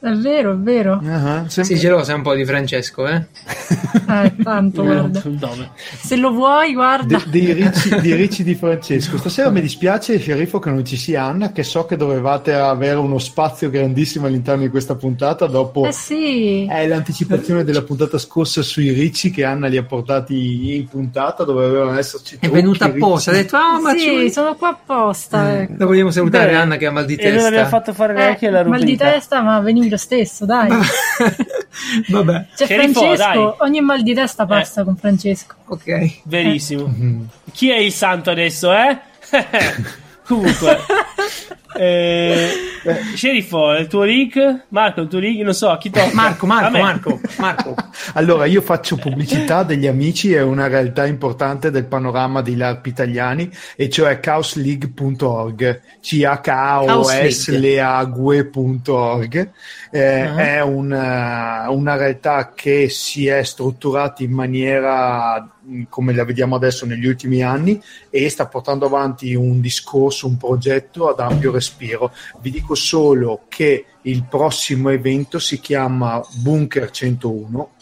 È 0.06 0.12
vero, 0.14 0.52
è 0.54 0.56
vero. 0.58 0.94
Ah, 1.04 1.46
sembra- 1.48 1.64
Sì, 1.64 1.76
gelosa 1.78 2.14
un 2.14 2.22
po' 2.22 2.36
di 2.36 2.46
Francesco, 2.46 3.08
eh? 3.08 3.26
Eh, 4.08 4.36
tanto, 4.44 4.84
guarda. 4.84 5.20
Se 5.98 6.16
lo 6.16 6.30
vuoi, 6.32 6.74
guarda. 6.74 7.18
De- 7.18 7.24
dei, 7.30 7.54
ricci, 7.54 7.90
dei 8.02 8.14
ricci 8.14 8.44
di 8.44 8.54
Francesco. 8.54 9.18
Stasera 9.18 9.50
mi 9.50 9.62
dispiace, 9.62 10.20
sceriffo, 10.20 10.60
che 10.60 10.70
non 10.70 10.86
ci 10.86 10.96
sia 10.96 11.24
Anna, 11.24 11.52
che 11.52 11.64
so 11.64 11.86
che 11.86 11.96
dovevate 11.96 12.54
avere 12.54 12.98
uno 13.00 13.18
spazio 13.18 13.70
grandissimo 13.72 14.28
all'interno 14.28 14.62
di 14.62 14.70
questa 14.70 14.94
puntata. 14.96 15.48
Dopo 15.48 15.86
Eh 15.88 15.92
sì. 15.92 16.66
è 16.70 16.86
l'anticipazione 16.88 17.64
della 17.64 17.82
puntata 17.82 18.20
scorsa 18.20 18.62
sui 18.62 18.90
ricci 18.92 19.32
che 19.32 19.44
Anna 19.44 19.66
li 19.68 19.78
ha 19.78 19.84
portati 19.84 20.76
in 20.76 20.88
puntata, 20.88 21.44
dovevano 21.44 21.98
esserci 21.98 22.38
È 22.40 22.48
venuta 22.50 22.86
apposta, 22.86 23.32
ha 23.32 23.34
detto, 23.34 23.56
ah, 23.56 23.80
ma 23.82 23.94
ci 23.94 24.00
sì, 24.00 24.10
vuoi-" 24.10 24.30
sono 24.32 24.54
qua 24.56 24.70
apposta. 24.70 25.62
ecco. 25.62 25.74
La 25.80 25.86
vogliamo 25.86 26.12
salutare 26.12 26.52
Beh, 26.52 26.56
Anna 26.58 26.78
che 26.78 26.86
ha 26.86 26.92
mal 26.92 27.06
di 27.06 27.16
E 27.16 27.30
non 27.30 27.38
abbiamo 27.46 27.50
testa. 27.56 27.70
fatto 27.70 27.94
fare 27.94 28.14
Eh, 28.14 28.18
neanche 28.18 28.50
la 28.52 28.64
mal 28.64 28.80
di 28.84 28.92
rubrica. 28.92 29.10
testa, 29.12 29.42
ma 29.42 29.60
venivi 29.62 29.90
lo 29.96 29.98
stesso, 29.98 30.46
dai. 30.46 30.70
Vabbè, 32.10 32.46
C'è 32.56 32.66
Sceriffo, 32.66 33.00
Francesco, 33.02 33.56
dai. 33.58 33.68
ogni 33.68 33.82
mal 33.82 34.02
di 34.04 34.14
testa 34.14 34.46
passa 34.46 34.84
con 34.84 34.96
Francesco. 34.96 35.56
ok. 35.68 36.20
Verissimo. 36.24 36.88
Mm. 36.88 37.24
Chi 37.52 37.70
è 37.70 37.78
il 37.78 37.92
santo 37.92 38.30
adesso, 38.32 38.72
eh? 38.74 39.00
Comunque. 40.26 40.78
eh, 41.78 42.50
sceriffo, 43.16 43.74
il 43.74 43.88
tuo 43.88 44.04
link? 44.04 44.66
Marco, 44.70 45.02
il 45.02 45.08
tuo 45.08 45.20
link? 45.20 45.42
Non 45.42 45.54
so, 45.54 45.76
chi 45.80 45.90
tocca? 45.90 46.14
Marco, 46.14 46.46
A 46.46 46.48
Marco. 46.48 46.78
Marco, 46.78 47.20
Marco. 47.38 47.76
Allora, 48.14 48.46
io 48.46 48.62
faccio 48.62 48.96
pubblicità 48.96 49.64
degli 49.64 49.88
amici, 49.88 50.34
è 50.34 50.42
una 50.42 50.68
realtà 50.68 51.06
importante 51.06 51.72
del 51.72 51.86
panorama 51.86 52.42
dei 52.42 52.56
LARP 52.56 52.86
italiani, 52.86 53.50
e 53.76 53.90
cioè 53.90 54.20
chaosleague.org, 54.20 55.82
c-h-a-o-s-l-a-g-u-e.org. 58.06 59.50
Eh, 59.92 60.04
Ah. 60.26 60.38
È 60.38 60.62
una, 60.62 61.66
una 61.70 61.96
realtà 61.96 62.52
che 62.54 62.90
si 62.90 63.28
è 63.28 63.44
strutturata 63.44 64.24
in 64.24 64.32
maniera 64.32 65.40
mh, 65.62 65.84
come 65.90 66.14
la 66.14 66.26
vediamo 66.26 66.56
adesso 66.56 66.86
negli 66.86 67.06
ultimi 67.06 67.42
anni 67.44 67.82
e 68.10 68.30
sta 68.30 68.46
portando 68.48 68.86
avanti 68.86 69.34
un 69.36 69.62
discorso, 69.62 70.28
un 70.28 70.38
progetto 70.38 71.10
ad 71.10 71.20
ampio 71.20 71.52
respiro. 71.52 71.64
Vi 72.42 72.52
dico 72.52 72.76
solo 72.76 73.46
che 73.48 73.86
il 74.04 74.26
prossimo 74.26 74.90
evento 74.90 75.40
si 75.40 75.60
chiama 75.60 76.22
Bunker 76.42 76.92
101 76.92 77.74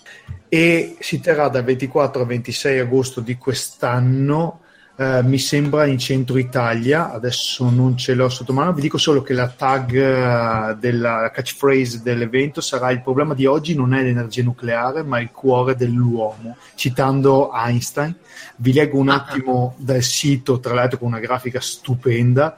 e 0.48 0.96
si 1.00 1.20
terrà 1.20 1.50
dal 1.50 1.64
24 1.64 2.22
al 2.22 2.28
26 2.28 2.80
agosto 2.80 3.22
di 3.22 3.38
quest'anno 3.38 4.62
eh, 4.96 5.24
mi 5.24 5.40
sembra 5.40 5.88
in 5.88 5.98
centro 5.98 6.38
Italia, 6.38 7.12
adesso 7.12 7.68
non 7.68 7.98
ce 7.98 8.14
l'ho 8.14 8.30
sotto 8.30 8.54
mano, 8.54 8.74
vi 8.74 8.82
dico 8.82 9.00
solo 9.00 9.24
che 9.24 9.34
la 9.34 9.48
tag 9.48 9.92
eh, 9.96 10.76
della 10.80 11.32
catchphrase 11.34 12.04
dell'evento 12.04 12.62
sarà 12.62 12.92
il 12.92 13.02
problema 13.02 13.34
di 13.34 13.48
oggi 13.48 13.74
non 13.74 13.96
è 13.96 14.04
l'energia 14.04 14.44
nucleare 14.44 15.02
ma 15.02 15.20
il 15.20 15.32
cuore 15.32 15.76
dell'uomo, 15.76 16.58
citando 16.76 17.52
Einstein. 17.52 18.16
Vi 18.58 18.72
leggo 18.72 19.00
un 19.00 19.10
Ah. 19.10 19.16
attimo 19.16 19.74
dal 19.78 20.04
sito, 20.04 20.60
tra 20.60 20.76
l'altro 20.76 21.00
con 21.00 21.08
una 21.08 21.20
grafica 21.20 21.60
stupenda, 21.60 22.56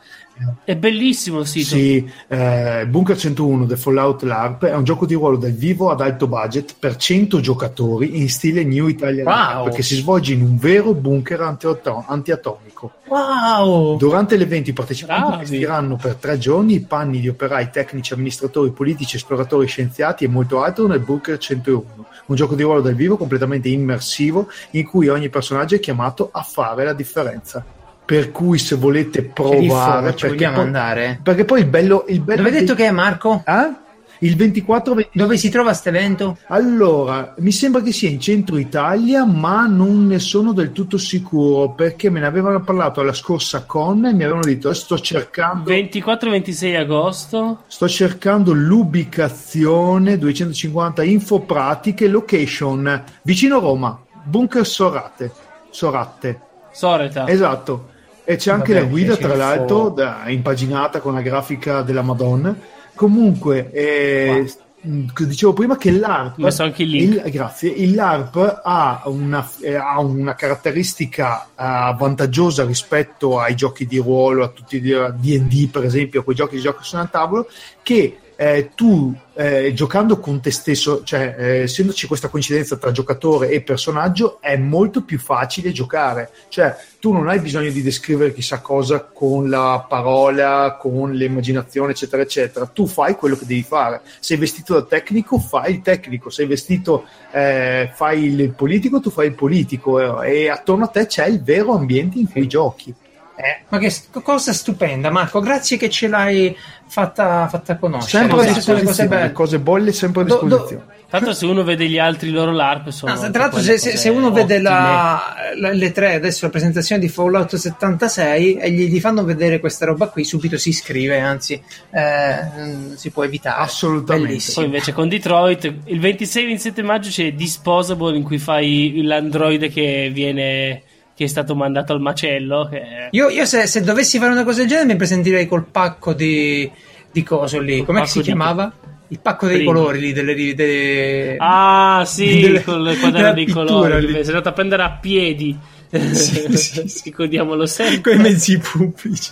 È 0.63 0.75
bellissimo 0.75 1.39
il 1.39 1.47
sito. 1.47 1.67
sì, 1.75 2.11
eh, 2.27 2.85
Bunker 2.87 3.17
101 3.17 3.65
The 3.65 3.77
Fallout 3.77 4.23
LARP 4.23 4.65
è 4.65 4.75
un 4.75 4.83
gioco 4.83 5.05
di 5.05 5.13
ruolo 5.13 5.37
dal 5.37 5.51
vivo 5.51 5.89
ad 5.91 6.01
alto 6.01 6.27
budget 6.27 6.75
per 6.77 6.95
100 6.97 7.39
giocatori 7.39 8.19
in 8.19 8.29
stile 8.29 8.63
New 8.63 8.87
Italian 8.87 9.25
Wow. 9.25 9.35
LARP 9.63 9.75
che 9.75 9.81
si 9.83 9.95
svolge 9.95 10.33
in 10.33 10.41
un 10.41 10.57
vero 10.57 10.93
bunker 10.93 11.41
antiato- 11.41 12.03
antiatomico. 12.07 12.91
Wow! 13.07 13.97
Durante 13.97 14.35
l'evento 14.35 14.69
i 14.69 14.73
partecipanti 14.73 15.37
vestiranno 15.39 15.95
per 15.95 16.15
tre 16.15 16.37
giorni 16.37 16.73
i 16.75 16.81
panni 16.81 17.19
di 17.19 17.29
operai, 17.29 17.69
tecnici, 17.69 18.13
amministratori, 18.13 18.71
politici, 18.71 19.15
esploratori, 19.15 19.67
scienziati 19.67 20.25
e 20.25 20.27
molto 20.27 20.61
altro 20.61 20.87
nel 20.87 20.99
Bunker 20.99 21.37
101, 21.37 22.05
un 22.25 22.35
gioco 22.35 22.55
di 22.55 22.63
ruolo 22.63 22.81
dal 22.81 22.95
vivo 22.95 23.15
completamente 23.17 23.69
immersivo 23.69 24.47
in 24.71 24.85
cui 24.85 25.07
ogni 25.07 25.29
personaggio 25.29 25.75
è 25.75 25.79
chiamato 25.79 26.29
a 26.31 26.41
fare 26.41 26.83
la 26.83 26.93
differenza. 26.93 27.63
Per 28.05 28.31
cui 28.31 28.59
se 28.59 28.75
volete 28.75 29.23
provare, 29.23 30.15
ci 30.15 30.27
perché 30.27 30.27
vogliamo 30.27 30.55
poi, 30.57 30.65
andare? 30.65 31.19
perché 31.23 31.43
poi 31.45 31.59
il 31.61 31.65
bello, 31.67 32.05
il 32.07 32.19
bello 32.21 32.43
Dove 32.43 32.53
hai 32.55 32.59
detto 32.61 32.75
di- 32.75 32.81
che 32.83 32.87
è 32.87 32.91
Marco? 32.91 33.43
Eh? 33.45 33.83
Il 34.19 34.35
24 34.37 34.93
20 34.93 35.09
Dove 35.17 35.35
si 35.37 35.49
trova 35.49 35.69
questo 35.69 35.89
evento? 35.89 36.37
allora, 36.47 37.33
mi 37.39 37.51
sembra 37.51 37.81
che 37.81 37.91
sia 37.91 38.07
in 38.09 38.19
centro 38.21 38.57
Italia, 38.57 39.25
ma 39.25 39.65
non 39.65 40.07
ne 40.07 40.19
sono 40.19 40.53
del 40.53 40.71
tutto 40.71 40.97
sicuro 40.97 41.71
perché 41.71 42.09
me 42.09 42.19
ne 42.21 42.25
avevano 42.27 42.61
parlato 42.61 43.01
alla 43.01 43.11
scorsa 43.11 43.65
con 43.65 44.05
e 44.05 44.13
mi 44.13 44.23
avevano 44.23 44.43
detto 44.45 44.69
"Eh, 44.69 44.73
sto 44.73 44.97
cercando 44.99 45.69
24-26 45.69 46.75
agosto. 46.77 47.63
sto 47.67 47.89
cercando 47.89 48.53
l'ubicazione 48.53 50.17
250 50.17 51.03
info 51.03 51.39
pratiche 51.41 52.07
location 52.07 53.03
vicino 53.23 53.59
Roma, 53.59 53.99
bunker 54.23 54.65
Sorate. 54.65 55.31
Soratte. 55.71 56.39
Soreta. 56.71 57.27
Esatto. 57.27 57.89
E 58.25 58.35
c'è 58.37 58.51
anche 58.51 58.73
Vabbè, 58.73 58.85
la 58.85 58.89
guida, 58.91 59.15
tra 59.15 59.35
l'altro, 59.35 59.89
da- 59.89 60.23
impaginata 60.27 60.99
con 60.99 61.13
la 61.13 61.21
grafica 61.21 61.81
della 61.83 62.01
Madonna. 62.01 62.55
Comunque, 62.95 63.71
eh, 63.71 64.51
mh, 64.81 65.05
dicevo 65.27 65.53
prima 65.53 65.77
che 65.77 65.91
l'ARP, 65.91 66.37
messo 66.37 66.63
anche 66.63 66.83
il 66.83 66.89
link. 66.89 67.21
il- 67.25 67.31
grazie, 67.31 67.69
il 67.69 67.93
LARP 67.93 68.61
ha 68.63 69.03
una, 69.05 69.47
eh, 69.61 69.75
ha 69.75 69.99
una 69.99 70.33
caratteristica 70.33 71.45
eh, 71.55 71.95
vantaggiosa 71.97 72.65
rispetto 72.65 73.39
ai 73.39 73.55
giochi 73.55 73.85
di 73.85 73.97
ruolo, 73.97 74.43
a 74.43 74.47
tutti 74.47 74.77
i 74.77 74.81
D&D 74.81 75.69
per 75.69 75.83
esempio, 75.83 76.21
a 76.21 76.23
quei 76.23 76.35
giochi 76.35 76.59
che 76.59 76.73
sono 76.81 77.03
a 77.03 77.07
tavolo, 77.07 77.47
che 77.83 78.17
eh, 78.35 78.71
tu 78.75 79.15
eh, 79.33 79.73
giocando 79.73 80.19
con 80.19 80.39
te 80.39 80.51
stesso, 80.51 81.03
cioè 81.03 81.35
eh, 81.37 81.61
essendoci 81.63 82.07
questa 82.07 82.29
coincidenza 82.29 82.77
tra 82.77 82.91
giocatore 82.91 83.49
e 83.49 83.61
personaggio, 83.61 84.39
è 84.41 84.55
molto 84.57 85.03
più 85.03 85.19
facile 85.19 85.71
giocare. 85.71 86.29
Cioè, 86.49 86.75
tu 86.99 87.11
non 87.11 87.27
hai 87.27 87.39
bisogno 87.39 87.69
di 87.69 87.81
descrivere 87.81 88.33
chissà 88.33 88.59
cosa 88.61 89.01
con 89.01 89.49
la 89.49 89.85
parola, 89.87 90.77
con 90.79 91.11
l'immaginazione, 91.11 91.91
eccetera, 91.91 92.21
eccetera. 92.21 92.65
Tu 92.65 92.87
fai 92.87 93.15
quello 93.15 93.35
che 93.35 93.45
devi 93.45 93.63
fare. 93.63 94.01
Sei 94.19 94.37
vestito 94.37 94.73
da 94.73 94.83
tecnico, 94.83 95.39
fai 95.39 95.73
il 95.73 95.81
tecnico. 95.81 96.29
Sei 96.29 96.45
vestito, 96.45 97.05
eh, 97.31 97.91
fai 97.93 98.23
il 98.23 98.51
politico, 98.51 98.99
tu 98.99 99.09
fai 99.09 99.27
il 99.27 99.35
politico. 99.35 100.21
e 100.21 100.49
attorno 100.49 100.85
a 100.85 100.87
te 100.87 101.05
c'è 101.05 101.27
il 101.27 101.41
vero 101.43 101.73
ambiente 101.73 102.19
in 102.19 102.29
cui 102.29 102.47
giochi. 102.47 102.93
Eh, 103.37 103.63
ma 103.67 103.77
che 103.79 103.93
cosa 104.23 104.53
stupenda, 104.53 105.09
Marco. 105.09 105.41
Grazie 105.41 105.75
che 105.77 105.89
ce 105.89 106.07
l'hai 106.07 106.55
fatta, 106.87 107.47
fatta 107.49 107.75
conoscere. 107.77 108.23
Sempre 108.27 108.33
a 108.33 108.39
cose 108.45 108.53
disposizione, 108.53 109.09
belle. 109.09 109.31
cose 109.33 109.59
bolle 109.59 109.91
sempre 109.91 110.21
a 110.21 110.25
Do- 110.25 110.35
do- 110.35 110.43
disposizione. 110.45 110.93
Tanto 111.07 111.33
se 111.33 111.45
uno 111.45 111.63
vede 111.63 111.87
gli 111.87 111.97
altri 111.99 112.29
loro 112.31 112.51
LARP 112.51 112.89
sono 112.89 113.11
Ah, 113.11 113.15
anche 113.15 113.29
tra 113.31 113.41
l'altro, 113.43 113.59
se, 113.61 113.77
se- 113.77 113.91
cose 113.91 113.97
se 114.01 114.09
uno 114.09 114.31
vede 114.31 114.55
ottime. 114.55 114.61
la, 114.69 115.35
la- 115.57 115.71
le 115.71 115.91
tre 115.91 116.13
adesso 116.15 116.45
la 116.45 116.51
presentazione 116.51 116.99
di 116.99 117.07
Fallout 117.07 117.55
76 117.55 118.55
e 118.55 118.71
gli, 118.71 118.89
gli 118.89 118.99
fanno 118.99 119.23
vedere 119.23 119.59
questa 119.59 119.85
roba 119.85 120.07
qui, 120.07 120.23
subito 120.25 120.57
si 120.57 120.69
iscrive, 120.69 121.19
anzi, 121.19 121.61
eh, 121.91 122.35
non 122.57 122.93
si 122.97 123.11
può 123.11 123.23
evitare. 123.23 123.61
Assolutamente. 123.61 124.27
Bellissimo. 124.29 124.55
Poi 124.55 124.65
invece 124.65 124.93
con 124.93 125.07
Detroit 125.07 125.73
il 125.85 125.99
26-27 125.99 126.83
maggio 126.83 127.09
c'è 127.09 127.31
Disposable 127.33 128.15
in 128.17 128.23
cui 128.23 128.37
fai 128.39 129.01
l'androide 129.03 129.69
che 129.69 130.09
viene 130.11 130.81
che 131.15 131.23
è 131.23 131.27
stato 131.27 131.55
mandato 131.55 131.93
al 131.93 132.01
macello 132.01 132.67
che 132.69 133.07
Io, 133.11 133.29
io 133.29 133.45
se, 133.45 133.65
se 133.67 133.81
dovessi 133.81 134.17
fare 134.19 134.31
una 134.31 134.43
cosa 134.43 134.59
del 134.59 134.67
genere 134.67 134.87
mi 134.87 134.95
presenterei 134.97 135.47
col 135.47 135.65
pacco 135.65 136.13
di, 136.13 136.69
di 137.11 137.23
coso 137.23 137.59
lì. 137.59 137.77
Col 137.77 137.85
Come 137.95 138.05
si 138.05 138.21
chiamava? 138.21 138.71
Il 139.09 139.19
pacco 139.19 139.45
dei 139.45 139.57
Primi. 139.57 139.71
colori 139.71 139.99
lì, 139.99 140.13
delle, 140.13 140.33
delle- 140.55 141.35
Ah 141.39 142.03
sì, 142.07 142.39
delle- 142.41 142.63
con 142.63 142.85
il 142.87 142.99
quaderno 142.99 143.33
dei 143.33 143.47
colori 143.47 143.99
lì. 144.01 144.07
che 144.13 144.23
sei 144.23 144.27
andato 144.33 144.49
a 144.49 144.51
prendere 144.51 144.81
a 144.83 144.89
piedi 144.91 145.55
Sì, 145.91 146.51
sì, 146.57 146.87
sì. 146.89 147.01
ricordiamolo 147.05 147.65
sempre 147.67 148.01
con 148.01 148.13
i 148.19 148.21
mezzi 148.23 148.57
pubblici. 148.57 149.31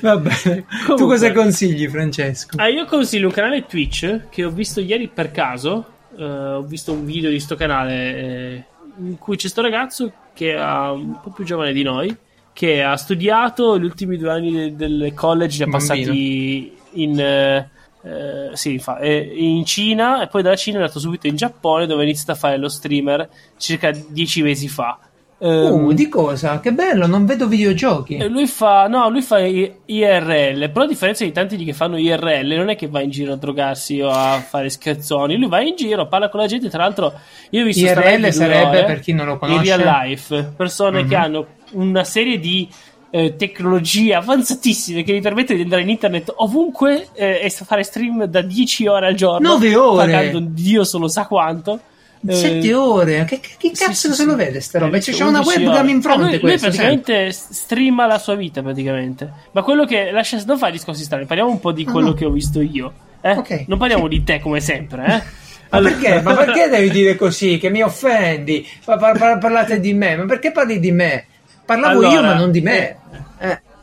Va 0.00 0.16
bene. 0.16 0.64
Tu 0.86 1.06
cosa 1.06 1.32
consigli, 1.32 1.86
Francesco? 1.88 2.56
Ah, 2.58 2.68
io 2.68 2.86
consiglio 2.86 3.26
un 3.26 3.32
canale 3.32 3.66
Twitch 3.66 4.28
che 4.30 4.44
ho 4.44 4.50
visto 4.50 4.80
ieri 4.80 5.08
per 5.12 5.30
caso. 5.32 5.84
eh, 6.16 6.24
ho 6.24 6.62
visto 6.62 6.92
un 6.92 7.04
video 7.04 7.28
di 7.28 7.40
sto 7.40 7.56
canale 7.56 7.94
eh, 8.16 8.64
in 9.00 9.18
cui 9.18 9.36
c'è 9.36 9.48
sto 9.48 9.60
ragazzo 9.62 10.10
che 10.38 10.54
è 10.54 10.60
un 10.90 11.18
po' 11.20 11.30
più 11.30 11.44
giovane 11.44 11.72
di 11.72 11.82
noi. 11.82 12.16
Che 12.52 12.82
ha 12.82 12.96
studiato 12.96 13.76
gli 13.78 13.84
ultimi 13.84 14.16
due 14.16 14.30
anni 14.30 14.52
de- 14.52 14.76
del 14.76 15.12
college, 15.14 15.58
li 15.58 15.62
ha 15.64 15.66
passati 15.72 16.72
in. 16.92 17.20
eh, 17.20 17.70
eh, 18.02 18.50
sì, 18.52 18.78
fa- 18.78 18.98
eh, 19.00 19.32
in 19.34 19.64
Cina 19.64 20.22
e 20.22 20.28
poi 20.28 20.42
dalla 20.42 20.54
Cina 20.54 20.78
è 20.78 20.80
andato 20.80 21.00
subito 21.00 21.26
in 21.26 21.34
Giappone 21.34 21.86
dove 21.86 22.02
ha 22.02 22.04
iniziato 22.04 22.30
a 22.32 22.36
fare 22.36 22.56
lo 22.56 22.68
streamer 22.68 23.28
circa 23.56 23.90
dieci 24.08 24.42
mesi 24.42 24.68
fa. 24.68 24.98
Ehm, 25.40 25.72
Uh, 25.84 25.92
di 25.92 26.08
cosa? 26.08 26.58
Che 26.58 26.72
bello, 26.72 27.06
non 27.06 27.24
vedo 27.24 27.46
videogiochi. 27.46 28.16
e 28.16 28.26
lui 28.26 28.46
fa, 28.48 28.88
no, 28.88 29.08
lui 29.08 29.22
fa 29.22 29.38
IRL, 29.38 30.70
però 30.70 30.84
a 30.84 30.88
differenza 30.88 31.24
di 31.24 31.32
tanti 31.32 31.56
che 31.64 31.72
fanno 31.72 31.96
IRL, 31.96 32.54
non 32.56 32.70
è 32.70 32.76
che 32.76 32.88
va 32.88 33.00
in 33.00 33.10
giro 33.10 33.34
a 33.34 33.36
drogarsi 33.36 34.00
o 34.00 34.10
a 34.10 34.40
fare 34.40 34.68
scherzoni, 34.68 35.36
lui 35.36 35.48
va 35.48 35.60
in 35.60 35.76
giro, 35.76 36.08
parla 36.08 36.28
con 36.28 36.40
la 36.40 36.46
gente, 36.46 36.68
tra 36.68 36.82
l'altro 36.82 37.12
io 37.50 37.62
ho 37.62 37.64
visto 37.64 37.84
IRL 37.84 38.32
sarebbe, 38.32 38.66
ore, 38.78 38.84
per 38.84 39.00
chi 39.00 39.12
non 39.12 39.26
lo 39.26 39.32
in 39.34 39.38
conosce? 39.38 39.76
real 39.76 40.02
life, 40.02 40.52
persone 40.56 41.04
che 41.06 41.16
Mhm. 41.16 41.22
hanno 41.22 41.46
una 41.72 42.04
serie 42.04 42.38
di 42.38 42.68
eh, 43.10 43.36
tecnologie 43.36 44.14
avanzatissime 44.14 45.02
che 45.02 45.14
gli 45.14 45.22
permettono 45.22 45.56
di 45.56 45.62
andare 45.62 45.80
in 45.80 45.88
internet 45.88 46.30
ovunque 46.36 47.08
eh, 47.14 47.40
e 47.42 47.48
fare 47.48 47.82
stream 47.82 48.24
da 48.24 48.42
10 48.42 48.86
ore 48.86 49.06
al 49.06 49.14
giorno, 49.14 49.48
Nove 49.48 49.74
ore? 49.76 50.04
pagando 50.04 50.40
Dio 50.40 50.84
solo 50.84 51.08
sa 51.08 51.26
quanto. 51.26 51.80
Eh, 52.26 52.34
Sette 52.34 52.74
ore? 52.74 53.24
Che, 53.24 53.38
che- 53.40 53.50
che 53.58 53.70
cazzo 53.70 53.92
sì, 53.92 54.08
se 54.08 54.14
sì. 54.14 54.24
lo 54.24 54.34
vede 54.34 54.60
sta 54.60 54.78
roba? 54.80 54.96
Eh, 54.96 55.00
C'è, 55.00 55.12
una 55.24 55.38
11 55.38 55.46
webcam 55.62 55.82
ore. 55.84 55.90
in 55.92 55.96
Ah, 55.98 56.00
fronte 56.00 56.22
lui, 56.22 56.30
lui 56.32 56.40
questo, 56.40 56.66
praticamente 56.66 57.30
streama 57.32 58.06
la 58.06 58.18
sua 58.18 58.34
vita 58.34 58.62
praticamente 58.62 59.32
ma 59.52 59.62
quello 59.62 59.84
che 59.84 60.10
lascia 60.10 60.42
non 60.44 60.58
fare 60.58 60.72
discorsi 60.72 61.04
strani 61.04 61.26
parliamo 61.26 61.50
un 61.50 61.60
po' 61.60 61.70
di 61.72 61.84
Ah, 61.86 61.92
quello 61.92 62.08
no. 62.08 62.14
che 62.14 62.24
ho 62.24 62.30
visto 62.30 62.60
io 62.60 62.92
eh? 63.20 63.32
Ok. 63.32 63.64
non 63.68 63.78
parliamo 63.78 64.08
di 64.08 64.24
te 64.24 64.40
come 64.40 64.60
sempre 64.60 65.04
eh? 65.06 65.22
Ma 65.70 65.80
perché? 65.80 66.22
Ma 66.22 66.34
perché 66.34 66.68
devi 66.68 66.88
dire 66.90 67.14
così? 67.14 67.58
Che 67.58 67.68
mi 67.68 67.82
offendi? 67.82 68.66
Pa- 68.84 68.96
pa- 68.96 69.12
pa- 69.12 69.36
parlate 69.36 69.78
di 69.80 69.92
me? 69.92 70.16
Ma 70.16 70.24
perché 70.24 70.50
parli 70.50 70.80
di 70.80 70.90
me? 70.92 71.26
Parlavo 71.66 72.00
io, 72.00 72.08
Allora, 72.08 72.28
ma 72.28 72.34
non 72.38 72.50
di 72.50 72.62
me. 72.62 72.78
Eh, 72.88 72.96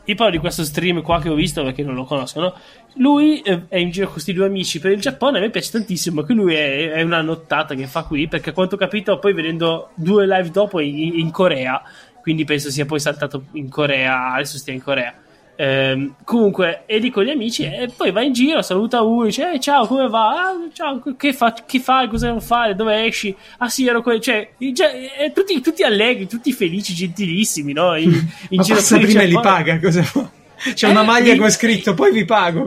Io 0.08 0.14
parlo 0.14 0.32
di 0.32 0.38
questo 0.38 0.64
stream 0.64 1.02
qua 1.02 1.20
che 1.20 1.28
ho 1.28 1.34
visto 1.34 1.64
perché 1.64 1.82
non 1.82 1.94
lo 1.94 2.04
conoscono. 2.04 2.54
Lui 2.94 3.40
eh, 3.40 3.64
è 3.68 3.76
in 3.76 3.90
giro 3.90 4.04
con 4.04 4.14
questi 4.14 4.32
due 4.32 4.46
amici 4.46 4.78
per 4.78 4.92
il 4.92 5.00
Giappone. 5.00 5.38
A 5.38 5.40
me 5.40 5.50
piace 5.50 5.72
tantissimo. 5.72 6.22
Che 6.22 6.32
lui 6.32 6.54
è, 6.54 6.92
è 6.92 7.02
una 7.02 7.22
nottata 7.22 7.74
che 7.74 7.86
fa 7.86 8.04
qui. 8.04 8.28
Perché 8.28 8.50
a 8.50 8.52
quanto 8.52 8.76
ho 8.76 8.78
capito, 8.78 9.18
poi 9.18 9.32
vedendo 9.32 9.90
due 9.96 10.26
live 10.26 10.50
dopo 10.50 10.78
in, 10.78 11.18
in 11.18 11.30
Corea. 11.32 11.82
Quindi 12.22 12.44
penso 12.44 12.70
sia 12.70 12.86
poi 12.86 13.00
saltato 13.00 13.46
in 13.52 13.68
Corea. 13.68 14.34
Adesso 14.34 14.58
stia 14.58 14.72
in 14.72 14.82
Corea. 14.82 15.12
Ehm, 15.58 16.14
comunque, 16.24 16.82
è 16.86 16.98
lì 16.98 17.10
con 17.10 17.24
gli 17.24 17.30
amici 17.30 17.64
e 17.64 17.90
poi 17.96 18.10
va 18.12 18.22
in 18.22 18.32
giro, 18.34 18.60
saluta 18.62 19.00
uno, 19.02 19.24
dice 19.24 19.52
"Eh, 19.52 19.60
ciao, 19.60 19.86
come 19.86 20.06
va? 20.08 20.28
Ah, 20.28 20.52
ciao, 20.72 21.02
che, 21.16 21.32
fa, 21.32 21.54
che 21.66 21.80
fai? 21.80 22.08
Cosa 22.08 22.26
devo 22.26 22.40
fare? 22.40 22.74
Dove 22.74 23.04
esci? 23.06 23.34
Ah 23.58 23.68
sì, 23.68 23.86
ero 23.86 24.02
qua. 24.02 24.18
Cioè, 24.20 24.50
già- 24.72 24.90
eh, 24.92 25.32
tutti, 25.34 25.60
tutti 25.60 25.82
allegri, 25.82 26.26
tutti 26.26 26.52
felici, 26.52 26.92
gentilissimi, 26.94 27.72
no? 27.72 27.96
In, 27.96 28.10
in 28.50 28.58
ma 28.58 28.62
giro 28.62 28.76
passa 28.76 28.98
prima 28.98 29.22
e 29.22 29.26
li 29.26 29.40
paga, 29.40 29.80
cosa 29.80 30.02
fa? 30.02 30.30
C'è 30.74 30.86
Eh, 30.88 30.90
una 30.90 31.02
maglia 31.02 31.32
mi- 31.32 31.38
con 31.38 31.50
scritto, 31.50 31.94
poi 31.94 32.12
vi 32.12 32.24
pago. 32.24 32.66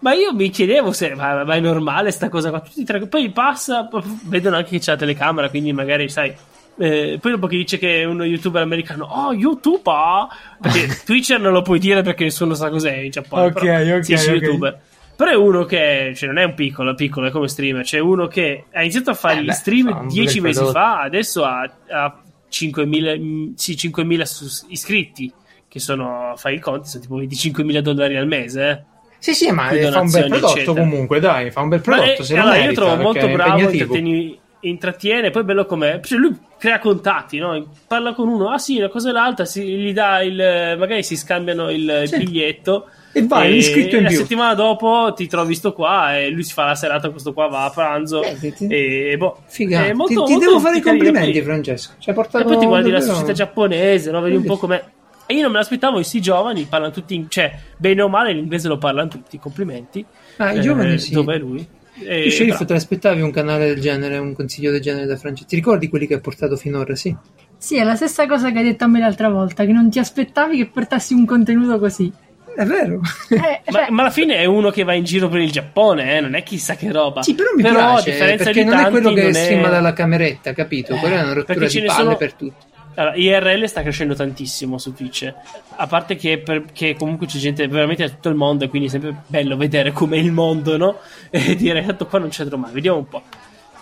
Ma 0.00 0.12
io 0.14 0.32
mi 0.34 0.50
chiedevo 0.50 0.90
se 0.92 1.14
ma, 1.14 1.44
ma 1.44 1.54
è 1.54 1.60
normale 1.60 2.10
sta 2.10 2.28
cosa 2.28 2.50
qua. 2.50 2.60
Tutti 2.60 2.82
tre, 2.84 3.06
poi 3.06 3.30
passa, 3.30 3.88
vedono 4.24 4.56
anche 4.56 4.70
che 4.70 4.78
c'è 4.80 4.92
la 4.92 4.96
telecamera, 4.98 5.48
quindi 5.48 5.72
magari 5.72 6.08
sai. 6.08 6.34
Eh, 6.78 7.18
poi 7.20 7.30
dopo 7.32 7.46
che 7.46 7.56
dice 7.56 7.78
che 7.78 8.00
è 8.02 8.04
uno 8.04 8.24
youtuber 8.24 8.62
americano, 8.62 9.04
oh 9.04 9.32
youtuber, 9.32 10.26
perché 10.60 10.88
Twitcher 11.04 11.40
non 11.40 11.52
lo 11.52 11.62
puoi 11.62 11.78
dire 11.78 12.02
perché 12.02 12.24
nessuno 12.24 12.54
sa 12.54 12.70
cos'è 12.70 12.96
in 12.96 13.10
Giappone. 13.10 13.46
Ok, 13.46 13.52
però 13.52 13.96
ok, 13.96 14.04
sì, 14.04 14.16
sì, 14.16 14.28
ok. 14.30 14.40
youtuber. 14.42 14.80
Però 15.14 15.30
è 15.30 15.36
uno 15.36 15.64
che, 15.64 16.12
cioè 16.16 16.28
non 16.28 16.38
è 16.38 16.44
un 16.44 16.54
piccolo, 16.54 16.92
è 16.92 16.94
piccolo, 16.94 17.26
è 17.26 17.30
come 17.30 17.46
streamer. 17.46 17.84
C'è 17.84 17.98
uno 17.98 18.26
che 18.26 18.64
ha 18.72 18.80
iniziato 18.80 19.10
a 19.10 19.14
fare 19.14 19.38
Eh 19.38 19.42
gli 19.42 19.46
beh, 19.46 19.52
stream 19.52 19.88
fa 19.90 19.98
un 19.98 20.10
bel 20.14 20.14
10 20.14 20.40
mesi 20.40 20.62
prodotto. 20.62 20.78
fa, 20.78 21.00
adesso 21.02 21.44
ha, 21.44 21.70
ha 21.90 22.22
5.000, 22.50 23.18
mm, 23.20 23.52
sì, 23.54 23.74
5.000 23.76 24.22
sus- 24.22 24.64
iscritti, 24.68 25.32
che 25.68 25.78
sono, 25.78 26.32
fai 26.36 26.54
i 26.56 26.58
conti, 26.58 26.88
sono 26.88 27.02
tipo 27.02 27.18
25.000 27.20 27.80
dollari 27.80 28.16
al 28.16 28.26
mese. 28.26 28.68
Eh. 28.70 28.82
Sì, 29.18 29.34
sì, 29.34 29.50
ma 29.52 29.68
fa 29.68 30.00
un 30.00 30.10
bel 30.10 30.28
prodotto 30.28 30.54
eccetera. 30.56 30.80
comunque, 30.80 31.20
dai, 31.20 31.50
fa 31.52 31.60
un 31.60 31.68
bel 31.68 31.82
Ma 31.84 31.94
prodotto. 31.96 32.22
è- 32.22 32.24
se 32.24 32.34
lo 32.34 32.40
allora, 32.40 32.56
io 32.56 32.62
merita, 32.62 32.80
trovo 32.80 32.96
perché 32.96 33.04
molto 33.04 33.26
bravo, 33.36 33.60
impegnativo. 33.60 34.41
Intrattiene, 34.62 35.30
poi 35.30 35.42
è 35.42 35.44
bello 35.44 35.66
com'è. 35.66 36.00
Cioè, 36.02 36.18
lui 36.18 36.36
crea 36.58 36.78
contatti, 36.78 37.38
no? 37.38 37.72
parla 37.86 38.12
con 38.14 38.28
uno, 38.28 38.50
ah 38.50 38.58
sì, 38.58 38.78
una 38.78 38.88
cosa 38.88 39.10
e 39.10 39.12
l'altra, 39.12 39.44
si, 39.44 39.62
gli 39.64 39.92
dà 39.92 40.22
il, 40.22 40.36
magari 40.78 41.02
si 41.02 41.16
scambiano 41.16 41.70
il, 41.70 42.02
Sì. 42.06 42.16
biglietto. 42.18 42.88
E 43.14 43.26
vai, 43.26 43.56
iscritto 43.56 43.96
in 43.96 44.04
la 44.04 44.08
più. 44.08 44.16
settimana 44.18 44.54
dopo 44.54 45.12
ti 45.14 45.26
trovi 45.26 45.54
sto 45.54 45.74
qua 45.74 46.16
e 46.16 46.30
lui 46.30 46.42
si 46.44 46.54
fa 46.54 46.64
la 46.64 46.74
serata, 46.74 47.10
questo 47.10 47.34
qua 47.34 47.46
va 47.48 47.64
a 47.64 47.70
pranzo. 47.70 48.22
Eh, 48.22 48.52
ti- 48.54 48.66
e 48.68 49.16
boh, 49.18 49.42
Figa, 49.46 49.84
è 49.84 49.92
molto- 49.92 50.14
ti, 50.22 50.24
ti 50.24 50.32
molto 50.32 50.46
devo 50.46 50.58
fare 50.60 50.76
i 50.78 50.80
complimenti, 50.80 51.32
Poi- 51.32 51.42
Francesco. 51.42 51.92
Ci 51.98 52.08
hai 52.08 52.14
portato 52.14 52.44
e 52.44 52.46
poi 52.46 52.58
ti 52.58 52.64
guardi 52.66 52.90
la 52.90 53.00
società 53.00 53.32
giapponese, 53.32 54.10
no? 54.10 54.20
vedi 54.22 54.36
un 54.36 54.44
po' 54.44 54.56
com'è. 54.56 54.82
E 55.26 55.34
io 55.34 55.42
non 55.42 55.52
me 55.52 55.58
l'aspettavo, 55.58 55.94
questi 55.94 56.20
giovani 56.22 56.64
parlano 56.64 56.90
tutti, 56.92 57.14
in- 57.14 57.28
cioè, 57.28 57.52
bene 57.76 58.00
o 58.02 58.08
male, 58.08 58.32
l'inglese 58.32 58.68
lo 58.68 58.78
parlano 58.78 59.08
tutti, 59.08 59.38
complimenti. 59.38 60.04
Ah, 60.38 60.52
i 60.52 60.58
Eh, 60.58 60.60
giovani 60.60 60.98
sì. 60.98 61.12
Dove 61.12 61.34
è 61.34 61.38
lui? 61.38 61.66
E, 61.94 62.22
Tu, 62.24 62.30
sceriffo, 62.30 62.46
bravo. 62.56 62.64
te 62.64 62.72
l'aspettavi 62.74 63.20
un 63.20 63.30
canale 63.30 63.66
del 63.66 63.80
genere, 63.80 64.18
un 64.18 64.32
consiglio 64.34 64.70
del 64.70 64.80
genere 64.80 65.06
da 65.06 65.16
Francesco? 65.16 65.48
Ti 65.48 65.56
ricordi 65.56 65.88
quelli 65.88 66.06
che 66.06 66.14
ha 66.14 66.20
portato 66.20 66.56
finora? 66.56 66.94
Sì. 66.94 67.14
Sì, 67.58 67.76
è 67.76 67.84
la 67.84 67.94
stessa 67.96 68.26
cosa 68.26 68.50
che 68.50 68.58
hai 68.58 68.64
detto 68.64 68.84
a 68.84 68.88
me 68.88 68.98
l'altra 68.98 69.28
volta, 69.28 69.64
che 69.64 69.72
non 69.72 69.88
ti 69.90 69.98
aspettavi 69.98 70.56
che 70.56 70.66
portassi 70.66 71.14
un 71.14 71.24
contenuto 71.26 71.78
così. 71.78 72.10
È 72.54 72.64
vero. 72.64 73.00
Eh, 73.30 73.60
Ma, 73.70 73.78
cioè, 73.78 73.90
ma 73.90 74.02
alla 74.02 74.10
fine 74.10 74.36
è 74.36 74.44
uno 74.46 74.70
che 74.70 74.82
va 74.84 74.94
in 74.94 75.04
giro 75.04 75.28
per 75.28 75.40
il 75.40 75.50
Giappone, 75.50 76.16
eh, 76.16 76.20
non 76.20 76.34
è 76.34 76.42
chissà 76.42 76.74
che 76.74 76.90
roba. 76.90 77.22
Sì, 77.22 77.34
però 77.34 77.50
mi 77.56 77.62
a 77.62 77.70
piace, 77.70 78.10
differenza 78.10 78.44
perché 78.44 78.64
di 78.64 78.68
non 78.68 78.78
è 78.78 78.90
quello 78.90 79.06
tanti, 79.12 79.20
che 79.22 79.32
streama 79.32 79.68
dalla 79.68 79.92
cameretta, 79.92 80.52
capito? 80.52 80.94
Eh, 80.94 80.98
Quella 80.98 81.16
è 81.20 81.22
una 81.22 81.32
rottura 81.34 81.54
perché 81.58 81.68
ce 81.70 81.80
di 81.80 81.86
palle 81.86 82.02
sono- 82.02 82.16
per 82.16 82.32
tutti. 82.34 82.66
Allora, 82.94 83.14
IRL 83.16 83.64
sta 83.66 83.82
crescendo 83.82 84.14
tantissimo 84.14 84.78
su 84.78 84.92
Twitch. 84.92 85.32
A 85.76 85.86
parte 85.86 86.16
che, 86.16 86.38
per- 86.38 86.66
che 86.72 86.94
comunque 86.94 87.26
c'è 87.26 87.38
gente 87.38 87.66
veramente 87.66 88.04
da 88.04 88.10
tutto 88.10 88.28
il 88.28 88.34
mondo, 88.34 88.64
e 88.64 88.68
quindi 88.68 88.88
è 88.88 88.90
sempre 88.90 89.14
bello 89.26 89.56
vedere 89.56 89.92
com'è 89.92 90.16
il 90.16 90.32
mondo, 90.32 90.76
no? 90.76 90.98
E 91.30 91.54
dire, 91.56 91.84
tanto 91.84 92.06
qua 92.06 92.18
non 92.18 92.28
c'entro 92.28 92.58
mai, 92.58 92.72
vediamo 92.72 92.98
un 92.98 93.08
po'. 93.08 93.22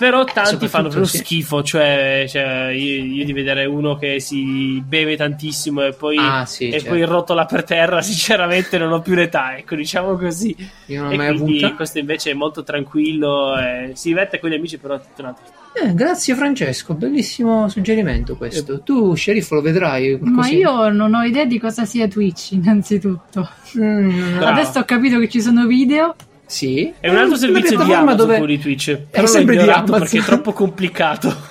Però 0.01 0.25
tanti 0.25 0.67
fanno 0.67 0.89
proprio 0.89 1.05
sì. 1.05 1.19
schifo, 1.19 1.63
cioè, 1.63 2.25
cioè, 2.27 2.69
io, 2.75 3.05
io 3.05 3.25
di 3.27 3.35
vedere 3.35 3.67
uno 3.67 3.97
che 3.97 4.19
si 4.19 4.83
beve 4.83 5.15
tantissimo 5.15 5.83
e 5.83 5.93
poi, 5.93 6.17
Ah, 6.19 6.47
sì, 6.47 6.69
e 6.69 6.73
certo. 6.79 6.89
poi 6.89 7.05
rotola 7.05 7.45
per 7.45 7.65
terra, 7.65 8.01
sinceramente 8.03 8.79
non 8.79 8.93
ho 8.93 9.03
più 9.03 9.15
l'età, 9.15 9.59
ecco, 9.59 9.75
diciamo 9.75 10.17
così. 10.17 10.57
Io 10.87 11.03
non 11.03 11.09
l'ho 11.09 11.15
e 11.15 11.17
mai 11.19 11.37
quindi 11.37 11.59
avuta. 11.59 11.75
questo 11.75 11.99
invece 11.99 12.31
è 12.31 12.35
molto 12.35 12.63
tranquillo, 12.63 13.59
eh, 13.59 13.91
si 13.93 14.09
diverte 14.09 14.41
con 14.41 14.49
gli 14.49 14.55
amici, 14.55 14.79
però 14.79 14.95
è 14.95 15.01
tutto 15.01 15.21
un 15.21 15.27
altro. 15.27 15.45
Eh, 15.73 15.95
grazie 15.95 16.35
Francesco, 16.35 16.95
bellissimo 16.95 17.69
suggerimento 17.69 18.37
questo. 18.37 18.81
Tu, 18.81 19.15
sceriffo, 19.15 19.57
lo 19.57 19.61
vedrai? 19.61 20.13
ma 20.19 20.33
qualcosina? 20.33 20.59
io 20.59 20.89
non 20.89 21.13
ho 21.13 21.23
idea 21.25 21.45
di 21.45 21.59
cosa 21.59 21.85
sia 21.85 22.09
Twitch, 22.09 22.53
innanzitutto. 22.53 23.49
Mm. 23.79 24.43
Adesso 24.43 24.79
ho 24.79 24.85
capito 24.85 25.19
che 25.19 25.29
ci 25.29 25.43
sono 25.43 25.67
video. 25.67 26.17
Sì. 26.51 26.93
È 26.99 27.09
un 27.09 27.17
altro 27.17 27.29
una 27.29 27.39
servizio 27.39 27.85
di 27.85 27.93
Amazon 27.93 28.17
dove... 28.17 28.47
di 28.47 28.59
Twitch, 28.59 28.99
però 29.09 29.23
l'ho 29.23 29.29
sempre 29.29 29.57
di 29.57 29.63
ignorato 29.63 29.95
Amazon. 29.95 30.01
perché 30.01 30.19
è 30.19 30.23
troppo 30.23 30.53
complicato. 30.53 31.37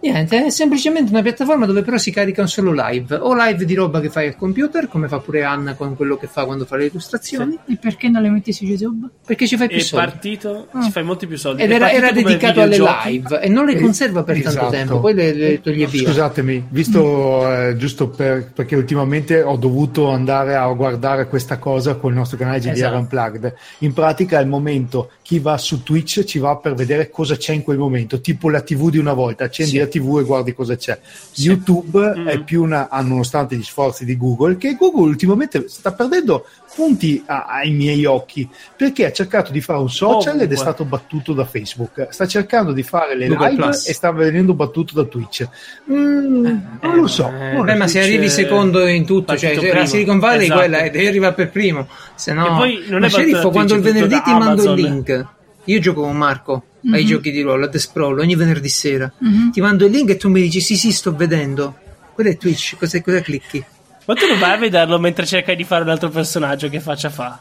Niente, 0.00 0.46
è 0.46 0.50
semplicemente 0.50 1.10
una 1.10 1.22
piattaforma 1.22 1.66
dove 1.66 1.82
però 1.82 1.96
si 1.98 2.10
caricano 2.10 2.48
solo 2.48 2.72
live. 2.74 3.14
O 3.16 3.34
live 3.34 3.64
di 3.64 3.74
roba 3.74 4.00
che 4.00 4.08
fai 4.10 4.28
al 4.28 4.36
computer, 4.36 4.88
come 4.88 5.08
fa 5.08 5.18
pure 5.18 5.44
Anna 5.44 5.74
con 5.74 5.94
quello 5.96 6.16
che 6.16 6.26
fa 6.26 6.44
quando 6.44 6.64
fa 6.64 6.76
le 6.76 6.86
illustrazioni, 6.86 7.58
E 7.68 7.76
perché 7.80 8.08
non 8.08 8.22
le 8.22 8.30
metti 8.30 8.52
su 8.52 8.64
YouTube? 8.64 9.08
perché 9.26 9.46
ci 9.46 9.56
fai 9.56 9.68
più 9.68 9.76
è 9.78 9.80
soldi. 9.80 10.06
partito, 10.06 10.68
Ah. 10.72 10.82
ci 10.82 10.90
fai 10.90 11.02
molti 11.04 11.26
più 11.26 11.36
soldi. 11.36 11.62
Ed 11.62 11.70
È 11.70 11.74
era, 11.74 11.90
era 11.92 12.10
dedicato 12.12 12.60
alle 12.60 12.78
live 12.78 13.40
e 13.40 13.48
non 13.48 13.66
le 13.66 13.72
Eh, 13.74 13.80
conserva 13.80 14.22
per 14.22 14.34
tanto 14.36 14.48
esatto. 14.58 14.70
tempo, 14.70 15.00
poi 15.00 15.14
le, 15.14 15.32
le 15.32 15.60
toglie 15.60 15.86
via. 15.86 16.06
Scusatemi, 16.08 16.66
visto 16.70 17.50
eh, 17.52 17.76
giusto 17.76 18.08
per- 18.08 18.50
perché 18.52 18.76
ultimamente 18.76 19.42
ho 19.42 19.56
dovuto 19.56 20.08
andare 20.10 20.54
a 20.54 20.66
guardare 20.72 21.26
questa 21.28 21.58
cosa 21.58 21.94
con 21.96 22.10
il 22.12 22.16
nostro 22.18 22.36
canale 22.38 22.58
GDR 22.58 22.70
Esatto. 22.72 22.96
Unplugged. 22.98 23.54
In 23.78 23.92
pratica 23.92 24.38
al 24.38 24.46
momento 24.48 25.10
chi 25.22 25.38
va 25.38 25.56
su 25.58 25.82
Twitch 25.82 26.24
ci 26.24 26.38
va 26.38 26.56
per 26.56 26.74
vedere 26.74 27.10
cosa 27.10 27.36
c'è 27.36 27.52
in 27.52 27.62
quel 27.62 27.78
momento, 27.78 28.20
tipo 28.20 28.48
la 28.50 28.60
TV 28.60 28.90
di 28.90 28.98
una 28.98 29.12
volta, 29.12 29.41
accendi 29.44 29.72
Sì. 29.72 29.78
la 29.78 29.86
TV 29.86 30.18
e 30.20 30.24
guardi 30.24 30.54
cosa 30.54 30.76
c'è. 30.76 30.98
YouTube 31.34 32.14
Mm. 32.16 32.26
è 32.28 32.38
più 32.42 32.62
una, 32.62 32.88
ah, 32.88 33.00
nonostante 33.02 33.56
gli 33.56 33.62
sforzi 33.62 34.04
di 34.04 34.16
Google, 34.16 34.56
che 34.56 34.74
Google 34.78 35.08
ultimamente 35.08 35.64
sta 35.68 35.92
perdendo 35.92 36.46
punti 36.74 37.22
a- 37.26 37.44
ai 37.46 37.70
miei 37.70 38.04
occhi 38.06 38.48
perché 38.74 39.04
ha 39.04 39.12
cercato 39.12 39.52
di 39.52 39.60
fare 39.60 39.78
un 39.78 39.90
social 39.90 40.40
ed 40.40 40.50
è 40.50 40.56
stato 40.56 40.84
battuto 40.86 41.34
da 41.34 41.44
Facebook. 41.44 42.06
Sta 42.10 42.26
cercando 42.26 42.72
di 42.72 42.82
fare 42.82 43.14
le 43.14 43.26
Google 43.28 43.50
live 43.50 43.62
Plus. 43.62 43.88
e 43.88 43.92
sta 43.92 44.10
venendo 44.10 44.54
battuto 44.54 44.94
da 44.94 45.04
Twitch. 45.04 45.46
Mm, 45.90 46.56
non 46.80 46.96
lo 46.96 47.06
so. 47.06 47.28
eh, 47.28 47.52
non 47.52 47.64
Beh, 47.66 47.74
ma 47.74 47.86
se 47.86 48.00
arrivi 48.00 48.28
secondo 48.30 48.86
in 48.86 49.04
tutto, 49.04 49.36
cioè 49.36 49.54
se 49.58 49.72
la. 49.72 49.84
Silicon 49.86 50.18
Valley 50.18 50.44
Esatto. 50.44 50.58
quella 50.60 50.78
è- 50.78 50.90
devi 50.90 51.06
arrivare 51.06 51.34
per 51.34 51.50
primo, 51.50 51.86
se 52.14 52.32
no... 52.32 52.46
E 52.46 52.48
poi 52.56 52.84
non 52.88 53.00
ma 53.00 53.06
è 53.06 53.10
sceriffo, 53.10 53.50
quando 53.50 53.74
il 53.74 53.80
venerdì 53.82 54.22
ti 54.22 54.30
mando 54.32 54.72
il 54.72 54.80
link, 54.80 55.26
io 55.64 55.78
gioco 55.80 56.02
con 56.02 56.16
Marco 56.16 56.64
ai 56.92 57.02
Mhm. 57.02 57.06
giochi 57.08 57.30
di 57.30 57.40
ruolo, 57.42 57.66
a 57.66 57.68
The 57.68 57.78
Sprawl, 57.78 58.18
ogni 58.18 58.34
venerdì 58.34 58.68
sera, 58.68 59.10
Mhm. 59.18 59.52
ti 59.52 59.60
mando 59.60 59.84
il 59.86 59.92
link 59.92 60.10
e 60.10 60.16
tu 60.16 60.28
mi 60.28 60.40
dici 60.42 60.60
sì 60.60 60.76
sì 60.76 60.90
sto 60.92 61.14
vedendo, 61.14 61.76
quello 62.14 62.30
è 62.30 62.36
Twitch, 62.36 62.76
cosa, 62.76 63.00
cosa 63.00 63.20
clicchi? 63.20 63.64
Ma 64.04 64.14
tu 64.14 64.26
non 64.26 64.38
vai 64.38 64.52
a 64.52 64.56
vederlo 64.58 64.98
mentre 64.98 65.24
cercai 65.26 65.54
di 65.54 65.62
fare 65.64 65.84
un 65.84 65.90
altro 65.90 66.08
personaggio 66.08 66.68
che 66.68 66.80
faccia 66.80 67.08
fa? 67.08 67.40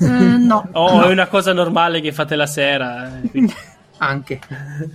Eh, 0.00 0.06
no. 0.06 0.68
O 0.72 1.02
è 1.04 1.10
una 1.10 1.26
cosa 1.26 1.52
normale 1.52 2.00
che 2.00 2.12
fate 2.12 2.34
la 2.34 2.46
sera? 2.46 3.20
eh, 3.22 3.28
quindi- 3.28 3.54
Anche. 3.98 4.40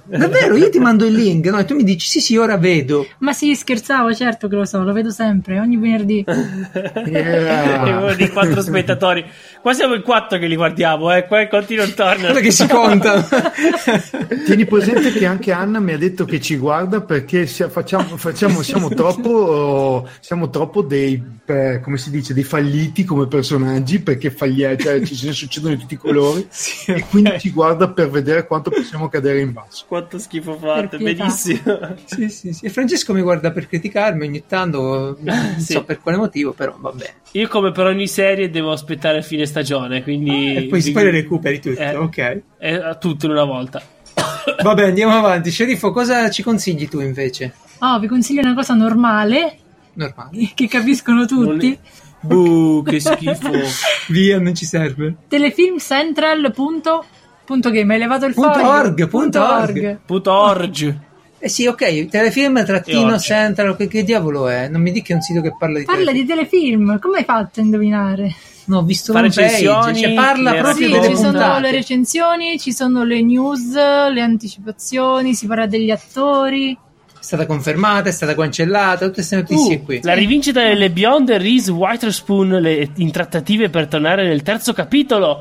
Davvero, 0.06 0.56
io 0.56 0.70
ti 0.70 0.78
mando 0.80 1.06
il 1.06 1.14
link, 1.16 1.46
no? 1.48 1.58
E 1.60 1.66
tu 1.66 1.74
mi 1.76 1.84
dici 1.84 2.08
sì 2.08 2.20
sì 2.20 2.38
ora 2.38 2.58
vedo. 2.58 3.08
Ma 3.20 3.34
sì, 3.34 3.56
scherzavo, 3.56 4.14
certo 4.14 4.48
che 4.48 4.56
lo 4.56 4.66
so, 4.66 4.84
lo 4.84 4.94
vedo 4.94 5.10
sempre, 5.10 5.60
ogni 5.60 5.78
venerdì. 5.78 6.24
Yeah. 7.12 7.84
È 7.84 7.96
uno 7.98 8.14
dei 8.14 8.30
quattro 8.30 8.62
spettatori. 8.62 9.26
Qua 9.62 9.74
siamo 9.74 9.96
in 9.96 10.02
quattro 10.02 10.38
che 10.38 10.46
li 10.48 10.56
guardiamo, 10.56 11.14
eh. 11.16 11.26
Qua 11.26 11.48
continua 11.48 11.84
il 11.84 11.94
turner. 11.94 12.20
Guarda 12.20 12.40
che 12.40 12.52
si 12.52 12.68
conta. 12.68 13.28
Tieni 14.46 14.66
presente 14.66 15.12
che 15.12 15.26
anche 15.26 15.52
Anna 15.52 15.80
mi 15.80 15.94
ha 15.94 15.98
detto 15.98 16.26
che 16.26 16.40
ci 16.40 16.58
guarda 16.58 17.02
perché 17.02 17.46
facciamo, 17.48 18.18
facciamo- 18.18 18.62
siamo 18.62 18.90
troppo, 18.90 20.08
siamo 20.20 20.50
troppo 20.50 20.82
dei, 20.82 21.22
eh, 21.46 21.80
come 21.84 21.98
si 21.98 22.10
dice, 22.12 22.34
dei 22.34 22.44
falliti 22.44 23.04
come 23.04 23.28
personaggi 23.28 24.00
perché 24.00 24.30
faglia- 24.32 24.76
cioè, 24.78 25.02
ci 25.02 25.16
succedono 25.34 25.74
di 25.76 25.82
tutti 25.82 25.94
i 25.96 25.98
colori 25.98 26.46
Sì, 26.50 26.92
e 26.92 27.06
quindi 27.10 27.40
ci 27.40 27.50
guarda 27.52 27.90
per 27.90 28.10
vedere 28.10 28.46
quanto 28.48 28.70
possiamo 28.70 28.90
cadere 29.10 29.40
in 29.42 29.52
basso. 29.54 29.86
Quanto 29.88 30.18
schifo 30.20 30.58
fate, 30.58 30.98
benissimo. 30.98 31.96
sì, 32.06 32.30
sì, 32.30 32.54
sì. 32.54 32.66
E 32.66 32.70
Francesco 32.70 33.14
mi 33.14 33.22
guarda 33.22 33.52
per 33.52 33.68
criticarmi 33.68 34.26
ogni 34.28 34.44
tanto, 34.48 35.18
non 35.20 35.56
Sì. 35.60 35.74
so 35.74 35.84
per 35.84 36.00
quale 36.00 36.18
motivo, 36.18 36.54
però 36.54 36.76
va 36.80 36.92
bene. 36.92 37.14
Io 37.32 37.48
come 37.48 37.72
per 37.72 37.86
ogni 37.86 38.08
serie 38.08 38.50
devo 38.50 38.72
aspettare 38.72 39.22
fine 39.24 39.46
stagione, 39.46 40.04
quindi... 40.04 40.56
E 40.56 40.64
poi, 40.66 40.82
poi 40.92 41.04
le 41.04 41.12
recuperi 41.12 41.60
tutte, 41.60 41.92
Eh. 41.92 41.96
ok. 41.96 42.42
Eh, 42.60 42.98
tutto 43.00 43.26
in 43.26 43.32
una 43.32 43.46
volta. 43.46 43.82
Vabbè, 44.62 44.84
andiamo 44.86 45.16
avanti. 45.16 45.50
Sceriffo, 45.52 45.92
cosa 45.92 46.30
ci 46.30 46.44
consigli 46.44 46.88
tu 46.88 47.00
invece? 47.00 47.54
Oh, 47.80 48.00
vi 48.00 48.08
consiglio 48.08 48.42
una 48.42 48.54
cosa 48.54 48.74
normale, 48.74 49.58
Normale. 49.94 50.52
che 50.56 50.68
capiscono 50.68 51.26
tutti. 51.26 51.78
Buh, 52.24 52.84
che 52.84 53.00
schifo. 53.00 53.50
Via, 54.10 54.40
non 54.40 54.54
ci 54.54 54.66
serve. 54.66 55.16
Telefilmcentral.game, 57.46 57.94
hai 57.94 58.00
levato 58.00 58.26
il 58.26 58.34
Punto 58.34 58.54
foglio? 58.54 58.68
org, 58.70 59.08
punto 59.08 59.42
org. 59.44 60.00
Puto 60.06 60.32
org. 60.32 60.98
Eh 61.44 61.50
sì, 61.50 61.66
ok, 61.66 62.06
telefilm 62.08 62.64
trattino 62.64 63.18
central, 63.18 63.76
che, 63.76 63.88
che 63.88 64.04
diavolo 64.04 64.48
è? 64.48 64.68
Non 64.68 64.80
mi 64.82 64.92
dica 64.92 65.08
che 65.08 65.14
è 65.14 65.16
un 65.16 65.22
sito 65.24 65.42
che 65.42 65.56
parla 65.58 65.80
di 65.80 65.86
Parla 65.86 66.12
di 66.12 66.24
telefilm, 66.24 67.00
come 67.00 67.18
hai 67.18 67.24
fatto 67.24 67.60
a 67.60 67.64
indovinare? 67.64 68.32
No, 68.66 68.78
ho 68.78 68.84
visto 68.84 69.12
Fa 69.12 69.22
un 69.22 69.26
page, 69.26 69.42
recensioni, 69.42 70.00
cioè 70.02 70.14
parla 70.14 70.54
proprio 70.54 70.86
Sì, 70.88 70.92
delle 70.94 71.08
ci 71.10 71.16
sono 71.16 71.32
puntate. 71.32 71.62
le 71.62 71.72
recensioni, 71.72 72.60
ci 72.60 72.72
sono 72.72 73.04
le 73.04 73.22
news, 73.24 73.74
le 73.74 74.22
anticipazioni, 74.22 75.34
si 75.34 75.48
parla 75.48 75.66
degli 75.66 75.90
attori. 75.90 76.74
È 76.74 77.24
stata 77.24 77.48
confermata, 77.48 78.10
è 78.10 78.12
stata 78.12 78.36
cancellata, 78.36 79.00
tutte 79.06 79.14
queste 79.14 79.36
notizie 79.38 79.78
Uh, 79.78 79.84
qui. 79.84 80.00
la 80.04 80.14
rivincita 80.14 80.62
delle 80.62 80.92
Beyond 80.92 81.32
Reese 81.32 81.72
Witherspoon 81.72 82.50
le, 82.50 82.90
in 82.98 83.10
trattative 83.12 83.70
per 83.72 83.88
tornare 83.88 84.28
nel 84.28 84.44
terzo 84.44 84.74
capitolo. 84.74 85.40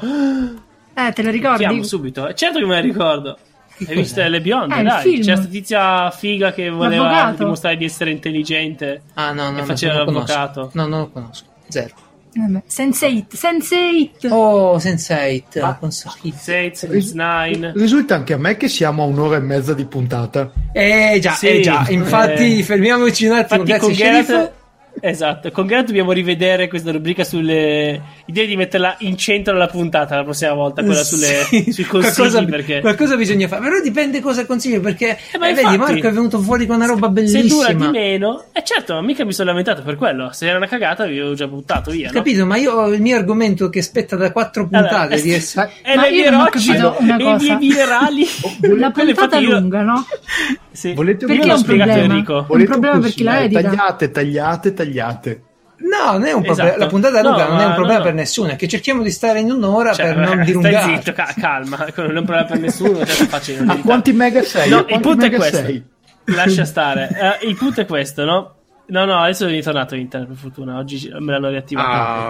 Eh, 0.94 1.12
te 1.12 1.22
lo 1.22 1.30
ricordi? 1.30 1.58
Chiamo 1.64 1.82
subito. 1.82 2.28
Eh, 2.28 2.34
Certo 2.34 2.58
che 2.58 2.64
me 2.66 2.74
la 2.74 2.80
ricordo. 2.80 3.38
Hai 3.86 3.94
visto 3.96 4.22
le 4.22 4.40
Beyond? 4.42 4.72
Eh, 4.72 4.78
il 4.80 4.84
dai, 4.84 5.18
c'è 5.20 5.36
sta 5.36 5.46
tizia 5.46 6.10
figa 6.10 6.52
che 6.52 6.68
voleva 6.68 7.04
L'avvocato. 7.04 7.36
dimostrare 7.44 7.76
di 7.78 7.84
essere 7.86 8.10
intelligente. 8.10 9.02
Ah, 9.14 9.32
no, 9.32 9.50
no, 9.50 9.56
E 9.56 9.60
no, 9.60 9.64
faceva 9.66 9.94
non 9.94 10.04
lo 10.04 10.12
conosco. 10.12 10.32
l'avvocato. 10.34 10.70
No, 10.74 10.86
non 10.86 10.98
lo 11.00 11.08
conosco. 11.10 11.44
Zero. 11.68 11.94
Vabbè, 12.32 12.62
Sense8, 12.68 13.24
Sense8. 13.34 14.28
Oh, 14.28 14.76
Sense8. 14.76 15.60
Ah. 15.62 15.78
Six, 15.88 16.72
Six, 16.86 17.12
Nine. 17.12 17.72
Risulta 17.74 18.14
anche 18.16 18.34
a 18.34 18.36
me 18.36 18.56
che 18.58 18.68
siamo 18.68 19.02
a 19.02 19.06
un'ora 19.06 19.36
e 19.36 19.40
mezza 19.40 19.72
di 19.72 19.84
puntata. 19.86 20.52
Eh 20.72 21.18
già, 21.20 21.32
Sì, 21.32 21.48
eh 21.48 21.60
già. 21.60 21.86
Infatti, 21.88 22.58
eh. 22.58 22.62
fermiamoci 22.62 23.26
un 23.26 23.32
attimo. 23.38 23.62
Infatti, 23.62 23.80
con 23.80 23.92
Grazie, 23.92 24.04
Geralt 24.04 24.24
sceriffo. 24.26 24.52
Esatto, 25.00 25.50
con 25.50 25.66
Geralt 25.66 25.86
dobbiamo 25.86 26.12
rivedere 26.12 26.68
questa 26.68 26.92
rubrica 26.92 27.24
sulle 27.24 28.00
idee 28.26 28.46
di 28.46 28.56
metterla 28.56 28.96
in 29.00 29.16
centro 29.16 29.52
della 29.54 29.66
puntata 29.66 30.16
la 30.16 30.24
prossima 30.24 30.52
volta, 30.52 30.82
quella 30.84 31.02
sulle, 31.02 31.42
Sì, 31.44 31.72
sui 31.72 31.84
consigli 31.84 32.14
qualcosa, 32.14 32.44
perché 32.44 32.80
qualcosa 32.80 33.16
bisogna 33.16 33.48
fare, 33.48 33.62
però 33.62 33.80
dipende 33.80 34.20
cosa 34.20 34.44
consiglio 34.46 34.80
perché 34.80 35.18
Eh, 35.32 35.38
ma 35.38 35.48
eh, 35.48 35.54
vedi 35.54 35.72
infatti- 35.74 35.92
Marco 35.92 36.08
è 36.08 36.12
venuto 36.12 36.38
fuori 36.40 36.66
con 36.66 36.76
una 36.76 36.86
roba 36.86 37.06
se 37.06 37.12
bellissima. 37.14 37.48
dura 37.48 37.72
di 37.72 37.88
meno, 37.98 38.44
eh 38.52 38.62
certo, 38.64 38.94
ma 38.94 39.00
mica 39.02 39.24
mi 39.24 39.32
sono 39.32 39.48
lamentato 39.50 39.82
per 39.82 39.96
quello. 39.96 40.30
Se 40.32 40.46
era 40.46 40.56
una 40.58 40.66
cagata, 40.66 41.04
vi 41.06 41.18
avevo 41.18 41.34
già 41.34 41.46
buttato 41.46 41.90
via. 41.90 42.08
No? 42.08 42.12
Capito, 42.12 42.44
ma 42.46 42.56
io 42.56 42.72
ho 42.72 42.92
il 42.92 43.00
mio 43.00 43.16
argomento 43.16 43.68
che 43.70 43.82
spetta 43.82 44.16
da 44.16 44.30
quattro 44.32 44.66
puntate 44.68 44.94
Allora, 44.94 45.20
di 45.20 45.32
essere 45.32 45.70
E 45.82 45.96
Ma 45.96 46.02
le 46.02 46.08
io 46.10 46.14
mie 46.14 46.28
ho 46.36 46.44
rocce 46.44 46.66
capito 46.76 46.96
una 47.00 47.16
e 47.16 47.20
i 47.20 47.24
cosa. 47.24 47.44
miei 47.44 47.56
minerali. 47.56 48.26
La 48.78 48.90
Quelle 48.90 49.14
puntata 49.14 49.40
lunga, 49.40 49.82
no? 49.82 50.06
Sì. 50.72 50.92
Volete 50.92 51.26
Perché 51.26 51.50
un 51.50 51.58
spiegato? 51.58 51.90
Enrico. 51.90 52.32
È 52.36 52.40
un 52.40 52.46
Volete 52.46 52.70
problema 52.70 52.98
per 53.00 53.10
chi 53.12 53.22
la 53.22 53.30
consiglio? 53.38 53.58
edita. 53.58 53.70
Tagliate, 53.76 54.10
tagliate, 54.10 54.74
tagliate. 54.74 54.88
No, 55.82 56.12
non 56.12 56.24
è 56.26 56.32
un 56.32 56.42
problema. 56.42 56.68
Esatto. 56.68 56.84
La 56.84 56.86
puntata 56.90 57.22
No, 57.22 57.28
lunga 57.30 57.46
non 57.48 57.58
è 57.58 57.62
un 57.62 57.68
ma 57.70 57.74
problema 57.74 57.98
no, 57.98 58.04
per 58.04 58.12
no. 58.12 58.18
nessuno, 58.20 58.48
è 58.50 58.56
che 58.56 58.68
cerchiamo 58.68 59.02
di 59.02 59.10
stare 59.10 59.40
in 59.40 59.50
un'ora 59.50 59.94
Cioè, 59.94 60.06
per 60.06 60.16
non 60.16 60.26
stai 60.34 60.44
dilungare. 60.44 60.96
zitto, 60.96 61.12
ca- 61.12 61.34
calma, 61.38 61.76
non 61.96 62.16
è 62.16 62.18
un 62.18 62.24
problema 62.24 62.44
per 62.44 62.58
nessuno. 62.58 62.98
Cioè, 62.98 63.24
è 63.24 63.26
facile, 63.26 63.58
non 63.60 63.70
A 63.70 63.76
quanti 63.80 64.12
mega 64.12 64.42
sei? 64.42 64.68
No, 64.68 64.84
il 64.88 65.00
punto 65.00 65.24
è 65.24 65.30
questo. 65.30 65.56
sei? 65.56 65.82
Lascia 66.24 66.64
stare. 66.66 67.38
Eh, 67.40 67.46
il 67.48 67.56
punto 67.56 67.80
è 67.80 67.86
questo, 67.86 68.24
no? 68.24 68.54
No, 68.86 69.04
no, 69.06 69.20
adesso 69.22 69.46
è 69.46 69.50
ritornato 69.50 69.94
internet 69.94 70.28
per 70.28 70.36
fortuna. 70.36 70.76
Oggi 70.76 71.08
me 71.18 71.32
l'hanno 71.32 71.48
riattivato. 71.48 71.88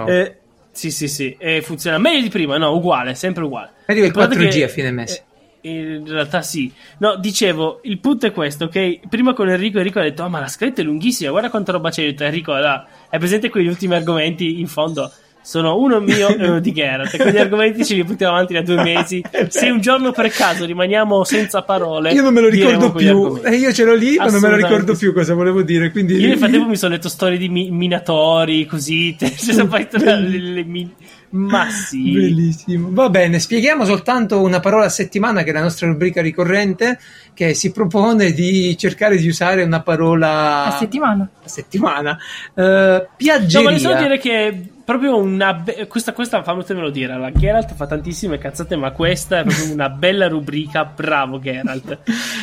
Ah. 0.09 0.11
Eh, 0.11 0.37
sì, 0.71 0.89
sì, 0.91 1.07
sì. 1.09 1.35
E 1.37 1.61
funziona 1.61 1.97
meglio 1.97 2.21
di 2.21 2.29
prima. 2.29 2.57
No, 2.57 2.71
uguale, 2.73 3.15
sempre 3.15 3.43
uguale. 3.43 3.71
Arriva 3.87 4.05
il 4.05 4.11
punto 4.13 4.33
è 4.33 4.37
4G 4.37 4.49
che- 4.49 4.63
a 4.63 4.67
fine 4.69 4.91
mese. 4.91 5.15
eh, 5.17 5.23
in 5.61 6.03
realtà 6.07 6.41
sì. 6.41 6.71
No, 6.99 7.15
dicevo, 7.17 7.79
il 7.83 7.99
punto 7.99 8.25
è 8.25 8.31
questo, 8.31 8.65
ok? 8.65 9.07
Prima 9.09 9.33
con 9.33 9.49
Enrico, 9.49 9.77
Enrico 9.79 9.99
ha 9.99 10.03
detto, 10.03 10.23
oh, 10.23 10.29
ma 10.29 10.39
la 10.39 10.47
scaletta 10.47 10.81
è 10.81 10.85
lunghissima, 10.85 11.31
guarda 11.31 11.49
quanta 11.49 11.71
roba 11.71 11.89
c'è. 11.89 12.03
Ho 12.03 12.05
detto, 12.07 12.23
Enrico, 12.23 12.53
allora, 12.53 12.85
è 13.09 13.17
presente 13.17 13.49
quegli 13.49 13.67
ultimi 13.67 13.95
argomenti 13.95 14.59
in 14.59 14.67
fondo? 14.67 15.11
Sono 15.43 15.75
uno 15.75 15.99
mio 15.99 16.27
e 16.37 16.45
uno 16.47 16.59
di 16.59 16.71
Geralt. 16.71 17.17
Quegli 17.17 17.37
argomenti 17.37 17.83
ce 17.83 17.95
li 17.95 18.03
portiamo 18.03 18.33
avanti 18.33 18.53
da 18.53 18.61
due 18.61 18.75
mesi. 18.75 19.23
Se 19.47 19.71
un 19.71 19.81
giorno 19.81 20.11
per 20.11 20.29
caso 20.29 20.65
rimaniamo 20.65 21.23
senza 21.23 21.63
parole, 21.63 22.11
Io 22.11 22.21
non 22.21 22.31
me 22.31 22.41
lo 22.41 22.47
ricordo 22.47 22.91
più, 22.91 23.41
e 23.43 23.55
io 23.55 23.73
ce 23.73 23.83
l'ho 23.83 23.95
lì, 23.95 24.17
ma 24.17 24.25
non 24.25 24.39
me 24.39 24.49
lo 24.49 24.55
ricordo 24.57 24.95
più 24.95 25.11
cosa 25.13 25.33
volevo 25.33 25.63
dire. 25.63 25.89
Quindi 25.89 26.13
Io 26.17 26.27
nel 26.27 26.37
frattempo 26.37 26.67
mi 26.67 26.75
sono 26.77 26.93
letto 26.93 27.09
storie 27.09 27.39
di 27.39 27.49
mi- 27.49 27.71
minatori, 27.71 28.67
così. 28.67 29.15
Cioè, 29.17 29.29
sono 29.29 29.67
fatto 29.67 29.97
le, 29.97 30.19
le 30.19 30.63
min- 30.63 30.91
Ma 31.31 31.69
sì. 31.71 32.11
Bellissimo. 32.11 32.89
Va 32.91 33.09
bene, 33.09 33.39
spieghiamo 33.39 33.85
soltanto 33.85 34.41
una 34.41 34.59
parola 34.59 34.85
a 34.85 34.89
settimana, 34.89 35.43
che 35.43 35.49
è 35.49 35.53
la 35.53 35.61
nostra 35.61 35.87
rubrica 35.87 36.21
ricorrente, 36.21 36.99
che 37.33 37.53
si 37.53 37.71
propone 37.71 38.31
di 38.31 38.75
cercare 38.77 39.17
di 39.17 39.27
usare 39.27 39.63
una 39.63 39.81
parola 39.81 40.65
A 40.65 40.77
settimana. 40.77 41.27
a 41.43 41.47
settimana. 41.47 42.17
Eh, 42.53 43.07
piaggeria. 43.15 43.57
No, 43.59 43.63
ma 43.63 43.71
volevo 43.71 43.89
solo 43.89 44.01
dire 44.01 44.17
che 44.19 44.63
proprio 44.83 45.17
una 45.17 45.53
be- 45.53 45.87
questa, 45.87 46.11
questa 46.11 46.43
fammelo 46.43 46.89
dire 46.89 47.17
la 47.17 47.31
Geralt 47.31 47.73
fa 47.75 47.87
tantissime 47.87 48.37
cazzate 48.37 48.75
ma 48.75 48.91
questa 48.91 49.39
è 49.39 49.43
proprio 49.43 49.71
una 49.71 49.87
bella 49.87 50.27
rubrica 50.27 50.83
bravo 50.83 51.39
Geralt 51.39 51.99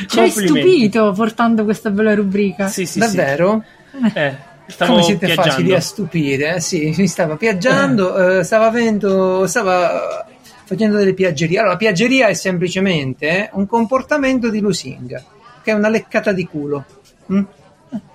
Ci 0.06 0.18
hai 0.20 0.30
stupito 0.30 1.12
portando 1.12 1.64
questa 1.64 1.90
bella 1.90 2.14
rubrica. 2.14 2.68
sì 2.68 2.86
sì 2.86 3.00
Davvero? 3.00 3.62
sì 3.90 4.12
eh, 4.14 4.36
stavo 4.68 4.92
Come 4.92 5.02
siete 5.04 5.26
viaggiando. 5.26 5.50
facili 5.50 5.74
a 5.74 5.80
stupire? 5.80 6.54
eh? 6.56 6.60
Sì, 6.60 6.94
mi 6.96 7.06
stava 7.06 7.36
piaggiando, 7.36 8.38
eh, 8.38 8.44
stava 8.44 8.66
avendo, 8.66 9.46
stava 9.46 10.26
facendo 10.64 10.96
delle 10.98 11.14
piaggerie. 11.14 11.56
Allora, 11.58 11.72
la 11.72 11.78
piaggeria 11.78 12.28
è 12.28 12.34
semplicemente 12.34 13.50
un 13.54 13.66
comportamento 13.66 14.50
di 14.50 14.60
lusinga, 14.60 15.22
che 15.62 15.70
è 15.70 15.74
una 15.74 15.88
leccata 15.88 16.32
di 16.32 16.46
culo. 16.46 16.84
Mm? 17.32 17.42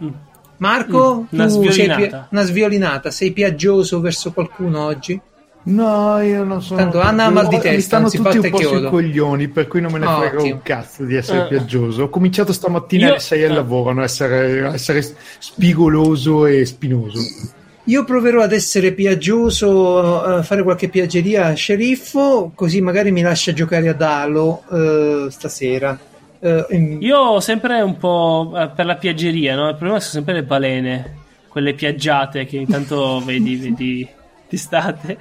Mm. 0.04 0.10
Marco, 0.58 1.22
Mm, 1.24 1.26
una 1.32 1.48
sviolinata. 1.48 2.18
pi- 2.30 2.36
una 2.36 2.44
sviolinata, 2.44 3.12
sei 3.12 3.32
piaggioso 3.32 4.00
verso 4.00 4.32
qualcuno 4.32 4.86
oggi? 4.86 5.20
No, 5.66 6.20
io 6.22 6.44
non 6.44 6.62
sono. 6.62 6.80
Tanto 6.82 7.00
Anna 7.00 7.26
ha 7.26 7.30
mal 7.30 7.48
di 7.48 7.56
Mi 7.56 7.62
testa, 7.62 7.82
stanno 7.82 8.02
non 8.02 8.12
si 8.12 8.18
tutti 8.18 8.38
un 8.38 8.50
po' 8.50 8.58
chiodo. 8.58 8.80
sui 8.80 8.90
coglioni, 8.90 9.48
per 9.48 9.68
cui 9.68 9.80
non 9.82 9.92
me 9.94 10.00
ne 10.00 10.06
Oh, 10.08 10.20
frega 10.20 10.42
un 10.42 10.62
cazzo 10.62 11.04
di 11.06 11.16
essere 11.16 11.44
Eh. 11.46 11.48
piaggioso. 11.48 12.04
Ho 12.04 12.10
cominciato 12.10 12.52
stamattina 12.52 13.06
Io- 13.06 13.12
alle 13.12 13.20
6 13.20 13.44
al 13.46 13.52
eh. 13.52 13.54
lavoro, 13.54 13.90
a 14.00 14.04
essere, 14.04 14.66
a 14.66 14.74
essere 14.74 15.02
spigoloso 15.40 16.46
e 16.46 16.66
spinoso. 16.66 17.20
Io 17.86 18.04
proverò 18.06 18.42
ad 18.42 18.52
essere 18.54 18.92
piaggioso, 18.94 20.22
a 20.22 20.42
fare 20.44 20.64
qualche 20.64 20.90
piaggeria 20.90 21.48
a 21.48 21.54
sceriffo, 21.54 22.52
così 22.56 22.82
magari 22.82 23.12
mi 23.12 23.22
lascia 23.22 23.54
giocare 23.54 23.90
ad 23.90 24.02
Halo 24.02 24.64
eh, 24.72 25.28
stasera. 25.30 25.98
Eh, 26.40 26.66
em- 26.70 27.02
io 27.02 27.18
ho 27.18 27.40
sempre 27.40 27.82
un 27.82 27.98
po' 27.98 28.54
eh, 28.56 28.70
per 28.76 28.86
la 28.86 28.96
piaggeria 28.96 29.56
no? 29.56 29.70
il 29.70 29.76
problema 29.76 30.02
sono 30.02 30.12
sempre 30.12 30.34
le 30.34 30.44
balene 30.44 31.14
quelle 31.48 31.74
piaggiate 31.74 32.46
che 32.46 32.58
intanto 32.58 33.22
vedi 33.24 33.56
vedi 33.56 34.06
d'estate 34.50 35.18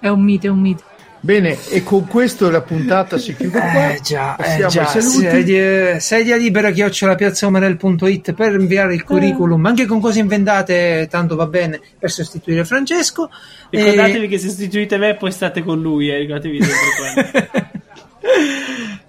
È 0.00 0.08
un 0.08 0.22
mito, 0.22 0.46
è 0.46 0.50
un 0.50 0.60
mito. 0.60 0.82
Bene, 1.20 1.58
e 1.70 1.82
con 1.82 2.06
questo 2.06 2.48
la 2.48 2.60
puntata 2.62 3.18
si 3.18 3.34
chiude 3.34 3.58
qua. 3.58 3.92
Eh 3.92 4.00
già, 4.00 4.34
eh 4.36 4.42
Passiamo 4.42 4.68
già, 4.70 4.82
ai 4.82 5.00
saluti. 5.00 5.18
sedia, 5.18 5.98
sedia 6.00 6.36
libera 6.36 6.70
chiocciolapiazzaomarel.it 6.70 8.34
per 8.34 8.52
inviare 8.54 8.94
il 8.94 9.02
curriculum, 9.02 9.66
anche 9.66 9.84
con 9.86 10.00
cose 10.00 10.20
inventate, 10.20 11.08
tanto 11.10 11.34
va 11.34 11.46
bene, 11.46 11.80
per 11.98 12.12
sostituire 12.12 12.64
Francesco. 12.64 13.30
ricordatevi 13.70 14.26
E- 14.26 14.28
che 14.28 14.38
se 14.38 14.48
sostituite 14.48 14.96
me 14.96 15.16
poi 15.16 15.32
state 15.32 15.64
con 15.64 15.80
lui 15.80 16.08
eh? 16.08 16.18
ricordatevi 16.18 16.62
sempre 16.62 16.86
quello 17.50 17.66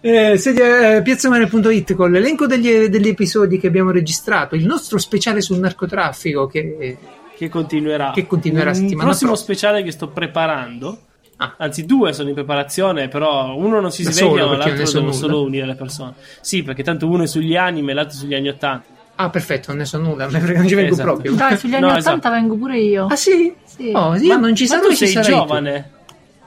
Eh, 0.02 0.38
sedia, 0.38 0.96
eh, 0.96 1.02
piazzamarel.it 1.02 1.94
con 1.94 2.10
l'elenco 2.10 2.48
degli, 2.48 2.86
degli 2.86 3.10
episodi 3.10 3.60
che 3.60 3.68
abbiamo 3.68 3.92
registrato, 3.92 4.56
il 4.56 4.66
nostro 4.66 4.98
speciale 4.98 5.42
sul 5.42 5.60
narcotraffico 5.60 6.48
che 6.48 6.98
che 7.40 7.50
continuerà. 7.50 8.12
Che 8.14 8.28
continuerà 8.28 8.74
settimana 8.74 9.10
prossimo 9.10 9.32
prossima. 9.32 9.56
speciale 9.56 9.84
che 9.84 9.92
sto 9.92 10.10
preparando. 10.10 11.00
Ah. 11.38 11.56
Anzi, 11.58 11.86
due 11.86 12.12
sono 12.12 12.28
in 12.28 12.36
preparazione, 12.36 13.08
però 13.08 13.56
uno 13.56 13.80
non 13.80 13.92
si 13.92 14.04
Da 14.04 14.12
sveglia, 14.12 14.46
ma 14.46 14.58
l'altro 14.58 14.74
ne 14.76 14.86
so 14.86 14.92
devo 15.00 15.06
nulla. 15.06 15.18
solo 15.18 15.42
unire 15.44 15.66
le 15.66 15.76
persone. 15.76 16.14
Sì, 16.42 16.64
perché 16.64 16.84
tanto 16.84 17.08
uno 17.08 17.24
è 17.24 17.28
sugli 17.28 17.56
anime 17.56 17.92
e 17.92 17.94
l'altro 17.96 18.18
sugli 18.18 18.34
anni 18.36 18.50
80. 18.50 18.98
Ah, 19.16 19.30
perfetto, 19.30 19.66
non 19.70 19.78
ne 19.78 19.86
so 19.86 19.98
nulla, 20.00 20.28
perché 20.28 20.54
non 20.54 20.68
ci 20.68 20.76
vengo 20.76 20.92
Esatto. 20.94 21.08
proprio. 21.14 21.34
Dai, 21.36 21.58
sugli 21.58 21.74
anni 21.76 21.82
No, 21.82 21.88
80 21.94 22.10
esatto. 22.10 22.30
vengo 22.30 22.56
pure 22.58 22.78
io. 22.80 23.06
Ah 23.10 23.16
sì? 23.16 23.54
Sì. 23.66 23.92
Oh, 23.96 24.16
io 24.18 24.38
non 24.38 24.54
ci 24.56 24.64
Ma 24.64 24.70
sarò, 24.76 24.88
tu 24.88 24.94
ci 24.96 25.08
sei 25.08 25.24
tu. 25.24 25.30
giovane. 25.30 25.90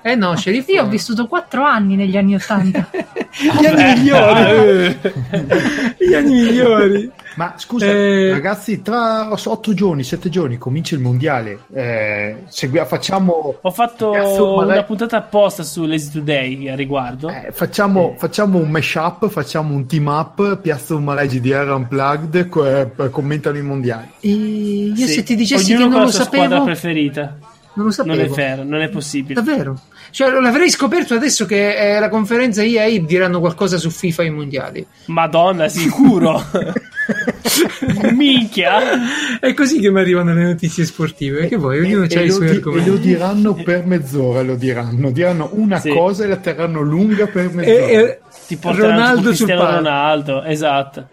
Eh 0.03 0.15
no, 0.17 0.37
sceriffo. 0.37 0.73
Io 0.73 0.83
ho 0.83 0.89
vissuto 0.89 1.27
4 1.27 1.63
anni 1.65 1.95
negli 1.97 2.17
anni 2.17 2.35
80. 2.35 2.91
gli 3.61 3.67
anni 3.67 3.95
migliori. 4.01 4.99
gli 5.99 6.15
anni 6.15 6.33
migliori. 6.43 7.11
Ma 7.37 7.55
scusa, 7.57 7.87
Eh. 7.87 8.31
ragazzi, 8.31 8.83
tra 8.83 9.31
8 9.33 9.73
giorni, 9.73 10.03
7 10.05 10.29
giorni 10.29 10.59
comincia 10.59 10.95
il 10.97 11.01
mondiale. 11.01 11.61
Eh, 11.73 12.43
segui- 12.49 12.83
facciamo, 12.85 13.57
Ho 13.61 13.71
fatto 13.71 14.11
Cazzo, 14.11 14.55
una 14.57 14.67
lei- 14.75 14.85
puntata 14.85 15.17
apposta 15.17 15.63
su 15.63 15.87
Lazy 15.87 16.11
Today 16.11 16.69
a 16.69 16.75
riguardo. 16.75 17.31
eh, 17.31 17.49
facciamo, 17.53 18.17
facciamo 18.19 18.59
un 18.59 18.69
mashup, 18.69 19.29
facciamo 19.31 19.73
un 19.75 19.87
team 19.87 20.09
up, 20.09 20.59
Piazza 20.61 20.95
Umaleggi 20.95 21.41
di 21.41 21.51
Era 21.51 21.75
Unplugged, 21.75 22.49
co- 22.51 22.67
eh, 22.67 22.91
commentano 23.11 23.57
i 23.57 23.63
mondiali. 23.63 24.09
E 24.21 24.29
io 24.29 25.07
Sì. 25.07 25.13
se 25.15 25.23
ti 25.23 25.35
dicessi 25.35 25.73
Ognuno 25.73 25.79
che 25.79 25.83
con 25.85 25.91
non 25.93 26.01
la 26.01 26.05
lo 26.07 26.11
sua 26.13 26.25
squadra 26.25 26.49
sapevo, 26.49 26.65
preferita. 26.65 27.39
Non 27.75 27.87
lo 27.87 27.91
sapevo. 27.93 28.17
Non 28.17 28.25
è 28.25 28.29
vero, 28.29 28.63
non 28.65 28.81
è 28.81 28.89
possibile. 28.89 29.35
Davvero? 29.35 29.81
Cioè, 30.11 30.31
l'avrei 30.31 30.69
scoperto 30.71 31.15
adesso 31.15 31.47
che 31.47 31.75
è 31.75 31.99
la 31.99 32.09
conferenza 32.11 32.63
EA 32.63 33.01
diranno 33.01 33.41
qualcosa 33.41 33.79
su 33.79 33.89
FIFA 33.91 34.23
ai 34.23 34.31
mondiali. 34.31 34.87
Madonna, 35.07 35.69
sicuro. 35.69 36.43
Minchia. 38.13 39.39
È 39.41 39.53
così 39.55 39.81
che 39.81 39.91
mi 39.91 40.01
arrivano 40.01 40.35
le 40.35 40.45
notizie 40.45 40.85
sportive. 40.85 41.49
Che 41.49 41.57
vuoi? 41.57 41.81
Ognuno 41.81 42.05
e, 42.09 42.17
ha 42.19 42.21
i 42.23 42.31
suoi 42.31 42.47
di- 42.47 42.53
e 42.53 42.57
argomenti. 42.57 42.91
lo 42.91 42.97
diranno 42.97 43.55
per 43.63 43.87
mezz'ora, 43.87 44.43
lo 44.43 44.55
diranno. 44.55 45.11
Diranno 45.11 45.51
una 45.55 45.79
Sì. 45.81 45.91
cosa 45.91 46.25
e 46.25 46.29
la 46.29 46.37
terranno 46.37 46.81
lunga 46.81 47.27
per 47.27 47.47
E, 47.47 47.49
mezz'ora. 47.55 47.75
e 47.87 48.21
porteranno 48.21 48.47
tipo 48.47 48.73
Ronaldo 48.73 49.31
palco. 49.47 49.75
Ronaldo, 49.77 50.43
esatto. 50.45 51.09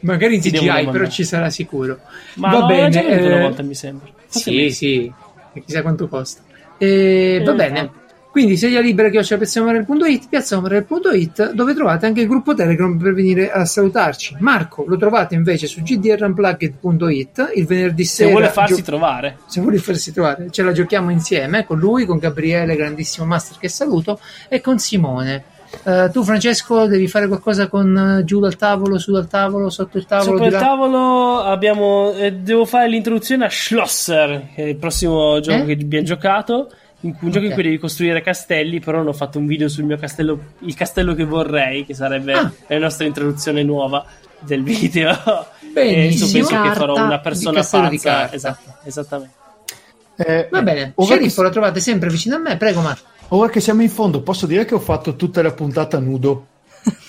Magari 0.00 0.36
in 0.36 0.40
CGI, 0.40 0.88
però 0.90 1.06
ci 1.06 1.24
sarà 1.24 1.50
sicuro. 1.50 1.98
Ma 2.34 2.50
Va 2.50 2.58
no, 2.60 2.66
bene. 2.66 2.88
detto 2.90 3.26
una 3.26 3.38
eh, 3.38 3.40
volta, 3.42 3.62
mi 3.62 3.74
sembra. 3.74 4.08
Forse 4.28 4.50
Sì, 4.50 4.70
sì, 4.70 5.12
e 5.58 5.62
chissà 5.64 5.82
quanto 5.82 6.08
costa. 6.08 6.42
E, 6.78 7.42
va 7.44 7.52
Eh, 7.52 7.54
bene. 7.54 7.90
Quindi 8.30 8.56
sedia 8.56 8.80
libera 8.80 9.08
che 9.08 9.20
piazzaomarel.it, 9.20 10.28
piazzaomarel.it, 10.28 11.52
dove 11.52 11.74
trovate 11.74 12.06
anche 12.06 12.20
il 12.20 12.28
gruppo 12.28 12.54
Telegram 12.54 12.96
per 12.96 13.12
venire 13.14 13.50
a 13.50 13.64
salutarci. 13.64 14.36
Marco 14.38 14.84
lo 14.86 14.96
trovate 14.96 15.34
invece 15.34 15.66
su 15.66 15.80
gdrunplugged.it 15.82 17.52
il 17.54 17.66
venerdì 17.66 18.04
Se 18.04 18.14
sera. 18.16 18.30
vuole 18.30 18.48
farsi 18.48 18.76
gio- 18.76 18.82
trovare. 18.82 19.38
se 19.46 19.60
vuole 19.60 19.78
farsi 19.78 20.12
trovare, 20.12 20.48
ce 20.50 20.62
la 20.62 20.72
giochiamo 20.72 21.10
insieme 21.10 21.64
con 21.64 21.78
lui, 21.78 22.04
con 22.04 22.18
Gabriele, 22.18 22.76
grandissimo 22.76 23.26
master 23.26 23.56
che 23.58 23.68
saluto, 23.68 24.20
e 24.48 24.60
con 24.60 24.78
Simone. 24.78 25.42
Eh, 25.84 26.10
tu, 26.12 26.22
Francesco, 26.22 26.86
devi 26.86 27.08
fare 27.08 27.28
qualcosa 27.28 27.68
con 27.68 27.96
eh, 28.20 28.24
giù 28.24 28.40
dal 28.40 28.56
tavolo, 28.56 28.98
su 28.98 29.12
dal 29.12 29.26
tavolo, 29.26 29.70
sotto 29.70 29.96
il 29.96 30.04
tavolo? 30.06 30.38
Di 30.40 30.46
il 30.46 30.52
là? 30.52 30.58
tavolo 30.58 31.38
abbiamo. 31.40 32.12
eh, 32.14 32.32
devo 32.32 32.64
fare 32.66 32.88
l'introduzione 32.88 33.44
a 33.46 33.50
Schlosser, 33.50 34.48
che 34.54 34.64
è 34.64 34.66
il 34.68 34.76
prossimo 34.76 35.40
gioco 35.40 35.62
Eh? 35.62 35.66
che 35.66 35.72
abbiamo 35.82 36.04
giocato. 36.06 36.70
In 37.02 37.14
cui, 37.16 37.26
un 37.28 37.32
gioco 37.32 37.46
in 37.46 37.52
cui 37.52 37.62
devi 37.62 37.78
costruire 37.78 38.20
castelli, 38.22 38.80
però 38.80 38.98
non 38.98 39.06
ho 39.08 39.12
fatto 39.12 39.38
un 39.38 39.46
video 39.46 39.68
sul 39.68 39.84
mio 39.84 39.96
castello, 39.96 40.36
il 40.60 40.74
castello 40.74 41.14
che 41.14 41.24
vorrei, 41.24 41.86
che 41.86 41.94
sarebbe 41.94 42.32
Ah. 42.32 42.52
la 42.66 42.78
nostra 42.78 43.06
introduzione 43.06 43.62
nuova 43.62 44.04
del 44.40 44.64
video. 44.64 45.10
adesso 45.10 45.46
Benissimo. 45.72 46.32
penso 46.48 46.62
che 46.62 46.74
farò 46.76 46.94
Carta. 46.94 47.02
una 47.08 47.18
persona 47.20 47.60
pazza. 47.64 48.32
Esatto, 48.32 48.74
esattamente. 48.84 49.34
Eh, 50.16 50.48
Va 50.50 50.62
bene, 50.62 50.92
sceriffo 51.00 51.42
lo 51.42 51.50
trovate 51.50 51.78
sempre 51.78 52.08
vicino 52.10 52.34
a 52.34 52.38
me, 52.40 52.56
prego 52.56 52.80
Marco. 52.80 53.06
Ora 53.28 53.50
che 53.50 53.60
siamo 53.60 53.82
in 53.82 53.90
fondo, 53.90 54.22
posso 54.22 54.46
dire 54.46 54.64
che 54.64 54.74
ho 54.74 54.80
fatto 54.80 55.16
tutta 55.16 55.42
la 55.42 55.52
puntata 55.52 55.98
nudo. 55.98 56.46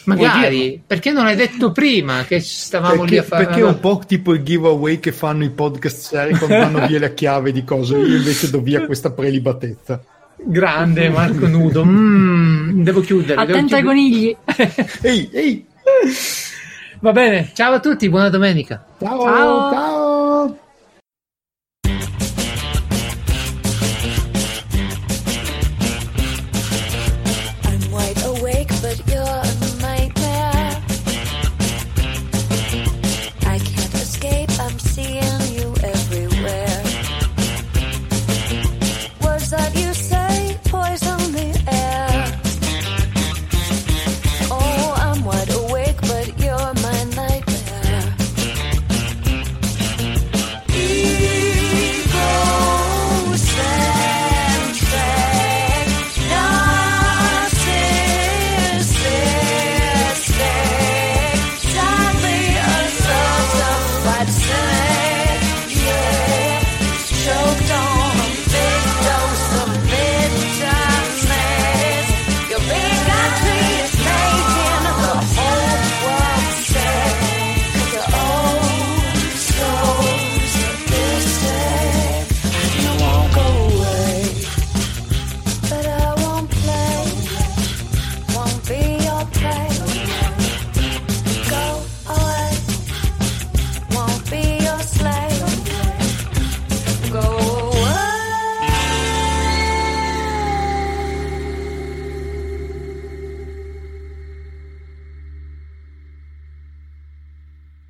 Magari, 0.06 0.82
perché 0.86 1.12
non 1.12 1.26
hai 1.26 1.36
detto 1.36 1.72
prima 1.72 2.24
che 2.26 2.40
stavamo 2.40 3.04
lì 3.04 3.12
Perché, 3.12 3.20
a 3.20 3.24
fare 3.24 3.46
perché 3.46 3.60
è 3.62 3.66
un 3.66 3.80
po' 3.80 4.02
tipo 4.06 4.34
il 4.34 4.44
giveaway 4.44 5.00
che 5.00 5.12
fanno 5.12 5.44
i 5.44 5.52
podcast 5.52 5.98
seri 5.98 6.36
quando 6.38 6.58
vanno 6.72 6.88
via 6.88 7.00
la 7.00 7.14
chiave 7.14 7.52
di 7.52 7.64
cose. 7.64 7.98
Io 7.98 8.18
invece 8.18 8.50
do 8.50 8.62
via 8.62 8.86
questa 8.86 9.12
prelibatezza. 9.12 10.02
Grande 10.36 11.10
Marco 11.10 11.48
Nudo. 11.48 11.86
Mm, 11.86 12.82
devo 12.84 13.02
chiudere. 13.02 13.40
Attento 13.40 13.76
ai 13.76 13.84
conigli. 13.84 14.36
Ehi, 15.02 15.30
ehi! 15.32 15.66
Va 17.02 17.12
bene, 17.12 17.52
ciao 17.54 17.74
a 17.74 17.80
tutti, 17.80 18.10
buona 18.10 18.30
domenica. 18.30 18.84
Ciao, 19.00 19.22
Ciao. 19.22 19.72
ciao. 19.72 19.99